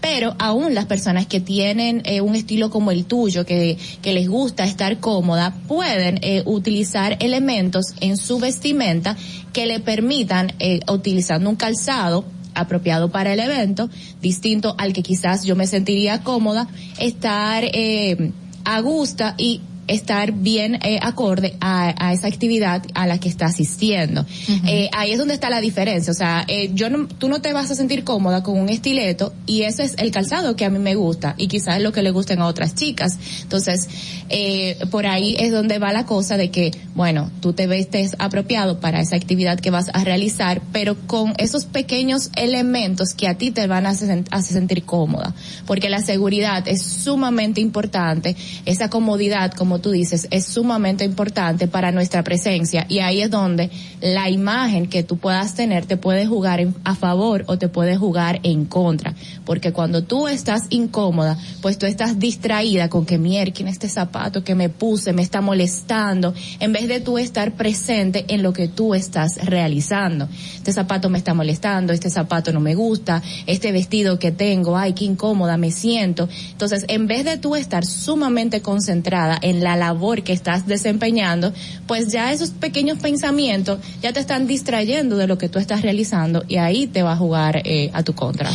Pero 0.00 0.36
aún 0.38 0.74
las 0.74 0.86
personas 0.86 1.26
que 1.26 1.40
tienen 1.40 2.02
eh, 2.04 2.20
un 2.20 2.36
estilo 2.36 2.70
como 2.70 2.90
el 2.90 3.06
tuyo, 3.06 3.44
que, 3.44 3.76
que 4.02 4.12
les 4.12 4.28
gusta 4.28 4.64
estar 4.64 4.98
cómoda, 5.00 5.54
pueden 5.66 6.18
eh, 6.22 6.42
utilizar 6.46 7.16
elementos 7.20 7.94
en 8.00 8.16
su 8.16 8.38
vestimenta 8.38 9.16
que 9.52 9.66
le 9.66 9.80
permitan, 9.80 10.52
eh, 10.58 10.80
utilizando 10.88 11.50
un 11.50 11.56
calzado, 11.56 12.24
apropiado 12.56 13.10
para 13.10 13.32
el 13.32 13.40
evento, 13.40 13.88
distinto 14.20 14.74
al 14.78 14.92
que 14.92 15.02
quizás 15.02 15.44
yo 15.44 15.54
me 15.56 15.66
sentiría 15.66 16.22
cómoda, 16.22 16.68
estar 16.98 17.64
eh, 17.64 18.32
a 18.64 18.80
gusto 18.80 19.24
y 19.38 19.60
estar 19.88 20.32
bien 20.32 20.78
eh, 20.82 20.98
acorde 21.02 21.56
a, 21.60 21.94
a 21.98 22.12
esa 22.12 22.26
actividad 22.26 22.82
a 22.94 23.06
la 23.06 23.18
que 23.18 23.28
está 23.28 23.46
asistiendo. 23.46 24.26
Eh, 24.66 24.88
ahí 24.92 25.12
es 25.12 25.18
donde 25.18 25.34
está 25.34 25.50
la 25.50 25.60
diferencia. 25.60 26.10
O 26.10 26.14
sea, 26.14 26.44
eh, 26.48 26.70
yo 26.74 26.90
no, 26.90 27.06
tú 27.06 27.28
no 27.28 27.40
te 27.40 27.52
vas 27.52 27.70
a 27.70 27.74
sentir 27.74 28.04
cómoda 28.04 28.42
con 28.42 28.58
un 28.58 28.68
estileto 28.68 29.32
y 29.46 29.62
ese 29.62 29.84
es 29.84 29.94
el 29.98 30.10
calzado 30.10 30.56
que 30.56 30.64
a 30.64 30.70
mí 30.70 30.78
me 30.78 30.94
gusta 30.94 31.34
y 31.38 31.48
quizás 31.48 31.76
es 31.76 31.82
lo 31.82 31.92
que 31.92 32.02
le 32.02 32.10
gusten 32.10 32.40
a 32.40 32.46
otras 32.46 32.74
chicas. 32.74 33.18
Entonces, 33.42 33.88
eh, 34.28 34.76
por 34.90 35.06
ahí 35.06 35.36
es 35.38 35.52
donde 35.52 35.78
va 35.78 35.92
la 35.92 36.06
cosa 36.06 36.36
de 36.36 36.50
que, 36.50 36.72
bueno, 36.94 37.30
tú 37.40 37.52
te 37.52 37.66
vestes 37.66 38.16
apropiado 38.18 38.80
para 38.80 39.00
esa 39.00 39.16
actividad 39.16 39.60
que 39.60 39.70
vas 39.70 39.90
a 39.92 40.04
realizar, 40.04 40.62
pero 40.72 40.96
con 41.06 41.34
esos 41.38 41.64
pequeños 41.64 42.30
elementos 42.36 43.14
que 43.14 43.28
a 43.28 43.38
ti 43.38 43.50
te 43.50 43.66
van 43.66 43.86
a 43.86 43.90
hacer, 43.90 44.24
hacer 44.30 44.54
sentir 44.54 44.84
cómoda. 44.84 45.34
Porque 45.66 45.90
la 45.90 46.00
seguridad 46.00 46.66
es 46.66 46.82
sumamente 46.82 47.60
importante, 47.60 48.36
esa 48.64 48.90
comodidad, 48.90 49.52
como 49.52 49.75
tú 49.78 49.90
dices, 49.92 50.28
es 50.30 50.44
sumamente 50.44 51.04
importante 51.04 51.68
para 51.68 51.92
nuestra 51.92 52.22
presencia 52.22 52.86
y 52.88 52.98
ahí 52.98 53.22
es 53.22 53.30
donde 53.30 53.70
la 54.00 54.28
imagen 54.28 54.86
que 54.86 55.02
tú 55.02 55.16
puedas 55.16 55.54
tener 55.54 55.86
te 55.86 55.96
puede 55.96 56.26
jugar 56.26 56.66
a 56.84 56.94
favor 56.94 57.44
o 57.46 57.58
te 57.58 57.68
puede 57.68 57.96
jugar 57.96 58.40
en 58.42 58.64
contra, 58.66 59.14
porque 59.44 59.72
cuando 59.72 60.02
tú 60.02 60.28
estás 60.28 60.64
incómoda, 60.70 61.38
pues 61.62 61.78
tú 61.78 61.86
estás 61.86 62.18
distraída 62.18 62.88
con 62.88 63.06
que 63.06 63.18
mierda, 63.18 63.36
este 63.46 63.88
zapato 63.88 64.42
que 64.42 64.54
me 64.54 64.68
puse 64.68 65.12
me 65.12 65.22
está 65.22 65.40
molestando, 65.40 66.34
en 66.58 66.72
vez 66.72 66.88
de 66.88 67.00
tú 67.00 67.18
estar 67.18 67.52
presente 67.52 68.24
en 68.28 68.42
lo 68.42 68.52
que 68.52 68.66
tú 68.66 68.94
estás 68.94 69.36
realizando. 69.44 70.28
Este 70.54 70.72
zapato 70.72 71.10
me 71.10 71.18
está 71.18 71.34
molestando, 71.34 71.92
este 71.92 72.10
zapato 72.10 72.52
no 72.52 72.60
me 72.60 72.74
gusta, 72.74 73.22
este 73.46 73.72
vestido 73.72 74.18
que 74.18 74.32
tengo, 74.32 74.76
ay, 74.76 74.94
qué 74.94 75.04
incómoda 75.04 75.56
me 75.58 75.70
siento. 75.70 76.28
Entonces, 76.50 76.86
en 76.88 77.06
vez 77.06 77.24
de 77.24 77.36
tú 77.36 77.56
estar 77.56 77.84
sumamente 77.84 78.62
concentrada 78.62 79.38
en 79.40 79.62
labor 79.74 80.22
que 80.22 80.32
estás 80.32 80.66
desempeñando, 80.66 81.52
pues 81.86 82.12
ya 82.12 82.30
esos 82.30 82.50
pequeños 82.50 82.98
pensamientos 82.98 83.80
ya 84.02 84.12
te 84.12 84.20
están 84.20 84.46
distrayendo 84.46 85.16
de 85.16 85.26
lo 85.26 85.38
que 85.38 85.48
tú 85.48 85.58
estás 85.58 85.82
realizando 85.82 86.44
y 86.46 86.56
ahí 86.56 86.86
te 86.86 87.02
va 87.02 87.12
a 87.12 87.16
jugar 87.16 87.62
eh, 87.64 87.90
a 87.94 88.02
tu 88.02 88.14
contra. 88.14 88.50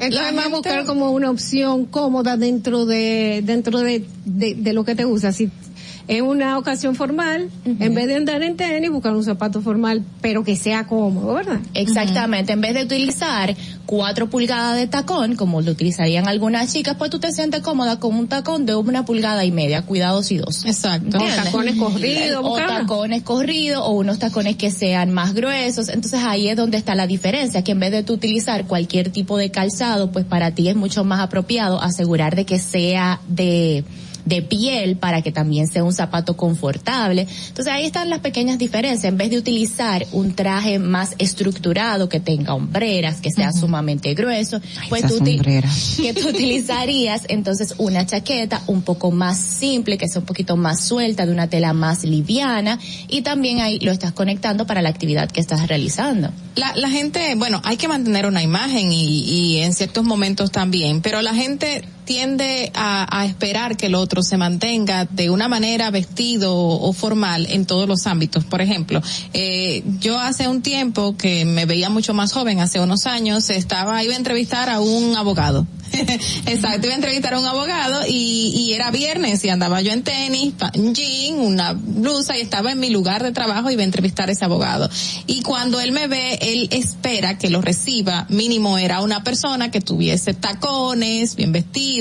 Entonces 0.00 0.36
va 0.36 0.44
a 0.46 0.48
buscar 0.48 0.84
como 0.86 1.10
una 1.10 1.30
opción 1.30 1.84
cómoda 1.84 2.36
dentro 2.36 2.86
de 2.86 3.42
dentro 3.44 3.80
de, 3.80 4.04
de, 4.24 4.54
de 4.54 4.72
lo 4.72 4.84
que 4.84 4.94
te 4.94 5.04
gusta. 5.04 5.32
Si 5.32 5.50
es 6.08 6.22
una 6.22 6.58
ocasión 6.58 6.94
formal, 6.94 7.50
en 7.64 7.94
vez 7.94 8.06
de 8.06 8.16
andar 8.16 8.42
en 8.42 8.56
tenis, 8.56 8.90
buscar 8.90 9.14
un 9.14 9.24
zapato 9.24 9.62
formal, 9.62 10.02
pero 10.20 10.44
que 10.44 10.56
sea 10.56 10.86
cómodo, 10.86 11.34
¿verdad? 11.34 11.60
Exactamente, 11.74 12.52
en 12.52 12.60
vez 12.60 12.74
de 12.74 12.84
utilizar 12.84 13.54
cuatro 13.86 14.28
pulgadas 14.28 14.76
de 14.76 14.86
tacón, 14.86 15.36
como 15.36 15.60
lo 15.60 15.72
utilizarían 15.72 16.28
algunas 16.28 16.72
chicas, 16.72 16.96
pues 16.98 17.10
tú 17.10 17.18
te 17.18 17.32
sientes 17.32 17.60
cómoda 17.60 17.98
con 18.00 18.14
un 18.14 18.28
tacón 18.28 18.66
de 18.66 18.74
una 18.74 19.04
pulgada 19.04 19.44
y 19.44 19.52
media, 19.52 19.82
cuidados 19.82 20.30
y 20.30 20.38
dos. 20.38 20.64
Exacto. 20.64 21.18
O 21.18 21.44
tacones 21.44 21.76
corridos, 21.76 22.40
O 22.42 22.56
tacones 22.56 23.22
corridos, 23.22 23.82
o 23.84 23.92
unos 23.92 24.18
tacones 24.18 24.56
que 24.56 24.70
sean 24.70 25.12
más 25.12 25.34
gruesos. 25.34 25.88
Entonces 25.88 26.20
ahí 26.22 26.48
es 26.48 26.56
donde 26.56 26.76
está 26.76 26.94
la 26.94 27.06
diferencia, 27.06 27.62
que 27.62 27.72
en 27.72 27.80
vez 27.80 27.92
de 27.92 28.02
tú 28.02 28.14
utilizar 28.14 28.66
cualquier 28.66 29.10
tipo 29.10 29.36
de 29.38 29.50
calzado, 29.50 30.10
pues 30.10 30.24
para 30.24 30.50
ti 30.52 30.68
es 30.68 30.76
mucho 30.76 31.04
más 31.04 31.20
apropiado 31.20 31.80
asegurar 31.80 32.36
de 32.36 32.44
que 32.44 32.58
sea 32.58 33.20
de 33.28 33.84
de 34.24 34.42
piel 34.42 34.96
para 34.96 35.22
que 35.22 35.32
también 35.32 35.66
sea 35.68 35.84
un 35.84 35.92
zapato 35.92 36.36
confortable. 36.36 37.26
Entonces 37.48 37.72
ahí 37.72 37.84
están 37.84 38.10
las 38.10 38.20
pequeñas 38.20 38.58
diferencias. 38.58 39.04
En 39.04 39.16
vez 39.16 39.30
de 39.30 39.38
utilizar 39.38 40.06
un 40.12 40.34
traje 40.34 40.78
más 40.78 41.14
estructurado 41.18 42.08
que 42.08 42.20
tenga 42.20 42.54
hombreras, 42.54 43.20
que 43.20 43.30
sea 43.30 43.52
sumamente 43.52 44.14
grueso, 44.14 44.60
pues 44.88 45.06
tú, 45.06 45.22
que 46.02 46.14
tú 46.14 46.28
utilizarías 46.28 47.22
entonces 47.28 47.74
una 47.78 48.06
chaqueta 48.06 48.62
un 48.66 48.82
poco 48.82 49.10
más 49.10 49.38
simple, 49.38 49.98
que 49.98 50.08
sea 50.08 50.20
un 50.20 50.26
poquito 50.26 50.56
más 50.56 50.84
suelta, 50.84 51.26
de 51.26 51.32
una 51.32 51.48
tela 51.48 51.72
más 51.72 52.04
liviana 52.04 52.78
y 53.08 53.22
también 53.22 53.60
ahí 53.60 53.78
lo 53.80 53.92
estás 53.92 54.12
conectando 54.12 54.66
para 54.66 54.82
la 54.82 54.88
actividad 54.88 55.30
que 55.30 55.40
estás 55.40 55.68
realizando. 55.68 56.30
La, 56.56 56.72
la 56.76 56.88
gente, 56.88 57.34
bueno, 57.36 57.60
hay 57.64 57.76
que 57.76 57.88
mantener 57.88 58.26
una 58.26 58.42
imagen 58.42 58.92
y, 58.92 59.24
y 59.24 59.58
en 59.58 59.74
ciertos 59.74 60.04
momentos 60.04 60.50
también, 60.50 61.00
pero 61.00 61.20
la 61.22 61.34
gente 61.34 61.84
tiende 62.04 62.70
a, 62.74 63.20
a 63.20 63.26
esperar 63.26 63.76
que 63.76 63.86
el 63.86 63.94
otro 63.94 64.22
se 64.22 64.36
mantenga 64.36 65.04
de 65.06 65.30
una 65.30 65.48
manera 65.48 65.90
vestido 65.90 66.54
o, 66.54 66.92
formal 66.92 67.46
en 67.50 67.66
todos 67.66 67.88
los 67.88 68.06
ámbitos. 68.06 68.44
Por 68.44 68.60
ejemplo, 68.60 69.02
eh, 69.32 69.82
yo 70.00 70.18
hace 70.18 70.48
un 70.48 70.62
tiempo 70.62 71.16
que 71.16 71.44
me 71.44 71.66
veía 71.66 71.90
mucho 71.90 72.14
más 72.14 72.32
joven, 72.32 72.60
hace 72.60 72.80
unos 72.80 73.06
años, 73.06 73.50
estaba, 73.50 74.02
iba 74.02 74.14
a 74.14 74.16
entrevistar 74.16 74.70
a 74.70 74.80
un 74.80 75.16
abogado. 75.16 75.66
Exacto, 76.46 76.86
iba 76.86 76.94
a 76.94 76.96
entrevistar 76.96 77.34
a 77.34 77.38
un 77.38 77.46
abogado 77.46 78.02
y, 78.08 78.52
y 78.54 78.72
era 78.74 78.90
viernes 78.90 79.44
y 79.44 79.48
andaba 79.48 79.80
yo 79.80 79.92
en 79.92 80.02
tenis, 80.02 80.54
en 80.72 80.94
jean, 80.94 81.38
una 81.38 81.72
blusa 81.72 82.36
y 82.36 82.40
estaba 82.40 82.72
en 82.72 82.80
mi 82.80 82.90
lugar 82.90 83.22
de 83.22 83.32
trabajo 83.32 83.70
y 83.70 83.74
iba 83.74 83.82
a 83.82 83.84
entrevistar 83.84 84.28
a 84.28 84.32
ese 84.32 84.44
abogado. 84.44 84.88
Y 85.26 85.42
cuando 85.42 85.80
él 85.80 85.92
me 85.92 86.06
ve, 86.06 86.38
él 86.40 86.68
espera 86.72 87.38
que 87.38 87.50
lo 87.50 87.60
reciba, 87.60 88.26
mínimo 88.28 88.78
era 88.78 89.02
una 89.02 89.22
persona 89.22 89.70
que 89.70 89.80
tuviese 89.80 90.34
tacones, 90.34 91.36
bien 91.36 91.52
vestida, 91.52 91.93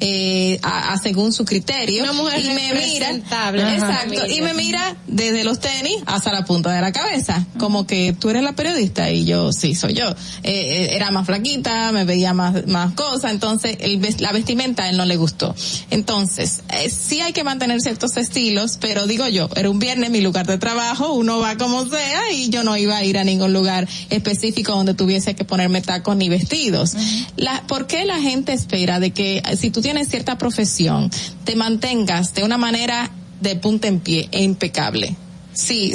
eh, 0.00 0.58
a, 0.62 0.92
a 0.92 0.98
según 0.98 1.32
su 1.32 1.44
criterio. 1.44 2.02
Una 2.02 2.12
mujer 2.12 2.44
y 2.44 2.48
me 2.48 2.72
mira, 2.74 3.10
exacto, 3.10 4.26
y 4.26 4.40
me 4.40 4.54
mira 4.54 4.96
desde 5.06 5.44
los 5.44 5.60
tenis 5.60 5.96
hasta 6.06 6.32
la 6.32 6.44
punta 6.44 6.72
de 6.72 6.80
la 6.80 6.92
cabeza, 6.92 7.46
como 7.58 7.86
que 7.86 8.14
tú 8.18 8.30
eres 8.30 8.42
la 8.42 8.52
periodista 8.52 9.10
y 9.10 9.24
yo 9.24 9.52
sí 9.52 9.74
soy 9.74 9.94
yo. 9.94 10.10
Eh, 10.10 10.14
eh, 10.44 10.88
era 10.92 11.10
más 11.10 11.26
flaquita, 11.26 11.92
me 11.92 12.04
veía 12.04 12.32
más 12.32 12.66
más 12.66 12.92
cosas, 12.94 13.32
entonces 13.32 13.76
el, 13.80 14.00
la 14.18 14.32
vestimenta 14.32 14.84
a 14.84 14.90
él 14.90 14.96
no 14.96 15.04
le 15.04 15.16
gustó. 15.16 15.54
Entonces 15.90 16.62
eh, 16.70 16.90
sí 16.90 17.20
hay 17.20 17.32
que 17.32 17.44
mantener 17.44 17.80
ciertos 17.80 18.16
estilos, 18.16 18.78
pero 18.80 19.06
digo 19.06 19.26
yo, 19.28 19.48
era 19.56 19.70
un 19.70 19.78
viernes 19.78 20.10
mi 20.10 20.20
lugar 20.20 20.46
de 20.46 20.58
trabajo, 20.58 21.12
uno 21.12 21.38
va 21.38 21.56
como 21.56 21.88
sea 21.88 22.32
y 22.32 22.48
yo 22.50 22.62
no 22.64 22.76
iba 22.76 22.96
a 22.96 23.04
ir 23.04 23.18
a 23.18 23.24
ningún 23.24 23.52
lugar 23.52 23.88
específico 24.10 24.72
donde 24.72 24.94
tuviese 24.94 25.34
que 25.34 25.44
ponerme 25.44 25.82
tacos 25.82 26.16
ni 26.16 26.28
vestidos. 26.28 26.94
La, 27.36 27.62
¿Por 27.66 27.86
qué 27.86 28.04
la 28.04 28.20
gente 28.20 28.52
espera 28.52 29.00
de 29.00 29.10
que 29.12 29.19
eh, 29.20 29.42
si 29.56 29.70
tú 29.70 29.80
tienes 29.80 30.08
cierta 30.08 30.38
profesión 30.38 31.10
te 31.44 31.56
mantengas 31.56 32.34
de 32.34 32.44
una 32.44 32.58
manera 32.58 33.10
de 33.40 33.56
punta 33.56 33.88
en 33.88 34.00
pie 34.00 34.28
e 34.32 34.42
impecable? 34.42 35.16
Sí, 35.52 35.92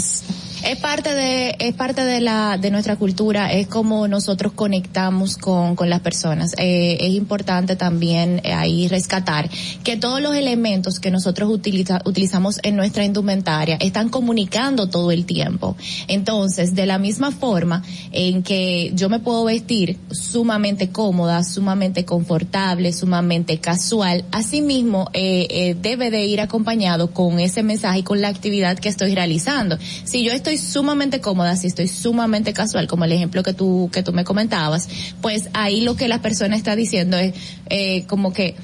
Es 0.65 0.77
parte 0.77 1.13
de, 1.13 1.55
es 1.59 1.75
parte 1.75 2.03
de 2.03 2.21
la, 2.21 2.57
de 2.57 2.71
nuestra 2.71 2.95
cultura, 2.95 3.53
es 3.53 3.67
como 3.67 4.07
nosotros 4.07 4.51
conectamos 4.53 5.37
con, 5.37 5.75
con 5.75 5.91
las 5.91 5.99
personas. 5.99 6.55
Eh, 6.57 6.97
es 7.01 7.13
importante 7.13 7.75
también 7.75 8.41
eh, 8.43 8.51
ahí 8.51 8.87
rescatar 8.87 9.47
que 9.83 9.95
todos 9.95 10.21
los 10.21 10.33
elementos 10.35 10.99
que 10.99 11.11
nosotros 11.11 11.51
utiliza- 11.51 12.01
utilizamos 12.05 12.59
en 12.63 12.75
nuestra 12.75 13.05
indumentaria 13.05 13.75
están 13.79 14.09
comunicando 14.09 14.89
todo 14.89 15.11
el 15.11 15.27
tiempo. 15.27 15.77
Entonces, 16.07 16.73
de 16.73 16.87
la 16.87 16.97
misma 16.97 17.29
forma 17.29 17.83
en 18.11 18.41
que 18.41 18.91
yo 18.95 19.07
me 19.07 19.19
puedo 19.19 19.43
vestir 19.45 19.99
sumamente 20.09 20.89
cómoda, 20.89 21.43
sumamente 21.43 22.05
confortable, 22.05 22.91
sumamente 22.91 23.59
casual, 23.59 24.25
asimismo 24.31 25.11
eh, 25.13 25.45
eh, 25.51 25.75
debe 25.79 26.09
de 26.09 26.25
ir 26.25 26.41
acompañado 26.41 27.11
con 27.11 27.39
ese 27.39 27.61
mensaje 27.61 27.99
y 27.99 28.03
con 28.03 28.19
la 28.19 28.29
actividad 28.29 28.79
que 28.79 28.89
estoy 28.89 29.13
realizando. 29.13 29.77
Si 30.05 30.23
yo 30.23 30.31
estoy 30.31 30.54
sumamente 30.57 31.21
cómoda, 31.21 31.55
si 31.55 31.67
estoy 31.67 31.87
sumamente 31.87 32.53
casual, 32.53 32.87
como 32.87 33.05
el 33.05 33.11
ejemplo 33.11 33.43
que 33.43 33.53
tú 33.53 33.89
que 33.91 34.03
tú 34.03 34.13
me 34.13 34.23
comentabas, 34.23 34.87
pues 35.21 35.49
ahí 35.53 35.81
lo 35.81 35.95
que 35.95 36.07
la 36.07 36.21
persona 36.21 36.55
está 36.55 36.75
diciendo 36.75 37.17
es 37.17 37.33
eh, 37.69 38.05
como 38.07 38.33
que 38.33 38.55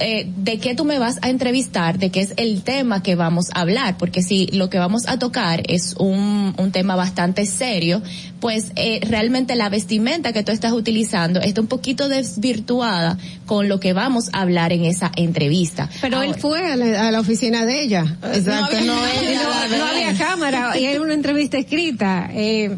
eh, 0.00 0.26
de 0.36 0.58
qué 0.58 0.74
tú 0.74 0.84
me 0.84 0.98
vas 0.98 1.18
a 1.22 1.28
entrevistar, 1.30 1.98
de 1.98 2.10
qué 2.10 2.20
es 2.20 2.34
el 2.36 2.62
tema 2.62 3.02
que 3.02 3.14
vamos 3.14 3.46
a 3.54 3.60
hablar, 3.60 3.96
porque 3.98 4.22
si 4.22 4.46
lo 4.48 4.68
que 4.70 4.78
vamos 4.78 5.06
a 5.06 5.18
tocar 5.18 5.62
es 5.68 5.94
un, 5.98 6.54
un 6.58 6.72
tema 6.72 6.96
bastante 6.96 7.46
serio, 7.46 8.02
pues 8.40 8.72
eh, 8.76 9.00
realmente 9.08 9.54
la 9.56 9.68
vestimenta 9.68 10.32
que 10.32 10.42
tú 10.42 10.52
estás 10.52 10.72
utilizando 10.72 11.40
está 11.40 11.60
un 11.60 11.66
poquito 11.68 12.08
desvirtuada 12.08 13.18
con 13.46 13.68
lo 13.68 13.80
que 13.80 13.92
vamos 13.92 14.30
a 14.32 14.40
hablar 14.42 14.72
en 14.72 14.84
esa 14.84 15.10
entrevista. 15.16 15.88
Pero 16.00 16.22
él 16.22 16.34
fue 16.34 16.72
a 16.72 16.76
la, 16.76 17.08
a 17.08 17.10
la 17.12 17.20
oficina 17.20 17.64
de 17.64 17.82
ella. 17.82 18.16
Exacto, 18.34 18.80
no, 18.84 18.94
había, 18.94 19.42
no- 19.42 19.78
no 19.78 19.84
había 19.86 20.14
cámara 20.16 20.78
y 20.78 20.84
era 20.84 21.00
una 21.00 21.14
entrevista 21.14 21.58
escrita. 21.58 22.30
Eh, 22.32 22.76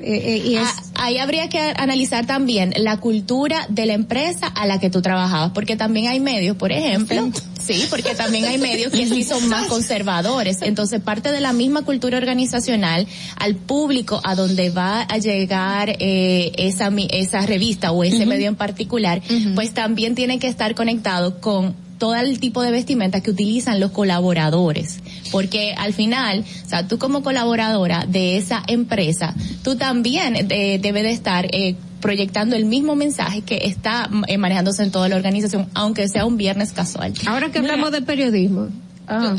eh, 0.00 0.22
eh, 0.24 0.42
y 0.44 0.56
es, 0.56 0.66
Ah, 0.66 0.90
Ahí 1.02 1.16
habría 1.16 1.48
que 1.48 1.58
analizar 1.58 2.26
también 2.26 2.74
la 2.76 2.98
cultura 2.98 3.66
de 3.70 3.86
la 3.86 3.94
empresa 3.94 4.48
a 4.48 4.66
la 4.66 4.78
que 4.78 4.90
tú 4.90 5.00
trabajabas, 5.00 5.52
porque 5.52 5.74
también 5.74 6.08
hay 6.08 6.20
medios, 6.20 6.58
por 6.58 6.72
ejemplo, 6.72 7.30
sí, 7.58 7.86
porque 7.88 8.14
también 8.14 8.44
hay 8.44 8.58
medios 8.58 8.92
que 8.92 9.06
sí 9.06 9.24
son 9.24 9.48
más 9.48 9.66
conservadores. 9.68 10.60
Entonces, 10.60 11.00
parte 11.00 11.32
de 11.32 11.40
la 11.40 11.54
misma 11.54 11.86
cultura 11.86 12.18
organizacional 12.18 13.06
al 13.38 13.56
público 13.56 14.20
a 14.24 14.34
donde 14.34 14.68
va 14.68 15.00
a 15.00 15.16
llegar 15.16 15.96
eh, 16.00 16.52
esa 16.58 16.90
esa 17.08 17.46
revista 17.46 17.92
o 17.92 18.04
ese 18.04 18.26
medio 18.26 18.48
en 18.48 18.56
particular, 18.56 19.22
pues 19.54 19.72
también 19.72 20.14
tiene 20.14 20.38
que 20.38 20.48
estar 20.48 20.74
conectado 20.74 21.40
con 21.40 21.74
todo 22.00 22.16
el 22.16 22.40
tipo 22.40 22.62
de 22.62 22.72
vestimenta 22.72 23.20
que 23.20 23.30
utilizan 23.30 23.78
los 23.78 23.92
colaboradores. 23.92 25.00
Porque 25.30 25.74
al 25.76 25.92
final, 25.92 26.44
o 26.64 26.68
sea, 26.68 26.88
tú 26.88 26.98
como 26.98 27.22
colaboradora 27.22 28.06
de 28.08 28.38
esa 28.38 28.62
empresa, 28.66 29.34
tú 29.62 29.76
también 29.76 30.34
eh, 30.50 30.80
debes 30.80 31.02
de 31.04 31.12
estar 31.12 31.46
eh, 31.54 31.76
proyectando 32.00 32.56
el 32.56 32.64
mismo 32.64 32.96
mensaje 32.96 33.42
que 33.42 33.66
está 33.66 34.08
eh, 34.26 34.38
manejándose 34.38 34.82
en 34.82 34.90
toda 34.90 35.08
la 35.10 35.16
organización, 35.16 35.68
aunque 35.74 36.08
sea 36.08 36.24
un 36.24 36.38
viernes 36.38 36.72
casual. 36.72 37.12
ahora 37.26 37.52
que 37.52 37.58
hablamos 37.58 37.92
de 37.92 38.00
periodismo, 38.00 38.68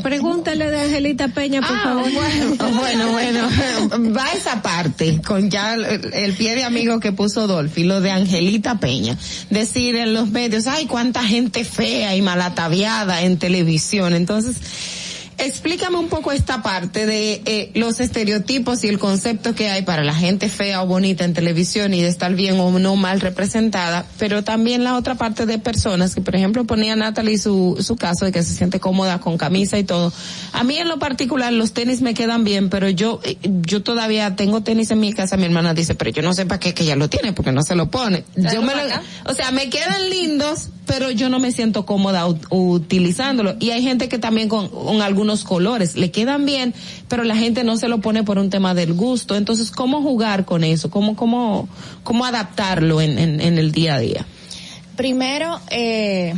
pregúntale 0.02 0.70
de 0.70 0.80
Angelita 0.80 1.28
Peña, 1.28 1.60
por 1.60 1.78
favor. 1.80 2.10
Bueno, 2.74 3.12
bueno, 3.12 3.48
va 4.16 4.32
esa 4.32 4.62
parte 4.62 5.20
con 5.22 5.50
ya 5.50 5.74
el, 5.74 6.12
el 6.12 6.32
pie 6.34 6.54
de 6.54 6.64
amigo 6.64 7.00
que 7.00 7.12
puso 7.12 7.46
Dolphy, 7.46 7.84
lo 7.84 8.00
de 8.00 8.10
Angelita 8.10 8.78
Peña. 8.78 9.16
Decir 9.50 9.96
en 9.96 10.14
los 10.14 10.30
medios, 10.30 10.66
ay, 10.66 10.86
cuánta 10.86 11.22
gente 11.24 11.64
fea 11.64 12.14
y 12.16 12.22
malataviada 12.22 13.22
en 13.22 13.38
televisión. 13.38 14.14
Entonces, 14.14 14.56
explícame 15.38 15.96
un 15.96 16.08
poco 16.08 16.32
esta 16.32 16.62
parte 16.62 17.06
de 17.06 17.42
eh, 17.44 17.70
los 17.74 18.00
estereotipos 18.00 18.84
y 18.84 18.88
el 18.88 18.98
concepto 18.98 19.54
que 19.54 19.70
hay 19.70 19.82
para 19.82 20.04
la 20.04 20.14
gente 20.14 20.48
fea 20.48 20.82
o 20.82 20.86
bonita 20.86 21.24
en 21.24 21.34
televisión 21.34 21.94
y 21.94 22.02
de 22.02 22.08
estar 22.08 22.34
bien 22.34 22.58
o 22.60 22.78
no 22.78 22.96
mal 22.96 23.20
representada, 23.20 24.06
pero 24.18 24.42
también 24.44 24.84
la 24.84 24.96
otra 24.96 25.14
parte 25.14 25.46
de 25.46 25.58
personas 25.58 26.14
que, 26.14 26.20
por 26.20 26.34
ejemplo, 26.34 26.64
ponía 26.64 26.96
Natalie 26.96 27.38
su, 27.38 27.78
su 27.80 27.96
caso 27.96 28.24
de 28.24 28.32
que 28.32 28.42
se 28.42 28.54
siente 28.54 28.80
cómoda 28.80 29.20
con 29.20 29.38
camisa 29.38 29.78
y 29.78 29.84
todo. 29.84 30.12
A 30.52 30.64
mí 30.64 30.76
en 30.78 30.88
lo 30.88 30.98
particular 30.98 31.52
los 31.52 31.72
tenis 31.72 32.02
me 32.02 32.14
quedan 32.14 32.44
bien, 32.44 32.70
pero 32.70 32.88
yo, 32.88 33.20
eh, 33.24 33.36
yo 33.42 33.82
todavía 33.82 34.36
tengo 34.36 34.62
tenis 34.62 34.90
en 34.90 35.00
mi 35.00 35.12
casa, 35.12 35.36
mi 35.36 35.44
hermana 35.44 35.74
dice, 35.74 35.94
pero 35.94 36.10
yo 36.10 36.22
no 36.22 36.34
sé 36.34 36.46
para 36.46 36.60
qué 36.60 36.74
que 36.74 36.84
ella 36.84 36.96
lo 36.96 37.08
tiene, 37.08 37.32
porque 37.32 37.52
no 37.52 37.62
se 37.62 37.74
lo 37.74 37.90
pone. 37.90 38.24
Yo 38.36 38.62
me 38.62 38.74
lo, 38.74 38.82
o 39.26 39.34
sea, 39.34 39.50
me 39.50 39.70
quedan 39.70 40.10
lindos, 40.10 40.68
pero 40.86 41.10
yo 41.10 41.28
no 41.28 41.38
me 41.38 41.52
siento 41.52 41.86
cómoda 41.86 42.26
utilizándolo. 42.50 43.56
Y 43.60 43.70
hay 43.70 43.82
gente 43.82 44.08
que 44.08 44.18
también 44.18 44.48
con, 44.48 44.68
con 44.68 45.00
algunos 45.00 45.44
colores 45.44 45.96
le 45.96 46.10
quedan 46.10 46.44
bien, 46.44 46.74
pero 47.08 47.24
la 47.24 47.36
gente 47.36 47.64
no 47.64 47.76
se 47.76 47.88
lo 47.88 48.00
pone 48.00 48.24
por 48.24 48.38
un 48.38 48.50
tema 48.50 48.74
del 48.74 48.92
gusto. 48.92 49.36
Entonces, 49.36 49.70
¿cómo 49.70 50.02
jugar 50.02 50.44
con 50.44 50.64
eso? 50.64 50.90
¿Cómo, 50.90 51.16
cómo, 51.16 51.68
cómo 52.02 52.24
adaptarlo 52.24 53.00
en, 53.00 53.18
en, 53.18 53.40
en 53.40 53.58
el 53.58 53.72
día 53.72 53.94
a 53.94 53.98
día? 54.00 54.26
Primero, 54.96 55.60
eh, 55.70 56.34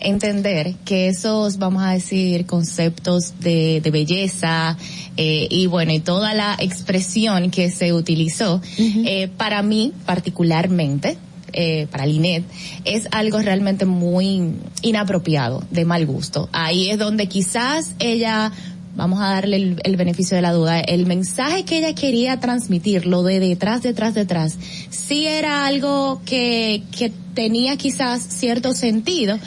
entender 0.00 0.74
que 0.84 1.08
esos, 1.08 1.58
vamos 1.58 1.82
a 1.82 1.92
decir, 1.92 2.46
conceptos 2.46 3.34
de, 3.40 3.80
de 3.82 3.90
belleza 3.90 4.76
eh, 5.16 5.46
y 5.50 5.66
bueno, 5.66 5.92
y 5.92 6.00
toda 6.00 6.34
la 6.34 6.56
expresión 6.58 7.50
que 7.50 7.70
se 7.70 7.92
utilizó, 7.92 8.60
eh, 8.78 9.28
para 9.36 9.62
mí 9.62 9.92
particularmente, 10.06 11.18
eh, 11.52 11.86
para 11.90 12.06
Linet, 12.06 12.44
es 12.84 13.08
algo 13.10 13.38
realmente 13.38 13.84
muy 13.84 14.54
inapropiado, 14.82 15.62
de 15.70 15.84
mal 15.84 16.06
gusto. 16.06 16.48
Ahí 16.52 16.90
es 16.90 16.98
donde 16.98 17.26
quizás 17.26 17.94
ella 17.98 18.52
vamos 18.96 19.20
a 19.20 19.28
darle 19.30 19.56
el, 19.56 19.80
el 19.84 19.96
beneficio 19.96 20.36
de 20.36 20.42
la 20.42 20.52
duda, 20.52 20.80
el 20.80 21.06
mensaje 21.06 21.64
que 21.64 21.78
ella 21.78 21.94
quería 21.94 22.40
transmitir, 22.40 23.06
lo 23.06 23.22
de 23.22 23.40
detrás, 23.40 23.82
detrás, 23.82 24.14
detrás, 24.14 24.58
sí 24.90 25.26
era 25.26 25.66
algo 25.66 26.20
que, 26.24 26.82
que 26.96 27.12
tenía 27.34 27.76
quizás 27.76 28.22
cierto 28.22 28.74
sentido, 28.74 29.38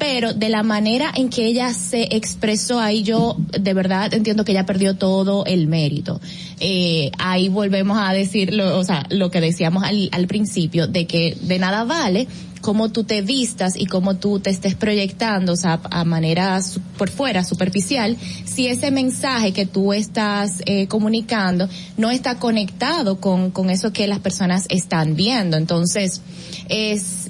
pero 0.00 0.32
de 0.32 0.48
la 0.48 0.62
manera 0.62 1.12
en 1.14 1.28
que 1.28 1.44
ella 1.44 1.74
se 1.74 2.16
expresó 2.16 2.80
ahí 2.80 3.02
yo 3.02 3.36
de 3.52 3.74
verdad 3.74 4.12
entiendo 4.14 4.46
que 4.46 4.52
ella 4.52 4.64
perdió 4.64 4.96
todo 4.96 5.44
el 5.44 5.66
mérito. 5.66 6.20
Eh, 6.58 7.12
ahí 7.18 7.50
volvemos 7.50 7.98
a 8.00 8.12
decir 8.12 8.54
lo, 8.54 8.78
o 8.78 8.82
sea, 8.82 9.04
lo 9.10 9.30
que 9.30 9.42
decíamos 9.42 9.84
al, 9.84 10.08
al 10.10 10.26
principio, 10.26 10.88
de 10.88 11.06
que 11.06 11.36
de 11.42 11.58
nada 11.58 11.84
vale 11.84 12.26
cómo 12.60 12.90
tú 12.90 13.04
te 13.04 13.22
vistas 13.22 13.74
y 13.76 13.86
cómo 13.86 14.16
tú 14.16 14.40
te 14.40 14.50
estés 14.50 14.74
proyectando, 14.74 15.52
o 15.52 15.56
sea, 15.56 15.80
a 15.90 16.04
manera 16.04 16.60
por 16.96 17.10
fuera, 17.10 17.44
superficial, 17.44 18.16
si 18.44 18.66
ese 18.66 18.90
mensaje 18.90 19.52
que 19.52 19.66
tú 19.66 19.92
estás 19.92 20.62
eh, 20.66 20.86
comunicando 20.86 21.68
no 21.96 22.10
está 22.10 22.38
conectado 22.38 23.20
con, 23.20 23.50
con 23.50 23.70
eso 23.70 23.92
que 23.92 24.06
las 24.06 24.20
personas 24.20 24.66
están 24.68 25.14
viendo. 25.16 25.56
Entonces, 25.56 26.22
es, 26.68 27.29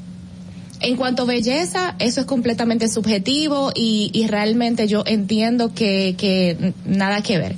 en 0.80 0.96
cuanto 0.96 1.22
a 1.22 1.26
belleza, 1.26 1.94
eso 1.98 2.20
es 2.20 2.26
completamente 2.26 2.88
subjetivo 2.88 3.70
y, 3.74 4.10
y 4.12 4.26
realmente 4.26 4.88
yo 4.88 5.02
entiendo 5.06 5.74
que, 5.74 6.14
que 6.18 6.72
nada 6.84 7.22
que 7.22 7.38
ver. 7.38 7.56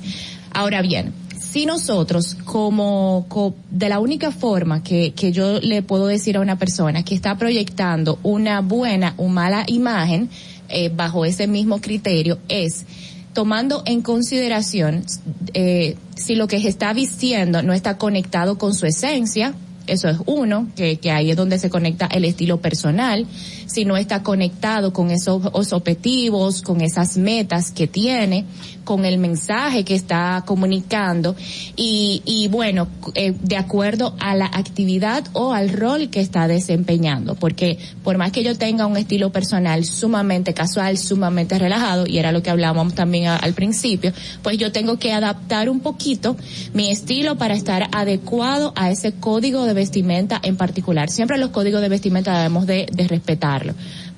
Ahora 0.51 0.81
bien, 0.81 1.13
si 1.39 1.65
nosotros 1.65 2.35
como, 2.45 3.25
co- 3.29 3.53
de 3.69 3.87
la 3.89 3.99
única 3.99 4.31
forma 4.31 4.83
que, 4.83 5.13
que 5.13 5.31
yo 5.31 5.59
le 5.61 5.81
puedo 5.83 6.07
decir 6.07 6.37
a 6.37 6.39
una 6.41 6.57
persona 6.57 7.03
que 7.03 7.15
está 7.15 7.37
proyectando 7.37 8.19
una 8.23 8.61
buena 8.61 9.13
o 9.17 9.27
mala 9.27 9.63
imagen 9.67 10.29
eh, 10.69 10.89
bajo 10.89 11.25
ese 11.25 11.47
mismo 11.47 11.79
criterio 11.79 12.39
es 12.49 12.85
tomando 13.33 13.83
en 13.85 14.01
consideración 14.01 15.05
eh, 15.53 15.95
si 16.15 16.35
lo 16.35 16.47
que 16.47 16.59
se 16.59 16.69
está 16.69 16.93
vistiendo 16.93 17.61
no 17.63 17.73
está 17.73 17.97
conectado 17.97 18.57
con 18.57 18.73
su 18.73 18.85
esencia, 18.85 19.53
eso 19.87 20.09
es 20.09 20.17
uno, 20.25 20.67
que, 20.75 20.97
que 20.97 21.11
ahí 21.11 21.31
es 21.31 21.37
donde 21.37 21.59
se 21.59 21.69
conecta 21.69 22.05
el 22.07 22.25
estilo 22.25 22.61
personal, 22.61 23.25
si 23.73 23.85
no 23.85 23.97
está 23.97 24.21
conectado 24.21 24.93
con 24.93 25.09
esos, 25.09 25.73
objetivos, 25.73 26.61
con 26.61 26.81
esas 26.81 27.17
metas 27.17 27.71
que 27.71 27.87
tiene, 27.87 28.45
con 28.83 29.03
el 29.03 29.17
mensaje 29.17 29.83
que 29.83 29.95
está 29.95 30.43
comunicando 30.45 31.35
y, 31.75 32.21
y 32.23 32.49
bueno, 32.49 32.87
eh, 33.15 33.33
de 33.41 33.57
acuerdo 33.57 34.15
a 34.19 34.35
la 34.35 34.45
actividad 34.45 35.23
o 35.33 35.53
al 35.53 35.69
rol 35.69 36.09
que 36.09 36.19
está 36.19 36.47
desempeñando, 36.47 37.33
porque 37.33 37.79
por 38.03 38.17
más 38.17 38.31
que 38.31 38.43
yo 38.43 38.55
tenga 38.55 38.85
un 38.85 38.95
estilo 38.95 39.31
personal 39.31 39.85
sumamente 39.85 40.53
casual, 40.53 40.99
sumamente 40.99 41.57
relajado, 41.57 42.05
y 42.05 42.19
era 42.19 42.31
lo 42.31 42.43
que 42.43 42.51
hablábamos 42.51 42.93
también 42.93 43.27
al 43.27 43.53
principio, 43.53 44.13
pues 44.43 44.59
yo 44.59 44.71
tengo 44.71 44.99
que 44.99 45.13
adaptar 45.13 45.67
un 45.67 45.79
poquito 45.79 46.37
mi 46.73 46.91
estilo 46.91 47.37
para 47.37 47.55
estar 47.55 47.89
adecuado 47.91 48.71
a 48.75 48.91
ese 48.91 49.13
código 49.13 49.65
de 49.65 49.73
vestimenta 49.73 50.39
en 50.43 50.57
particular. 50.57 51.09
Siempre 51.09 51.39
los 51.39 51.49
códigos 51.49 51.81
de 51.81 51.89
vestimenta 51.89 52.37
debemos 52.37 52.67
de, 52.67 52.87
de 52.91 53.07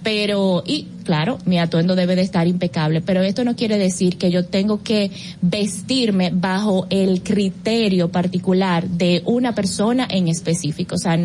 Pero, 0.04 0.64
y 0.66 0.88
claro, 1.06 1.38
mi 1.46 1.60
atuendo 1.60 1.96
debe 1.96 2.16
de 2.16 2.24
estar 2.24 2.48
impecable, 2.48 3.02
pero 3.02 3.22
esto 3.22 3.46
no 3.46 3.56
quiere 3.56 3.78
decir 3.78 4.18
que 4.18 4.32
yo 4.32 4.46
tengo 4.46 4.84
que 4.84 5.12
vestirme 5.42 6.32
bajo 6.34 6.88
el 6.90 7.22
criterio 7.22 8.10
particular 8.10 8.90
de 8.90 9.22
una 9.26 9.56
persona 9.56 10.08
en 10.10 10.28
específico. 10.28 10.96
O 10.96 10.98
sea, 10.98 11.18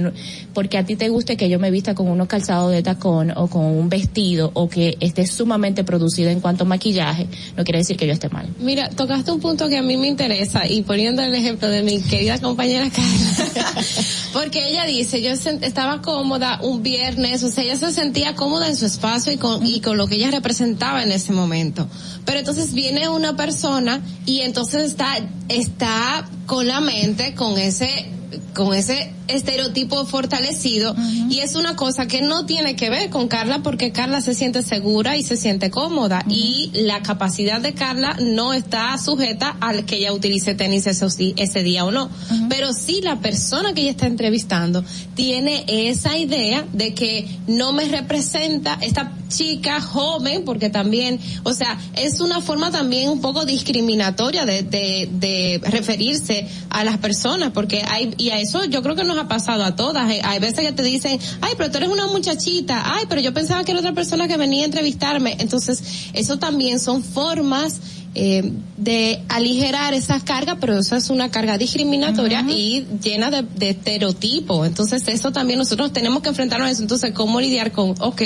porque 0.55 0.78
a 0.78 0.84
ti 0.84 0.97
te 0.97 1.09
guste 1.09 1.36
que 1.36 1.49
yo 1.49 1.59
me 1.59 1.70
vista 1.70 1.94
con 1.94 2.09
unos 2.09 2.28
calzados 2.28 2.70
de 2.70 2.83
tacón 2.83 3.33
o 3.34 3.49
con 3.49 3.65
un 3.65 3.89
vestido 3.89 4.50
o 4.55 4.68
que 4.68 4.97
esté 5.00 5.26
sumamente 5.26 5.83
producido 5.83 6.31
en 6.31 6.41
cuanto 6.41 6.65
a 6.65 6.67
maquillaje, 6.67 7.26
no 7.57 7.65
quiere 7.65 7.78
decir 7.78 7.97
que 7.97 8.07
yo 8.07 8.12
esté 8.12 8.28
mal. 8.28 8.47
Mira, 8.60 8.91
tocaste 8.91 9.33
un 9.33 9.41
punto 9.41 9.68
que 9.68 9.78
a 9.78 9.83
mí 9.83 9.97
me 9.97 10.07
interesa 10.07 10.67
y 10.67 10.83
poniendo 10.83 11.23
el 11.23 11.34
ejemplo 11.34 11.68
de 11.68 11.83
mi 11.83 12.00
querida 12.02 12.39
compañera 12.39 12.91
Carla, 12.91 13.65
porque 14.33 14.68
ella 14.68 14.84
dice, 14.84 15.23
yo 15.23 15.31
estaba 15.31 16.02
cómoda 16.02 16.60
un 16.62 16.83
viernes, 16.83 17.42
o 17.42 17.49
sea, 17.49 17.65
ella 17.65 17.76
se 17.76 17.92
sentía 17.92 18.34
cómoda 18.34 18.68
en 18.68 18.76
su 18.76 18.86
espacio 18.86 19.33
y 19.33 19.36
con, 19.36 19.67
y 19.75 19.81
con 19.81 19.97
lo 19.97 20.07
que 20.07 20.17
ella 20.17 20.31
representaba 20.31 21.03
en 21.03 21.13
ese 21.13 21.33
momento. 21.33 21.89
Pero 22.25 22.39
entonces 22.39 22.73
viene 22.73 23.09
una 23.09 23.37
persona 23.37 24.01
y 24.27 24.41
entonces 24.41 24.83
está, 24.83 25.19
está 25.49 26.29
con 26.51 26.67
la 26.67 26.81
mente, 26.81 27.33
con 27.37 27.57
ese, 27.59 28.09
con 28.57 28.75
ese 28.75 29.12
estereotipo 29.29 30.05
fortalecido. 30.05 30.95
Y 31.29 31.39
es 31.39 31.55
una 31.55 31.77
cosa 31.77 32.07
que 32.07 32.23
no 32.23 32.47
tiene 32.47 32.77
que 32.77 32.91
ver 32.91 33.09
con 33.11 33.29
Carla 33.29 33.62
porque 33.62 33.93
Carla 33.93 34.20
se 34.20 34.35
siente 34.35 34.62
segura 34.62 35.17
y 35.17 35.23
se 35.23 35.37
siente 35.37 35.70
cómoda. 35.70 36.25
Y 36.29 36.70
la 36.75 37.03
capacidad 37.03 37.61
de 37.61 37.73
Carla 37.73 38.17
no 38.20 38.53
está 38.53 38.97
sujeta 38.99 39.57
al 39.61 39.85
que 39.85 39.99
ella 39.99 40.12
utilice 40.12 40.55
tenis 40.55 40.89
ese, 40.89 41.07
ese 41.37 41.62
día 41.62 41.85
o 41.85 41.93
no. 41.93 42.11
Pero 42.49 42.73
sí 42.73 43.01
la 43.01 43.20
persona 43.20 43.73
que 43.73 43.83
ella 43.83 43.93
está 43.93 44.07
entrevistando 44.07 44.85
tiene 45.15 45.65
esa 45.69 46.17
idea 46.19 46.67
de 46.73 46.95
que 46.95 47.29
no 47.47 47.73
me 47.73 47.85
representa 47.85 48.79
esta 48.81 49.12
chica 49.29 49.81
joven 49.81 50.45
porque 50.45 50.70
también, 50.70 51.20
o 51.45 51.55
sea, 51.55 51.79
es 51.97 52.20
una 52.20 52.41
forma 52.41 52.73
también 52.73 53.09
un 53.11 53.20
poco 53.20 53.45
discriminatoria 53.45 54.45
de, 54.45 54.65
de, 54.65 55.09
de 55.12 55.61
referirse 55.62 56.40
a 56.70 56.85
las 56.85 56.99
personas 56.99 57.52
porque 57.52 57.83
hay, 57.86 58.15
y 58.19 58.31
a 58.31 58.39
eso 58.39 58.65
yo 58.65 58.83
creo 58.83 58.97
que 58.97 59.05
nos 59.05 59.19
ha 59.19 59.28
pasado 59.28 59.65
a 59.65 59.77
todas. 59.77 60.10
Eh, 60.10 60.20
Hay 60.25 60.39
veces 60.39 60.60
que 60.60 60.73
te 60.73 60.83
dicen, 60.83 61.19
ay, 61.41 61.55
pero 61.57 61.70
tú 61.70 61.78
eres 61.78 61.89
una 61.89 62.07
muchachita, 62.07 62.83
ay, 62.85 63.05
pero 63.09 63.20
yo 63.20 63.33
pensaba 63.33 63.65
que 63.65 63.73
era 63.73 63.81
otra 63.81 63.93
persona 63.93 64.28
que 64.28 64.36
venía 64.36 64.62
a 64.62 64.67
entrevistarme. 64.67 65.36
Entonces, 65.39 65.83
eso 66.12 66.39
también 66.39 66.78
son 66.81 67.02
formas 67.02 67.81
eh, 68.15 68.52
de 68.77 69.23
aligerar 69.28 69.94
esas 69.94 70.23
cargas, 70.25 70.57
pero 70.60 70.78
eso 70.78 70.97
es 70.97 71.10
una 71.10 71.31
carga 71.31 71.59
discriminatoria 71.59 72.44
y 72.49 72.86
llena 73.02 73.31
de, 73.31 73.43
de 73.43 73.70
estereotipos. 73.70 74.67
Entonces, 74.67 75.07
eso 75.07 75.31
también 75.31 75.59
nosotros 75.59 75.93
tenemos 75.93 76.23
que 76.23 76.31
enfrentarnos 76.31 76.69
a 76.69 76.70
eso. 76.73 76.83
Entonces, 76.83 77.12
¿cómo 77.12 77.41
lidiar 77.41 77.70
con, 77.73 77.94
ok, 78.01 78.23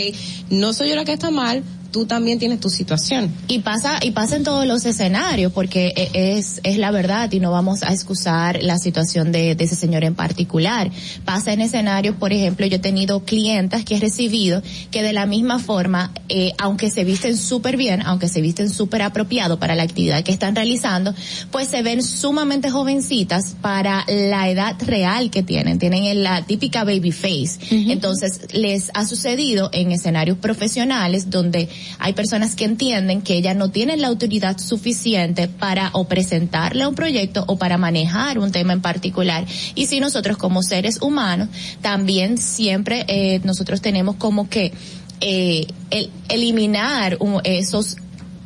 no 0.51 0.73
soy 0.73 0.89
yo 0.89 0.97
la 0.97 1.05
que 1.05 1.12
está 1.12 1.31
mal, 1.31 1.62
tú 1.95 2.07
también 2.07 2.41
tienes 2.41 2.59
tu 2.59 2.71
situación? 2.71 3.33
Y 3.47 3.61
pasa, 3.61 4.01
y 4.03 4.11
pasa 4.11 4.35
en 4.35 4.43
todos 4.43 4.67
los 4.67 4.85
escenarios, 4.85 5.53
porque 5.53 5.93
e- 5.95 6.37
es, 6.37 6.61
es 6.65 6.77
la 6.77 6.91
verdad 6.91 7.31
y 7.31 7.39
no 7.39 7.53
vamos 7.53 7.85
a 7.85 7.93
excusar 7.93 8.61
la 8.65 8.79
situación 8.79 9.31
de, 9.31 9.55
de 9.55 9.65
ese 9.65 9.77
señor 9.77 10.03
en 10.03 10.17
particular. 10.17 10.91
Pasa 11.25 11.53
en 11.53 11.61
escenarios, 11.61 12.17
por 12.17 12.33
ejemplo, 12.33 12.67
yo 12.67 12.79
he 12.79 12.81
tenido 12.81 13.21
clientas 13.21 13.85
que 13.85 13.95
he 13.95 14.01
recibido 14.01 14.61
que 14.91 15.05
de 15.05 15.13
la 15.13 15.25
misma 15.27 15.61
forma, 15.61 16.11
eh, 16.29 16.53
aunque 16.59 16.91
se 16.91 17.05
visten 17.05 17.37
súper 17.37 17.77
bien, 17.77 18.03
aunque 18.03 18.27
se 18.27 18.41
visten 18.41 18.71
súper 18.71 19.03
apropiado 19.03 19.61
para 19.61 19.77
la 19.77 19.85
actividad 19.85 20.25
que 20.25 20.33
están 20.33 20.57
realizando, 20.57 21.15
pues 21.53 21.69
se 21.69 21.83
ven 21.83 22.03
sumamente 22.03 22.71
jovencitas 22.71 23.55
para 23.61 24.05
la 24.09 24.49
edad 24.49 24.75
real 24.85 25.31
que 25.31 25.45
tienen. 25.45 25.79
Tienen 25.79 26.25
la 26.25 26.43
típica 26.43 26.83
baby 26.83 27.13
face. 27.13 27.61
Entonces, 27.71 28.53
les 28.53 28.91
ha 28.95 29.07
sucedido 29.07 29.71
en 29.73 29.93
escenarios 29.93 30.39
profesionales 30.39 31.31
donde 31.31 31.69
hay 31.99 32.13
personas 32.13 32.55
que 32.57 32.65
entienden 32.65 33.23
que 33.23 33.35
ellas 33.35 33.57
no 33.57 33.71
tienen 33.71 34.01
la 34.01 34.09
autoridad 34.09 34.59
suficiente 34.59 35.49
para 35.49 35.91
o 35.93 36.05
presentarle 36.05 36.87
un 36.87 36.95
proyecto 36.95 37.45
o 37.47 37.57
para 37.57 37.79
manejar 37.79 38.39
un 38.39 38.53
tema 38.53 38.73
en 38.73 38.81
particular. 38.81 39.45
Y 39.75 39.87
si 39.87 40.01
nosotros 40.01 40.37
como 40.37 40.63
seres 40.63 41.01
humanos 41.03 41.49
también 41.81 42.39
siempre 42.39 43.05
eh, 43.09 43.41
nosotros 43.45 43.81
tenemos 43.81 44.17
como 44.17 44.49
que 44.49 44.73
eh, 45.21 45.67
el- 45.91 46.11
eliminar 46.29 47.17
un- 47.21 47.41
esos 47.45 47.97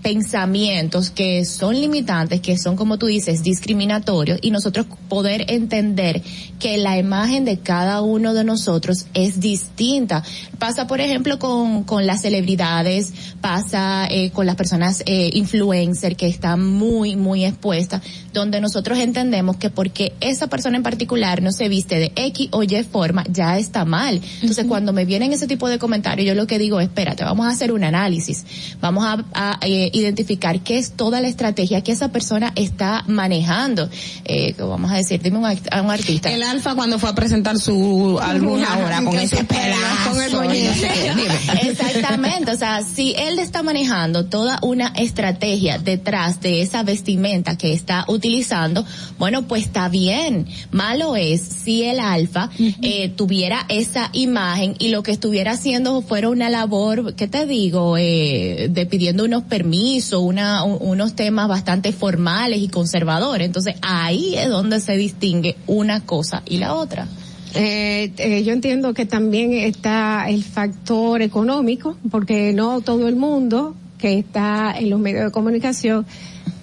pensamientos 0.03 1.11
que 1.11 1.45
son 1.45 1.81
limitantes, 1.81 2.41
que 2.41 2.57
son 2.57 2.77
como 2.77 2.99
tú 2.99 3.07
dices, 3.07 3.43
discriminatorios 3.43 4.39
y 4.43 4.51
nosotros 4.51 4.87
poder 5.09 5.45
entender 5.49 6.23
que 6.59 6.77
la 6.77 6.99
imagen 6.99 7.45
de 7.45 7.59
cada 7.59 8.03
uno 8.03 8.35
de 8.35 8.45
nosotros 8.45 9.07
es 9.15 9.41
distinta. 9.41 10.23
Pasa, 10.59 10.87
por 10.87 11.01
ejemplo, 11.01 11.39
con, 11.39 11.85
con 11.85 12.07
las 12.07 12.23
celebridades, 12.23 13.13
pasa 13.41 14.07
eh, 14.11 14.31
con 14.31 14.47
las 14.47 14.57
personas 14.57 15.03
eh, 15.07 15.31
influencer 15.35 16.17
que 16.17 16.27
están 16.27 16.65
muy, 16.65 17.17
muy 17.17 17.45
expuestas, 17.45 18.03
donde 18.33 18.61
nosotros 18.61 18.99
entendemos 18.99 19.57
que 19.57 19.71
porque 19.71 20.13
esa 20.21 20.49
persona 20.49 20.77
en 20.77 20.83
particular 20.83 21.43
no 21.43 21.53
se 21.53 21.69
viste 21.69 21.99
de 21.99 22.13
X 22.15 22.49
o 22.53 22.63
Y 22.63 22.83
forma, 22.85 23.25
ya 23.31 23.59
está 23.59 23.85
mal. 23.85 24.21
Entonces, 24.41 24.67
cuando 24.67 24.93
me 24.93 25.05
vienen 25.05 25.33
ese 25.33 25.47
tipo 25.47 25.69
de 25.69 25.79
comentarios, 25.79 26.27
yo 26.27 26.35
lo 26.35 26.47
que 26.47 26.59
digo, 26.59 26.81
espérate, 26.81 27.25
vamos 27.25 27.47
a 27.47 27.51
hacer 27.51 27.73
un 27.73 27.85
análisis, 27.85 28.45
vamos 28.81 29.05
a, 29.05 29.25
a, 29.33 29.59
eh, 29.63 29.88
identificar 29.93 30.61
qué 30.61 30.79
es 30.79 30.93
toda 30.93 31.21
la 31.21 31.29
estrategia 31.29 31.83
que 31.83 31.93
esa 31.93 32.09
persona 32.11 32.53
está 32.57 33.05
manejando. 33.07 33.89
Eh, 34.25 34.55
vamos 34.59 34.91
a 34.91 34.97
decir, 34.97 35.21
dime 35.23 35.39
un, 35.39 35.47
a 35.47 35.83
un 35.83 35.91
artista. 35.91 36.31
El 36.31 36.43
Alfa 36.43 36.75
cuando 36.75 36.99
fue 36.99 37.11
a 37.11 37.15
presentar 37.15 37.59
su 37.59 38.19
álbum 38.21 38.63
ahora 38.65 39.03
con 39.03 39.19
ese 39.19 39.45
pedazo. 39.45 40.11
Con 40.11 40.51
el 40.51 40.57
y 40.57 40.65
no 40.65 40.75
sé 40.75 40.91
qué, 40.95 41.15
dime. 41.15 41.71
Exactamente, 41.71 42.53
o 42.53 42.57
sea, 42.57 42.83
si 42.83 43.15
él 43.17 43.39
está 43.39 43.63
manejando 43.63 44.27
toda 44.27 44.59
una 44.63 44.89
estrategia 44.97 45.79
detrás 45.79 46.41
de 46.41 46.63
esa 46.63 46.83
vestimenta 46.83 47.57
que 47.57 47.73
está 47.73 48.05
utilizando, 48.09 48.85
bueno, 49.19 49.47
pues 49.47 49.65
está 49.65 49.89
bien. 49.89 50.47
Malo 50.71 51.17
es 51.17 51.41
si 51.41 51.85
el 51.85 52.01
alfa 52.01 52.51
eh, 52.83 53.09
tuviera 53.11 53.65
esa 53.69 54.11
imagen 54.13 54.75
y 54.79 54.89
lo 54.89 55.03
que 55.03 55.13
estuviera 55.13 55.53
haciendo 55.53 56.03
fuera 56.03 56.29
una 56.29 56.51
labor, 56.51 57.15
¿qué 57.15 57.29
te 57.29 57.47
digo? 57.47 57.97
Eh, 57.99 58.69
de 58.71 58.87
pidiendo 58.87 59.25
unos 59.25 59.45
permisos, 59.45 59.78
una, 60.21 60.65
un- 60.65 60.79
unos 60.81 61.15
temas 61.15 61.49
bastante 61.49 61.93
formales 61.93 62.61
y 62.61 62.69
conservadores. 62.69 63.47
Entonces 63.47 63.75
ahí 63.83 64.35
es 64.37 64.49
donde 64.49 64.81
se 64.81 64.97
distingue 64.97 65.57
una 65.67 66.05
cosa 66.05 66.43
y 66.47 66.59
la 66.59 66.75
otra. 66.75 67.07
Eh, 67.55 68.13
eh, 68.19 68.45
yo 68.45 68.53
entiendo 68.53 68.93
que 68.93 69.07
también 69.07 69.53
está 69.55 70.29
el 70.29 70.45
factor 70.45 71.23
económico, 71.23 71.97
porque 72.11 72.53
no 72.53 72.81
todo 72.83 73.09
el 73.09 73.17
mundo 73.17 73.75
que 73.99 74.19
está 74.19 74.75
en 74.79 74.91
los 74.91 75.01
medios 75.01 75.25
de 75.25 75.31
comunicación 75.31 76.07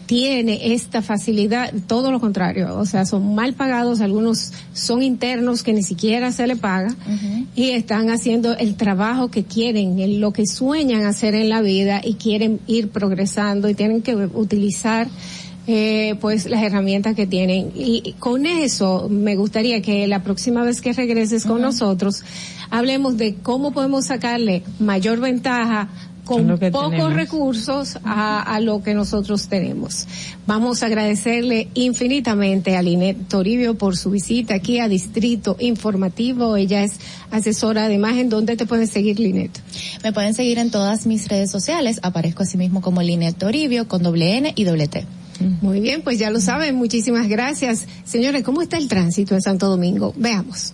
tiene 0.06 0.74
esta 0.74 1.01
facilidad, 1.01 1.74
todo 1.88 2.11
lo 2.11 2.19
contrario, 2.19 2.77
o 2.77 2.85
sea, 2.85 3.06
son 3.06 3.35
mal 3.35 3.53
pagados, 3.53 4.01
algunos 4.01 4.51
son 4.74 5.01
internos 5.01 5.64
que 5.64 5.74
ni 5.74 5.84
siquiera 5.84 6.32
se 6.32 6.48
le 6.48 6.56
paga 6.56 6.95
y 7.56 7.72
están 7.72 8.09
haciendo 8.09 8.56
el 8.58 8.75
trabajo 8.75 9.30
que 9.30 9.43
quieren, 9.43 10.19
lo 10.19 10.32
que 10.32 10.45
sueñan 10.45 11.06
hacer 11.06 11.35
en 11.35 11.50
la 11.50 11.61
vida 11.61 12.01
y 12.03 12.16
quieren 12.16 12.59
ir 12.67 12.90
progresando 12.90 13.69
y 13.69 13.74
tienen 13.74 14.01
que 14.01 14.16
utilizar 14.16 15.08
eh, 15.67 16.16
pues 16.22 16.45
las 16.45 16.61
herramientas 16.61 17.16
que 17.16 17.25
tienen. 17.25 17.72
Y 17.75 18.03
y 18.06 18.14
con 18.14 18.45
eso 18.45 19.08
me 19.09 19.35
gustaría 19.35 19.82
que 19.82 20.06
la 20.08 20.22
próxima 20.22 20.64
vez 20.64 20.82
que 20.82 20.93
regreses 20.93 21.45
con 21.45 21.61
nosotros 21.61 22.24
hablemos 22.69 23.17
de 23.17 23.35
cómo 23.35 23.72
podemos 23.72 24.06
sacarle 24.06 24.64
mayor 24.80 25.19
ventaja 25.19 25.90
con 26.26 26.48
pocos 26.48 26.90
tenemos. 26.90 27.14
recursos 27.14 27.98
a, 28.04 28.42
a 28.42 28.60
lo 28.60 28.84
que 28.84 28.94
nosotros 28.94 29.48
tenemos. 29.48 30.08
Vamos 30.48 30.84
a 30.84 30.88
agradecerle 30.88 31.70
infinitamente 31.76 32.76
a 32.76 32.82
Linet 32.82 33.28
Toribio 33.28 33.76
por 33.76 33.95
su 33.95 34.10
visita 34.10 34.56
aquí 34.56 34.80
a 34.80 34.88
Distrito 34.88 35.56
Informativo. 35.60 36.58
Ella 36.58 36.84
es 36.84 36.94
asesora 37.32 37.88
de 37.88 37.94
imagen. 37.94 38.30
¿Dónde 38.30 38.58
te 38.58 38.66
pueden 38.66 38.88
seguir, 38.88 39.20
Linet? 39.20 39.52
Me 40.04 40.12
pueden 40.12 40.34
seguir 40.34 40.58
en 40.58 40.72
todas 40.72 41.06
mis 41.06 41.28
redes 41.28 41.52
sociales. 41.52 42.00
Aparezco 42.04 42.44
así 42.44 42.58
mismo 42.58 42.82
como 42.82 43.02
Linet 43.02 43.38
Toribio 43.38 43.88
con 43.88 44.04
doble 44.04 44.38
N 44.38 44.54
y 44.56 44.64
doble 44.66 44.88
T. 44.88 45.06
Muy 45.62 45.82
bien, 45.82 46.02
pues 46.02 46.18
ya 46.18 46.30
lo 46.30 46.40
saben. 46.40 46.76
Muchísimas 46.76 47.28
gracias. 47.28 47.86
Señores, 48.06 48.44
¿cómo 48.44 48.62
está 48.62 48.78
el 48.78 48.88
tránsito 48.88 49.36
en 49.36 49.42
Santo 49.42 49.68
Domingo? 49.68 50.14
Veamos. 50.18 50.74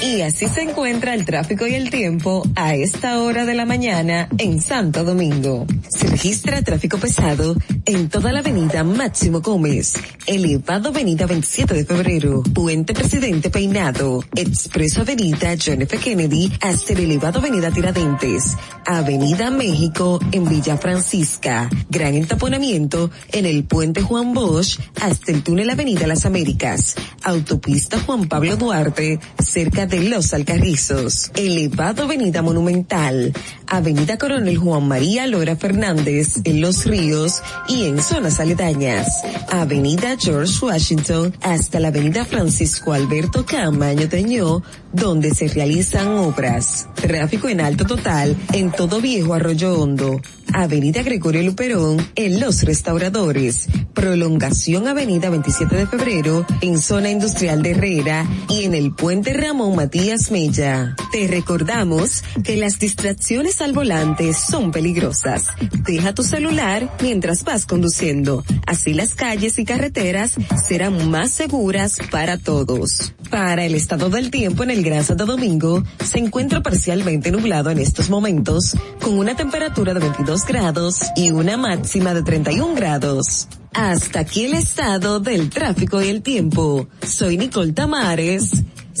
Y 0.00 0.20
así 0.20 0.46
se 0.46 0.62
encuentra 0.62 1.12
el 1.12 1.24
tráfico 1.24 1.66
y 1.66 1.74
el 1.74 1.90
tiempo 1.90 2.44
a 2.54 2.76
esta 2.76 3.20
hora 3.20 3.44
de 3.44 3.54
la 3.54 3.66
mañana 3.66 4.28
en 4.38 4.60
Santo 4.60 5.02
Domingo. 5.02 5.66
Se 5.88 6.06
registra 6.06 6.62
tráfico 6.62 6.98
pesado 6.98 7.56
en 7.84 8.08
toda 8.08 8.30
la 8.30 8.38
avenida 8.38 8.84
Máximo 8.84 9.40
Gómez, 9.40 9.94
elevado 10.26 10.90
avenida 10.90 11.26
27 11.26 11.74
de 11.74 11.84
febrero, 11.84 12.42
puente 12.54 12.94
Presidente 12.94 13.50
Peinado, 13.50 14.22
expreso 14.36 15.00
avenida 15.00 15.56
John 15.60 15.82
F. 15.82 15.98
Kennedy 15.98 16.52
hasta 16.60 16.92
el 16.92 17.00
elevado 17.00 17.40
avenida 17.40 17.72
Tiradentes, 17.72 18.56
avenida 18.86 19.50
México 19.50 20.20
en 20.30 20.48
Villa 20.48 20.76
Francisca, 20.76 21.68
gran 21.90 22.14
entaponamiento 22.14 23.10
en 23.32 23.46
el 23.46 23.64
puente 23.64 24.02
Juan 24.02 24.32
Bosch 24.32 24.78
hasta 25.00 25.32
el 25.32 25.42
túnel 25.42 25.70
avenida 25.70 26.06
Las 26.06 26.24
Américas, 26.24 26.94
autopista 27.24 27.98
Juan 27.98 28.28
Pablo 28.28 28.56
Duarte 28.56 29.18
cerca 29.42 29.87
de 29.88 30.02
Los 30.02 30.34
Alcarrizos, 30.34 31.30
elevado 31.34 32.04
avenida 32.04 32.42
Monumental, 32.42 33.32
avenida 33.66 34.18
Coronel 34.18 34.58
Juan 34.58 34.86
María 34.86 35.26
Lora 35.26 35.56
Fernández 35.56 36.34
en 36.44 36.60
Los 36.60 36.84
Ríos 36.84 37.42
y 37.68 37.86
en 37.86 38.02
zonas 38.02 38.38
aledañas, 38.38 39.08
avenida 39.50 40.16
George 40.18 40.52
Washington 40.64 41.34
hasta 41.40 41.80
la 41.80 41.88
avenida 41.88 42.24
Francisco 42.26 42.92
Alberto 42.92 43.46
Camaño 43.46 44.08
Teñó, 44.08 44.62
donde 44.92 45.34
se 45.34 45.48
realizan 45.48 46.08
obras. 46.08 46.86
Tráfico 46.94 47.48
en 47.48 47.60
alto 47.60 47.84
total 47.86 48.36
en 48.52 48.70
todo 48.70 49.00
viejo 49.00 49.34
Arroyo 49.34 49.74
Hondo, 49.80 50.20
avenida 50.52 51.02
Gregorio 51.02 51.42
Luperón 51.42 52.06
en 52.14 52.40
Los 52.40 52.62
Restauradores, 52.62 53.68
prolongación 53.94 54.86
avenida 54.86 55.30
27 55.30 55.76
de 55.76 55.86
febrero 55.86 56.46
en 56.60 56.78
zona 56.78 57.10
industrial 57.10 57.62
de 57.62 57.70
Herrera 57.70 58.26
y 58.48 58.64
en 58.64 58.74
el 58.74 58.94
puente 58.94 59.32
Ramón 59.32 59.77
Matías 59.78 60.32
Mella. 60.32 60.96
Te 61.12 61.28
recordamos 61.28 62.24
que 62.42 62.56
las 62.56 62.80
distracciones 62.80 63.60
al 63.60 63.72
volante 63.72 64.34
son 64.34 64.72
peligrosas. 64.72 65.46
Deja 65.84 66.12
tu 66.12 66.24
celular 66.24 66.96
mientras 67.00 67.44
vas 67.44 67.64
conduciendo. 67.64 68.42
Así 68.66 68.92
las 68.92 69.14
calles 69.14 69.56
y 69.60 69.64
carreteras 69.64 70.34
serán 70.66 71.08
más 71.12 71.30
seguras 71.30 71.98
para 72.10 72.38
todos. 72.38 73.14
Para 73.30 73.64
el 73.66 73.76
estado 73.76 74.10
del 74.10 74.32
tiempo 74.32 74.64
en 74.64 74.70
el 74.70 74.82
Gran 74.82 75.04
Santo 75.04 75.26
Domingo, 75.26 75.84
se 76.04 76.18
encuentra 76.18 76.60
parcialmente 76.60 77.30
nublado 77.30 77.70
en 77.70 77.78
estos 77.78 78.10
momentos, 78.10 78.74
con 79.00 79.16
una 79.16 79.36
temperatura 79.36 79.94
de 79.94 80.00
22 80.00 80.44
grados 80.44 80.98
y 81.14 81.30
una 81.30 81.56
máxima 81.56 82.14
de 82.14 82.24
31 82.24 82.74
grados. 82.74 83.46
Hasta 83.74 84.18
aquí 84.20 84.44
el 84.46 84.54
estado 84.54 85.20
del 85.20 85.50
tráfico 85.50 86.02
y 86.02 86.08
el 86.08 86.22
tiempo. 86.22 86.88
Soy 87.06 87.36
Nicole 87.36 87.72
Tamares. 87.72 88.50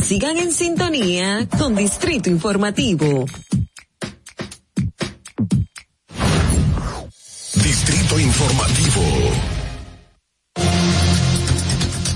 Sigan 0.02 0.38
en 0.38 0.52
sintonía 0.52 1.46
con 1.58 1.74
Distrito 1.74 2.30
Informativo. 2.30 3.26
Distrito 7.54 8.20
Informativo. 8.20 9.02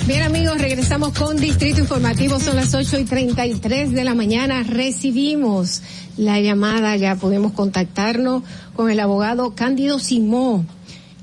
Bien 0.07 0.23
amigos, 0.23 0.59
regresamos 0.59 1.13
con 1.19 1.37
Distrito 1.37 1.81
Informativo, 1.81 2.41
son 2.41 2.57
las 2.57 2.75
8 2.75 3.01
y 3.01 3.05
33 3.05 3.93
de 3.93 4.05
la 4.05 4.15
mañana, 4.15 4.63
recibimos 4.63 5.83
la 6.17 6.41
llamada, 6.41 6.97
ya 6.97 7.17
podemos 7.17 7.53
contactarnos 7.53 8.43
con 8.75 8.91
el 8.91 9.01
abogado 9.01 9.55
Cándido 9.55 9.99
Simó. 9.99 10.65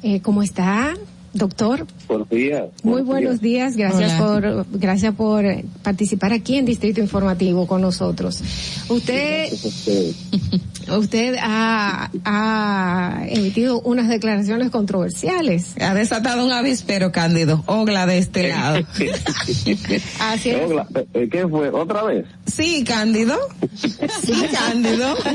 Eh, 0.03 0.21
¿Cómo 0.21 0.43
está, 0.43 0.93
doctor? 1.33 1.85
Buenos 2.07 2.29
días. 2.29 2.65
Muy 2.83 3.01
buenos 3.01 3.41
días, 3.41 3.75
gracias 3.75 4.19
Hola. 4.19 4.63
por 4.63 4.79
gracias 4.79 5.15
por 5.15 5.45
eh, 5.45 5.65
participar 5.83 6.33
aquí 6.33 6.55
en 6.55 6.65
Distrito 6.65 7.01
Informativo 7.01 7.67
con 7.67 7.81
nosotros. 7.81 8.41
Usted 8.89 9.51
usted 10.97 11.35
ha, 11.41 12.09
ha 12.25 13.23
emitido 13.27 13.81
unas 13.81 14.07
declaraciones 14.07 14.69
controversiales. 14.69 15.75
Ha 15.79 15.93
desatado 15.93 16.45
un 16.45 16.51
avispero, 16.51 17.11
Cándido. 17.11 17.63
Ogla 17.67 18.05
de 18.05 18.17
este 18.17 18.49
lado. 18.49 18.79
Así 20.19 20.49
es. 20.49 20.71
Eh, 21.13 21.29
¿Qué 21.31 21.47
fue? 21.47 21.69
¿Otra 21.69 22.03
vez? 22.03 22.25
Sí, 22.49 22.83
Cándido. 22.83 23.37
Sí, 23.75 24.33
Cándido. 24.51 25.15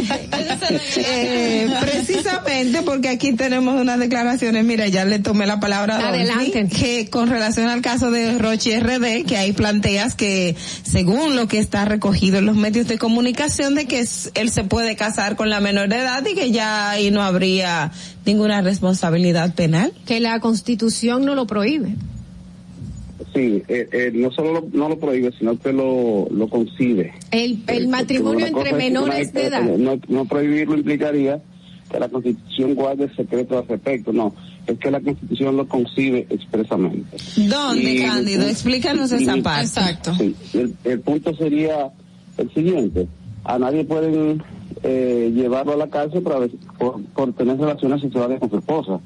Eh, 0.97 1.69
precisamente 1.81 2.83
porque 2.83 3.09
aquí 3.09 3.33
tenemos 3.33 3.81
unas 3.81 3.99
declaraciones, 3.99 4.65
mira, 4.65 4.87
ya 4.89 5.05
le 5.05 5.19
tomé 5.19 5.47
la 5.47 5.61
palabra 5.61 5.97
a 5.97 6.09
Adelante. 6.09 6.69
que 6.69 7.11
con 7.11 7.29
relación 7.29 7.69
al 7.69 7.83
caso 7.83 8.11
de 8.11 8.39
Rochi 8.39 8.79
RD, 8.79 9.25
que 9.27 9.37
ahí 9.37 9.53
planteas 9.53 10.15
que 10.15 10.57
según 10.83 11.37
lo 11.37 11.49
que 11.49 11.59
está 11.59 11.85
recogido 11.85 12.39
en 12.39 12.47
los 12.47 12.57
medios 12.57 12.89
de 12.89 12.99
comunicación, 12.99 13.75
de 13.75 13.87
que 13.87 14.07
él 14.35 14.51
se 14.51 14.65
puede 14.65 14.97
casar 14.97 15.37
con 15.37 15.51
la 15.51 15.61
menor 15.61 15.89
de 15.89 15.97
edad 15.99 16.25
y 16.27 16.35
que 16.35 16.51
ya 16.51 16.91
ahí 16.91 17.11
no 17.11 17.23
habría 17.23 17.93
ninguna 18.25 18.63
responsabilidad 18.63 19.55
penal. 19.55 19.93
Que 20.07 20.21
la 20.21 20.41
constitución 20.41 21.25
no 21.25 21.35
lo 21.35 21.47
prohíbe. 21.47 21.95
Sí, 23.35 23.63
eh, 23.67 23.89
eh, 23.91 24.11
no 24.15 24.31
solo 24.31 24.53
lo, 24.53 24.67
no 24.73 24.89
lo 24.89 24.99
prohíbe, 24.99 25.33
sino 25.39 25.59
que 25.59 25.73
lo, 25.73 26.29
lo 26.31 26.49
concibe. 26.49 27.13
El, 27.33 27.63
el 27.67 27.89
matrimonio 27.89 28.47
Una 28.47 28.59
entre 28.59 28.73
menores 28.75 29.33
de 29.33 29.47
edad. 29.47 29.63
No, 29.77 29.99
no 30.09 30.25
prohibirlo 30.27 30.77
implicaría 30.77 31.43
que 31.91 31.99
la 31.99 32.09
Constitución 32.09 32.75
guarde 32.75 33.13
secreto 33.17 33.59
al 33.59 33.67
respecto, 33.67 34.13
no. 34.13 34.33
Es 34.69 34.79
que 34.79 34.91
la 34.91 35.01
Constitución 35.01 35.57
lo 35.57 35.67
concibe 35.67 36.27
expresamente. 36.31 37.17
¿Dónde, 37.49 37.93
Y- 37.95 38.03
Cándido? 38.03 38.47
Explícanos 38.49 39.11
esa 39.11 39.37
y- 39.37 39.43
parte. 39.43 39.63
Exacto. 39.67 40.15
Sí, 40.15 40.35
el, 40.55 40.75
el 40.85 41.01
punto 41.01 41.35
sería 41.35 41.91
el 42.39 42.51
siguiente. 42.55 43.09
A 43.45 43.59
nadie 43.59 43.85
pueden 43.85 44.43
eh, 44.85 45.33
llevarlo 45.35 45.73
a 45.73 45.77
la 45.77 45.89
cárcel 45.89 46.23
por, 46.23 46.49
por, 46.79 47.03
por 47.07 47.33
tener 47.35 47.59
relaciones 47.59 48.01
sexuales 48.01 48.39
con 48.39 48.49
su 48.51 48.59
esposa 48.59 49.01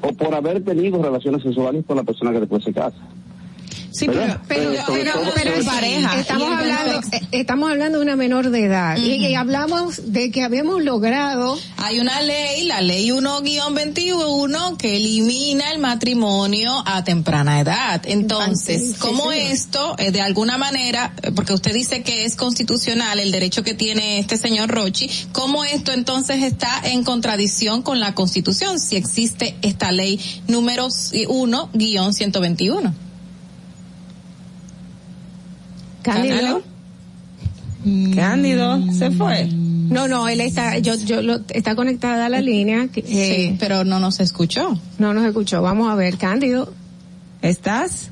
o 0.00 0.08
por 0.14 0.34
haber 0.34 0.64
tenido 0.64 1.02
relaciones 1.02 1.42
sexuales 1.42 1.84
con 1.86 1.96
la 1.98 2.02
persona 2.02 2.32
que 2.32 2.40
después 2.40 2.64
se 2.64 2.72
casa. 2.72 2.96
Sí, 3.96 4.08
¿Verdad? 4.08 4.40
Pero, 4.48 4.72
Eh, 4.72 4.78
pero, 4.88 5.12
pero 5.36 5.50
sobre- 5.52 5.62
sí, 5.62 5.66
pareja. 5.68 6.18
Estamos 6.20 6.50
hablando, 6.52 6.92
contexto. 6.94 7.26
eh, 7.30 7.40
estamos 7.40 7.70
hablando 7.70 7.98
de 7.98 8.02
una 8.04 8.16
menor 8.16 8.50
de 8.50 8.64
edad 8.64 8.96
y, 8.96 9.24
y 9.26 9.34
hablamos 9.36 10.10
de 10.12 10.32
que 10.32 10.42
habíamos 10.42 10.82
logrado 10.82 11.56
Hay 11.76 12.00
una 12.00 12.20
ley, 12.22 12.64
la 12.64 12.80
ley 12.80 13.12
1-21, 13.12 14.76
que 14.78 14.96
elimina 14.96 15.70
el 15.70 15.78
matrimonio 15.78 16.82
a 16.84 17.04
temprana 17.04 17.60
edad. 17.60 18.02
Entonces, 18.06 18.80
Sí, 18.80 18.86
sí, 18.94 18.98
¿cómo 18.98 19.30
señor. 19.30 19.52
esto, 19.52 19.94
eh, 19.98 20.10
de 20.10 20.22
alguna 20.22 20.58
manera, 20.58 21.14
eh, 21.22 21.30
porque 21.30 21.52
usted 21.52 21.72
dice 21.72 22.02
que 22.02 22.24
es 22.24 22.34
constitucional 22.34 23.20
el 23.20 23.30
derecho 23.30 23.62
que 23.62 23.74
tiene 23.74 24.18
este 24.18 24.36
señor 24.36 24.70
Rochi, 24.70 25.08
¿cómo 25.30 25.62
esto 25.64 25.92
entonces 25.92 26.42
está 26.42 26.80
en 26.84 27.04
contradicción 27.04 27.82
con 27.82 28.00
la 28.00 28.12
constitución 28.16 28.80
si 28.80 28.96
existe 28.96 29.54
esta 29.62 29.92
ley 29.92 30.18
número 30.48 30.88
1-121? 30.88 32.92
Cándido. 36.04 36.62
Cándido, 38.14 38.92
se 38.92 39.10
fue. 39.10 39.48
No, 39.50 40.08
no, 40.08 40.28
él 40.28 40.40
está, 40.40 40.78
yo, 40.78 40.94
yo 40.94 41.20
lo, 41.22 41.40
está 41.48 41.74
conectada 41.74 42.26
a 42.26 42.28
la 42.28 42.40
línea. 42.40 42.88
que, 42.88 43.00
eh, 43.00 43.04
Sí, 43.50 43.56
pero 43.58 43.84
no 43.84 43.98
nos 44.00 44.20
escuchó. 44.20 44.78
No 44.98 45.12
nos 45.12 45.26
escuchó. 45.26 45.60
Vamos 45.60 45.90
a 45.90 45.94
ver, 45.94 46.16
Cándido. 46.16 46.72
¿Estás? 47.42 48.10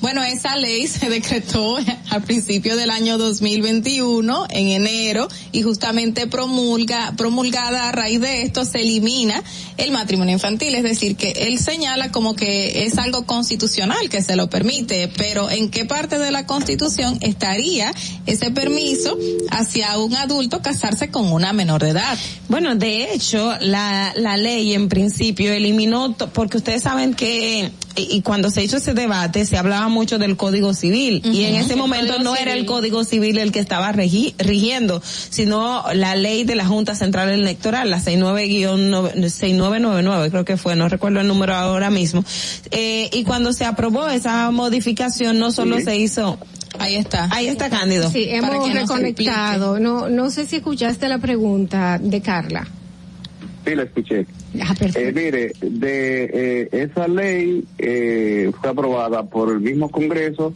Bueno, 0.00 0.22
esa 0.22 0.56
ley 0.56 0.86
se 0.86 1.08
decretó 1.08 1.76
al 2.10 2.22
principio 2.22 2.76
del 2.76 2.90
año 2.90 3.18
2021, 3.18 4.46
en 4.50 4.68
enero, 4.68 5.28
y 5.50 5.62
justamente 5.62 6.26
promulga, 6.28 7.14
promulgada 7.16 7.88
a 7.88 7.92
raíz 7.92 8.20
de 8.20 8.42
esto 8.42 8.64
se 8.64 8.82
elimina 8.82 9.42
el 9.76 9.90
matrimonio 9.90 10.34
infantil, 10.34 10.74
es 10.76 10.84
decir, 10.84 11.16
que 11.16 11.30
él 11.30 11.58
señala 11.58 12.12
como 12.12 12.36
que 12.36 12.84
es 12.84 12.96
algo 12.98 13.26
constitucional 13.26 14.08
que 14.08 14.22
se 14.22 14.36
lo 14.36 14.48
permite, 14.48 15.08
pero 15.16 15.50
¿en 15.50 15.68
qué 15.68 15.84
parte 15.84 16.18
de 16.18 16.30
la 16.30 16.46
constitución 16.46 17.18
estaría 17.20 17.92
ese 18.26 18.50
permiso 18.52 19.18
hacia 19.50 19.98
un 19.98 20.14
adulto 20.14 20.62
casarse 20.62 21.10
con 21.10 21.32
una 21.32 21.52
menor 21.52 21.82
de 21.82 21.90
edad? 21.90 22.18
Bueno, 22.48 22.76
de 22.76 23.12
hecho, 23.12 23.54
la, 23.60 24.12
la 24.16 24.36
ley 24.36 24.74
en 24.74 24.88
principio 24.88 25.52
eliminó, 25.52 26.16
porque 26.32 26.58
ustedes 26.58 26.82
saben 26.82 27.14
que, 27.14 27.72
y 28.10 28.22
cuando 28.22 28.50
se 28.50 28.62
hizo 28.62 28.76
ese 28.78 28.94
debate, 28.94 29.44
se 29.44 29.56
hablaba 29.56 29.88
mucho 29.88 30.18
del 30.18 30.36
Código 30.36 30.74
Civil, 30.74 31.20
y 31.24 31.44
en 31.44 31.54
ese 31.56 31.76
momento 31.76 32.18
no 32.22 32.34
era 32.36 32.52
el 32.52 32.58
Civil. 32.60 32.66
Código 32.66 33.04
Civil 33.04 33.38
el 33.38 33.52
que 33.52 33.60
estaba 33.60 33.92
regi- 33.92 34.34
rigiendo, 34.38 35.00
sino 35.02 35.84
la 35.94 36.14
ley 36.16 36.44
de 36.44 36.54
la 36.54 36.66
Junta 36.66 36.94
Central 36.94 37.30
Electoral, 37.30 37.90
la 37.90 37.98
69-6999, 38.00 40.30
creo 40.30 40.44
que 40.44 40.56
fue, 40.56 40.76
no 40.76 40.88
recuerdo 40.88 41.20
el 41.20 41.26
número 41.28 41.54
ahora 41.54 41.90
mismo. 41.90 42.24
Eh, 42.70 43.10
y 43.12 43.24
cuando 43.24 43.52
se 43.52 43.64
aprobó 43.64 44.08
esa 44.08 44.50
modificación, 44.50 45.38
no 45.38 45.50
solo 45.50 45.78
Sí. 45.78 45.84
se 45.84 45.96
hizo, 45.96 46.38
Ahí 46.78 46.96
está. 46.96 47.28
ahí 47.32 47.46
está 47.48 47.70
Cándido. 47.70 48.10
Sí, 48.10 48.26
hemos 48.28 48.72
reconectado. 48.72 49.78
No, 49.80 50.08
no 50.08 50.30
sé 50.30 50.46
si 50.46 50.56
escuchaste 50.56 51.08
la 51.08 51.18
pregunta 51.18 51.98
de 52.00 52.20
Carla. 52.20 52.66
Sí, 53.68 53.74
la 53.74 53.82
escuché. 53.82 54.26
Ah. 54.62 54.74
Eh, 54.80 55.12
mire, 55.14 55.52
de 55.60 56.24
eh, 56.24 56.68
esa 56.72 57.06
ley 57.06 57.64
eh, 57.76 58.50
fue 58.58 58.70
aprobada 58.70 59.24
por 59.24 59.50
el 59.52 59.60
mismo 59.60 59.90
Congreso 59.90 60.54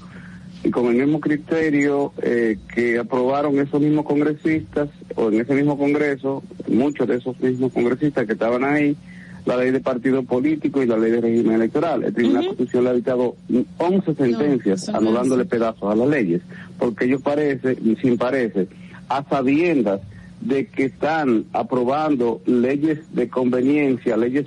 y 0.65 0.71
con 0.71 0.87
el 0.87 0.95
mismo 0.95 1.21
criterio 1.21 2.15
eh, 2.23 2.57
que 2.75 2.99
aprobaron 2.99 3.59
esos 3.59 3.83
mismos 3.83 4.07
congresistas 4.07 4.89
o 5.15 5.29
en 5.29 5.41
ese 5.41 5.55
mismo 5.55 5.77
Congreso, 5.77 6.43
muchos 6.69 7.07
de 7.07 7.17
esos 7.17 7.39
mismos 7.39 7.73
congresistas 7.73 8.27
que 8.27 8.33
estaban 8.33 8.65
ahí, 8.65 8.97
la 9.45 9.59
ley 9.59 9.73
de 9.73 9.81
partido 9.81 10.23
político 10.23 10.83
y 10.83 10.87
la 10.87 10.97
ley 10.97 11.11
de 11.11 11.21
régimen 11.21 11.57
electoral. 11.57 12.05
El 12.05 12.15
Tribunal 12.15 12.47
Constitucional 12.47 12.85
le 12.85 12.91
ha 12.91 12.95
dictado 12.95 13.37
11 13.77 14.15
sentencias 14.15 14.89
anulándole 14.89 15.45
pedazos 15.45 15.93
a 15.93 15.97
las 15.97 16.09
leyes, 16.09 16.41
porque 16.79 17.05
ellos 17.05 17.21
parece, 17.21 17.77
y 17.85 17.95
sin 17.97 18.17
parece, 18.17 18.69
a 19.11 19.23
sabiendas 19.29 20.01
de 20.43 20.67
que 20.67 20.85
están 20.87 21.45
aprobando 21.53 22.41
leyes 22.47 22.99
de 23.15 23.29
conveniencia, 23.29 24.17
leyes 24.17 24.47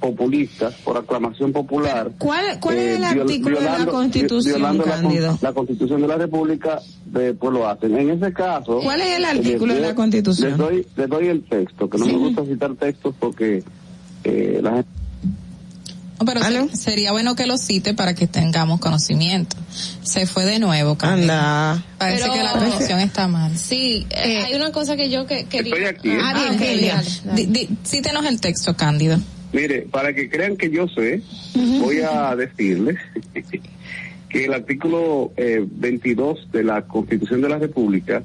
populistas 0.00 0.74
por 0.84 0.96
aclamación 0.96 1.52
popular. 1.52 2.08
eh, 2.10 2.14
¿Cuál- 2.18 2.58
cuál 2.60 2.76
es 2.78 2.96
el 2.96 3.02
viol- 3.02 3.20
artículo 3.20 3.58
de 3.60 3.64
la 3.64 3.86
Constitución, 3.86 4.54
violando 4.56 4.84
la, 4.84 4.92
con- 4.94 5.02
Cándido? 5.02 5.38
la 5.40 5.52
Constitución 5.52 6.00
de 6.02 6.08
la 6.08 6.16
República, 6.16 6.80
eh, 7.14 7.34
pues 7.38 7.52
lo 7.52 7.68
hacen. 7.68 7.96
En 7.96 8.10
ese 8.10 8.32
caso... 8.32 8.80
¿Cuál 8.82 9.00
es 9.00 9.16
el 9.16 9.22
eh, 9.22 9.26
artículo 9.26 9.74
de 9.74 9.80
la 9.80 9.94
Constitución? 9.94 10.48
Les 10.50 10.58
doy, 10.58 10.86
les 10.96 11.08
doy 11.08 11.26
el 11.28 11.42
texto, 11.44 11.88
que 11.88 11.98
no 11.98 12.06
me 12.06 12.12
gusta 12.14 12.44
citar 12.44 12.74
textos 12.74 13.14
porque 13.18 13.62
eh, 14.24 14.60
la 14.62 14.70
gente... 14.72 14.88
Pero 16.24 16.40
sería 16.74 17.12
bueno 17.12 17.34
que 17.34 17.46
lo 17.46 17.58
cite 17.58 17.94
para 17.94 18.14
que 18.14 18.26
tengamos 18.26 18.80
conocimiento. 18.80 19.56
Se 20.02 20.26
fue 20.26 20.44
de 20.44 20.58
nuevo, 20.58 20.96
Cándido. 20.96 21.32
Anda. 21.32 21.84
Parece 21.98 22.22
Pero- 22.22 22.32
que 22.34 22.42
la 22.42 22.52
conexión 22.52 23.00
está 23.00 23.28
mal. 23.28 23.56
Sí, 23.56 24.06
eh, 24.10 24.44
hay 24.46 24.54
una 24.54 24.72
cosa 24.72 24.96
que 24.96 25.10
yo 25.10 25.26
que 25.26 25.44
quería. 25.44 25.74
Estoy 25.74 25.84
aquí, 25.86 26.08
¿eh? 26.10 26.18
Ah, 26.20 26.32
Ah, 26.34 26.38
bien, 26.38 26.54
ok, 26.54 26.60
bien, 26.60 26.80
ya. 26.80 26.94
dale, 26.96 27.10
dale. 27.24 27.46
Di- 27.46 27.46
di- 27.66 27.68
Cítenos 27.86 28.24
el 28.26 28.40
texto, 28.40 28.74
Cándido. 28.76 29.18
Mire, 29.52 29.82
para 29.82 30.14
que 30.14 30.30
crean 30.30 30.56
que 30.56 30.70
yo 30.70 30.86
sé, 30.88 31.20
voy 31.54 31.98
a 32.00 32.34
decirles 32.34 32.96
que 34.30 34.44
el 34.46 34.54
artículo 34.54 35.32
eh, 35.36 35.62
22 35.70 36.50
de 36.52 36.64
la 36.64 36.82
Constitución 36.86 37.42
de 37.42 37.48
la 37.50 37.58
República 37.58 38.22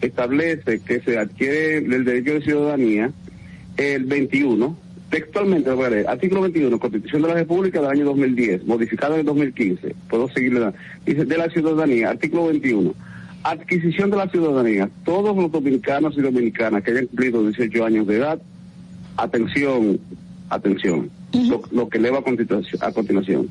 establece 0.00 0.80
que 0.80 1.00
se 1.02 1.18
adquiere 1.18 1.78
el 1.78 2.04
derecho 2.04 2.32
de 2.34 2.42
ciudadanía 2.42 3.10
el 3.76 4.04
21, 4.04 4.76
textualmente 5.12 5.68
lo 5.68 5.76
voy 5.76 5.84
a 5.84 5.90
leer, 5.90 6.08
artículo 6.08 6.40
21, 6.40 6.78
Constitución 6.78 7.20
de 7.20 7.28
la 7.28 7.34
República 7.34 7.82
del 7.82 7.90
año 7.90 8.06
2010, 8.06 8.64
modificada 8.64 9.14
en 9.14 9.20
el 9.20 9.26
2015, 9.26 9.94
puedo 10.08 10.26
seguirle, 10.28 10.72
dice, 11.04 11.26
de 11.26 11.36
la 11.36 11.50
ciudadanía, 11.50 12.08
artículo 12.08 12.46
21, 12.46 12.94
adquisición 13.42 14.10
de 14.10 14.16
la 14.16 14.28
ciudadanía, 14.30 14.88
todos 15.04 15.36
los 15.36 15.52
dominicanos 15.52 16.16
y 16.16 16.22
dominicanas 16.22 16.82
que 16.82 16.92
hayan 16.92 17.08
cumplido 17.08 17.42
18 17.42 17.84
años 17.84 18.06
de 18.06 18.16
edad, 18.16 18.40
atención, 19.18 20.00
atención, 20.48 21.10
lo, 21.34 21.60
lo 21.70 21.90
que 21.90 21.98
leo 21.98 22.16
a 22.16 22.24
continuación. 22.24 22.82
A 22.82 22.90
continuación. 22.90 23.50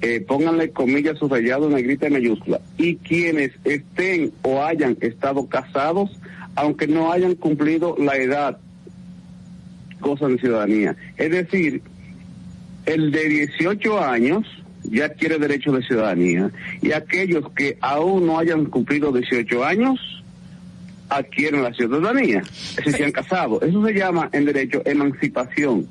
Eh, 0.00 0.24
pónganle 0.26 0.70
comillas 0.70 1.18
subrayado 1.18 1.66
en 1.66 1.74
negrita 1.74 2.08
y 2.08 2.10
mayúscula. 2.10 2.62
Y 2.78 2.96
quienes 2.96 3.52
estén 3.64 4.32
o 4.40 4.62
hayan 4.62 4.96
estado 5.02 5.46
casados, 5.46 6.18
aunque 6.54 6.86
no 6.86 7.12
hayan 7.12 7.34
cumplido 7.34 7.96
la 7.98 8.16
edad, 8.16 8.58
gozan 10.00 10.36
de 10.36 10.40
ciudadanía. 10.40 10.96
Es 11.16 11.30
decir, 11.30 11.82
el 12.86 13.10
de 13.10 13.28
18 13.28 14.00
años 14.02 14.46
ya 14.84 15.06
adquiere 15.06 15.38
derecho 15.38 15.72
de 15.72 15.82
ciudadanía 15.82 16.50
y 16.82 16.92
aquellos 16.92 17.50
que 17.52 17.76
aún 17.80 18.26
no 18.26 18.38
hayan 18.38 18.64
cumplido 18.66 19.12
18 19.12 19.64
años 19.64 20.00
adquieren 21.08 21.62
la 21.62 21.72
ciudadanía, 21.74 22.42
si 22.84 22.90
se 22.92 23.04
han 23.04 23.12
casado. 23.12 23.60
Eso 23.60 23.84
se 23.84 23.92
llama 23.92 24.30
en 24.32 24.44
derecho 24.44 24.82
emancipación. 24.84 25.86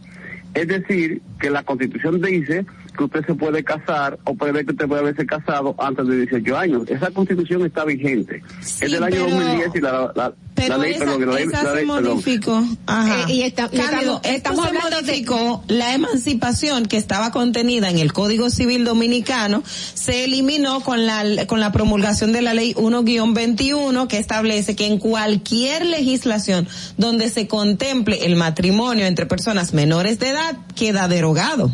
Es 0.54 0.68
decir, 0.68 1.22
que 1.40 1.50
la 1.50 1.64
constitución 1.64 2.22
dice 2.22 2.66
que 3.00 3.06
usted 3.06 3.26
se 3.26 3.34
puede 3.34 3.64
casar 3.64 4.20
o 4.26 4.36
puede 4.36 4.66
que 4.66 4.72
usted 4.74 4.86
puede 4.88 5.00
haberse 5.02 5.26
casado 5.26 5.74
antes 5.80 6.06
de 6.06 6.18
18 6.18 6.58
años. 6.58 6.84
Esa 6.90 7.10
constitución 7.12 7.66
está 7.66 7.86
vigente. 7.86 8.44
es 8.62 8.80
del 8.92 9.02
año 9.02 9.16
pero- 9.26 9.30
2010 9.38 9.70
y 9.76 9.80
la, 9.82 10.12
la, 10.16 10.34
Pero 10.54 10.78
la 10.78 10.84
ley, 10.84 10.92
esa, 10.92 11.06
perdón, 11.06 11.26
la 11.30 11.34
ley, 11.36 11.44
esa 11.48 11.64
la 11.64 11.70
se 11.70 11.76
ley, 11.78 11.86
modificó. 11.86 12.64
Ajá. 12.86 13.22
Eh, 13.30 13.34
y 13.34 13.42
está- 13.44 13.70
Cándido, 13.70 14.20
estamos- 14.26 14.62
se 14.64 14.68
hablando 14.68 14.98
de- 14.98 15.04
modificó, 15.08 15.64
la 15.70 15.94
emancipación 15.96 16.86
que 16.88 16.98
estaba 16.98 17.32
contenida 17.32 17.90
en 17.90 17.98
el 18.00 18.12
Código 18.12 18.50
Civil 18.50 18.84
Dominicano 18.84 19.64
se 19.66 20.26
eliminó 20.26 20.82
con 20.82 21.06
la, 21.06 21.24
con 21.48 21.62
la 21.62 21.72
promulgación 21.72 22.34
de 22.34 22.42
la 22.42 22.54
ley 22.54 22.74
1-21 22.76 24.08
que 24.10 24.18
establece 24.18 24.76
que 24.76 24.88
en 24.88 24.98
cualquier 25.00 25.86
legislación 25.86 26.68
donde 26.98 27.30
se 27.30 27.48
contemple 27.48 28.26
el 28.26 28.36
matrimonio 28.36 29.06
entre 29.06 29.26
personas 29.26 29.74
menores 29.74 30.20
de 30.20 30.30
edad 30.32 30.58
queda 30.76 31.08
derogado. 31.08 31.72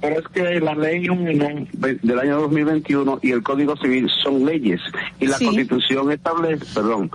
Pero 0.00 0.18
es 0.20 0.28
que 0.28 0.60
la 0.60 0.74
ley 0.74 1.08
1 1.08 1.66
del 2.02 2.18
año 2.18 2.40
2021 2.42 3.18
y 3.22 3.30
el 3.32 3.42
Código 3.42 3.76
Civil 3.76 4.08
son 4.22 4.44
leyes 4.44 4.80
y 5.20 5.26
la 5.26 5.36
Sí. 5.38 5.46
Constitución 5.46 6.12
establece, 6.12 6.64
perdón, 6.74 7.10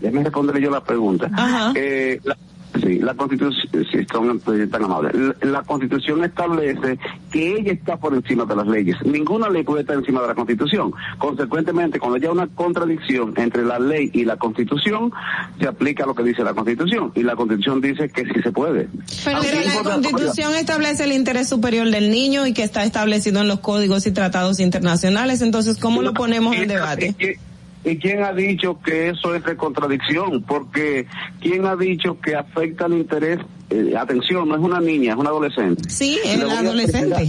déjeme 0.00 0.24
responderle 0.24 0.62
yo 0.62 0.70
la 0.70 0.82
pregunta. 0.82 1.30
Eh, 1.74 2.20
la, 2.24 2.36
Sí, 2.82 2.98
la 2.98 3.14
constitución, 3.14 3.86
sí, 3.90 4.06
son 4.10 4.40
tan 4.70 4.84
amables. 4.84 5.14
La, 5.14 5.50
la 5.50 5.62
constitución 5.62 6.24
establece 6.24 6.98
que 7.30 7.56
ella 7.56 7.72
está 7.72 7.96
por 7.96 8.14
encima 8.14 8.44
de 8.44 8.56
las 8.56 8.66
leyes. 8.66 8.96
Ninguna 9.04 9.48
ley 9.48 9.62
puede 9.62 9.82
estar 9.82 9.96
encima 9.96 10.22
de 10.22 10.28
la 10.28 10.34
constitución. 10.34 10.92
Consecuentemente, 11.18 11.98
cuando 11.98 12.16
haya 12.16 12.32
una 12.32 12.48
contradicción 12.48 13.34
entre 13.36 13.64
la 13.64 13.78
ley 13.78 14.10
y 14.12 14.24
la 14.24 14.36
constitución, 14.36 15.12
se 15.58 15.68
aplica 15.68 16.04
lo 16.04 16.14
que 16.14 16.24
dice 16.24 16.42
la 16.42 16.54
constitución. 16.54 17.12
Y 17.14 17.22
la 17.22 17.36
constitución 17.36 17.80
dice 17.80 18.08
que 18.08 18.24
sí 18.24 18.42
se 18.42 18.50
puede. 18.50 18.88
Pero, 19.24 19.40
la 19.40 19.82
Constitución 19.82 20.54
establece 20.54 21.04
el 21.04 21.12
interés 21.12 21.48
superior 21.48 21.88
del 21.90 22.10
niño 22.10 22.46
y 22.46 22.52
que 22.52 22.62
está 22.62 22.84
establecido 22.84 23.40
en 23.40 23.48
los 23.48 23.60
códigos 23.60 24.06
y 24.06 24.12
tratados 24.12 24.60
internacionales. 24.60 25.42
Entonces, 25.42 25.78
¿cómo 25.78 26.02
lo 26.02 26.12
ponemos 26.12 26.56
en 26.56 26.68
debate? 26.68 27.14
¿Y 27.18 27.53
quién 27.98 28.22
ha 28.22 28.32
dicho 28.32 28.80
que 28.82 29.10
eso 29.10 29.34
es 29.34 29.44
de 29.44 29.56
contradicción? 29.56 30.42
Porque 30.42 31.06
¿quién 31.40 31.66
ha 31.66 31.76
dicho 31.76 32.18
que 32.20 32.34
afecta 32.34 32.86
el 32.86 32.94
interés? 32.94 33.38
Eh, 33.70 33.94
atención, 33.98 34.48
no 34.48 34.54
es 34.56 34.60
una 34.62 34.80
niña, 34.80 35.12
es 35.12 35.18
una 35.18 35.30
adolescente. 35.30 35.88
Sí, 35.90 36.18
es 36.24 36.40
voy 36.42 36.50
a 36.50 36.58
adolescente. 36.60 37.26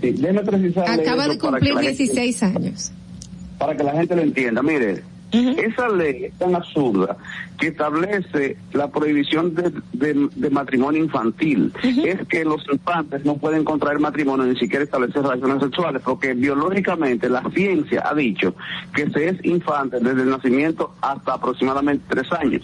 Sí, 0.00 0.14
Acaba 0.86 1.28
de 1.28 1.38
cumplir 1.38 1.74
la 1.74 1.82
gente- 1.82 1.96
16 1.96 2.42
años. 2.42 2.92
para 3.58 3.76
que 3.76 3.84
la 3.84 3.92
gente 3.92 4.16
lo 4.16 4.22
entienda. 4.22 4.62
Mire, 4.62 5.02
esa 5.32 5.88
ley 5.88 6.24
es 6.26 6.34
tan 6.38 6.54
absurda 6.54 7.16
que 7.58 7.68
establece 7.68 8.56
la 8.72 8.90
prohibición 8.90 9.54
de, 9.54 9.72
de- 9.92 10.28
de 10.34 10.50
matrimonio 10.50 11.02
infantil. 11.02 11.72
Es 11.82 12.26
que 12.28 12.44
los 12.44 12.64
infantes 12.70 13.24
no 13.24 13.36
pueden 13.36 13.64
contraer 13.64 13.98
matrimonio 13.98 14.44
ni 14.46 14.58
siquiera 14.58 14.84
establecer 14.84 15.22
relaciones 15.22 15.62
sexuales, 15.62 16.02
porque 16.04 16.34
biológicamente 16.34 17.28
la 17.30 17.42
ciencia 17.54 18.02
ha 18.06 18.14
dicho 18.14 18.54
que 18.94 19.08
se 19.10 19.28
es 19.28 19.44
infante 19.44 19.98
desde 20.00 20.22
el 20.22 20.30
nacimiento 20.30 20.94
hasta 21.00 21.34
aproximadamente 21.34 22.04
tres 22.08 22.30
años. 22.32 22.62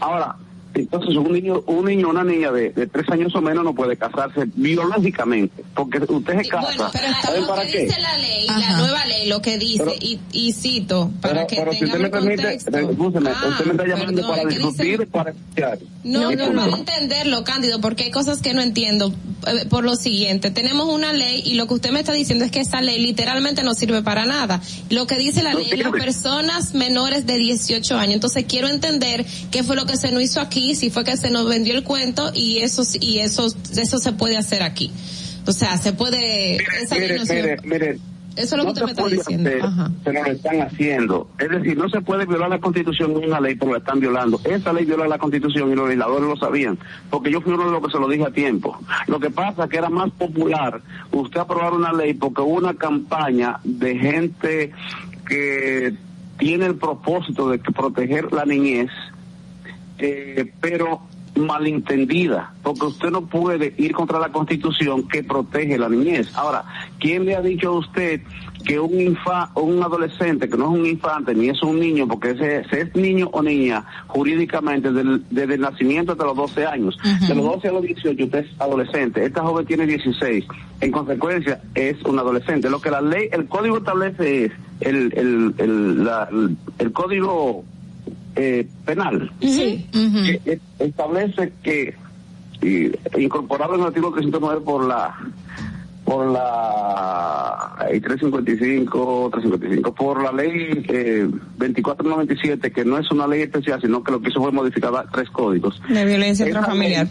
Ahora, 0.00 0.34
entonces 0.74 1.16
un 1.16 1.32
niño, 1.32 1.62
un 1.66 1.84
niño 1.84 2.06
o 2.08 2.10
una 2.10 2.24
niña 2.24 2.50
de, 2.52 2.70
de 2.70 2.86
tres 2.86 3.08
años 3.10 3.34
o 3.34 3.40
menos 3.40 3.64
no 3.64 3.74
puede 3.74 3.96
casarse 3.96 4.44
biológicamente, 4.54 5.64
porque 5.74 5.98
usted 6.08 6.38
se 6.42 6.48
casa. 6.48 6.66
Bueno, 6.66 6.90
pero 6.92 7.06
¿saben 7.22 7.40
lo 7.42 7.46
para 7.48 7.62
que 7.66 7.72
qué? 7.72 7.84
dice 7.84 8.00
la 8.00 8.18
ley, 8.18 8.46
la 8.46 8.76
nueva 8.78 9.04
ley, 9.06 9.28
lo 9.28 9.42
que 9.42 9.58
dice, 9.58 9.84
Pero- 9.84 9.96
y, 10.00 10.20
y 10.32 10.52
cito, 10.52 11.10
para 11.20 11.34
Pero, 11.34 11.46
que 11.46 11.56
pero 11.56 11.72
si 11.72 11.84
usted 11.84 11.98
me 11.98 12.08
permite, 12.10 12.54
escúcheme, 12.54 13.30
Ah, 13.30 13.46
usted 13.48 13.64
me 13.66 13.70
está 13.72 13.86
llamando 13.86 14.12
perdón, 14.22 14.30
para 14.30 14.42
que 14.42 14.48
dice- 14.56 14.66
discutir, 14.68 15.08
para 15.08 15.30
escuchar. 15.30 15.78
No, 16.02 16.30
no, 16.32 16.46
punto. 16.46 16.66
no 16.66 16.76
entenderlo, 16.76 17.44
Cándido, 17.44 17.80
porque 17.80 18.04
hay 18.04 18.10
cosas 18.10 18.40
que 18.40 18.54
no 18.54 18.62
entiendo. 18.62 19.12
Eh, 19.46 19.66
Por 19.68 19.84
lo 19.84 19.96
siguiente, 19.96 20.50
tenemos 20.50 20.88
una 20.92 21.12
ley 21.12 21.42
y 21.44 21.54
lo 21.54 21.66
que 21.66 21.74
usted 21.74 21.90
me 21.92 22.00
está 22.00 22.12
diciendo 22.12 22.44
es 22.44 22.50
que 22.50 22.60
esa 22.60 22.80
ley 22.82 22.98
literalmente 23.00 23.62
no 23.62 23.74
sirve 23.74 24.02
para 24.02 24.26
nada. 24.26 24.60
Lo 24.90 25.06
que 25.06 25.16
dice 25.16 25.42
la 25.42 25.52
No 25.52 25.60
ley 25.60 25.68
es 25.72 25.78
las 25.78 25.92
personas 25.92 26.74
menores 26.74 27.26
de 27.26 27.38
18 27.38 27.96
años. 27.96 28.14
Entonces 28.16 28.44
quiero 28.48 28.68
entender 28.68 29.24
qué 29.50 29.62
fue 29.62 29.76
lo 29.76 29.86
que 29.86 29.96
se 29.96 30.10
nos 30.12 30.22
hizo 30.22 30.40
aquí, 30.40 30.59
si 30.74 30.90
fue 30.90 31.04
que 31.04 31.16
se 31.16 31.30
nos 31.30 31.48
vendió 31.48 31.74
el 31.74 31.84
cuento 31.84 32.30
y 32.34 32.58
eso 32.58 32.82
y 33.00 33.18
eso 33.18 33.46
eso 33.76 33.98
se 33.98 34.12
puede 34.12 34.36
hacer 34.36 34.62
aquí. 34.62 34.90
O 35.46 35.52
sea, 35.52 35.76
se 35.78 35.92
puede 35.92 36.56
esa 36.82 36.96
ley 36.96 37.08
Mire, 37.08 37.18
no 37.18 37.26
sirve. 37.26 37.56
mire, 37.64 37.78
mire. 37.78 37.98
Eso 38.36 38.56
es 38.56 38.64
lo 38.64 38.72
que 38.72 38.84
usted 38.84 38.94
se 38.94 39.02
me 39.02 39.08
está 39.10 39.16
diciendo. 39.16 39.48
hacer, 39.50 39.62
Ajá. 39.64 39.90
pero 40.04 40.22
lo 40.24 40.30
están 40.30 40.60
haciendo. 40.62 41.30
Es 41.38 41.50
decir, 41.50 41.76
no 41.76 41.88
se 41.88 42.00
puede 42.00 42.26
violar 42.26 42.48
la 42.48 42.60
constitución 42.60 43.10
en 43.10 43.24
una 43.28 43.40
ley, 43.40 43.56
pero 43.56 43.72
la 43.72 43.78
están 43.78 43.98
violando. 44.00 44.40
Esa 44.44 44.72
ley 44.72 44.84
viola 44.84 45.08
la 45.08 45.18
constitución 45.18 45.70
y 45.70 45.74
los 45.74 45.88
legisladores 45.88 46.28
lo 46.28 46.36
sabían, 46.36 46.78
porque 47.10 47.30
yo 47.32 47.40
fui 47.40 47.52
uno 47.52 47.66
de 47.66 47.72
los 47.72 47.84
que 47.84 47.90
se 47.92 47.98
lo 47.98 48.08
dije 48.08 48.24
a 48.24 48.30
tiempo. 48.30 48.78
Lo 49.08 49.18
que 49.18 49.30
pasa 49.30 49.64
es 49.64 49.70
que 49.70 49.78
era 49.78 49.90
más 49.90 50.10
popular 50.12 50.80
usted 51.10 51.40
aprobar 51.40 51.72
una 51.72 51.92
ley 51.92 52.14
porque 52.14 52.40
hubo 52.42 52.54
una 52.54 52.74
campaña 52.74 53.58
de 53.64 53.98
gente 53.98 54.72
que 55.28 55.94
tiene 56.38 56.66
el 56.66 56.76
propósito 56.76 57.50
de 57.50 57.58
que 57.58 57.72
proteger 57.72 58.32
la 58.32 58.44
niñez, 58.44 58.90
eh, 60.00 60.52
pero 60.60 61.00
malentendida, 61.36 62.52
porque 62.62 62.86
usted 62.86 63.10
no 63.10 63.22
puede 63.26 63.72
ir 63.78 63.92
contra 63.92 64.18
la 64.18 64.30
constitución 64.30 65.06
que 65.08 65.22
protege 65.22 65.78
la 65.78 65.88
niñez. 65.88 66.34
Ahora, 66.34 66.64
¿quién 66.98 67.24
le 67.24 67.36
ha 67.36 67.40
dicho 67.40 67.68
a 67.68 67.78
usted 67.78 68.20
que 68.64 68.78
un 68.78 69.00
infa, 69.00 69.50
un 69.54 69.82
adolescente, 69.82 70.48
que 70.48 70.56
no 70.58 70.64
es 70.74 70.80
un 70.80 70.86
infante 70.86 71.34
ni 71.34 71.48
es 71.48 71.62
un 71.62 71.80
niño, 71.80 72.06
porque 72.06 72.30
ese, 72.32 72.58
ese 72.58 72.80
es 72.82 72.94
niño 72.96 73.30
o 73.32 73.42
niña 73.42 73.84
jurídicamente 74.08 74.92
del- 74.92 75.22
desde 75.30 75.54
el 75.54 75.60
nacimiento 75.62 76.12
hasta 76.12 76.24
los 76.24 76.36
12 76.36 76.66
años, 76.66 76.98
de 77.26 77.34
los 77.34 77.44
12 77.44 77.68
a 77.68 77.72
los 77.72 77.82
18 77.82 78.24
usted 78.24 78.38
es 78.44 78.60
adolescente, 78.60 79.24
esta 79.24 79.42
joven 79.42 79.64
tiene 79.64 79.86
16, 79.86 80.44
en 80.82 80.90
consecuencia 80.92 81.60
es 81.74 82.02
un 82.04 82.18
adolescente. 82.18 82.68
Lo 82.68 82.80
que 82.82 82.90
la 82.90 83.00
ley, 83.00 83.28
el 83.32 83.46
código 83.46 83.78
establece 83.78 84.46
es 84.46 84.52
el, 84.80 85.12
el, 85.16 85.54
el, 85.58 86.04
la- 86.04 86.28
el- 86.30 86.56
el 86.78 86.92
código 86.92 87.64
eh, 88.42 88.66
penal 88.86 89.30
Sí. 89.40 89.86
que 89.92 90.40
es- 90.52 90.60
establece 90.78 91.52
que 91.62 91.94
y, 92.62 92.90
incorporado 93.22 93.74
en 93.74 93.80
el 93.80 93.86
artículo 93.88 94.12
309 94.12 94.60
por 94.64 94.84
la 94.86 95.14
por 96.04 96.26
la 96.26 97.76
eh, 97.90 98.00
355 98.00 99.28
355 99.32 99.94
por 99.94 100.22
la 100.22 100.32
ley 100.32 100.84
eh, 100.88 101.28
2497 101.58 102.72
que 102.72 102.84
no 102.84 102.98
es 102.98 103.10
una 103.10 103.26
ley 103.26 103.42
especial 103.42 103.80
sino 103.80 104.02
que 104.02 104.12
lo 104.12 104.20
que 104.20 104.30
hizo 104.30 104.40
fue 104.40 104.50
modificar 104.52 104.92
tres 105.12 105.28
códigos 105.30 105.80
De 105.88 106.04
violencia 106.04 106.46
Esa 106.46 106.58
intrafamiliar. 106.58 107.06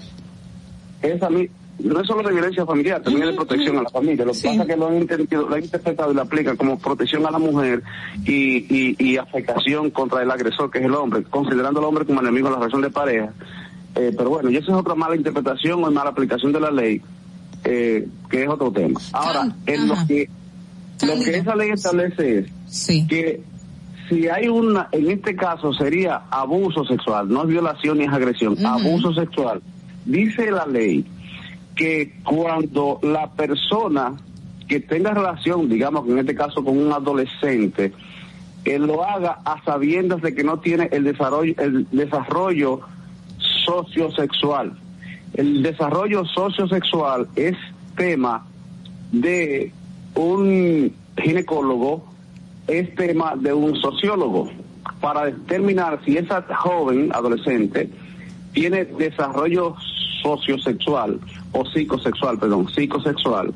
esa 1.01 1.29
ley 1.29 1.49
no 1.79 2.01
es 2.01 2.07
solo 2.07 2.27
de 2.27 2.33
violencia 2.33 2.65
familiar, 2.65 3.01
también 3.01 3.27
es 3.27 3.31
de 3.31 3.35
protección 3.37 3.77
a 3.77 3.83
la 3.83 3.89
familia. 3.89 4.25
Lo 4.25 4.33
que 4.33 4.39
pasa 4.39 4.61
es 4.61 4.67
que 4.67 4.75
lo 4.75 4.87
han, 4.87 5.07
lo 5.31 5.55
han 5.55 5.63
interpretado 5.63 6.11
y 6.11 6.15
lo 6.15 6.21
aplican 6.21 6.57
como 6.57 6.77
protección 6.77 7.25
a 7.25 7.31
la 7.31 7.39
mujer 7.39 7.83
y, 8.25 8.65
y, 8.69 8.95
y 8.99 9.17
afectación 9.17 9.89
contra 9.91 10.21
el 10.21 10.31
agresor, 10.31 10.69
que 10.69 10.79
es 10.79 10.85
el 10.85 10.93
hombre, 10.93 11.23
considerando 11.23 11.79
al 11.79 11.85
hombre 11.85 12.05
como 12.05 12.21
enemigo 12.21 12.47
de 12.47 12.53
la 12.53 12.59
relación 12.59 12.81
de 12.81 12.89
pareja. 12.89 13.33
Eh, 13.95 14.13
pero 14.15 14.29
bueno, 14.29 14.49
y 14.49 14.57
eso 14.57 14.71
es 14.71 14.77
otra 14.77 14.95
mala 14.95 15.15
interpretación 15.15 15.83
o 15.83 15.91
mala 15.91 16.11
aplicación 16.11 16.51
de 16.51 16.59
la 16.59 16.71
ley, 16.71 17.01
eh, 17.63 18.07
que 18.29 18.43
es 18.43 18.49
otro 18.49 18.71
tema. 18.71 18.99
Ahora, 19.13 19.55
en 19.65 19.87
lo 19.87 19.95
que, 20.07 20.29
lo 21.05 21.23
que 21.23 21.37
esa 21.37 21.55
ley 21.55 21.71
establece 21.71 22.39
es 22.39 22.51
que 23.07 23.41
si 24.09 24.27
hay 24.27 24.47
una, 24.47 24.89
en 24.91 25.09
este 25.09 25.35
caso 25.35 25.73
sería 25.73 26.23
abuso 26.29 26.83
sexual, 26.83 27.29
no 27.29 27.43
es 27.43 27.47
violación 27.47 27.99
ni 27.99 28.05
es 28.05 28.11
agresión, 28.11 28.63
abuso 28.65 29.13
sexual. 29.13 29.61
Dice 30.05 30.49
la 30.51 30.65
ley 30.65 31.05
que 31.79 32.11
cuando 32.25 32.99
la 33.01 33.31
persona 33.31 34.11
que 34.67 34.81
tenga 34.81 35.13
relación, 35.13 35.69
digamos 35.69 36.03
que 36.03 36.11
en 36.11 36.19
este 36.19 36.35
caso 36.35 36.61
con 36.61 36.77
un 36.77 36.91
adolescente, 36.91 37.93
él 38.65 38.85
lo 38.85 39.05
haga 39.05 39.39
a 39.45 39.63
sabiendas 39.63 40.21
de 40.21 40.35
que 40.35 40.43
no 40.43 40.59
tiene 40.59 40.89
el 40.91 41.05
desarrollo, 41.05 41.53
el 41.57 41.87
desarrollo 41.89 42.81
sociosexual. 43.65 44.77
El 45.35 45.63
desarrollo 45.63 46.25
sociosexual 46.25 47.29
es 47.37 47.55
tema 47.95 48.45
de 49.13 49.71
un 50.15 50.93
ginecólogo, 51.15 52.03
es 52.67 52.93
tema 52.95 53.37
de 53.37 53.53
un 53.53 53.73
sociólogo, 53.77 54.51
para 54.99 55.27
determinar 55.27 56.01
si 56.03 56.17
esa 56.17 56.43
joven 56.57 57.09
adolescente 57.13 57.89
tiene 58.51 58.83
desarrollo 58.83 59.77
sociosexual 60.21 61.21
o 61.51 61.65
psicosexual, 61.65 62.37
perdón, 62.37 62.67
psicosexual 62.69 63.53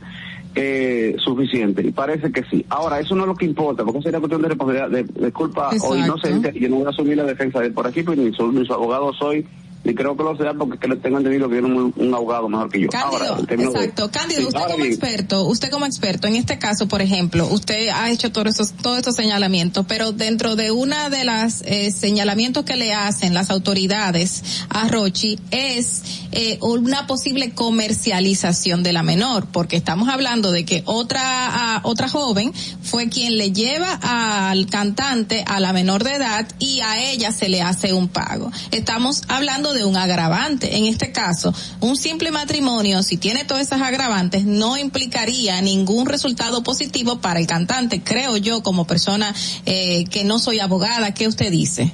eh, 0.55 1.15
suficiente 1.17 1.81
y 1.85 1.91
parece 1.91 2.31
que 2.31 2.43
sí. 2.43 2.65
Ahora, 2.69 2.99
eso 2.99 3.15
no 3.15 3.23
es 3.23 3.27
lo 3.27 3.35
que 3.35 3.45
importa, 3.45 3.83
porque 3.83 4.01
sería 4.01 4.19
cuestión 4.19 4.41
de 4.41 4.49
responsabilidad, 4.49 4.89
de, 4.89 5.03
de 5.03 5.31
culpa 5.31 5.69
o 5.69 5.95
Exacto. 5.95 6.49
y 6.53 6.59
yo 6.59 6.69
no 6.69 6.75
voy 6.77 6.85
a 6.85 6.89
asumir 6.89 7.17
la 7.17 7.23
defensa 7.23 7.59
de 7.59 7.67
él 7.67 7.73
por 7.73 7.87
aquí, 7.87 8.03
pues 8.03 8.17
ni, 8.17 8.31
su, 8.33 8.51
ni 8.51 8.65
su 8.65 8.73
abogado 8.73 9.13
soy, 9.13 9.45
ni 9.83 9.93
creo 9.95 10.15
que 10.15 10.23
lo 10.23 10.35
sea, 10.37 10.53
porque 10.53 10.77
que 10.79 10.87
le 10.87 10.95
tengo 10.97 11.17
entendido 11.17 11.49
que 11.49 11.55
tiene 11.59 11.67
un, 11.75 11.93
un 11.95 12.13
abogado 12.13 12.47
mejor 12.49 12.69
que 12.71 12.81
yo. 12.81 12.87
Cándido, 12.89 13.33
ahora, 13.33 13.45
términos 13.47 13.73
de- 13.73 13.79
exacto. 13.79 14.09
Cándido, 14.11 14.41
Sí, 14.41 14.47
usted 14.47 14.61
como 14.61 14.77
bien, 14.77 14.87
experto, 14.93 15.43
usted 15.45 15.69
como 15.71 15.85
experto, 15.85 16.27
en 16.27 16.35
este 16.35 16.57
caso, 16.59 16.87
por 16.87 17.01
ejemplo, 17.01 17.47
usted 17.51 17.89
ha 17.89 18.09
hecho 18.09 18.31
todos 18.31 18.47
estos, 18.47 18.71
todos 18.73 18.97
estos 18.97 19.15
señalamientos, 19.15 19.85
pero 19.87 20.11
dentro 20.11 20.55
de 20.55 20.71
una 20.71 21.09
de 21.09 21.23
las 21.25 21.61
eh, 21.65 21.91
señalamientos 21.91 22.63
que 22.65 22.75
le 22.75 22.93
hacen 22.93 23.33
las 23.33 23.49
autoridades 23.49 24.43
a 24.69 24.87
Rochi 24.87 25.37
es 25.51 26.03
eh, 26.31 26.57
una 26.61 27.05
posible 27.07 27.51
comercialización 27.53 28.83
de 28.83 28.93
la 28.93 29.03
menor, 29.03 29.47
porque 29.51 29.75
estamos 29.75 30.09
hablando 30.09 30.51
de 30.51 30.65
que 30.65 30.83
otra 30.85 31.81
otra 31.83 32.07
joven 32.09 32.53
fue 32.81 33.09
quien 33.09 33.37
le 33.37 33.51
lleva 33.51 33.99
al 34.49 34.65
cantante 34.67 35.43
a 35.47 35.59
la 35.59 35.73
menor 35.73 36.03
de 36.03 36.15
edad 36.15 36.47
y 36.59 36.79
a 36.81 37.01
ella 37.11 37.31
se 37.31 37.49
le 37.49 37.61
hace 37.61 37.93
un 37.93 38.07
pago. 38.07 38.51
Estamos 38.71 39.23
hablando 39.27 39.72
de 39.73 39.85
un 39.85 39.97
agravante. 39.97 40.77
En 40.77 40.85
este 40.85 41.11
caso, 41.11 41.53
un 41.79 41.95
simple 41.95 42.31
matrimonio, 42.31 43.03
si 43.03 43.17
tiene 43.17 43.43
todas 43.45 43.67
esas 43.67 43.81
agravantes, 43.81 44.45
no 44.45 44.77
implicaría 44.77 45.61
ningún 45.61 46.05
resultado 46.05 46.63
positivo 46.63 47.19
para 47.19 47.39
el 47.39 47.47
cantante. 47.47 48.01
Creo 48.03 48.37
yo, 48.37 48.63
como 48.63 48.85
persona 48.85 49.33
eh, 49.65 50.05
que 50.05 50.23
no 50.23 50.39
soy 50.39 50.59
abogada, 50.59 51.13
¿qué 51.13 51.27
usted 51.27 51.51
dice? 51.51 51.91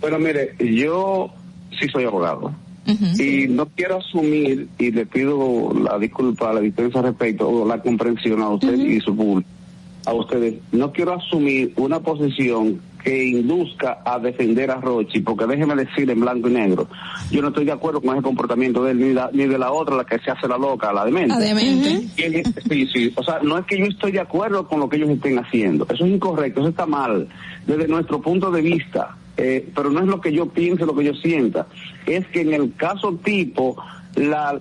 Bueno, 0.00 0.18
mire, 0.18 0.54
yo 0.58 1.30
sí 1.78 1.88
soy 1.88 2.04
abogado. 2.04 2.54
y 2.86 3.46
no 3.48 3.66
quiero 3.66 3.98
asumir, 3.98 4.68
y 4.78 4.90
le 4.90 5.04
pido 5.04 5.74
la 5.74 5.98
disculpa, 5.98 6.54
la 6.54 6.60
dispensa 6.60 7.00
al 7.00 7.06
respecto, 7.06 7.48
o 7.48 7.66
la 7.66 7.82
comprensión 7.82 8.40
a 8.40 8.48
usted 8.48 8.74
y 8.74 9.00
su 9.00 9.14
público, 9.14 9.48
a 10.06 10.14
ustedes, 10.14 10.54
no 10.72 10.90
quiero 10.92 11.14
asumir 11.14 11.74
una 11.76 12.00
posición 12.00 12.80
que 13.02 13.24
induzca 13.24 13.98
a 14.04 14.18
defender 14.18 14.70
a 14.70 14.76
Rochi, 14.80 15.20
porque 15.20 15.46
déjeme 15.46 15.74
decir 15.76 16.10
en 16.10 16.20
blanco 16.20 16.48
y 16.48 16.52
negro, 16.52 16.88
yo 17.30 17.40
no 17.42 17.48
estoy 17.48 17.64
de 17.64 17.72
acuerdo 17.72 18.00
con 18.00 18.14
ese 18.14 18.22
comportamiento 18.22 18.82
de 18.84 18.90
él, 18.92 18.98
ni, 18.98 19.12
la- 19.14 19.30
ni 19.32 19.46
de 19.46 19.56
la 19.58 19.72
otra, 19.72 19.96
la 19.96 20.04
que 20.04 20.18
se 20.18 20.30
hace 20.30 20.48
la 20.48 20.58
loca, 20.58 20.92
la 20.92 21.04
demente. 21.04 21.28
La 21.28 21.38
demente. 21.38 22.06
Y 22.16 22.22
en- 22.22 22.44
Sí, 22.68 22.86
sí, 22.92 23.12
o 23.16 23.22
sea, 23.22 23.38
no 23.42 23.56
es 23.58 23.64
que 23.66 23.78
yo 23.78 23.86
estoy 23.86 24.12
de 24.12 24.20
acuerdo 24.20 24.66
con 24.66 24.80
lo 24.80 24.88
que 24.88 24.96
ellos 24.96 25.10
estén 25.10 25.38
haciendo, 25.38 25.86
eso 25.92 26.04
es 26.04 26.10
incorrecto, 26.12 26.60
eso 26.60 26.68
está 26.70 26.86
mal, 26.86 27.28
desde 27.66 27.88
nuestro 27.88 28.20
punto 28.20 28.50
de 28.50 28.60
vista, 28.62 29.16
eh, 29.36 29.68
pero 29.74 29.90
no 29.90 30.00
es 30.00 30.06
lo 30.06 30.20
que 30.20 30.32
yo 30.32 30.46
piense, 30.46 30.84
lo 30.84 30.94
que 30.96 31.04
yo 31.04 31.14
sienta, 31.14 31.66
es 32.06 32.26
que 32.26 32.40
en 32.40 32.52
el 32.52 32.74
caso 32.74 33.14
tipo, 33.24 33.76
la, 34.18 34.60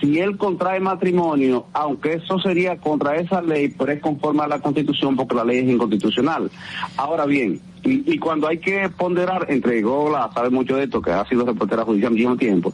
si 0.00 0.18
él 0.18 0.36
contrae 0.36 0.80
matrimonio, 0.80 1.66
aunque 1.72 2.14
eso 2.14 2.38
sería 2.38 2.76
contra 2.76 3.16
esa 3.16 3.40
ley, 3.40 3.68
pero 3.68 3.92
es 3.92 4.00
conforme 4.00 4.42
a 4.42 4.48
la 4.48 4.60
constitución 4.60 5.16
porque 5.16 5.34
la 5.34 5.44
ley 5.44 5.58
es 5.58 5.68
inconstitucional. 5.68 6.50
Ahora 6.96 7.24
bien, 7.26 7.60
y, 7.84 8.12
y 8.12 8.18
cuando 8.18 8.48
hay 8.48 8.58
que 8.58 8.88
ponderar 8.88 9.46
entre 9.48 9.80
Gola, 9.82 10.30
sabe 10.34 10.50
mucho 10.50 10.76
de 10.76 10.84
esto, 10.84 11.00
que 11.00 11.10
ha 11.10 11.24
sido 11.26 11.44
reportera 11.44 11.84
judicial 11.84 12.10
muchísimo 12.10 12.36
tiempo, 12.36 12.72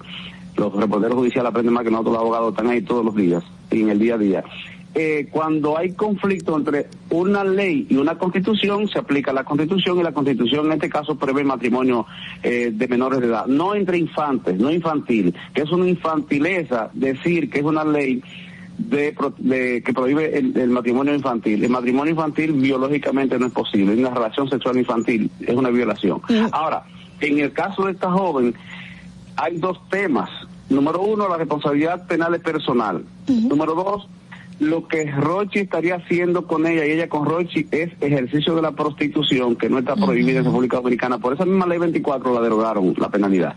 los 0.56 0.72
reporteros 0.74 1.16
judiciales 1.16 1.50
aprenden 1.50 1.74
más 1.74 1.84
que 1.84 1.90
nosotros 1.90 2.14
los 2.14 2.22
abogados, 2.22 2.50
están 2.50 2.68
ahí 2.68 2.82
todos 2.82 3.04
los 3.04 3.14
días 3.14 3.42
y 3.70 3.82
en 3.82 3.90
el 3.90 3.98
día 3.98 4.14
a 4.14 4.18
día. 4.18 4.44
Eh, 4.96 5.26
cuando 5.30 5.76
hay 5.76 5.92
conflicto 5.92 6.56
entre 6.56 6.86
una 7.10 7.42
ley 7.42 7.86
y 7.90 7.96
una 7.96 8.16
constitución, 8.16 8.88
se 8.88 9.00
aplica 9.00 9.32
la 9.32 9.42
constitución 9.44 9.98
y 9.98 10.04
la 10.04 10.12
constitución 10.12 10.66
en 10.66 10.72
este 10.74 10.88
caso 10.88 11.16
prevé 11.16 11.42
matrimonio 11.42 12.06
eh, 12.44 12.70
de 12.72 12.86
menores 12.88 13.20
de 13.20 13.26
edad, 13.26 13.46
no 13.46 13.74
entre 13.74 13.98
infantes, 13.98 14.56
no 14.58 14.70
infantil, 14.70 15.34
que 15.52 15.62
es 15.62 15.70
una 15.72 15.88
infantileza 15.88 16.90
decir 16.92 17.50
que 17.50 17.58
es 17.58 17.64
una 17.64 17.84
ley 17.84 18.22
de, 18.78 19.16
de- 19.38 19.82
que 19.84 19.92
prohíbe 19.92 20.38
el, 20.38 20.56
el 20.56 20.70
matrimonio 20.70 21.12
infantil. 21.12 21.64
El 21.64 21.70
matrimonio 21.70 22.12
infantil 22.12 22.52
biológicamente 22.52 23.36
no 23.38 23.46
es 23.46 23.52
posible, 23.52 23.94
una 23.94 24.10
relación 24.14 24.48
sexual 24.48 24.76
infantil 24.78 25.28
es 25.40 25.54
una 25.56 25.70
violación. 25.70 26.20
Ahora, 26.52 26.84
en 27.20 27.40
el 27.40 27.52
caso 27.52 27.86
de 27.86 27.92
esta 27.92 28.10
joven, 28.12 28.54
hay 29.36 29.56
dos 29.58 29.78
temas. 29.90 30.30
Número 30.70 31.02
uno, 31.02 31.28
la 31.28 31.36
responsabilidad 31.36 32.06
penal 32.06 32.34
es 32.34 32.40
personal. 32.42 33.04
Número 33.28 33.74
dos, 33.74 34.08
lo 34.60 34.86
que 34.86 35.10
Rochi 35.10 35.60
estaría 35.60 35.96
haciendo 35.96 36.46
con 36.46 36.66
ella 36.66 36.86
y 36.86 36.92
ella 36.92 37.08
con 37.08 37.24
Rochi 37.26 37.66
es 37.70 37.90
ejercicio 38.00 38.54
de 38.54 38.62
la 38.62 38.72
prostitución 38.72 39.56
que 39.56 39.68
no 39.68 39.78
está 39.78 39.96
prohibida 39.96 40.38
en 40.38 40.44
República 40.44 40.76
Dominicana. 40.76 41.18
Por 41.18 41.34
esa 41.34 41.44
misma 41.44 41.66
ley 41.66 41.78
24 41.78 42.34
la 42.34 42.40
derogaron 42.40 42.94
la 42.98 43.08
penalidad. 43.08 43.54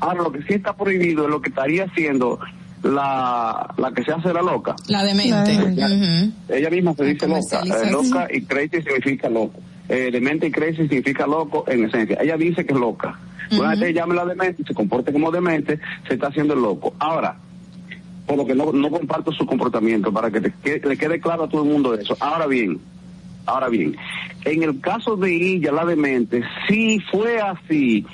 Ahora, 0.00 0.22
lo 0.22 0.32
que 0.32 0.42
sí 0.42 0.54
está 0.54 0.76
prohibido 0.76 1.24
es 1.24 1.30
lo 1.30 1.40
que 1.40 1.48
estaría 1.48 1.84
haciendo 1.84 2.38
la, 2.82 3.74
la 3.78 3.92
que 3.92 4.04
se 4.04 4.12
hace 4.12 4.32
la 4.32 4.42
loca. 4.42 4.76
La 4.88 5.02
demente. 5.02 5.52
Ella 6.48 6.70
misma 6.70 6.94
se 6.94 7.04
dice 7.04 7.26
loca. 7.26 7.62
Eh, 7.62 7.90
loca 7.90 8.28
y 8.30 8.42
crazy 8.42 8.82
significa 8.82 9.28
loco. 9.28 9.60
Eh, 9.88 10.10
demente 10.12 10.46
y 10.46 10.50
crazy 10.50 10.88
significa 10.88 11.26
loco 11.26 11.64
en 11.68 11.84
esencia. 11.84 12.18
Ella 12.20 12.36
dice 12.36 12.64
que 12.64 12.74
es 12.74 12.80
loca. 12.80 13.18
Una 13.52 13.70
vez 13.70 13.80
que 13.80 13.92
llame 13.92 14.14
la 14.14 14.24
demente 14.24 14.62
y 14.62 14.64
se 14.64 14.74
comporte 14.74 15.12
como 15.12 15.30
demente, 15.30 15.78
se 16.08 16.14
está 16.14 16.28
haciendo 16.28 16.54
el 16.54 16.62
loco. 16.62 16.94
Ahora, 16.98 17.36
por 18.26 18.36
lo 18.36 18.46
que 18.46 18.54
no, 18.54 18.72
no 18.72 18.90
comparto 18.90 19.32
su 19.32 19.44
comportamiento, 19.46 20.12
para 20.12 20.30
que 20.30 20.40
te 20.40 20.52
que- 20.62 20.80
le 20.88 20.96
quede 20.96 21.20
claro 21.20 21.44
a 21.44 21.48
todo 21.48 21.62
el 21.62 21.68
mundo 21.70 21.94
eso. 21.94 22.16
Ahora 22.20 22.46
bien, 22.46 22.78
ahora 23.46 23.68
bien, 23.68 23.96
en 24.44 24.62
el 24.62 24.80
caso 24.80 25.16
de 25.16 25.34
ella, 25.34 25.72
la 25.72 25.84
demente, 25.84 26.42
si 26.68 27.00
fue 27.00 27.40
así, 27.40 28.04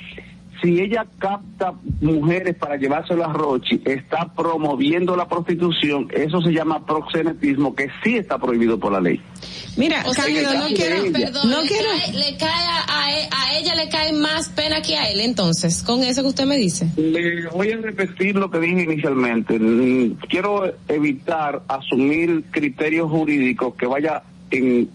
si 0.61 0.79
ella 0.79 1.05
capta 1.17 1.73
mujeres 2.01 2.55
para 2.55 2.75
llevárselas 2.77 3.29
a 3.29 3.33
Rochi, 3.33 3.81
está 3.85 4.31
promoviendo 4.33 5.15
la 5.15 5.27
prostitución, 5.27 6.07
eso 6.13 6.41
se 6.41 6.51
llama 6.51 6.85
proxenetismo, 6.85 7.73
que 7.75 7.87
sí 8.03 8.17
está 8.17 8.37
prohibido 8.37 8.79
por 8.79 8.91
la 8.91 8.99
ley. 9.01 9.19
Mira, 9.77 10.03
O 10.05 10.13
sea, 10.13 10.25
Cándido, 10.25 10.53
no 10.53 10.67
que- 10.67 10.73
quiero, 10.75 11.11
perdón, 11.13 11.49
no 11.49 11.61
le, 11.61 11.67
quiero. 11.67 11.87
cae, 11.89 12.13
le 12.13 12.37
cae 12.37 12.49
a, 12.67 12.85
a 13.05 13.11
e- 13.19 13.29
a 13.31 13.57
ella 13.59 13.75
le 13.75 13.89
cae 13.89 14.11
más 14.13 14.49
pena 14.49 14.81
que 14.81 14.95
a 14.97 15.09
él, 15.09 15.21
entonces, 15.21 15.81
con 15.81 16.03
eso 16.03 16.21
que 16.21 16.27
usted 16.27 16.45
me 16.45 16.57
dice. 16.57 16.87
Le 16.97 17.47
voy 17.47 17.71
a 17.71 17.77
repetir 17.77 18.35
lo 18.35 18.51
que 18.51 18.59
dije 18.59 18.83
inicialmente. 18.83 19.57
Mm, 19.57 20.17
Quiero 20.29 20.63
evitar 20.89 21.63
asumir 21.67 22.43
criterios 22.51 23.09
jurídicos 23.09 23.73
que 23.75 23.85
vaya 23.87 24.23
en 24.51 24.89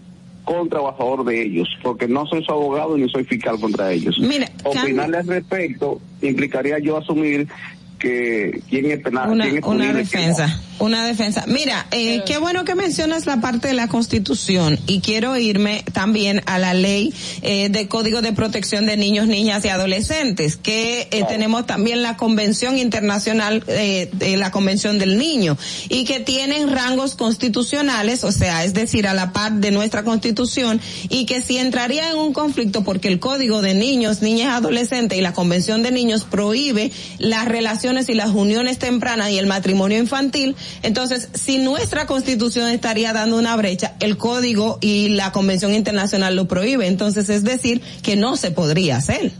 contra 0.47 0.79
o 0.79 0.87
a 0.87 0.93
favor 0.93 1.25
de 1.25 1.43
ellos, 1.43 1.67
porque 1.83 2.07
no 2.07 2.25
soy 2.25 2.41
su 2.41 2.51
abogado 2.53 2.97
ni 2.97 3.09
soy 3.09 3.25
fiscal 3.25 3.59
contra 3.59 3.91
ellos. 3.91 4.17
Mira, 4.17 4.47
Opinarle 4.63 5.17
al 5.17 5.27
respecto 5.27 5.99
implicaría 6.21 6.79
yo 6.79 6.95
asumir 6.95 7.49
que 7.97 8.61
quién 8.69 8.91
es 8.91 8.99
penal, 9.01 9.29
una, 9.29 9.45
quién 9.45 9.57
es 9.57 9.63
una 9.63 9.91
no. 9.91 9.97
defensa, 9.97 10.61
una 10.79 11.05
defensa. 11.05 11.45
Mira, 11.47 11.87
eh, 11.91 12.21
qué 12.25 12.37
bueno 12.37 12.63
que 12.63 12.75
mencionas 12.75 13.25
la 13.25 13.41
parte 13.41 13.67
de 13.67 13.73
la 13.73 13.87
Constitución 13.87 14.79
y 14.87 15.01
quiero 15.01 15.35
irme 15.37 15.83
también 15.93 16.41
a 16.45 16.59
la 16.59 16.73
ley 16.73 17.13
eh, 17.41 17.69
de 17.69 17.87
Código 17.87 18.21
de 18.21 18.33
Protección 18.33 18.85
de 18.85 18.97
Niños, 18.97 19.27
Niñas 19.27 19.65
y 19.65 19.69
Adolescentes, 19.69 20.57
que 20.57 21.07
eh, 21.11 21.23
tenemos 21.27 21.65
también 21.65 22.03
la 22.03 22.17
Convención 22.17 22.77
Internacional, 22.77 23.63
eh, 23.67 24.09
de 24.13 24.37
la 24.37 24.51
Convención 24.51 24.99
del 24.99 25.17
Niño, 25.17 25.57
y 25.89 26.05
que 26.05 26.19
tienen 26.19 26.69
rangos 26.69 27.15
constitucionales, 27.15 28.23
o 28.23 28.31
sea, 28.31 28.63
es 28.63 28.73
decir, 28.73 29.07
a 29.07 29.13
la 29.13 29.33
par 29.33 29.53
de 29.53 29.71
nuestra 29.71 30.03
Constitución, 30.03 30.79
y 31.09 31.25
que 31.25 31.41
si 31.41 31.57
entraría 31.57 32.09
en 32.11 32.17
un 32.17 32.33
conflicto 32.33 32.83
porque 32.83 33.07
el 33.07 33.19
Código 33.19 33.61
de 33.61 33.73
Niños, 33.73 34.21
Niñas 34.21 34.47
y 34.47 34.51
Adolescentes 34.51 35.17
y 35.17 35.21
la 35.21 35.33
Convención 35.33 35.83
de 35.83 35.91
Niños 35.91 36.23
prohíbe 36.23 36.91
las 37.17 37.47
relaciones 37.87 38.09
y 38.09 38.13
las 38.15 38.29
uniones 38.35 38.77
tempranas 38.79 39.29
y 39.31 39.37
el 39.37 39.47
matrimonio 39.47 39.97
infantil, 39.97 40.55
entonces 40.83 41.29
si 41.33 41.57
nuestra 41.59 42.05
Constitución 42.05 42.69
estaría 42.69 43.13
dando 43.13 43.37
una 43.37 43.55
brecha, 43.55 43.93
el 43.99 44.17
Código 44.17 44.77
y 44.81 45.09
la 45.09 45.31
Convención 45.31 45.73
Internacional 45.73 46.35
lo 46.35 46.47
prohíbe, 46.47 46.87
entonces 46.87 47.29
es 47.29 47.43
decir 47.43 47.81
que 48.01 48.15
no 48.15 48.35
se 48.35 48.51
podría 48.51 48.97
hacer. 48.97 49.31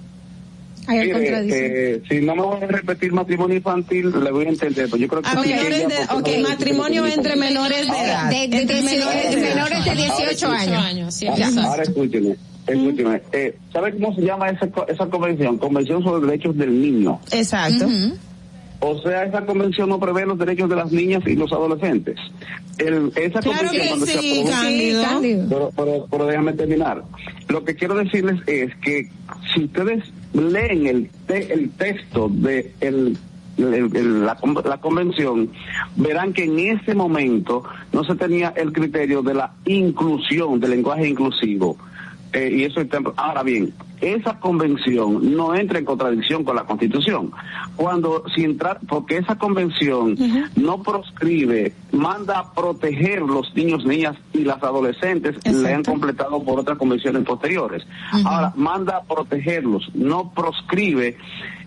Mire, 0.88 1.44
eh, 1.50 2.02
si 2.10 2.22
no 2.22 2.34
me 2.36 2.42
voy 2.44 2.64
a 2.64 2.68
repetir 2.68 3.12
matrimonio 3.12 3.58
infantil, 3.58 4.10
le 4.24 4.32
voy 4.32 4.46
a 4.46 4.50
entender. 4.50 4.90
Pues 4.90 5.02
yo 5.02 5.08
creo 5.10 5.22
que 5.22 5.28
A 5.30 5.36
menores 5.36 5.80
de- 5.90 6.08
por 6.08 6.24
qué 6.24 6.36
ok, 6.36 6.38
no- 6.44 6.50
matrimonio 6.50 7.06
entre 7.06 7.36
menores 7.36 7.82
de 7.92 7.98
edad. 8.06 8.30
De- 8.30 8.48
de- 8.48 8.62
Entre 8.62 8.82
menores 8.84 9.36
de- 9.36 9.42
menores 9.42 9.84
de 9.84 9.96
18 9.96 10.48
años. 10.50 11.14
sí, 11.14 11.28
Ahora, 11.28 11.84
escúcheme, 11.84 12.38
escúcheme. 12.66 13.22
Eh, 13.34 13.58
¿Sabe 13.74 13.92
cómo 13.96 14.16
se 14.16 14.22
llama 14.22 14.48
esa, 14.50 14.70
esa 14.88 15.06
convención? 15.08 15.58
Convención 15.58 16.02
sobre 16.04 16.26
derechos 16.26 16.56
del 16.58 16.82
niño. 16.82 17.20
Exacto. 17.32 17.90
O 18.80 19.02
sea, 19.02 19.24
esa 19.24 19.46
convención 19.46 19.90
no 19.90 20.00
prevé 20.00 20.26
los 20.26 20.38
derechos 20.38 20.70
de 20.70 20.76
las 20.76 20.92
niñas 20.92 21.24
y 21.26 21.36
los 21.36 21.52
adolescentes. 21.52 22.16
El, 22.78 23.12
esa 23.16 23.40
Claro 23.40 23.58
convención 23.70 23.72
que 23.72 23.88
cuando 23.88 24.06
se 24.06 24.20
sí, 24.20 24.44
aprobó- 24.46 24.52
Cándido. 25.02 25.48
Pero, 25.50 25.72
pero, 25.76 26.08
pero 26.12 26.26
déjame 26.28 26.54
terminar. 26.54 27.04
Lo 27.50 27.64
que 27.64 27.76
quiero 27.76 27.96
decirles 27.96 28.40
es 28.48 28.76
que 28.78 29.10
si 29.54 29.64
ustedes 29.64 30.04
leen 30.34 30.86
el, 30.86 31.10
te- 31.26 31.52
el 31.52 31.72
texto 31.72 32.30
de 32.32 32.72
el, 32.82 33.18
el- 33.58 33.96
el- 33.96 34.26
la, 34.26 34.38
la 34.64 34.78
convención, 34.78 35.50
verán 35.96 36.34
que 36.34 36.44
en 36.44 36.60
ese 36.60 36.94
momento 36.94 37.64
no 37.92 38.04
se 38.04 38.14
tenía 38.14 38.54
el 38.56 38.72
criterio 38.74 39.24
de 39.24 39.34
la 39.34 39.54
inclusión, 39.66 40.60
del 40.60 40.70
lenguaje 40.72 41.08
inclusivo. 41.10 41.78
Eh, 42.34 42.54
y 42.58 42.64
eso 42.66 42.82
está, 42.82 43.00
ahora 43.16 43.42
bien, 43.42 43.74
esa 44.02 44.40
convención 44.40 45.36
no 45.36 45.56
entra 45.56 45.80
en 45.80 45.86
contradicción 45.86 46.44
con 46.44 46.56
la 46.56 46.66
constitución. 46.66 47.32
Cuando, 47.76 48.24
si 48.36 48.44
entra, 48.44 48.80
porque 48.88 49.18
esa 49.18 49.38
convención 49.38 50.16
no 50.56 50.84
proscribe, 50.84 51.74
manda 51.92 52.40
a 52.40 52.54
proteger 52.54 53.22
los 53.22 53.54
niños, 53.56 53.86
niñas 53.86 54.16
y 54.34 54.40
las 54.40 54.62
adolescentes, 54.62 55.36
le 55.46 55.74
han 55.74 55.84
completado 55.84 56.44
por 56.44 56.60
otras 56.60 56.78
convenciones 56.78 57.24
posteriores. 57.24 57.86
Ahora, 58.26 58.54
manda 58.56 58.98
a 58.98 59.04
protegerlos, 59.04 59.90
no 59.94 60.32
proscribe 60.34 61.18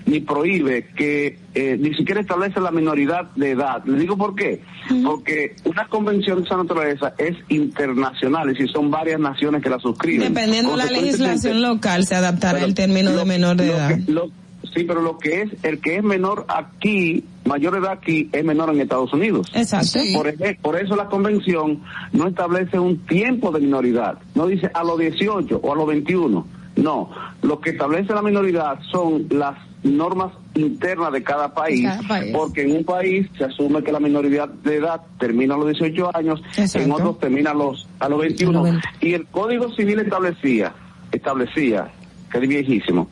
ni 0.06 0.20
prohíbe 0.20 0.86
que 0.96 1.38
eh, 1.54 1.76
ni 1.78 1.94
siquiera 1.94 2.20
establece 2.20 2.60
la 2.60 2.70
minoridad 2.70 3.30
de 3.36 3.50
edad. 3.52 3.84
Le 3.84 3.98
digo 3.98 4.16
por 4.16 4.34
qué. 4.34 4.60
Porque 5.04 5.54
una 5.64 5.86
convención 5.88 6.38
de 6.40 6.44
esa 6.46 6.56
naturaleza 6.56 7.14
es 7.18 7.36
internacional 7.48 8.50
y 8.50 8.56
si 8.56 8.68
son 8.72 8.90
varias 8.90 9.20
naciones 9.20 9.62
que 9.62 9.70
la 9.70 9.78
suscriben. 9.78 10.32
Dependiendo 10.34 10.72
de 10.72 10.76
la 10.78 10.90
legislación 10.90 11.62
local 11.62 12.06
se 12.06 12.14
adaptará 12.14 12.54
pero 12.54 12.66
el 12.66 12.74
término 12.74 13.12
de 13.12 13.24
menor 13.24 13.56
de 13.56 13.66
lo 13.66 13.72
edad. 13.74 13.88
que- 14.04 14.12
lo- 14.12 14.30
sí, 14.74 14.84
pero 14.84 15.00
lo 15.02 15.18
que 15.18 15.42
es, 15.42 15.50
el 15.64 15.80
que 15.80 15.96
es 15.96 16.02
menor 16.02 16.46
aquí, 16.48 17.24
mayor 17.44 17.76
edad 17.76 17.92
aquí, 17.92 18.28
es 18.32 18.44
menor 18.44 18.70
en 18.70 18.80
Estados 18.80 19.12
Unidos. 19.12 19.48
Exacto. 19.54 19.98
Por, 20.14 20.32
por 20.62 20.76
eso 20.80 20.96
la 20.96 21.06
convención 21.06 21.80
no 22.12 22.28
establece 22.28 22.78
un 22.78 22.98
tiempo 23.06 23.50
de 23.52 23.60
minoridad. 23.60 24.18
No 24.34 24.46
dice 24.46 24.70
a 24.72 24.84
los 24.84 24.98
18 24.98 25.60
o 25.62 25.72
a 25.72 25.76
los 25.76 25.86
21. 25.86 26.46
No. 26.82 27.10
Lo 27.42 27.60
que 27.60 27.70
establece 27.70 28.12
la 28.14 28.22
minoridad 28.22 28.78
son 28.90 29.26
las 29.30 29.56
normas 29.82 30.32
internas 30.54 31.12
de 31.12 31.22
cada 31.22 31.54
país, 31.54 31.84
cada 31.86 32.02
país. 32.06 32.32
porque 32.34 32.62
en 32.62 32.76
un 32.76 32.84
país 32.84 33.28
se 33.38 33.44
asume 33.44 33.82
que 33.82 33.92
la 33.92 34.00
minoridad 34.00 34.48
de 34.48 34.76
edad 34.76 35.00
termina 35.18 35.54
a 35.54 35.58
los 35.58 35.66
18 35.68 36.16
años, 36.16 36.42
Exacto. 36.56 36.80
en 36.80 36.92
otros 36.92 37.18
termina 37.18 37.52
a 37.52 37.54
los, 37.54 37.88
a 37.98 38.08
los 38.08 38.20
21. 38.20 38.50
A 38.50 38.62
los 38.62 38.72
20. 38.72 38.88
Y 39.00 39.14
el 39.14 39.26
Código 39.26 39.70
Civil 39.74 40.00
establecía, 40.00 40.72
establecía, 41.12 41.88
que 42.30 42.38
es 42.38 42.48
viejísimo, 42.48 43.08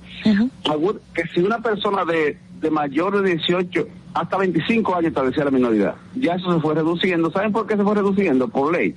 que 1.15 1.23
si 1.35 1.41
una 1.41 1.59
persona 1.59 2.05
de, 2.05 2.39
de 2.61 2.71
mayor 2.71 3.23
de 3.23 3.37
18 3.37 3.87
hasta 4.15 4.37
25 4.37 4.95
años 4.95 5.09
establecía 5.09 5.45
la 5.45 5.51
minoridad, 5.51 5.95
ya 6.17 6.35
eso 6.35 6.53
se 6.53 6.61
fue 6.61 6.75
reduciendo. 6.75 7.31
¿Saben 7.31 7.53
por 7.53 7.67
qué 7.67 7.77
se 7.77 7.83
fue 7.83 7.95
reduciendo? 7.95 8.49
Por 8.49 8.73
ley. 8.73 8.95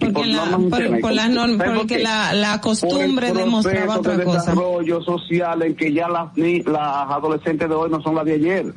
Porque, 0.00 0.26
la, 0.26 0.58
por, 0.58 1.00
por 1.00 1.12
la 1.12 1.28
norma, 1.28 1.64
porque 1.76 1.98
la, 1.98 2.32
la 2.32 2.60
costumbre 2.60 3.32
demostraba 3.32 3.98
otra 3.98 4.16
de 4.16 4.24
cosa. 4.24 4.38
desarrollo 4.38 5.02
social 5.02 5.62
en 5.62 5.74
que 5.76 5.92
ya 5.92 6.08
las, 6.08 6.34
ni- 6.36 6.62
las 6.62 7.10
adolescentes 7.10 7.68
de 7.68 7.74
hoy 7.74 7.90
no 7.90 8.00
son 8.02 8.14
las 8.14 8.24
de 8.24 8.32
ayer. 8.34 8.74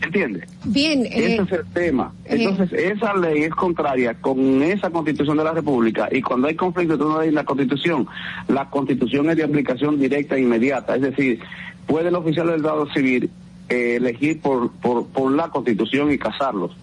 ¿Entiendes? 0.00 0.44
Bien, 0.64 1.06
Ese 1.06 1.34
eh, 1.36 1.40
es 1.44 1.52
el 1.52 1.66
tema. 1.72 2.12
Entonces, 2.24 2.72
esa 2.72 3.14
ley 3.14 3.42
es 3.42 3.50
contraria 3.50 4.14
con 4.14 4.62
esa 4.62 4.90
constitución 4.90 5.36
de 5.38 5.44
la 5.44 5.52
República 5.52 6.08
y 6.12 6.22
cuando 6.22 6.46
hay 6.46 6.54
conflicto 6.54 6.94
entre 6.94 7.06
una 7.08 7.20
ley 7.20 7.30
y 7.30 7.32
la 7.32 7.44
constitución, 7.44 8.06
la 8.46 8.70
constitución 8.70 9.28
es 9.30 9.36
de 9.36 9.42
aplicación 9.44 9.98
directa 9.98 10.36
e 10.36 10.40
inmediata. 10.42 10.94
Es 10.94 11.02
decir, 11.02 11.40
puede 11.86 12.08
el 12.10 12.14
oficial 12.14 12.46
del 12.46 12.56
Estado 12.56 12.86
civil 12.92 13.28
eh, 13.68 13.96
elegir 13.96 14.40
por, 14.40 14.70
por, 14.70 15.06
por 15.08 15.32
la 15.32 15.48
constitución 15.48 16.12
y 16.12 16.18
casarlos. 16.18 16.76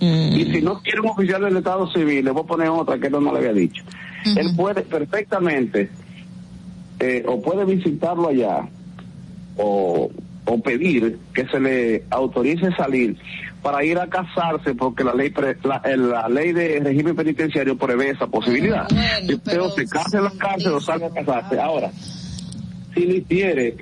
Y 0.00 0.44
si 0.52 0.62
no 0.62 0.80
quiere 0.80 1.00
un 1.00 1.08
oficial 1.08 1.42
del 1.42 1.56
Estado 1.58 1.86
civil, 1.92 2.24
le 2.24 2.30
voy 2.30 2.42
a 2.42 2.46
poner 2.46 2.68
otra 2.68 2.98
que 2.98 3.08
él 3.08 3.12
no 3.12 3.32
le 3.32 3.38
había 3.38 3.52
dicho. 3.52 3.82
Él 4.36 4.48
puede 4.56 4.82
perfectamente, 4.82 5.90
eh, 6.98 7.22
o 7.26 7.40
puede 7.40 7.64
visitarlo 7.64 8.28
allá, 8.28 8.68
o, 9.56 10.10
o 10.46 10.62
pedir 10.62 11.18
que 11.34 11.46
se 11.46 11.60
le 11.60 12.04
autorice 12.10 12.70
salir 12.76 13.16
para 13.62 13.84
ir 13.84 13.98
a 13.98 14.06
casarse 14.06 14.74
porque 14.74 15.04
la 15.04 15.12
ley 15.12 15.28
pre- 15.30 15.56
la, 15.64 15.82
eh, 15.84 15.96
la 15.96 16.28
ley 16.30 16.52
de 16.52 16.80
régimen 16.80 17.14
penitenciario 17.14 17.76
prevé 17.76 18.10
esa 18.10 18.26
posibilidad. 18.26 18.86
Si 19.26 19.34
usted 19.34 19.60
o 19.60 19.70
se 19.70 19.86
casa 19.86 20.16
en 20.18 20.24
la 20.24 20.30
cárcel 20.30 20.72
o 20.72 20.80
salga 20.80 21.08
a 21.08 21.10
casarse. 21.10 21.60
Ahora, 21.60 21.90
si 22.94 23.06
lo 23.06 23.14
hiciere 23.16 23.76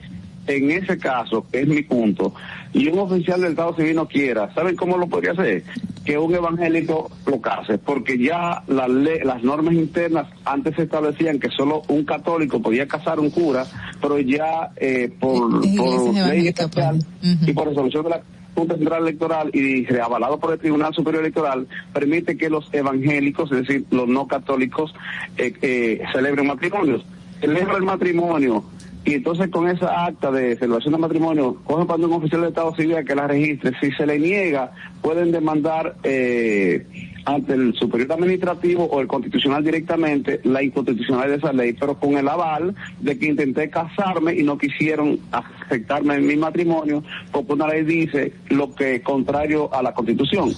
en 0.49 0.71
ese 0.71 0.99
caso, 0.99 1.47
que 1.53 1.61
es 1.61 1.69
mi 1.69 1.83
punto, 1.83 2.35
y 2.79 2.89
un 2.89 2.99
oficial 3.01 3.41
del 3.41 3.51
Estado 3.51 3.75
civil 3.75 3.97
no 3.97 4.07
quiera, 4.07 4.55
¿saben 4.55 4.77
cómo 4.77 4.97
lo 4.97 5.09
podría 5.09 5.33
hacer? 5.33 5.65
Que 6.05 6.17
un 6.17 6.33
evangélico 6.35 7.11
lo 7.27 7.41
case, 7.41 7.77
porque 7.79 8.17
ya 8.19 8.63
la 8.69 8.87
ley- 8.89 9.21
las 9.25 9.43
normas 9.43 9.75
internas 9.75 10.29
antes 10.45 10.77
se 10.77 10.83
establecían 10.83 11.41
que 11.41 11.49
solo 11.51 11.83
un 11.89 12.05
católico 12.05 12.63
podía 12.63 12.87
casar 12.87 13.19
un 13.19 13.31
cura, 13.31 13.67
pero 14.01 14.19
ya 14.21 14.71
eh, 14.77 15.13
por, 15.19 15.61
por 15.77 16.15
ley 16.29 16.49
especial 16.49 16.99
y 17.47 17.53
por 17.53 17.69
resolución 17.69 18.05
de 18.05 18.11
la 18.11 18.23
Junta 18.55 18.77
Central 18.77 19.03
Electoral 19.03 19.51
y 19.53 19.85
reavalado 19.87 20.39
por 20.39 20.53
el 20.53 20.59
Tribunal 20.59 20.95
Superior 20.95 21.23
Electoral, 21.23 21.67
permite 21.93 22.37
que 22.37 22.49
los 22.51 22.69
evangélicos, 22.73 23.51
es 23.53 23.59
decir, 23.67 23.85
los 23.91 24.09
no 24.09 24.27
católicos, 24.27 24.95
eh, 25.37 25.53
eh, 25.63 26.01
celebren 26.13 26.47
matrimonios. 26.47 27.05
Celebra 27.41 27.77
el 27.77 27.85
matrimonio 27.85 28.65
y 29.09 29.15
entonces 29.15 29.49
con 29.49 29.67
esa 29.71 30.05
acta 30.05 30.31
de 30.31 30.55
celebración 30.57 30.93
de 30.93 30.99
matrimonio, 30.99 31.57
cogen 31.65 31.87
para 31.87 32.05
un 32.05 32.13
oficial 32.13 32.43
de 32.43 32.49
Estado 32.49 32.75
Civil 32.77 33.03
que 33.07 33.15
la 33.15 33.27
registre. 33.27 33.73
Si 33.81 33.91
se 33.93 34.05
le 34.05 34.19
niega, 34.19 34.71
pueden 35.01 35.33
demandar 35.33 35.97
eh, 36.03 36.87
ante 37.25 37.55
el 37.55 37.73
superior 37.73 38.13
administrativo 38.13 38.85
o 38.85 39.01
el 39.01 39.07
constitucional 39.07 39.65
directamente 39.65 40.43
la 40.45 40.63
inconstitucionalidad 40.63 41.31
de 41.31 41.39
esa 41.39 41.53
ley, 41.55 41.73
pero 41.73 41.99
con 41.99 42.19
el 42.19 42.29
aval 42.29 42.75
de 43.01 43.19
que 43.19 43.29
intenté 43.29 43.71
casarme 43.71 44.35
y 44.35 44.43
no 44.43 44.59
quisieron 44.59 45.19
aceptarme 45.33 46.17
en 46.17 46.27
mi 46.27 46.37
matrimonio, 46.37 47.03
porque 47.33 47.55
una 47.55 47.67
ley 47.67 47.85
dice 47.85 48.35
lo 48.51 48.75
que 48.75 49.01
contrario 49.01 49.73
a 49.73 49.83
la 49.83 49.95
constitución. 49.95 50.53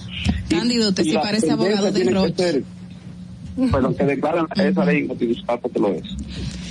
Cándido, 0.49 0.91
sí 0.91 1.13
la 1.13 1.21
parece 1.21 1.51
abogado 1.51 1.89
de 1.89 2.09
Roche. 2.11 2.35
ser, 2.35 2.63
Bueno, 3.55 3.95
que 3.95 4.03
declaran 4.03 4.45
esa 4.57 4.83
ley 4.83 5.03
inconstitucional 5.03 5.57
porque 5.61 5.79
lo 5.79 5.87
es. 5.93 6.03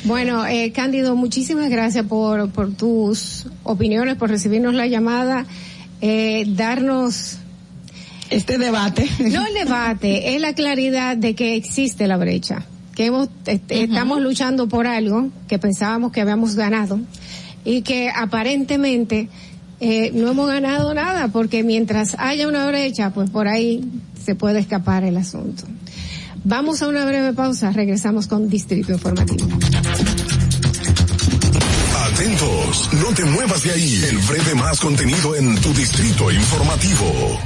Bueno, 0.05 0.47
eh, 0.47 0.73
Cándido, 0.73 1.15
muchísimas 1.15 1.69
gracias 1.69 2.07
por, 2.07 2.51
por 2.51 2.73
tus 2.73 3.47
opiniones, 3.65 4.17
por 4.17 4.31
recibirnos 4.31 4.75
la 4.75 4.87
llamada, 4.87 5.45
eh, 6.01 6.45
darnos 6.49 7.37
este 8.31 8.59
debate. 8.59 9.07
No 9.20 9.47
el 9.47 9.55
debate, 9.55 10.35
es 10.35 10.41
la 10.41 10.55
claridad 10.55 11.17
de 11.17 11.35
que 11.35 11.55
existe 11.55 12.07
la 12.07 12.17
brecha, 12.17 12.65
que 12.95 13.07
hemos, 13.07 13.29
est- 13.47 13.70
estamos 13.70 14.20
luchando 14.23 14.69
por 14.69 14.87
algo 14.87 15.29
que 15.49 15.59
pensábamos 15.59 16.12
que 16.12 16.20
habíamos 16.23 16.55
ganado 16.55 16.99
y 17.65 17.83
que 17.83 18.09
aparentemente 18.15 19.29
eh, 19.81 20.12
no 20.15 20.31
hemos 20.31 20.49
ganado 20.49 20.95
nada 20.95 21.29
porque 21.29 21.62
mientras 21.62 22.17
haya 22.19 22.49
una 22.49 22.67
brecha, 22.67 23.11
pues 23.11 23.29
por 23.29 23.49
ahí 23.49 23.85
se 24.25 24.35
puede 24.35 24.61
escapar 24.61 25.05
el 25.05 25.19
asunto. 25.19 25.65
Vamos 26.43 26.81
a 26.81 26.89
una 26.89 27.05
breve 27.05 27.35
pausa, 27.35 27.70
regresamos 27.70 28.27
con 28.27 28.49
Distrito 28.49 28.93
Informativo. 28.93 29.47
No 32.92 33.15
te 33.15 33.24
muevas 33.24 33.62
de 33.65 33.73
ahí. 33.73 34.05
El 34.08 34.18
breve 34.18 34.55
más 34.55 34.78
contenido 34.81 35.34
en 35.34 35.60
tu 35.60 35.73
distrito 35.74 36.31
informativo. 36.31 37.39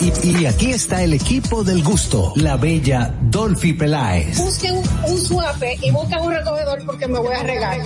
Y, 0.00 0.28
y- 0.28 0.40
y 0.42 0.46
aquí 0.46 0.70
está 0.70 1.02
el 1.02 1.12
equipo 1.12 1.62
del 1.64 1.82
gusto, 1.82 2.32
la 2.36 2.56
bella 2.56 3.14
Dolphy 3.20 3.74
Peláez. 3.74 4.38
Busquen 4.38 4.76
un 5.06 5.18
suape 5.20 5.76
y 5.82 5.90
busquen 5.90 6.20
un 6.20 6.32
recogedor 6.32 6.82
porque 6.86 7.06
me 7.08 7.18
voy 7.18 7.34
a 7.34 7.42
regar. 7.42 7.78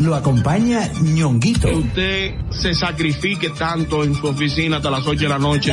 Lo 0.00 0.14
acompaña 0.14 0.90
ñonguito. 1.00 1.68
usted 1.68 2.34
se 2.50 2.74
sacrifique 2.74 3.50
tanto 3.50 4.04
en 4.04 4.14
su 4.14 4.26
oficina 4.26 4.76
hasta 4.78 4.90
las 4.90 5.06
8 5.06 5.20
de 5.20 5.28
la 5.28 5.38
noche. 5.38 5.72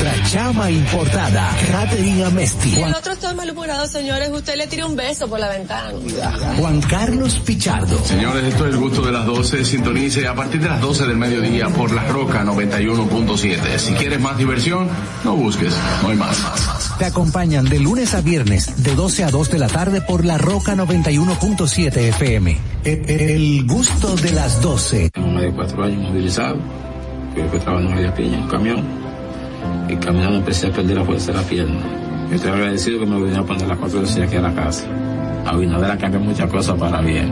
Nuestra 0.01 0.29
chama 0.29 0.71
importada, 0.71 1.55
Catherine 1.71 2.25
Amesti. 2.25 2.81
El 2.81 2.91
otro 2.95 3.13
está 3.13 3.35
malhumorado, 3.35 3.85
señores. 3.85 4.31
Usted 4.31 4.55
le 4.55 4.65
tira 4.65 4.87
un 4.87 4.95
beso 4.95 5.27
por 5.27 5.39
la 5.39 5.47
ventana. 5.47 5.91
Juan 6.57 6.81
Carlos 6.81 7.39
Pichardo. 7.45 8.03
Señores, 8.03 8.45
esto 8.45 8.65
es 8.65 8.73
el 8.73 8.79
gusto 8.79 9.03
de 9.03 9.11
las 9.11 9.27
12. 9.27 9.63
Sintonice 9.63 10.27
a 10.27 10.33
partir 10.33 10.59
de 10.59 10.69
las 10.69 10.81
12 10.81 11.05
del 11.05 11.17
mediodía 11.17 11.69
por 11.69 11.91
La 11.93 12.07
Roca 12.07 12.43
91.7. 12.43 13.77
Si 13.77 13.93
quieres 13.93 14.19
más 14.19 14.39
diversión, 14.39 14.89
no 15.23 15.35
busques, 15.35 15.71
no 16.01 16.09
hay 16.09 16.17
más. 16.17 16.95
Te 16.97 17.05
acompañan 17.05 17.65
de 17.65 17.79
lunes 17.79 18.15
a 18.15 18.21
viernes, 18.21 18.83
de 18.83 18.95
12 18.95 19.25
a 19.25 19.29
2 19.29 19.51
de 19.51 19.59
la 19.59 19.67
tarde 19.67 20.01
por 20.01 20.25
La 20.25 20.39
Roca 20.39 20.75
91.7 20.75 21.95
FM. 21.95 22.57
El, 22.85 23.07
el 23.07 23.67
gusto 23.67 24.15
de 24.15 24.31
las 24.31 24.63
12. 24.63 25.11
Tengo 25.11 25.27
más 25.27 25.43
de 25.43 25.51
cuatro 25.51 25.83
años 25.83 26.09
movilizado. 26.09 26.57
Creo 27.35 27.51
que 27.51 27.59
trabajando 27.59 27.91
en 27.91 27.97
media 27.97 28.15
piña 28.15 28.37
en 28.37 28.43
un 28.43 28.49
camión. 28.49 29.00
Y 29.89 29.95
caminando 29.95 30.37
empecé 30.37 30.67
a 30.67 30.71
perder 30.71 30.97
la 30.97 31.05
fuerza 31.05 31.31
de 31.31 31.37
la 31.37 31.43
pierna. 31.43 31.81
Yo 32.29 32.35
estoy 32.35 32.51
agradecido 32.51 32.99
que 32.99 33.05
me 33.05 33.15
vinieron 33.17 33.43
a 33.43 33.45
poner 33.45 33.67
las 33.67 33.77
cuatro 33.77 34.01
veces 34.01 34.23
aquí 34.25 34.35
a 34.37 34.41
la 34.41 34.53
casa. 34.53 34.85
Abinader 35.45 35.91
ha 35.91 35.97
cambiado 35.97 36.25
muchas 36.25 36.49
cosas 36.49 36.77
para 36.77 37.01
bien. 37.01 37.29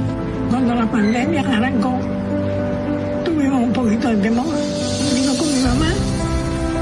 Cuando 0.50 0.76
la 0.76 0.92
pandemia 0.92 1.42
arrancó, 1.42 2.00
tuvimos 3.24 3.64
un 3.64 3.74
poquito 3.74 4.10
de 4.10 4.18
temor. 4.18 4.56
Digo 5.16 5.38
con 5.38 5.54
mi 5.54 5.62
mamá, 5.62 5.94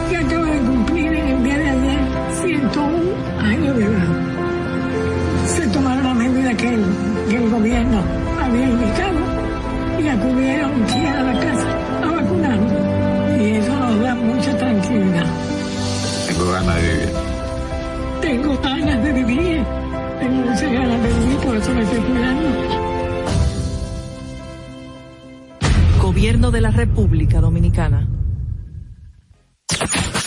que 0.09 0.17
acaba 0.17 0.45
de 0.45 0.59
cumplir 0.59 1.13
en 1.13 1.27
el 1.27 1.43
día 1.43 1.57
de 1.57 1.69
ayer 1.69 1.99
101 2.41 2.89
años 3.39 3.77
de 3.77 3.83
edad. 3.83 4.07
Se 5.45 5.67
tomaron 5.67 6.03
las 6.03 6.15
medidas 6.15 6.55
que 6.55 6.69
el, 6.69 6.85
que 7.29 7.35
el 7.35 7.49
gobierno 7.49 8.01
había 8.41 8.65
indicado 8.65 9.19
y 9.99 10.07
acudieron 10.07 10.71
a 11.17 11.23
la 11.23 11.39
casa 11.39 11.76
mucha 14.27 14.57
tranquilidad. 14.57 15.25
Tengo 16.27 16.51
ganas 16.51 16.75
de 16.75 16.81
vivir. 16.83 17.09
Tengo 18.21 18.61
ganas 18.61 19.03
de 19.03 19.13
vivir. 19.13 19.65
Tengo 20.19 20.35
muchas 20.45 20.71
ganas 20.71 21.03
de 21.03 21.13
vivir, 21.13 21.37
por 21.37 21.55
eso 21.57 21.73
me 21.73 21.83
estoy 21.83 21.99
cuidando. 21.99 22.49
Gobierno 26.01 26.51
de 26.51 26.61
la 26.61 26.71
República 26.71 27.41
Dominicana. 27.41 28.07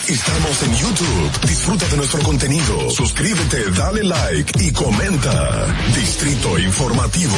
Estamos 0.07 0.63
en 0.63 0.75
YouTube. 0.75 1.47
Disfruta 1.47 1.87
de 1.87 1.97
nuestro 1.97 2.21
contenido. 2.21 2.89
Suscríbete, 2.89 3.71
dale 3.71 4.03
like 4.03 4.63
y 4.63 4.71
comenta. 4.71 5.67
Distrito 5.95 6.59
Informativo. 6.59 7.37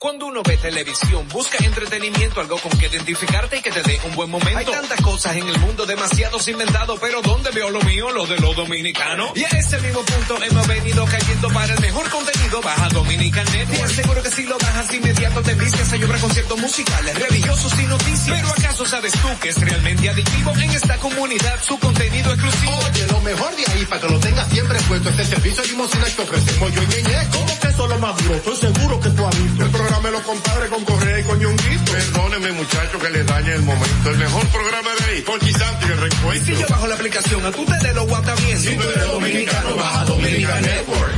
Cuando 0.00 0.24
uno 0.24 0.40
ve 0.42 0.56
televisión, 0.56 1.28
busca 1.28 1.62
entretenimiento, 1.62 2.40
algo 2.40 2.56
con 2.56 2.72
que 2.78 2.86
identificarte 2.86 3.58
y 3.58 3.60
que 3.60 3.70
te 3.70 3.82
dé 3.82 4.00
un 4.06 4.14
buen 4.14 4.30
momento. 4.30 4.58
Hay 4.58 4.64
tantas 4.64 4.98
cosas 5.02 5.36
en 5.36 5.46
el 5.46 5.58
mundo, 5.58 5.84
demasiados 5.84 6.48
inventados, 6.48 6.98
pero 6.98 7.20
¿dónde 7.20 7.50
veo 7.50 7.68
lo 7.68 7.82
mío? 7.82 8.10
Lo 8.10 8.26
de 8.26 8.38
los 8.38 8.56
dominicanos. 8.56 9.32
Y 9.34 9.44
a 9.44 9.48
ese 9.48 9.78
mismo 9.82 10.00
punto 10.00 10.42
hemos 10.42 10.66
venido 10.66 11.04
cayendo 11.04 11.48
para 11.50 11.74
el 11.74 11.80
mejor 11.80 12.08
contenido. 12.08 12.62
Baja 12.62 12.88
Dominican 12.88 13.44
Network. 13.52 13.90
Seguro 13.90 14.22
que 14.22 14.30
si 14.30 14.44
lo 14.44 14.56
bajas 14.56 14.94
inmediato 14.94 15.42
te 15.42 15.52
vicias 15.52 15.92
a 15.92 15.96
llorar 15.96 16.18
conciertos 16.18 16.58
musicales, 16.58 17.18
religiosos 17.18 17.78
y 17.78 17.82
noticias. 17.84 18.40
Pero 18.40 18.48
¿acaso 18.48 18.86
sabes 18.86 19.12
tú 19.12 19.28
que 19.38 19.50
es 19.50 19.60
realmente 19.60 20.08
adictivo 20.08 20.52
en 20.52 20.70
esta 20.70 20.96
comunidad 20.96 21.62
su 21.62 21.78
contenido 21.78 22.32
exclusivo? 22.32 22.72
Oye, 22.90 23.06
lo 23.06 23.20
mejor 23.20 23.54
de 23.54 23.70
ahí 23.70 23.84
para 23.84 24.00
que 24.00 24.08
lo 24.08 24.18
tengas 24.18 24.48
siempre 24.48 24.78
puesto 24.88 25.10
es 25.10 25.18
el 25.18 25.26
servicio 25.26 25.62
de 25.62 25.68
limosina 25.68 26.06
que 26.06 26.22
ofrecemos 26.22 26.72
yo 26.72 26.82
y 26.84 26.86
Ñeñe. 26.86 27.28
¿Cómo 27.32 27.60
que 27.60 27.68
eso 27.68 27.84
es 27.84 27.90
lo 27.90 27.98
más 27.98 28.16
duro? 28.16 28.34
Estoy 28.34 28.56
seguro 28.56 29.00
que 29.00 29.10
tú 29.10 29.26
has 29.26 29.42
visto. 29.42 29.89
El 29.90 29.96
programa 29.96 30.18
Los 30.18 30.26
Compadres 30.26 30.70
con 30.70 30.84
Correa 30.84 31.18
y 31.18 31.22
con 31.24 31.38
Ñonguito. 31.40 31.92
Perdóneme, 31.92 32.52
muchacho, 32.52 32.98
que 33.00 33.10
le 33.10 33.24
dañe 33.24 33.54
el 33.54 33.62
momento. 33.62 34.10
El 34.10 34.18
mejor 34.18 34.46
programa 34.46 34.88
de 35.00 35.12
ahí, 35.16 35.22
Conchi 35.22 35.52
Santi 35.52 35.86
y 35.86 35.88
el 35.88 35.92
Y 35.92 35.94
si 35.94 36.00
reencuentro. 36.00 36.54
yo 36.54 36.66
bajo 36.70 36.86
la 36.86 36.94
aplicación, 36.94 37.44
a 37.44 37.50
tú 37.50 37.64
te 37.64 37.88
de 37.88 37.94
lo 37.94 38.06
guata 38.06 38.34
bien. 38.36 38.56
Si 38.58 38.76
tú 38.76 38.82
eres 38.88 39.06
dominicano, 39.12 39.76
baja 39.76 40.04
Dominican 40.04 40.62
Network. 40.62 41.12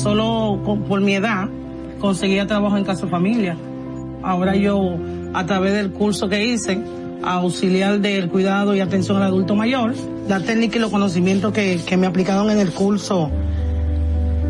Solo 0.00 0.60
con- 0.64 0.84
por 0.84 1.00
mi 1.00 1.16
edad 1.16 1.48
conseguía 2.00 2.46
trabajo 2.46 2.76
en 2.76 2.84
casa 2.84 3.06
familia. 3.08 3.56
Ahora 4.22 4.54
yo, 4.54 4.96
a 5.34 5.44
través 5.46 5.72
del 5.74 5.90
curso 5.90 6.28
que 6.28 6.44
hice, 6.44 6.78
auxiliar 7.24 7.98
del 8.00 8.28
cuidado 8.28 8.74
y 8.76 8.80
atención 8.80 9.16
al 9.16 9.24
adulto 9.24 9.56
mayor, 9.56 9.92
la 10.28 10.40
técnica 10.40 10.76
y 10.76 10.80
los 10.80 10.90
conocimientos 10.90 11.52
que, 11.52 11.80
que 11.84 11.96
me 11.96 12.06
aplicaron 12.06 12.48
en 12.50 12.60
el 12.60 12.70
curso 12.70 13.30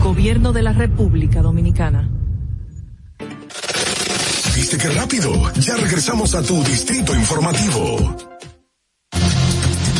Gobierno 0.00 0.52
de 0.52 0.62
la 0.62 0.72
República 0.72 1.42
Dominicana. 1.42 2.08
¿Viste 4.56 4.78
qué 4.78 4.88
rápido? 4.88 5.30
Ya 5.60 5.76
regresamos 5.76 6.34
a 6.34 6.42
tu 6.42 6.62
Distrito 6.64 7.14
Informativo. 7.14 8.16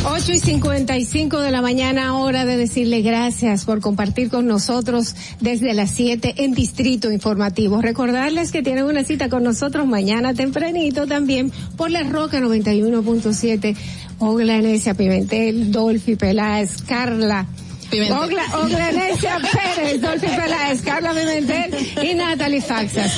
8 0.03 0.33
y 0.33 0.39
55 0.39 1.41
de 1.41 1.51
la 1.51 1.61
mañana, 1.61 2.17
hora 2.19 2.47
de 2.47 2.57
decirle 2.57 3.03
gracias 3.03 3.67
por 3.67 3.81
compartir 3.81 4.31
con 4.31 4.47
nosotros 4.47 5.15
desde 5.41 5.75
las 5.75 5.91
7 5.91 6.45
en 6.45 6.55
Distrito 6.55 7.13
Informativo. 7.13 7.83
Recordarles 7.83 8.53
que 8.53 8.63
tienen 8.63 8.85
una 8.85 9.05
cita 9.05 9.29
con 9.29 9.45
nosotros 9.45 9.87
mañana 9.87 10.33
tempranito 10.33 11.07
también 11.07 11.53
por 11.77 11.91
la 11.91 12.05
Roca 12.05 12.41
91.7. 12.41 13.77
Ogla 14.19 14.57
Enesia 14.57 14.95
Pimentel, 14.95 15.71
Dolphy 15.71 16.17
Peláez, 16.17 16.83
Carla. 16.83 17.47
Pimentel. 17.91 18.19
Ogla, 18.19 18.43
Pérez, 19.53 20.01
Dolphy 20.01 20.27
Peláez, 20.29 20.83
Carla 20.83 21.11
Pimentel 21.11 21.75
y 22.03 22.15
Natalie 22.15 22.61
Faxas. 22.61 23.13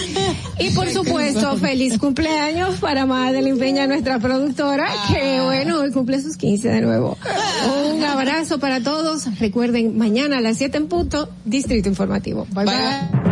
Y 0.59 0.71
por 0.71 0.89
supuesto, 0.89 1.57
feliz 1.57 1.99
cumpleaños 1.99 2.77
para 2.77 3.07
Madeline 3.07 3.59
Peña, 3.59 3.87
nuestra 3.87 4.19
productora, 4.19 4.89
que 5.13 5.41
bueno, 5.43 5.81
hoy 5.81 5.91
cumple 5.91 6.21
sus 6.21 6.37
15 6.37 6.69
de 6.69 6.81
nuevo. 6.81 7.17
Un 7.93 8.05
abrazo 8.05 8.59
para 8.59 8.83
todos. 8.83 9.27
Recuerden, 9.39 9.97
mañana 9.97 10.39
a 10.39 10.41
las 10.41 10.59
7 10.59 10.77
en 10.77 10.89
punto, 10.89 11.29
Distrito 11.45 11.89
Informativo. 11.89 12.47
Bye 12.51 12.65
bye. 12.65 13.32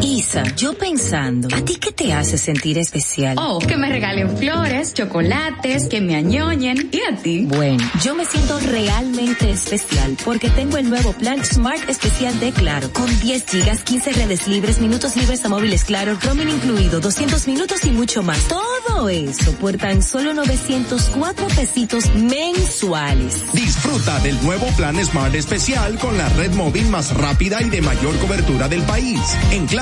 Isa, 0.00 0.44
yo 0.54 0.74
pensando, 0.74 1.48
¿a 1.54 1.64
ti 1.64 1.76
qué 1.76 1.90
te 1.92 2.12
hace 2.12 2.38
sentir 2.38 2.78
especial? 2.78 3.36
Oh, 3.38 3.58
que 3.58 3.76
me 3.76 3.88
regalen 3.88 4.36
flores, 4.36 4.94
chocolates, 4.94 5.86
que 5.86 6.00
me 6.00 6.14
añoñen. 6.14 6.90
¿Y 6.92 7.00
a 7.00 7.16
ti? 7.16 7.46
Bueno, 7.46 7.84
yo 8.04 8.14
me 8.14 8.24
siento 8.24 8.60
realmente 8.60 9.50
especial 9.50 10.16
porque 10.24 10.50
tengo 10.50 10.76
el 10.76 10.88
nuevo 10.88 11.12
plan 11.14 11.44
Smart 11.44 11.88
Especial 11.88 12.38
de 12.38 12.52
Claro, 12.52 12.92
con 12.92 13.06
10 13.20 13.44
gigas, 13.46 13.82
15 13.82 14.12
redes 14.12 14.46
libres, 14.46 14.78
minutos 14.78 15.16
libres 15.16 15.44
a 15.44 15.48
móviles 15.48 15.84
Claro, 15.84 16.16
roaming 16.22 16.50
incluido, 16.50 17.00
200 17.00 17.48
minutos 17.48 17.84
y 17.84 17.90
mucho 17.90 18.22
más. 18.22 18.46
Todo 18.48 19.08
eso 19.08 19.52
por 19.52 19.76
tan 19.78 20.02
solo 20.02 20.34
904 20.34 21.46
pesitos 21.48 22.14
mensuales. 22.14 23.42
Disfruta 23.52 24.20
del 24.20 24.40
nuevo 24.44 24.66
plan 24.76 25.02
Smart 25.04 25.34
Especial 25.34 25.98
con 25.98 26.16
la 26.18 26.28
red 26.30 26.52
móvil 26.52 26.88
más 26.88 27.16
rápida 27.16 27.62
y 27.62 27.70
de 27.70 27.80
mayor 27.80 28.16
cobertura 28.18 28.68
del 28.68 28.82
país. 28.82 29.20
En 29.50 29.66
Claro, 29.66 29.77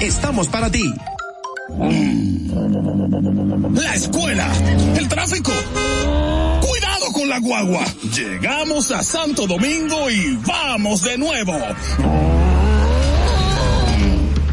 estamos 0.00 0.48
para 0.48 0.68
ti. 0.68 0.92
La 3.72 3.94
escuela, 3.94 4.50
el 4.96 5.08
tráfico. 5.08 5.52
Cuidado 6.60 7.12
con 7.12 7.28
la 7.28 7.38
guagua. 7.38 7.84
Llegamos 8.16 8.90
a 8.90 9.04
Santo 9.04 9.46
Domingo 9.46 10.10
y 10.10 10.36
vamos 10.44 11.04
de 11.04 11.18
nuevo. 11.18 11.56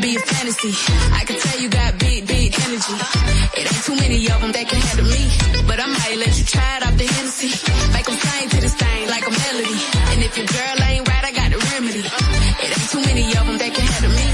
be 0.00 0.16
a 0.16 0.20
fantasy. 0.20 0.72
I 1.12 1.24
can 1.24 1.38
tell 1.38 1.60
you 1.60 1.68
got 1.68 1.98
big, 1.98 2.26
big 2.26 2.54
energy. 2.54 2.96
It 3.58 3.64
ain't 3.66 3.84
too 3.84 3.96
many 3.96 4.18
of 4.30 4.40
them 4.40 4.52
that 4.52 4.66
can 4.68 4.80
handle 4.80 5.08
me. 5.10 5.22
But 5.66 5.80
I 5.80 5.86
might 5.86 6.16
let 6.18 6.32
you 6.38 6.44
try 6.44 6.76
it 6.78 6.82
off 6.86 6.96
the 6.96 7.06
Hennessy. 7.06 7.50
Make 7.92 8.06
them 8.06 8.18
sing 8.18 8.48
to 8.48 8.58
this 8.60 8.74
thing 8.74 9.02
like 9.08 9.24
a 9.26 9.32
melody. 9.32 9.78
And 10.12 10.18
if 10.22 10.32
your 10.38 10.46
girl 10.46 10.76
ain't 10.86 11.08
right, 11.08 11.24
I 11.24 11.32
got 11.32 11.48
the 11.50 11.60
remedy. 11.72 12.04
It 12.04 12.70
ain't 12.78 12.88
too 12.90 13.02
many 13.02 13.24
of 13.38 13.44
them 13.46 13.58
that 13.58 13.72
can 13.74 13.86
handle 13.86 14.12
me. 14.14 14.26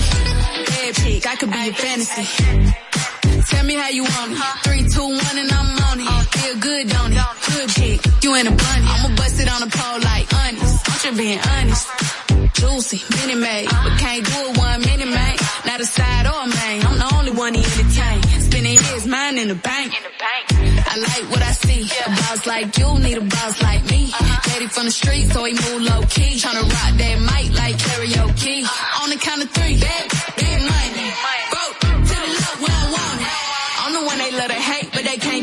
Bad 0.69 0.93
chick, 1.01 1.23
I 1.27 1.35
could 1.37 1.53
be 1.53 1.63
a 1.69 1.73
fantasy. 1.73 2.25
Tell 3.49 3.65
me 3.65 3.75
how 3.75 3.89
you 3.89 4.05
want 4.05 4.33
it. 4.33 4.41
Three, 4.65 4.83
two, 4.89 5.07
one, 5.07 5.37
and 5.39 5.51
I'm 5.53 5.71
on 5.89 5.97
it. 6.01 6.25
Feel 6.35 6.57
good, 6.61 6.85
don't 6.89 7.13
it? 7.13 7.25
Good 7.49 7.69
chick, 7.77 7.99
you 8.23 8.35
in 8.35 8.47
a 8.47 8.55
bunny. 8.55 8.89
I'ma 8.91 9.17
bust 9.17 9.41
it 9.41 9.49
on 9.49 9.61
the 9.65 9.71
pole 9.71 10.01
like 10.01 10.29
honest. 10.35 10.89
I'm 10.89 10.99
just 10.99 11.17
being 11.17 11.41
honest. 11.41 12.24
Juicy, 12.55 13.03
mini 13.17 13.35
made, 13.35 13.69
but 13.69 13.99
can't 13.99 14.25
do 14.25 14.33
it 14.49 14.59
one 14.59 14.81
minute, 14.81 15.09
man. 15.09 15.37
Not 15.67 15.81
a 15.81 15.85
side 15.85 16.27
or 16.27 16.41
a 16.45 16.47
main. 16.47 16.87
I'm 16.87 16.99
the 16.99 17.11
only 17.17 17.33
one 17.33 17.55
he 17.55 17.63
entertain. 17.65 18.23
Spending 18.41 18.79
his 18.79 19.07
mind 19.07 19.39
in 19.39 19.49
the 19.49 19.55
bank. 19.57 19.93
I 20.87 20.97
like 20.97 21.31
what 21.31 21.43
I 21.43 21.53
see. 21.53 21.83
A 22.07 22.09
boss 22.11 22.47
like 22.47 22.79
you 22.79 22.99
need 23.01 23.19
a 23.19 23.21
boss 23.23 23.61
like 23.63 23.83
me. 23.91 24.13
Daddy 24.47 24.69
from 24.69 24.85
the 24.87 24.93
street, 24.93 25.27
so 25.33 25.45
he 25.45 25.53
move 25.55 25.83
low 25.83 26.03
key. 26.09 26.39
Tryna 26.39 26.63
rock 26.63 26.93
that 27.03 27.19
mic 27.21 27.59
like 27.59 27.77
karaoke. 27.77 28.65
On 29.03 29.11
the 29.11 29.17
count 29.17 29.43
of 29.43 29.51
three, 29.51 29.77
big, 29.79 30.05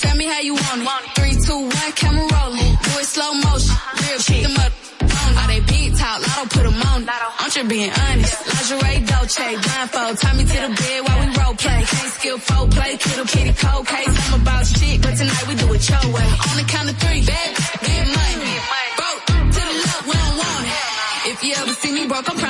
Tell 0.00 0.16
me 0.16 0.24
how 0.26 0.40
you 0.40 0.54
want 0.54 0.82
it. 0.82 0.88
Three, 1.16 1.36
two, 1.46 1.60
one, 1.60 1.92
camera 1.92 2.26
rolling. 2.32 2.72
Do 2.84 2.90
it 2.98 3.06
slow 3.06 3.32
motion. 3.34 3.76
Real 4.02 4.18
shit. 4.18 4.42
Them 4.42 4.56
up. 4.56 4.72
All 5.38 5.46
they 5.46 5.60
big 5.60 5.96
talk, 5.96 6.18
lotto 6.20 6.48
put 6.50 6.64
them 6.64 6.82
on. 6.90 7.02
it. 7.02 7.08
I'm 7.10 7.50
just 7.50 7.68
being 7.68 7.90
honest. 7.90 8.36
Lingerie, 8.50 9.06
Dolce, 9.06 9.46
blindfold. 9.62 10.18
Tie 10.18 10.34
me 10.34 10.44
to 10.44 10.58
the 10.64 10.70
bed 10.74 10.98
while 11.06 11.18
we 11.20 11.26
role 11.38 11.54
play. 11.54 11.80
Can't 11.86 12.12
skill 12.18 12.38
four 12.38 12.66
play, 12.68 12.96
kittle 12.96 13.26
kitty 13.26 13.52
cold 13.54 13.86
case. 13.86 14.14
I'm 14.32 14.40
about 14.40 14.66
shit, 14.66 15.00
but 15.02 15.14
tonight 15.16 15.44
we 15.48 15.54
do 15.54 15.66
it 15.72 15.88
your 15.88 16.06
way. 16.12 16.28
On 16.50 16.54
the 16.56 16.66
count 16.66 16.90
of 16.90 16.96
three, 16.98 17.22
bad, 17.24 17.50